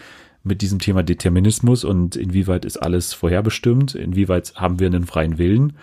mit 0.44 0.62
diesem 0.62 0.80
Thema 0.80 1.04
Determinismus 1.04 1.84
und 1.84 2.16
inwieweit 2.16 2.66
ist 2.66 2.78
alles 2.78 3.14
vorherbestimmt, 3.14 3.94
inwieweit 3.94 4.54
haben 4.56 4.80
wir 4.80 4.88
einen 4.88 5.06
freien 5.06 5.38
Willen. 5.38 5.74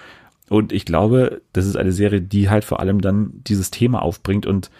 Und 0.48 0.72
ich 0.72 0.84
glaube, 0.84 1.42
das 1.52 1.66
ist 1.66 1.76
eine 1.76 1.92
Serie, 1.92 2.20
die 2.20 2.48
halt 2.48 2.64
vor 2.64 2.80
allem 2.80 3.00
dann 3.00 3.42
dieses 3.46 3.70
Thema 3.70 4.02
aufbringt 4.02 4.46
und 4.46 4.70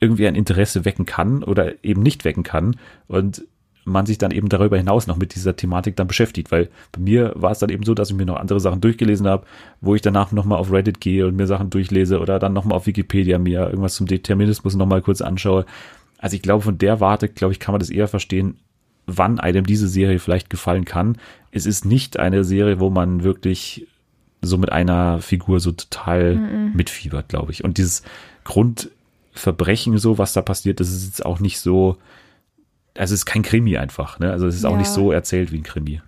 irgendwie 0.00 0.26
ein 0.26 0.34
Interesse 0.34 0.84
wecken 0.84 1.06
kann 1.06 1.44
oder 1.44 1.84
eben 1.84 2.02
nicht 2.02 2.24
wecken 2.24 2.42
kann. 2.42 2.76
Und 3.06 3.44
man 3.84 4.06
sich 4.06 4.18
dann 4.18 4.30
eben 4.30 4.48
darüber 4.48 4.76
hinaus 4.76 5.06
noch 5.06 5.16
mit 5.16 5.34
dieser 5.34 5.56
Thematik 5.56 5.96
dann 5.96 6.06
beschäftigt, 6.06 6.50
weil 6.50 6.68
bei 6.92 7.00
mir 7.00 7.32
war 7.36 7.50
es 7.50 7.58
dann 7.58 7.70
eben 7.70 7.84
so, 7.84 7.94
dass 7.94 8.10
ich 8.10 8.16
mir 8.16 8.26
noch 8.26 8.36
andere 8.36 8.60
Sachen 8.60 8.80
durchgelesen 8.80 9.26
habe, 9.26 9.46
wo 9.80 9.94
ich 9.94 10.02
danach 10.02 10.32
nochmal 10.32 10.58
auf 10.58 10.72
Reddit 10.72 11.00
gehe 11.00 11.26
und 11.26 11.36
mir 11.36 11.46
Sachen 11.46 11.70
durchlese 11.70 12.20
oder 12.20 12.38
dann 12.38 12.52
nochmal 12.52 12.76
auf 12.76 12.86
Wikipedia 12.86 13.38
mir 13.38 13.68
irgendwas 13.68 13.94
zum 13.94 14.06
Determinismus 14.06 14.74
nochmal 14.74 15.02
kurz 15.02 15.20
anschaue. 15.20 15.66
Also 16.18 16.36
ich 16.36 16.42
glaube, 16.42 16.62
von 16.62 16.78
der 16.78 17.00
Warte, 17.00 17.28
glaube 17.28 17.52
ich, 17.52 17.60
kann 17.60 17.72
man 17.72 17.80
das 17.80 17.90
eher 17.90 18.08
verstehen, 18.08 18.56
wann 19.06 19.38
einem 19.38 19.66
diese 19.66 19.88
Serie 19.88 20.18
vielleicht 20.18 20.48
gefallen 20.48 20.86
kann. 20.86 21.18
Es 21.50 21.66
ist 21.66 21.84
nicht 21.84 22.18
eine 22.18 22.44
Serie, 22.44 22.80
wo 22.80 22.88
man 22.88 23.22
wirklich 23.22 23.86
so 24.40 24.56
mit 24.56 24.72
einer 24.72 25.20
Figur 25.20 25.60
so 25.60 25.72
total 25.72 26.36
mm 26.36 26.38
-mm. 26.38 26.76
mitfiebert, 26.76 27.28
glaube 27.28 27.52
ich. 27.52 27.64
Und 27.64 27.78
dieses 27.78 28.02
Grund, 28.44 28.90
Verbrechen 29.34 29.98
so, 29.98 30.16
was 30.16 30.32
da 30.32 30.42
passiert. 30.42 30.80
Das 30.80 30.90
ist 30.90 31.04
jetzt 31.06 31.26
auch 31.26 31.40
nicht 31.40 31.58
so, 31.58 31.96
also 32.96 33.12
es 33.14 33.20
ist 33.20 33.26
kein 33.26 33.42
Krimi 33.42 33.76
einfach, 33.76 34.18
ne? 34.18 34.30
Also 34.30 34.46
es 34.46 34.54
ist 34.56 34.64
auch 34.64 34.72
Ja. 34.72 34.78
nicht 34.78 34.88
so 34.88 35.12
erzählt 35.12 35.52
wie 35.52 35.58
ein 35.58 35.62
Krimi. 35.62 36.00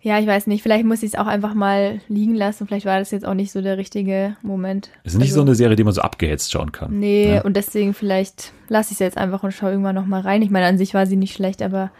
Ja, 0.00 0.18
ich 0.18 0.26
weiß 0.26 0.48
nicht. 0.48 0.62
Vielleicht 0.62 0.84
muss 0.84 1.02
ich 1.02 1.14
es 1.14 1.18
auch 1.18 1.26
einfach 1.26 1.54
mal 1.54 2.00
liegen 2.08 2.34
lassen. 2.34 2.66
Vielleicht 2.66 2.84
war 2.84 2.98
das 2.98 3.10
jetzt 3.10 3.24
auch 3.24 3.32
nicht 3.32 3.50
so 3.52 3.62
der 3.62 3.78
richtige 3.78 4.36
Moment. 4.42 4.90
Es 5.02 5.14
ist 5.14 5.18
nicht 5.18 5.28
Also- 5.30 5.36
so 5.40 5.46
eine 5.46 5.54
Serie, 5.54 5.76
die 5.76 5.84
man 5.84 5.94
so 5.94 6.02
abgehetzt 6.02 6.52
schauen 6.52 6.72
kann. 6.72 6.98
Nee, 6.98 7.36
Ja. 7.36 7.42
und 7.42 7.56
deswegen 7.56 7.94
vielleicht 7.94 8.52
lasse 8.68 8.88
ich 8.90 8.96
es 8.96 8.98
jetzt 8.98 9.16
einfach 9.16 9.42
und 9.42 9.52
schaue 9.52 9.70
irgendwann 9.70 9.94
noch 9.94 10.04
mal 10.04 10.20
rein. 10.20 10.42
Ich 10.42 10.50
meine, 10.50 10.66
an 10.66 10.76
sich 10.76 10.92
war 10.92 11.06
sie 11.06 11.16
nicht 11.16 11.34
schlecht, 11.34 11.62
aber 11.62 11.90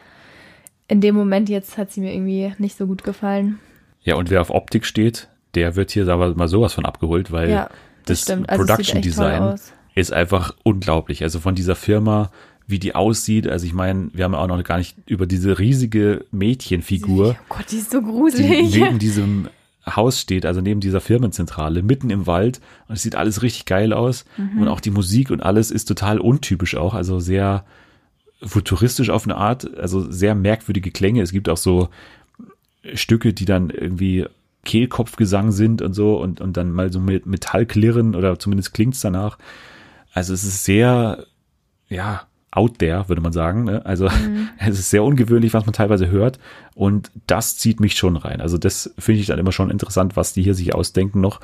in 0.87 1.01
dem 1.01 1.15
Moment 1.15 1.49
jetzt 1.49 1.79
hat 1.79 1.93
sie 1.93 2.03
mir 2.03 2.13
irgendwie 2.13 2.53
nicht 2.59 2.77
so 2.77 2.87
gut 2.87 3.05
gefallen. 3.05 3.59
Ja, 4.03 4.17
und 4.17 4.29
wer 4.29 4.43
auf 4.43 4.51
Optik 4.51 4.85
steht, 4.85 5.29
der 5.55 5.75
wird 5.77 5.91
hier 5.91 6.07
aber 6.09 6.35
mal 6.35 6.49
sowas 6.49 6.75
von 6.75 6.85
abgeholt, 6.85 7.33
weil 7.33 7.49
Ja, 7.51 7.71
das, 8.05 8.21
stimmt. 8.21 8.51
Also 8.51 8.67
Production 8.67 9.01
Design 9.01 9.55
ist 9.95 10.13
einfach 10.13 10.55
unglaublich. 10.63 11.23
Also 11.23 11.41
von 11.41 11.55
dieser 11.55 11.75
Firma, 11.75 12.31
wie 12.67 12.79
die 12.79 12.95
aussieht. 12.95 13.47
Also 13.47 13.67
ich 13.67 13.75
meine, 13.75 14.09
wir 14.13 14.25
haben 14.25 14.33
ja 14.33 14.39
auch 14.39 14.47
noch 14.47 14.63
gar 14.65 14.79
nicht 14.79 14.97
über 15.07 15.27
diese 15.27 15.59
riesige 15.59 16.25
Mädchenfigur, 16.31 17.37
Oh 17.39 17.45
Gott, 17.57 17.67
die 17.71 17.77
ist 17.77 17.91
so 17.91 18.01
die 18.01 18.07
gruselig. 18.07 18.75
neben 18.75 18.99
diesem 18.99 19.49
Haus 19.87 20.19
steht, 20.21 20.47
also 20.47 20.63
neben 20.63 20.81
dieser 20.81 21.01
Firmenzentrale, 21.03 21.83
mitten 21.83 22.09
im 22.09 22.27
Wald. 22.27 22.61
Und 22.89 22.95
es 22.95 23.03
sieht 23.03 23.17
alles 23.17 23.43
richtig 23.43 23.67
geil 23.67 23.93
aus. 23.93 24.25
Mhm. 24.39 24.63
Und 24.63 24.69
auch 24.69 24.81
die 24.81 24.91
Musik 24.91 25.31
und 25.31 25.43
alles 25.43 25.71
ist 25.71 25.85
total 25.87 26.19
untypisch 26.19 26.75
auch. 26.77 26.95
Also 26.95 27.21
sehr 27.21 27.65
futuristisch 28.43 29.11
auf 29.11 29.25
eine 29.25 29.37
Art. 29.37 29.77
Also 29.77 30.11
sehr 30.11 30.35
merkwürdige 30.35 30.91
Klänge. 30.91 31.21
Es 31.21 31.33
gibt 31.33 31.51
auch 31.51 31.59
so 31.59 31.91
Stücke, 32.95 33.35
die 33.35 33.45
dann 33.45 33.69
irgendwie 33.71 34.27
Kehlkopfgesang 34.65 35.53
sind 35.53 35.83
und 35.83 35.93
so 35.93 36.19
und, 36.19 36.41
und 36.41 36.57
dann 36.57 36.73
mal 36.73 36.91
so 36.91 36.99
mit 36.99 37.27
Metallklirren 37.27 38.15
oder 38.15 38.39
zumindest 38.39 38.73
klingt's 38.73 39.01
danach. 39.01 39.39
Also 40.15 40.33
es 40.33 40.45
ist 40.45 40.65
sehr, 40.65 41.27
ja, 41.89 42.23
out 42.55 42.79
there, 42.79 43.09
würde 43.09 43.21
man 43.21 43.33
sagen. 43.33 43.65
Ne? 43.65 43.85
Also 43.85 44.09
es 44.59 44.79
ist 44.79 44.91
sehr 44.91 45.05
ungewöhnlich, 45.05 45.55
was 45.55 45.67
man 45.67 45.73
teilweise 45.73 46.11
hört 46.11 46.39
und 46.75 47.11
das 47.27 47.57
zieht 47.57 47.81
mich 47.81 47.97
schon 47.97 48.17
rein. 48.17 48.41
Also 48.41 48.59
das 48.59 48.95
finde 48.99 49.21
ich 49.21 49.27
dann 49.27 49.39
immer 49.39 49.53
schon 49.53 49.71
interessant, 49.71 50.17
was 50.17 50.33
die 50.33 50.43
hier 50.43 50.55
sich 50.55 50.75
ausdenken 50.75 51.21
noch. 51.21 51.41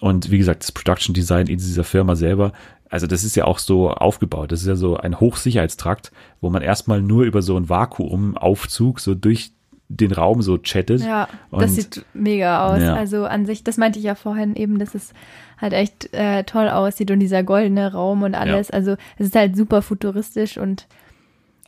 Und 0.00 0.30
wie 0.30 0.38
gesagt, 0.38 0.62
das 0.62 0.72
Production 0.72 1.12
Design 1.12 1.48
in 1.48 1.58
dieser 1.58 1.84
Firma 1.84 2.14
selber, 2.14 2.52
also 2.88 3.06
das 3.06 3.24
ist 3.24 3.36
ja 3.36 3.44
auch 3.44 3.58
so 3.58 3.90
aufgebaut. 3.90 4.52
Das 4.52 4.60
ist 4.60 4.66
ja 4.66 4.76
so 4.76 4.96
ein 4.96 5.20
Hochsicherheitstrakt, 5.20 6.12
wo 6.40 6.50
man 6.50 6.62
erstmal 6.62 7.02
nur 7.02 7.24
über 7.24 7.42
so 7.42 7.56
einen 7.56 7.68
Vakuumaufzug 7.68 9.00
so 9.00 9.14
durch 9.14 9.52
den 9.88 10.12
Raum 10.12 10.42
so 10.42 10.58
chattet. 10.58 11.00
Ja, 11.02 11.28
Und- 11.50 11.62
das 11.62 11.74
sieht 11.76 12.04
mega 12.14 12.66
aus. 12.68 12.82
Ja. 12.82 12.94
Also 12.94 13.24
an 13.24 13.46
sich, 13.46 13.64
das 13.64 13.76
meinte 13.78 13.98
ich 13.98 14.04
ja 14.04 14.14
vorhin 14.14 14.54
eben, 14.54 14.78
dass 14.78 14.94
es 14.94 15.12
halt 15.56 15.72
echt 15.72 16.12
äh, 16.12 16.44
toll 16.44 16.68
aussieht 16.68 17.10
und 17.10 17.20
dieser 17.20 17.42
goldene 17.42 17.92
Raum 17.92 18.22
und 18.22 18.34
alles. 18.34 18.70
Also 18.70 18.92
es 19.18 19.26
ist 19.28 19.34
halt 19.34 19.56
super 19.56 19.80
futuristisch 19.82 20.58
und 20.58 20.86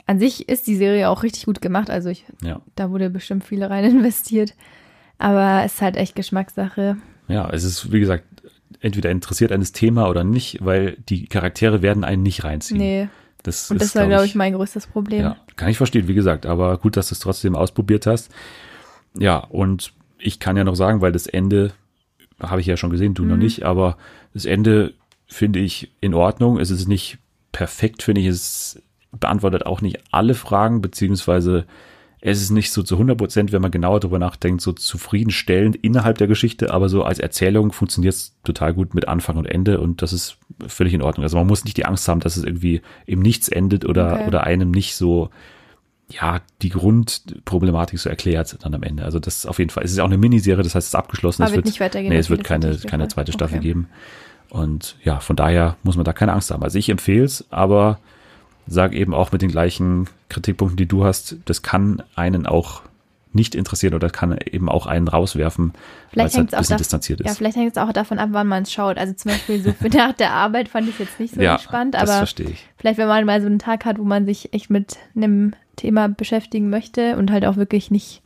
an 0.05 0.19
sich 0.19 0.49
ist 0.49 0.67
die 0.67 0.75
Serie 0.75 1.09
auch 1.09 1.23
richtig 1.23 1.45
gut 1.45 1.61
gemacht. 1.61 1.89
Also 1.89 2.09
ich, 2.09 2.25
Ja. 2.43 2.61
da 2.75 2.91
wurde 2.91 3.09
bestimmt 3.09 3.43
viel 3.43 3.63
rein 3.63 3.83
investiert. 3.91 4.53
Aber 5.17 5.63
es 5.65 5.75
ist 5.75 5.81
halt 5.81 5.97
echt 5.97 6.15
Geschmackssache. 6.15 6.97
Ja, 7.27 7.49
es 7.51 7.63
ist, 7.63 7.91
wie 7.91 7.99
gesagt, 7.99 8.23
entweder 8.81 9.11
interessiert 9.11 9.51
eines 9.51 9.71
Thema 9.71 10.09
oder 10.09 10.23
nicht, 10.23 10.63
weil 10.65 10.97
die 11.09 11.27
Charaktere 11.27 11.81
werden 11.81 12.03
einen 12.03 12.23
nicht 12.23 12.43
reinziehen. 12.43 12.79
Nee. 12.79 13.09
Das 13.43 13.71
Und 13.71 13.77
ist, 13.77 13.83
das 13.83 13.95
war, 13.95 14.01
glaub 14.03 14.09
glaube 14.09 14.25
ich, 14.25 14.35
mein 14.35 14.53
größtes 14.53 14.87
Problem. 14.87 15.21
Ja, 15.21 15.37
kann 15.55 15.69
ich 15.69 15.77
verstehen, 15.77 16.07
wie 16.07 16.13
gesagt, 16.13 16.45
aber 16.45 16.77
gut, 16.77 16.95
dass 16.97 17.09
du 17.09 17.13
es 17.13 17.19
trotzdem 17.19 17.55
ausprobiert 17.55 18.05
hast. 18.05 18.31
Ja, 19.17 19.37
und 19.37 19.93
ich 20.19 20.39
kann 20.39 20.57
ja 20.57 20.63
noch 20.63 20.75
sagen, 20.75 21.01
weil 21.01 21.11
das 21.11 21.27
Ende 21.27 21.73
habe 22.39 22.61
ich 22.61 22.67
ja 22.67 22.77
schon 22.77 22.89
gesehen, 22.91 23.13
du 23.13 23.23
noch 23.25 23.35
Mhm. 23.35 23.41
nicht, 23.43 23.63
aber 23.63 23.97
das 24.33 24.45
Ende 24.45 24.93
finde 25.27 25.59
ich 25.59 25.91
in 26.01 26.13
Ordnung. 26.13 26.59
Es 26.59 26.69
ist 26.69 26.87
nicht 26.87 27.17
perfekt, 27.51 28.03
finde 28.03 28.21
ich. 28.21 28.27
Es 28.27 28.81
beantwortet 29.11 29.65
auch 29.65 29.81
nicht 29.81 29.99
alle 30.11 30.33
Fragen, 30.35 30.81
beziehungsweise 30.81 31.65
es 32.23 32.39
ist 32.41 32.51
nicht 32.51 32.71
so 32.71 32.83
zu 32.83 32.95
100 32.95 33.17
Prozent, 33.17 33.51
wenn 33.51 33.63
man 33.63 33.71
genauer 33.71 33.99
darüber 33.99 34.19
nachdenkt, 34.19 34.61
so 34.61 34.73
zufriedenstellend 34.73 35.75
innerhalb 35.75 36.19
der 36.19 36.27
Geschichte, 36.27 36.71
aber 36.71 36.87
so 36.87 37.03
als 37.03 37.17
Erzählung 37.17 37.71
funktioniert 37.71 38.13
es 38.13 38.35
total 38.43 38.75
gut 38.75 38.93
mit 38.93 39.07
Anfang 39.07 39.37
und 39.37 39.45
Ende 39.47 39.79
und 39.79 40.03
das 40.03 40.13
ist 40.13 40.37
völlig 40.67 40.93
in 40.93 41.01
Ordnung. 41.01 41.23
Also 41.23 41.37
man 41.37 41.47
muss 41.47 41.63
nicht 41.65 41.77
die 41.77 41.85
Angst 41.85 42.07
haben, 42.07 42.19
dass 42.19 42.37
es 42.37 42.43
irgendwie 42.43 42.81
im 43.07 43.21
Nichts 43.21 43.49
endet 43.49 43.85
oder, 43.85 44.13
Okay. 44.13 44.27
oder 44.27 44.43
einem 44.43 44.69
nicht 44.69 44.95
so, 44.95 45.31
ja, 46.09 46.41
die 46.61 46.69
Grundproblematik 46.69 47.97
so 47.97 48.09
erklärt 48.09 48.55
dann 48.63 48.75
am 48.75 48.83
Ende. 48.83 49.03
Also 49.03 49.17
das 49.19 49.37
ist 49.37 49.45
auf 49.47 49.57
jeden 49.57 49.71
Fall, 49.71 49.83
es 49.83 49.91
ist 49.91 49.99
auch 49.99 50.05
eine 50.05 50.17
Miniserie, 50.19 50.63
das 50.63 50.75
heißt, 50.75 50.85
es 50.87 50.93
ist 50.93 50.95
abgeschlossen. 50.95 51.41
Aber 51.41 51.49
es 51.51 51.55
wird 51.55 51.65
nicht 51.65 51.79
weitergehen, 51.79 52.11
Nee, 52.11 52.19
es 52.19 52.29
wird 52.29 52.43
keine, 52.43 52.77
keine 52.77 53.07
zweite 53.07 53.31
Staffel 53.31 53.57
Okay. 53.57 53.67
geben. 53.67 53.87
Und 54.49 54.97
ja, 55.03 55.21
von 55.21 55.35
daher 55.35 55.77
muss 55.81 55.95
man 55.95 56.03
da 56.05 56.13
keine 56.13 56.33
Angst 56.33 56.51
haben. 56.51 56.61
Also 56.61 56.77
ich 56.77 56.89
empfehle 56.89 57.23
es, 57.23 57.45
aber 57.49 57.99
sag 58.67 58.93
eben 58.93 59.13
auch 59.13 59.31
mit 59.31 59.41
den 59.41 59.49
gleichen 59.51 60.07
Kritikpunkten, 60.29 60.77
die 60.77 60.87
du 60.87 61.03
hast, 61.03 61.37
das 61.45 61.61
kann 61.61 62.01
einen 62.15 62.45
auch 62.45 62.81
nicht 63.33 63.55
interessieren 63.55 63.93
oder 63.93 64.09
kann 64.09 64.37
eben 64.51 64.67
auch 64.67 64.87
einen 64.87 65.07
rauswerfen, 65.07 65.71
weil 65.71 65.79
Vielleicht 66.09 66.27
es 66.27 66.37
halt 66.37 66.41
hängt 66.41 66.53
ein 66.53 66.57
es 66.57 66.59
bisschen 66.61 66.73
auch, 66.75 66.77
distanziert 66.79 67.19
da, 67.21 67.25
ja, 67.25 67.31
ist. 67.31 67.37
vielleicht 67.37 67.55
hängt 67.55 67.71
es 67.71 67.81
auch 67.81 67.93
davon 67.93 68.19
ab, 68.19 68.29
wann 68.33 68.47
man 68.47 68.63
es 68.63 68.73
schaut. 68.73 68.97
Also 68.97 69.13
zum 69.13 69.31
Beispiel 69.31 69.61
so 69.63 69.71
für 69.71 69.89
nach 69.89 70.13
der 70.13 70.33
Arbeit 70.33 70.67
fand 70.67 70.87
ich 70.89 70.95
es 70.95 70.99
jetzt 70.99 71.19
nicht 71.19 71.35
so 71.35 71.41
Ja, 71.41 71.53
entspannt, 71.53 71.95
das 71.95 72.09
aber 72.09 72.27
vielleicht, 72.77 72.97
wenn 72.97 73.07
man 73.07 73.25
mal 73.25 73.39
so 73.39 73.47
einen 73.47 73.59
Tag 73.59 73.85
hat, 73.85 73.99
wo 73.99 74.03
man 74.03 74.25
sich 74.25 74.53
echt 74.53 74.69
mit 74.69 74.97
einem 75.15 75.53
Thema 75.77 76.09
beschäftigen 76.09 76.69
möchte 76.69 77.15
und 77.15 77.31
halt 77.31 77.45
auch 77.45 77.55
wirklich 77.55 77.89
nicht 77.89 78.21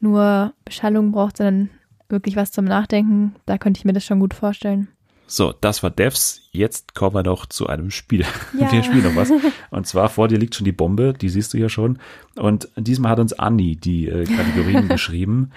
nur 0.00 0.52
Beschallung 0.64 1.12
braucht, 1.12 1.36
sondern 1.36 1.70
wirklich 2.08 2.34
was 2.34 2.50
zum 2.50 2.64
Nachdenken, 2.64 3.36
da 3.46 3.56
könnte 3.56 3.78
ich 3.78 3.84
mir 3.84 3.92
das 3.92 4.04
schon 4.04 4.18
gut 4.18 4.34
vorstellen. 4.34 4.88
So, 5.30 5.54
das 5.60 5.84
war 5.84 5.90
Devs. 5.90 6.42
Jetzt 6.50 6.96
kommen 6.96 7.14
wir 7.14 7.22
noch 7.22 7.46
zu 7.46 7.68
einem 7.68 7.90
Spiel. 7.92 8.24
Ja. 8.58 8.70
Wir 8.72 8.82
spielen 8.82 9.04
noch 9.04 9.16
was. 9.16 9.32
Und 9.70 9.86
zwar 9.86 10.08
vor 10.08 10.26
dir 10.26 10.36
liegt 10.36 10.56
schon 10.56 10.64
die 10.64 10.72
Bombe, 10.72 11.14
die 11.14 11.28
siehst 11.28 11.54
du 11.54 11.58
ja 11.58 11.68
schon. 11.68 11.98
Und 12.34 12.68
diesmal 12.76 13.12
hat 13.12 13.20
uns 13.20 13.32
Anni 13.32 13.76
die 13.76 14.08
äh, 14.08 14.24
Kategorien 14.24 14.88
geschrieben. 14.88 15.52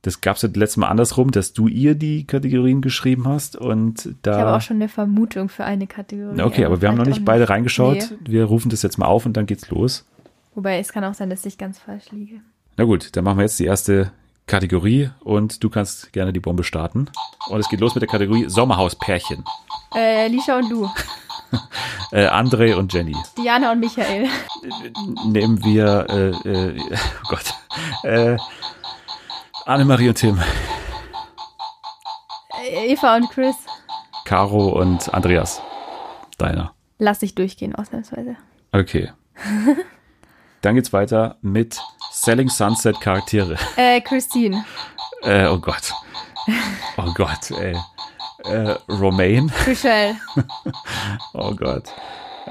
Das 0.00 0.22
gab 0.22 0.36
es 0.36 0.42
ja 0.42 0.48
letztes 0.48 0.78
Mal 0.78 0.88
andersrum, 0.88 1.30
dass 1.30 1.52
du 1.52 1.68
ihr 1.68 1.94
die 1.94 2.26
Kategorien 2.26 2.80
geschrieben 2.80 3.28
hast. 3.28 3.54
Und 3.54 4.14
da. 4.22 4.32
Ich 4.32 4.38
habe 4.38 4.56
auch 4.56 4.60
schon 4.62 4.76
eine 4.76 4.88
Vermutung 4.88 5.50
für 5.50 5.64
eine 5.64 5.86
Kategorie. 5.86 6.40
okay, 6.40 6.64
aber 6.64 6.80
wir 6.80 6.88
haben 6.88 6.96
noch 6.96 7.06
nicht 7.06 7.24
beide 7.24 7.48
reingeschaut. 7.50 8.10
Nee. 8.10 8.32
Wir 8.32 8.44
rufen 8.44 8.70
das 8.70 8.82
jetzt 8.82 8.98
mal 8.98 9.06
auf 9.06 9.26
und 9.26 9.36
dann 9.36 9.44
geht's 9.44 9.68
los. 9.68 10.06
Wobei 10.54 10.78
es 10.78 10.90
kann 10.92 11.04
auch 11.04 11.14
sein, 11.14 11.28
dass 11.28 11.44
ich 11.44 11.58
ganz 11.58 11.78
falsch 11.78 12.10
liege. 12.12 12.40
Na 12.78 12.84
gut, 12.84 13.14
dann 13.14 13.24
machen 13.24 13.38
wir 13.38 13.42
jetzt 13.42 13.60
die 13.60 13.66
erste 13.66 14.10
Kategorie 14.46 15.10
und 15.20 15.62
du 15.64 15.70
kannst 15.70 16.12
gerne 16.12 16.32
die 16.32 16.40
Bombe 16.40 16.62
starten. 16.64 17.10
Und 17.48 17.60
es 17.60 17.68
geht 17.68 17.80
los 17.80 17.94
mit 17.94 18.02
der 18.02 18.08
Kategorie 18.08 18.48
Sommerhauspärchen. 18.48 19.44
Äh, 19.94 20.28
Lisha 20.28 20.58
und 20.58 20.70
du. 20.70 20.90
Äh, 22.12 22.28
André 22.28 22.74
und 22.74 22.92
Jenny. 22.92 23.16
Diana 23.36 23.72
und 23.72 23.80
Michael. 23.80 24.28
nehmen 25.26 25.62
wir, 25.64 26.06
äh, 26.08 26.48
äh, 26.48 26.80
oh 26.80 27.28
Gott, 27.28 27.54
äh, 28.04 28.36
Annemarie 29.64 30.08
und 30.08 30.14
Tim, 30.16 30.40
Äh, 32.62 32.92
Eva 32.92 33.16
und 33.16 33.28
Chris. 33.30 33.56
Caro 34.24 34.68
und 34.80 35.12
Andreas. 35.14 35.60
Deiner. 36.38 36.72
Lass 36.98 37.22
ich 37.22 37.34
durchgehen, 37.34 37.74
ausnahmsweise. 37.74 38.36
Okay. 38.72 39.12
Dann 40.62 40.74
geht's 40.76 40.92
weiter 40.92 41.38
mit 41.42 41.80
Selling 42.18 42.48
Sunset 42.48 42.98
Charaktere. 43.00 43.56
Äh, 43.76 44.00
Christine. 44.00 44.64
Äh, 45.22 45.46
oh 45.48 45.58
Gott. 45.58 45.92
Oh 46.96 47.12
Gott, 47.14 47.50
ey. 47.50 47.76
Äh, 48.44 48.70
Romaine. 48.88 49.52
Michelle. 49.66 50.16
Oh 51.34 51.54
Gott. 51.54 51.84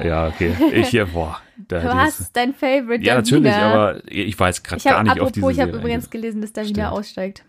Ja, 0.04 0.28
okay. 0.28 0.54
Ich 0.74 0.90
hier, 0.90 1.06
boah. 1.08 1.40
Da, 1.68 1.80
das- 1.82 2.20
Was? 2.20 2.32
Dein 2.34 2.54
Favorite? 2.54 3.04
Ja, 3.04 3.16
natürlich, 3.16 3.52
Davina. 3.52 3.74
aber 3.74 4.02
ich 4.12 4.38
weiß 4.38 4.62
gerade 4.62 4.84
gar 4.84 5.02
nicht 5.04 5.20
auf 5.20 5.32
diese 5.32 5.46
apropos, 5.46 5.56
ich 5.58 5.62
habe 5.62 5.78
übrigens 5.78 6.10
gelesen, 6.10 6.42
dass 6.42 6.54
Davina 6.54 6.86
Stimmt. 6.88 7.00
aussteigt. 7.00 7.44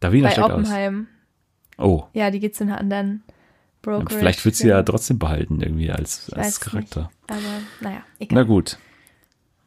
Davina 0.00 0.28
bei 0.28 0.32
steigt 0.32 0.50
aus. 0.50 0.54
Oppenheim. 0.60 1.06
Oh. 1.76 2.04
Ja, 2.14 2.30
die 2.30 2.40
geht 2.40 2.54
zu 2.56 2.64
einer 2.64 2.78
anderen 2.78 3.24
Brokerage. 3.82 4.16
Vielleicht 4.18 4.44
wird 4.44 4.54
sie 4.54 4.68
ja 4.68 4.82
trotzdem 4.82 5.18
behalten, 5.18 5.60
irgendwie 5.60 5.90
als, 5.90 6.32
als 6.32 6.60
Charakter. 6.60 7.10
Nicht, 7.28 7.30
aber 7.30 7.40
naja, 7.80 8.02
Na 8.18 8.24
egal. 8.24 8.44
gut. 8.46 8.78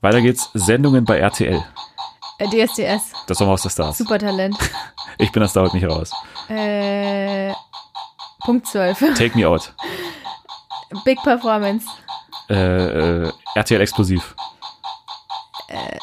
Weiter 0.06 0.22
geht's. 0.22 0.52
Sendungen 0.54 1.04
bei 1.04 1.18
RTL. 1.18 1.66
Äh, 2.38 2.48
DSDS. 2.48 3.12
Das 3.26 3.40
Sommerhaus 3.40 3.64
der 3.64 3.72
Stars. 3.72 3.98
Supertalent. 3.98 4.56
Ich 5.18 5.32
bin 5.32 5.42
das 5.42 5.54
da 5.54 5.62
heute 5.62 5.78
nicht 5.78 5.90
raus. 5.90 6.12
Äh, 6.50 7.54
Punkt 8.42 8.68
12. 8.68 9.00
Take 9.18 9.38
me 9.38 9.48
out. 9.48 9.74
Big 11.06 11.18
Performance. 11.24 11.88
Äh, 12.50 13.24
äh, 13.24 13.32
RTL 13.56 13.80
Explosiv. 13.80 14.36
Äh, 15.70 15.98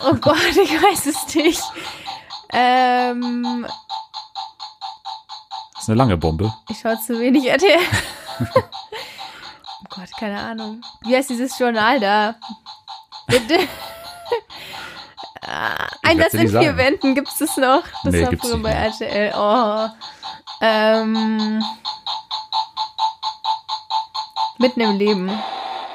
oh 0.00 0.14
Gott, 0.20 0.36
ich 0.50 0.82
weiß 0.82 1.06
es 1.06 1.34
nicht. 1.36 1.62
Ähm, 2.52 3.64
Das 5.74 5.82
ist 5.84 5.88
eine 5.88 5.96
lange 5.96 6.16
Bombe. 6.16 6.52
ich 6.68 6.80
schaue 6.80 7.00
zu 7.00 7.20
wenig 7.20 7.48
RTL. 7.48 7.78
Oh 9.84 9.96
Gott, 9.96 10.10
keine 10.18 10.38
Ahnung. 10.38 10.80
Wie 11.02 11.14
heißt 11.14 11.30
dieses 11.30 11.58
Journal 11.58 12.00
da? 12.00 12.36
Bitte. 13.26 13.58
Ein 16.02 16.18
das 16.18 16.34
in 16.34 16.48
vier. 16.48 16.76
Wänden 16.76 17.14
gibt 17.14 17.28
es 17.28 17.56
noch. 17.56 17.82
Das 18.04 18.12
Nee, 18.12 18.22
war 18.22 18.32
früher 18.32 18.54
nicht 18.54 18.62
bei. 18.62 18.70
RTL. 18.72 19.32
Oh. 19.36 19.88
Ähm, 20.60 21.62
Mitten 24.58 24.80
im 24.80 24.98
Leben. 24.98 25.30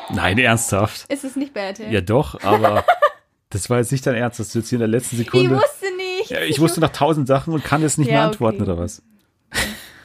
Nein, 0.10 0.38
ernsthaft. 0.38 1.12
Ist 1.12 1.24
es 1.24 1.36
nicht 1.36 1.54
bei 1.54 1.62
RTL? 1.62 1.92
Ja 1.92 2.02
doch, 2.02 2.42
aber 2.44 2.84
das 3.50 3.70
war 3.70 3.78
jetzt 3.80 3.92
nicht 3.92 4.06
dein 4.06 4.16
Ernst, 4.16 4.40
dass 4.40 4.52
du 4.52 4.60
jetzt 4.60 4.70
hier 4.70 4.78
in 4.78 4.82
der 4.82 4.88
letzten 4.88 5.16
ich 5.20 5.26
Sekunde... 5.26 5.56
wusste 5.56 5.86
nicht. 5.96 6.30
Ja, 6.32 6.42
ich 6.42 6.60
wusste 6.60 6.80
nach 6.82 6.90
tausend 6.92 7.28
Sachen 7.28 7.54
und 7.54 7.64
kann 7.64 7.82
jetzt 7.82 7.98
nicht 7.98 8.08
Ja, 8.10 8.14
mehr 8.16 8.24
antworten, 8.24 8.62
okay. 8.62 8.72
oder 8.72 8.80
was? 8.82 9.02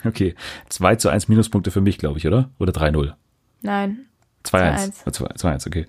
Okay, 0.07 0.35
2 0.69 0.97
zu 0.97 1.09
1 1.09 1.29
Minuspunkte 1.29 1.71
für 1.71 1.81
mich, 1.81 1.99
glaube 1.99 2.19
ich, 2.19 2.27
oder? 2.27 2.51
Oder 2.59 2.73
3-0? 2.73 3.15
Nein. 3.65 4.07
2-1. 4.45 5.05
2-1, 5.07 5.67
okay. 5.67 5.87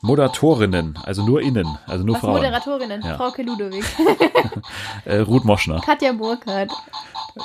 Moderatorinnen, 0.00 0.98
also 1.04 1.24
nur 1.24 1.40
innen, 1.40 1.78
also 1.86 2.04
nur 2.04 2.14
Was 2.16 2.20
Frauen. 2.20 2.34
Moderatorinnen? 2.36 3.02
Ja. 3.02 3.16
Frauke 3.16 3.42
Ludowig. 3.42 3.84
Äh, 5.04 5.18
Ruth 5.20 5.44
Moschner, 5.44 5.80
Katja 5.80 6.12
Burkhardt. 6.12 6.70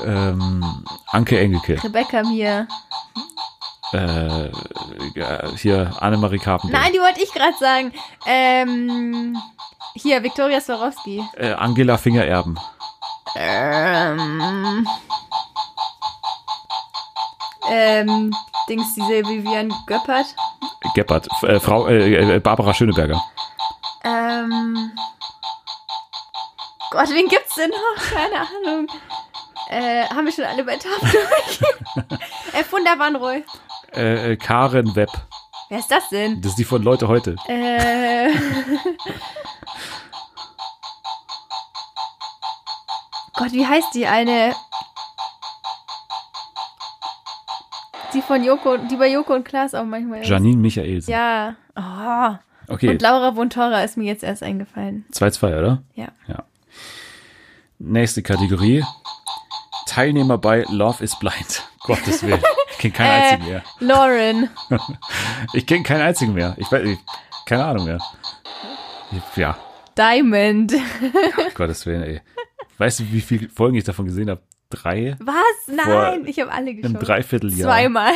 ähm, 0.05 0.83
Anke 1.07 1.39
Engelke, 1.39 1.81
Rebecca 1.83 2.23
Mir. 2.23 2.67
äh, 3.93 4.49
hier 5.57 5.91
Annemarie 5.99 6.39
Carpenter, 6.39 6.77
Nein, 6.77 6.91
die 6.93 6.99
wollte 6.99 7.21
ich 7.21 7.31
gerade 7.31 7.55
sagen. 7.59 7.93
Ähm, 8.25 9.37
hier, 9.95 10.21
Viktoria 10.23 10.59
Swarovski. 10.59 11.23
äh, 11.37 11.53
Angela 11.53 11.97
Fingererben, 11.97 12.59
Ähm, 13.35 14.87
ähm, 17.69 18.31
Dings, 18.69 18.93
diese 18.95 19.27
Vivian 19.27 19.73
Göppert. 19.87 20.27
Geppert, 20.95 21.27
F- 21.31 21.43
äh, 21.43 21.59
Frau, 21.59 21.87
äh, 21.87 22.35
äh, 22.35 22.39
Barbara 22.39 22.73
Schöneberger, 22.73 23.21
Ähm, 24.03 24.91
Gott, 26.91 27.09
wen 27.09 27.27
gibt's 27.27 27.55
denn 27.55 27.69
noch? 27.71 28.03
Keine 28.11 28.41
Ahnung. 28.41 28.87
Äh, 29.69 30.05
haben 30.09 30.25
wir 30.25 30.31
schon 30.33 30.43
alle 30.45 30.63
bei 30.63 30.77
Tab 30.77 30.99
durch? 31.01 31.61
äh, 32.53 32.63
Funda 32.63 32.97
Wanroy. 32.99 33.43
äh, 33.95 34.33
äh, 34.33 34.37
Karen 34.37 34.95
Webb, 34.95 35.09
Wer 35.69 35.79
ist 35.79 35.89
das 35.89 36.09
denn? 36.09 36.41
das 36.41 36.51
ist 36.51 36.57
die 36.59 36.65
von 36.65 36.83
Leute 36.83 37.07
heute. 37.07 37.35
Äh. 37.47 38.29
Gott, 43.35 43.51
wie 43.51 43.65
heißt 43.65 43.93
die 43.95 44.05
eine? 44.05 44.53
Die 48.13 48.21
von 48.21 48.43
Joko, 48.43 48.77
die 48.77 48.95
bei 48.95 49.09
Joko 49.11 49.33
und 49.33 49.43
Klaas 49.45 49.73
auch 49.73 49.85
manchmal 49.85 50.21
ist. 50.21 50.27
Janine 50.29 50.57
Michaelsen. 50.57 51.11
Ja. 51.11 51.55
Oh. 51.75 52.37
Okay, 52.73 52.89
Und 52.89 53.01
Laura 53.01 53.35
Vontora 53.35 53.81
ist 53.83 53.97
mir 53.97 54.05
jetzt 54.05 54.23
erst 54.23 54.41
eingefallen. 54.43 55.05
2-2, 55.11 55.59
oder? 55.59 55.83
Ja. 55.95 56.07
Ja. 56.27 56.43
Nächste 57.79 58.21
Kategorie. 58.23 58.83
Teilnehmer 59.85 60.37
bei 60.37 60.63
Love 60.69 61.03
is 61.03 61.17
Blind. 61.19 61.63
Gottes 61.83 62.23
Willen. 62.23 62.41
Ich 62.71 62.77
kenne 62.77 62.93
keinen 62.93 63.07
Äh. 63.09 63.23
einzigen 63.23 63.49
mehr. 63.51 63.63
Lauren. 63.79 64.49
Ich 65.53 65.65
kenne 65.65 65.83
keinen 65.83 66.01
einzigen 66.01 66.33
mehr. 66.33 66.55
Ich 66.57 66.71
weiß, 66.71 66.83
ich, 66.85 66.99
keine 67.45 67.65
Ahnung 67.65 67.85
mehr. 67.85 67.99
Ich- 69.11 69.37
Ja, 69.37 69.57
Diamond. 69.97 70.73
Gottes 71.55 71.85
Willen, 71.85 72.03
ey. 72.03 72.21
Weißt 72.77 73.01
du, 73.01 73.11
wie 73.11 73.21
viele 73.21 73.49
Folgen 73.49 73.75
ich 73.75 73.83
davon 73.83 74.05
gesehen 74.05 74.29
habe? 74.29 74.41
Drei? 74.73 75.15
Was? 75.19 75.35
Vor 75.65 75.75
Nein, 75.75 76.25
ich 76.25 76.39
habe 76.39 76.51
alle 76.51 76.71
Im 76.71 76.81
geschaut. 76.81 77.07
Dreivierteljahr. 77.07 77.69
Zweimal. 77.69 78.13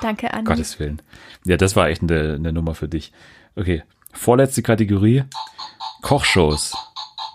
Danke, 0.00 0.32
Anni. 0.32 0.44
Gottes 0.44 0.78
Willen. 0.78 1.02
Ja, 1.44 1.56
das 1.56 1.76
war 1.76 1.88
echt 1.88 2.02
eine, 2.02 2.34
eine 2.34 2.52
Nummer 2.52 2.74
für 2.74 2.88
dich. 2.88 3.12
Okay. 3.56 3.82
Vorletzte 4.12 4.62
Kategorie. 4.62 5.24
Kochshows. 6.02 6.74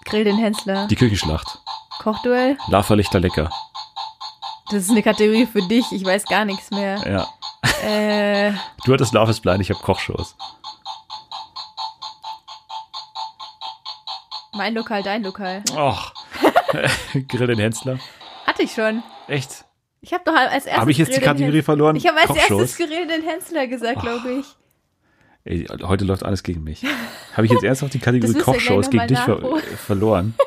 Grill 0.06 0.24
den 0.24 0.38
Hensler. 0.38 0.88
Die 0.88 0.96
Küchenschlacht. 0.96 1.60
Kochduell. 2.00 2.58
Laferlichter 2.68 3.20
lecker. 3.20 3.50
Das 4.72 4.84
ist 4.84 4.90
eine 4.92 5.04
Kategorie 5.04 5.46
für 5.46 5.62
dich. 5.68 5.92
Ich 5.92 6.04
weiß 6.06 6.26
gar 6.26 6.46
nichts 6.46 6.72
mehr. 6.72 6.98
Ja. 7.08 7.28
Äh, 7.88 8.54
Du 8.86 8.94
hattest 8.94 9.14
Love 9.14 9.30
is 9.32 9.40
Blind, 9.40 9.62
ich 9.62 9.70
habe 9.70 9.82
Kochshows. 9.82 10.36
mein 14.54 14.74
Lokal, 14.74 15.04
dein 15.04 15.24
Lokal. 15.24 15.64
Och. 15.74 16.12
Grill 17.28 17.48
den 17.48 17.60
Hensler. 17.60 18.00
Hatte 18.46 18.64
ich 18.64 18.74
schon. 18.74 19.04
Echt? 19.28 19.66
Ich 20.02 20.14
habe 20.14 20.24
doch 20.26 20.34
als 20.34 20.66
erstes. 20.66 20.78
Habe 20.78 20.92
ich 20.92 20.98
jetzt 20.98 21.10
die 21.10 21.16
Grill 21.16 21.24
Kategorie 21.26 21.56
Hens- 21.58 21.66
verloren? 21.66 21.96
Ich 21.96 22.08
habe 22.08 22.18
als 22.18 22.28
Kochshows? 22.28 22.62
erstes 22.62 22.78
Grill 22.88 23.08
den 23.08 23.24
Hensler 23.24 23.68
gesagt, 23.68 24.02
glaube 24.02 24.32
ich. 24.40 24.46
Ey, 25.46 25.66
heute 25.84 26.06
läuft 26.06 26.24
alles 26.24 26.44
gegen 26.44 26.64
mich. 26.64 26.84
Habe 27.34 27.46
ich 27.46 27.52
jetzt 27.52 27.64
ernsthaft 27.64 27.94
die 27.94 28.00
Kategorie 28.00 28.34
Kochshows 28.34 28.90
gegen 28.90 29.08
dich 29.08 29.20
ver 29.20 29.40
verloren? 29.86 30.36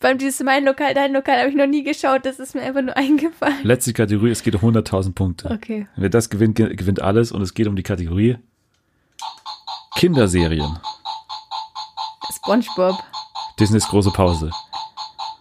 Beim 0.00 0.18
dieses 0.18 0.40
mein 0.40 0.64
Lokal, 0.64 0.94
dein 0.94 1.12
Lokal 1.12 1.38
habe 1.38 1.50
ich 1.50 1.54
noch 1.54 1.66
nie 1.68 1.84
geschaut. 1.84 2.26
Das 2.26 2.40
ist 2.40 2.56
mir 2.56 2.62
einfach 2.62 2.82
nur 2.82 2.96
eingefallen. 2.96 3.58
Letzte 3.62 3.92
Kategorie, 3.92 4.30
es 4.30 4.42
geht 4.42 4.56
um 4.60 4.62
100.000 4.74 5.14
Punkte. 5.14 5.48
Okay. 5.50 5.86
Wer 5.94 6.08
das 6.08 6.28
gewinnt, 6.28 6.56
ge- 6.56 6.74
gewinnt 6.74 7.00
alles 7.00 7.30
und 7.30 7.40
es 7.40 7.54
geht 7.54 7.68
um 7.68 7.76
die 7.76 7.84
Kategorie 7.84 8.36
Kinderserien. 9.94 10.78
SpongeBob. 12.34 12.96
Disneys 13.58 13.88
große 13.88 14.10
Pause. 14.10 14.50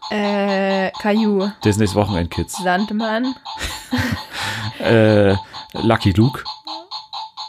Äh, 0.10 0.92
Caillou. 1.02 1.52
Disneys 1.64 1.96
Wochenendkids. 1.96 2.58
Sandmann. 2.64 3.36
Äh, 4.80 5.36
Lucky 5.74 6.12
Luke. 6.12 6.44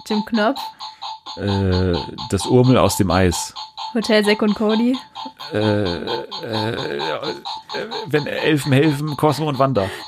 Jim 0.06 0.22
Knopf. 0.26 0.60
Äh, 1.38 1.94
das 2.28 2.44
Urmel 2.44 2.76
aus 2.76 2.98
dem 2.98 3.10
Eis. 3.10 3.54
Hotel 3.94 4.22
Zack 4.22 4.42
und 4.42 4.54
Cody. 4.54 4.98
Äh, 5.52 5.58
äh, 5.58 6.08
äh, 6.44 7.32
wenn 8.06 8.26
Elfen 8.26 8.72
helfen, 8.72 9.16
Cosmo 9.16 9.48
und 9.48 9.58
Wanda. 9.58 9.88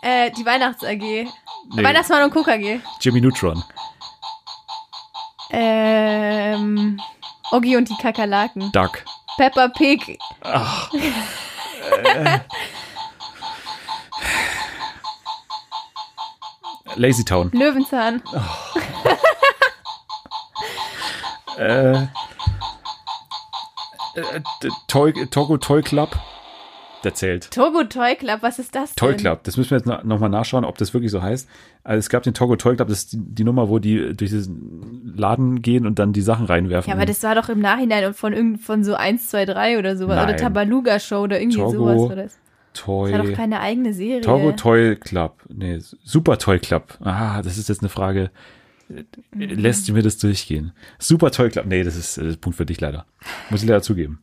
Äh, 0.00 0.30
die 0.30 0.46
Weihnachts 0.46 0.84
AG. 0.84 1.00
Nee, 1.00 1.28
Weihnachtsmann 1.82 2.22
und 2.22 2.34
Cook 2.34 2.46
AG. 2.46 2.80
Jimmy 3.00 3.20
Neutron. 3.20 3.62
Ähm, 5.50 7.00
Oggi 7.50 7.76
und 7.76 7.88
die 7.88 7.96
Kakerlaken. 7.96 8.70
Duck. 8.70 9.02
Peppa 9.38 9.68
Pig. 9.68 10.18
Ach. 10.42 10.90
Äh. 12.02 12.40
Lazy 16.96 17.24
Town. 17.24 17.50
Löwenzahn. 17.52 18.22
Äh, 21.56 21.92
äh, 24.14 24.40
d- 24.62 24.68
Toy, 24.88 25.26
Togo 25.30 25.56
Toy 25.58 25.82
Club. 25.82 26.10
Der 27.04 27.14
zählt. 27.14 27.50
Togo 27.52 27.84
Toy 27.84 28.16
Club. 28.16 28.38
Was 28.40 28.58
ist 28.58 28.74
das 28.74 28.94
Toy 28.94 29.10
denn? 29.12 29.18
Club. 29.20 29.44
Das 29.44 29.56
müssen 29.56 29.70
wir 29.70 29.78
jetzt 29.78 29.86
noch- 29.86 30.02
noch 30.02 30.18
mal 30.18 30.28
nachschauen, 30.28 30.64
ob 30.64 30.78
das 30.78 30.92
wirklich 30.94 31.12
so 31.12 31.22
heißt. 31.22 31.48
Also 31.84 31.98
es 31.98 32.08
gab 32.08 32.24
den 32.24 32.34
Togo 32.34 32.56
Toy 32.56 32.74
Club, 32.76 32.88
das 32.88 32.98
ist 32.98 33.12
die, 33.12 33.18
die 33.20 33.44
Nummer, 33.44 33.68
wo 33.68 33.78
die 33.78 34.14
durch 34.16 34.30
diesen 34.30 35.14
Laden 35.16 35.62
gehen 35.62 35.86
und 35.86 35.98
dann 35.98 36.12
die 36.12 36.20
Sachen 36.22 36.46
reinwerfen. 36.46 36.88
Ja, 36.90 36.96
aber 36.96 37.06
das 37.06 37.22
war 37.22 37.34
doch 37.36 37.48
im 37.48 37.60
Nachhinein 37.60 38.12
von 38.14 38.32
irgend 38.32 38.60
von 38.62 38.82
so 38.82 38.94
1, 38.94 39.28
2, 39.28 39.44
3 39.44 39.78
oder 39.78 39.96
sowas. 39.96 40.16
Oder 40.18 40.26
Nein. 40.32 40.36
Tabaluga 40.38 40.98
Show 40.98 41.20
oder 41.22 41.40
irgendwie 41.40 41.58
Togo 41.58 41.70
sowas 41.70 42.08
war 42.08 42.16
das. 42.16 42.38
Toy. 42.74 43.10
Das 43.12 43.20
war 43.20 43.26
doch 43.26 43.34
keine 43.36 43.60
eigene 43.60 43.92
Serie. 43.92 44.20
Togo 44.20 44.52
Toy 44.52 44.96
Club. 44.96 45.36
Nee, 45.48 45.78
Super 46.02 46.38
Toy 46.38 46.58
Club. 46.58 46.98
Ah, 47.00 47.42
das 47.42 47.58
ist 47.58 47.68
jetzt 47.68 47.80
eine 47.80 47.88
Frage. 47.88 48.30
Mhm. 48.88 49.04
Lässt 49.40 49.88
du 49.88 49.92
mir 49.92 50.02
das 50.02 50.18
durchgehen? 50.18 50.72
Super 50.98 51.30
Toy 51.30 51.48
Club. 51.50 51.66
Nee, 51.66 51.84
das 51.84 51.94
ist, 51.96 52.18
das 52.18 52.36
Punkt 52.38 52.56
für 52.56 52.66
dich 52.66 52.80
leider. 52.80 53.06
Muss 53.50 53.62
ich 53.62 53.68
leider 53.68 53.82
zugeben. 53.82 54.20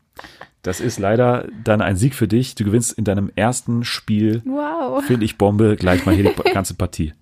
Das 0.66 0.80
ist 0.80 0.98
leider 0.98 1.48
dann 1.64 1.80
ein 1.82 1.96
Sieg 1.96 2.16
für 2.16 2.28
dich. 2.28 2.56
Du 2.56 2.64
gewinnst 2.64 2.94
in 2.94 3.04
deinem 3.04 3.32
ersten 3.36 3.84
Spiel, 3.84 4.42
Wow. 4.46 5.04
finde 5.06 5.24
ich 5.26 5.38
Bombe, 5.38 5.76
gleich 5.76 6.08
mal 6.08 6.16
hier 6.16 6.24
die 6.34 6.50
ganze 6.54 6.74
Partie. 6.74 7.14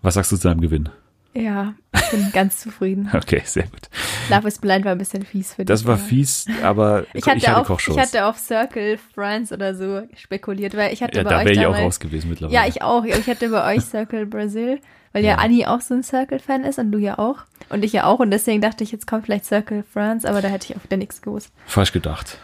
Was 0.00 0.14
sagst 0.14 0.32
du 0.32 0.36
zu 0.38 0.48
deinem 0.48 0.62
Gewinn? 0.62 0.88
Ja, 1.34 1.74
ich 1.94 2.08
bin 2.10 2.32
ganz 2.32 2.58
zufrieden. 2.60 3.10
Okay, 3.14 3.42
sehr 3.44 3.64
gut. 3.64 3.90
Love 4.30 4.48
is 4.48 4.58
Blind 4.58 4.86
war 4.86 4.92
ein 4.92 4.98
bisschen 4.98 5.26
fies 5.26 5.52
für 5.52 5.62
dich. 5.62 5.66
Das 5.66 5.84
war 5.86 5.98
fies, 5.98 6.46
aber 6.62 7.04
Ich 7.12 7.26
hatte, 7.26 7.54
auf, 7.58 7.66
Kochshows. 7.66 7.94
ich 7.94 8.00
hatte 8.02 8.24
auf 8.24 8.38
Circle 8.38 8.98
France 9.14 9.52
oder 9.52 9.74
so 9.74 10.00
spekuliert, 10.16 10.74
weil 10.74 10.94
ich 10.94 11.02
hatte 11.02 11.18
ja, 11.18 11.24
bei 11.24 11.30
da 11.30 11.38
euch 11.40 11.44
wäre 11.44 11.52
ich 11.52 11.66
auch 11.66 11.76
raus 11.78 12.00
gewesen 12.00 12.30
mittlerweile. 12.30 12.54
Ja, 12.54 12.66
ich 12.66 12.80
auch. 12.80 13.04
Ich 13.04 13.26
hatte 13.26 13.50
bei 13.50 13.76
euch 13.76 13.82
Circle 13.84 14.24
Brasil, 14.24 14.80
weil 15.16 15.24
ja, 15.24 15.30
Ja. 15.30 15.38
Anni 15.38 15.64
auch 15.64 15.80
so 15.80 15.94
ein 15.94 16.02
Circle-Fan 16.02 16.64
ist 16.64 16.78
und 16.78 16.92
du 16.92 16.98
ja 16.98 17.18
auch. 17.18 17.38
Und 17.70 17.82
ich 17.86 17.94
ja 17.94 18.04
auch. 18.04 18.18
Und 18.18 18.30
deswegen 18.30 18.60
dachte 18.60 18.84
ich, 18.84 18.92
jetzt 18.92 19.06
kommt 19.06 19.24
vielleicht 19.24 19.46
Circle 19.46 19.82
France, 19.90 20.28
aber 20.28 20.42
da 20.42 20.48
hätte 20.48 20.70
ich 20.70 20.76
auch 20.76 20.84
wieder 20.84 20.98
nichts 20.98 21.22
gewusst. 21.22 21.50
Falsch 21.64 21.92
gedacht. 21.92 22.36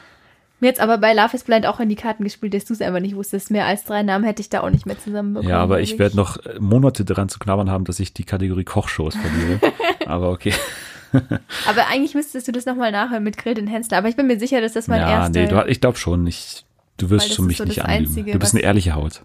Mir 0.58 0.68
jetzt 0.68 0.80
aber 0.80 0.96
bei 0.96 1.12
Love 1.12 1.34
is 1.34 1.44
Blind 1.44 1.66
auch 1.66 1.80
in 1.80 1.90
die 1.90 1.96
Karten 1.96 2.24
gespielt, 2.24 2.54
dass 2.54 2.64
du 2.64 2.72
es 2.72 2.80
einfach 2.80 3.00
nicht 3.00 3.14
wusstest. 3.14 3.50
Mehr 3.50 3.66
als 3.66 3.84
drei 3.84 4.02
Namen 4.02 4.24
hätte 4.24 4.40
ich 4.40 4.48
da 4.48 4.62
auch 4.62 4.70
nicht 4.70 4.86
mehr 4.86 4.98
zusammenbekommen. 4.98 5.50
Ja, 5.50 5.58
aber 5.58 5.82
ich 5.82 5.98
werde 5.98 6.16
noch 6.16 6.38
äh, 6.46 6.58
Monate 6.60 7.04
daran 7.04 7.28
zu 7.28 7.38
knabbern 7.38 7.70
haben, 7.70 7.84
dass 7.84 8.00
ich 8.00 8.14
die 8.14 8.24
Kategorie 8.24 8.64
Kochshows 8.64 9.16
verliere. 9.16 9.60
aber 10.06 10.30
okay. 10.30 10.54
Aber 11.66 11.88
eigentlich 11.88 12.14
müsstest 12.14 12.48
du 12.48 12.52
das 12.52 12.64
nochmal 12.64 12.90
nachhören 12.90 13.22
mit 13.22 13.36
Grill 13.36 13.52
den 13.52 13.66
Hensler. 13.66 13.98
Aber 13.98 14.08
ich 14.08 14.16
bin 14.16 14.28
mir 14.28 14.38
sicher, 14.38 14.62
dass 14.62 14.72
das 14.72 14.88
mein 14.88 15.02
ja, 15.02 15.10
erster... 15.10 15.42
nee, 15.42 15.46
du, 15.46 15.62
ich 15.68 15.78
glaube 15.78 15.98
schon. 15.98 16.26
Ich, 16.26 16.64
du 16.96 17.10
wirst 17.10 17.34
schon 17.34 17.48
mich 17.48 17.58
so 17.58 17.64
nicht 17.64 17.84
anlügen. 17.84 18.06
Einzige, 18.06 18.32
du 18.32 18.38
bist 18.38 18.54
eine 18.54 18.62
ehrliche 18.62 18.94
Haut. 18.94 19.20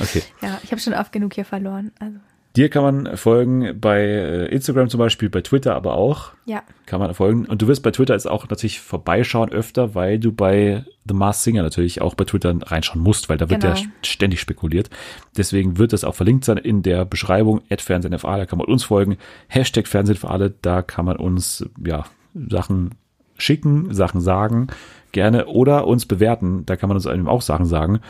Okay. 0.00 0.22
ja, 0.40 0.58
ich 0.62 0.70
habe 0.70 0.80
schon 0.80 0.94
oft 0.94 1.12
genug 1.12 1.34
hier 1.34 1.44
verloren. 1.44 1.92
Also. 1.98 2.16
Dir 2.56 2.70
kann 2.70 2.82
man 2.82 3.16
folgen 3.18 3.78
bei 3.78 4.00
äh, 4.00 4.46
Instagram 4.46 4.88
zum 4.88 4.98
Beispiel, 4.98 5.28
bei 5.28 5.42
Twitter 5.42 5.74
aber 5.74 5.94
auch. 5.94 6.32
Ja. 6.46 6.62
Kann 6.86 7.00
man 7.00 7.12
folgen. 7.12 7.44
Und 7.44 7.60
du 7.60 7.68
wirst 7.68 7.82
bei 7.82 7.90
Twitter 7.90 8.14
jetzt 8.14 8.28
auch 8.28 8.48
natürlich 8.48 8.80
vorbeischauen 8.80 9.50
öfter, 9.50 9.94
weil 9.94 10.18
du 10.18 10.32
bei 10.32 10.84
The 11.06 11.14
Mars 11.14 11.44
Singer 11.44 11.62
natürlich 11.62 12.00
auch 12.00 12.14
bei 12.14 12.24
Twitter 12.24 12.56
reinschauen 12.62 13.02
musst, 13.02 13.28
weil 13.28 13.36
da 13.36 13.50
wird 13.50 13.60
Genau. 13.60 13.74
ja 13.74 13.82
ständig 14.02 14.40
spekuliert. 14.40 14.88
Deswegen 15.36 15.76
wird 15.76 15.92
das 15.92 16.04
auch 16.04 16.14
verlinkt 16.14 16.46
sein 16.46 16.56
in 16.56 16.82
der 16.82 17.04
Beschreibung. 17.04 17.60
Fernsehen 17.76 18.18
für 18.18 18.28
alle, 18.28 18.42
da 18.42 18.46
kann 18.46 18.58
man 18.58 18.68
uns 18.68 18.84
folgen. 18.84 19.18
Hashtag 19.48 19.86
Fernsehen 19.86 20.16
für 20.16 20.30
alle, 20.30 20.54
da 20.62 20.80
kann 20.80 21.04
man 21.04 21.16
uns, 21.16 21.68
ja, 21.84 22.06
Sachen 22.34 22.92
schicken, 23.36 23.92
Sachen 23.92 24.22
sagen, 24.22 24.68
gerne 25.12 25.46
oder 25.46 25.86
uns 25.86 26.06
bewerten. 26.06 26.64
Da 26.64 26.76
kann 26.76 26.88
man 26.88 26.96
uns 26.96 27.04
eben 27.04 27.28
auch 27.28 27.42
Sachen 27.42 27.66
sagen 27.66 28.00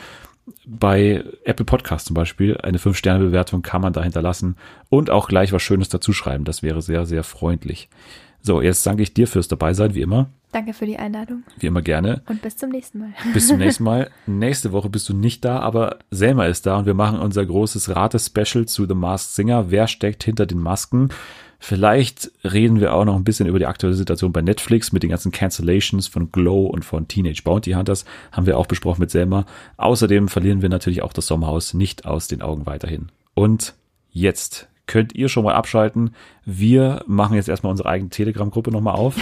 bei 0.65 1.23
Apple 1.43 1.65
Podcast 1.65 2.07
zum 2.07 2.13
Beispiel 2.13 2.57
eine 2.57 2.77
5-Sterne-Bewertung 2.77 3.61
kann 3.61 3.81
man 3.81 3.93
da 3.93 4.03
hinterlassen 4.03 4.57
und 4.89 5.09
auch 5.09 5.27
gleich 5.27 5.51
was 5.53 5.61
Schönes 5.61 5.89
dazu 5.89 6.13
schreiben. 6.13 6.45
Das 6.45 6.63
wäre 6.63 6.81
sehr, 6.81 7.05
sehr 7.05 7.23
freundlich. 7.23 7.89
So, 8.47 8.61
jetzt 8.61 8.87
danke 8.87 9.03
ich 9.03 9.13
dir 9.13 9.27
fürs 9.27 9.49
Dabeisein, 9.49 9.93
wie 9.93 9.99
immer. 9.99 10.29
Danke 10.53 10.71
für 10.71 10.85
die 10.85 10.95
Einladung 10.95 11.43
Wie 11.59 11.67
immer 11.67 11.81
gerne. 11.81 12.21
und 12.29 12.41
bis 12.41 12.55
zum 12.55 12.69
nächsten 12.69 12.99
Mal. 12.99 13.09
Bis 13.33 13.49
zum 13.49 13.57
nächsten 13.57 13.83
Mal. 13.83 14.09
Nächste 14.25 14.71
Woche 14.71 14.87
bist 14.87 15.09
du 15.09 15.13
nicht 15.13 15.43
da, 15.43 15.59
aber 15.59 15.97
Selma 16.11 16.45
ist 16.45 16.65
da 16.65 16.77
und 16.77 16.85
wir 16.85 16.93
machen 16.93 17.19
unser 17.19 17.45
großes 17.45 17.93
Rate-Special 17.93 18.65
zu 18.65 18.85
The 18.85 18.93
Masked 18.93 19.35
Singer. 19.35 19.69
Wer 19.69 19.87
steckt 19.87 20.23
hinter 20.23 20.45
den 20.45 20.59
Masken? 20.59 21.09
Vielleicht 21.59 22.31
reden 22.45 22.79
wir 22.79 22.93
auch 22.93 23.03
noch 23.03 23.17
ein 23.17 23.25
bisschen 23.25 23.47
über 23.47 23.59
die 23.59 23.65
aktuelle 23.65 23.97
Situation 23.97 24.31
bei 24.31 24.41
Netflix 24.41 24.93
mit 24.93 25.03
den 25.03 25.09
ganzen 25.09 25.33
Cancellations 25.33 26.07
von 26.07 26.31
Glow 26.31 26.67
und 26.67 26.85
von 26.85 27.09
Teenage 27.09 27.43
Bounty 27.43 27.73
Hunters. 27.73 28.05
Haben 28.31 28.45
wir 28.45 28.57
auch 28.57 28.67
besprochen 28.67 29.01
mit 29.01 29.11
Selma. 29.11 29.45
Außerdem 29.75 30.29
verlieren 30.29 30.61
wir 30.61 30.69
natürlich 30.69 31.01
auch 31.01 31.11
das 31.11 31.27
Sommerhaus 31.27 31.73
nicht 31.73 32.05
aus 32.05 32.29
den 32.29 32.41
Augen 32.41 32.65
weiterhin. 32.65 33.09
Und 33.33 33.73
jetzt 34.09 34.69
könnt 34.87 35.13
ihr 35.13 35.29
schon 35.29 35.43
mal 35.43 35.53
abschalten. 35.53 36.11
Wir 36.45 37.03
machen 37.05 37.35
jetzt 37.35 37.49
erstmal 37.49 37.71
unsere 37.71 37.89
eigene 37.89 38.09
Telegram-Gruppe 38.09 38.71
nochmal 38.71 38.95
auf. 38.95 39.15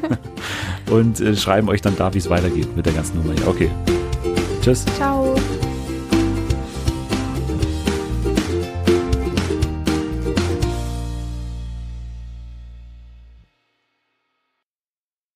und 0.90 1.20
äh, 1.20 1.36
schreiben 1.36 1.68
euch 1.68 1.82
dann 1.82 1.96
da, 1.96 2.14
wie 2.14 2.18
es 2.18 2.30
weitergeht 2.30 2.74
mit 2.76 2.86
der 2.86 2.92
ganzen 2.92 3.18
Nummer 3.18 3.34
hier. 3.34 3.48
Okay. 3.48 3.70
Tschüss. 4.62 4.84
Ciao. 4.96 5.17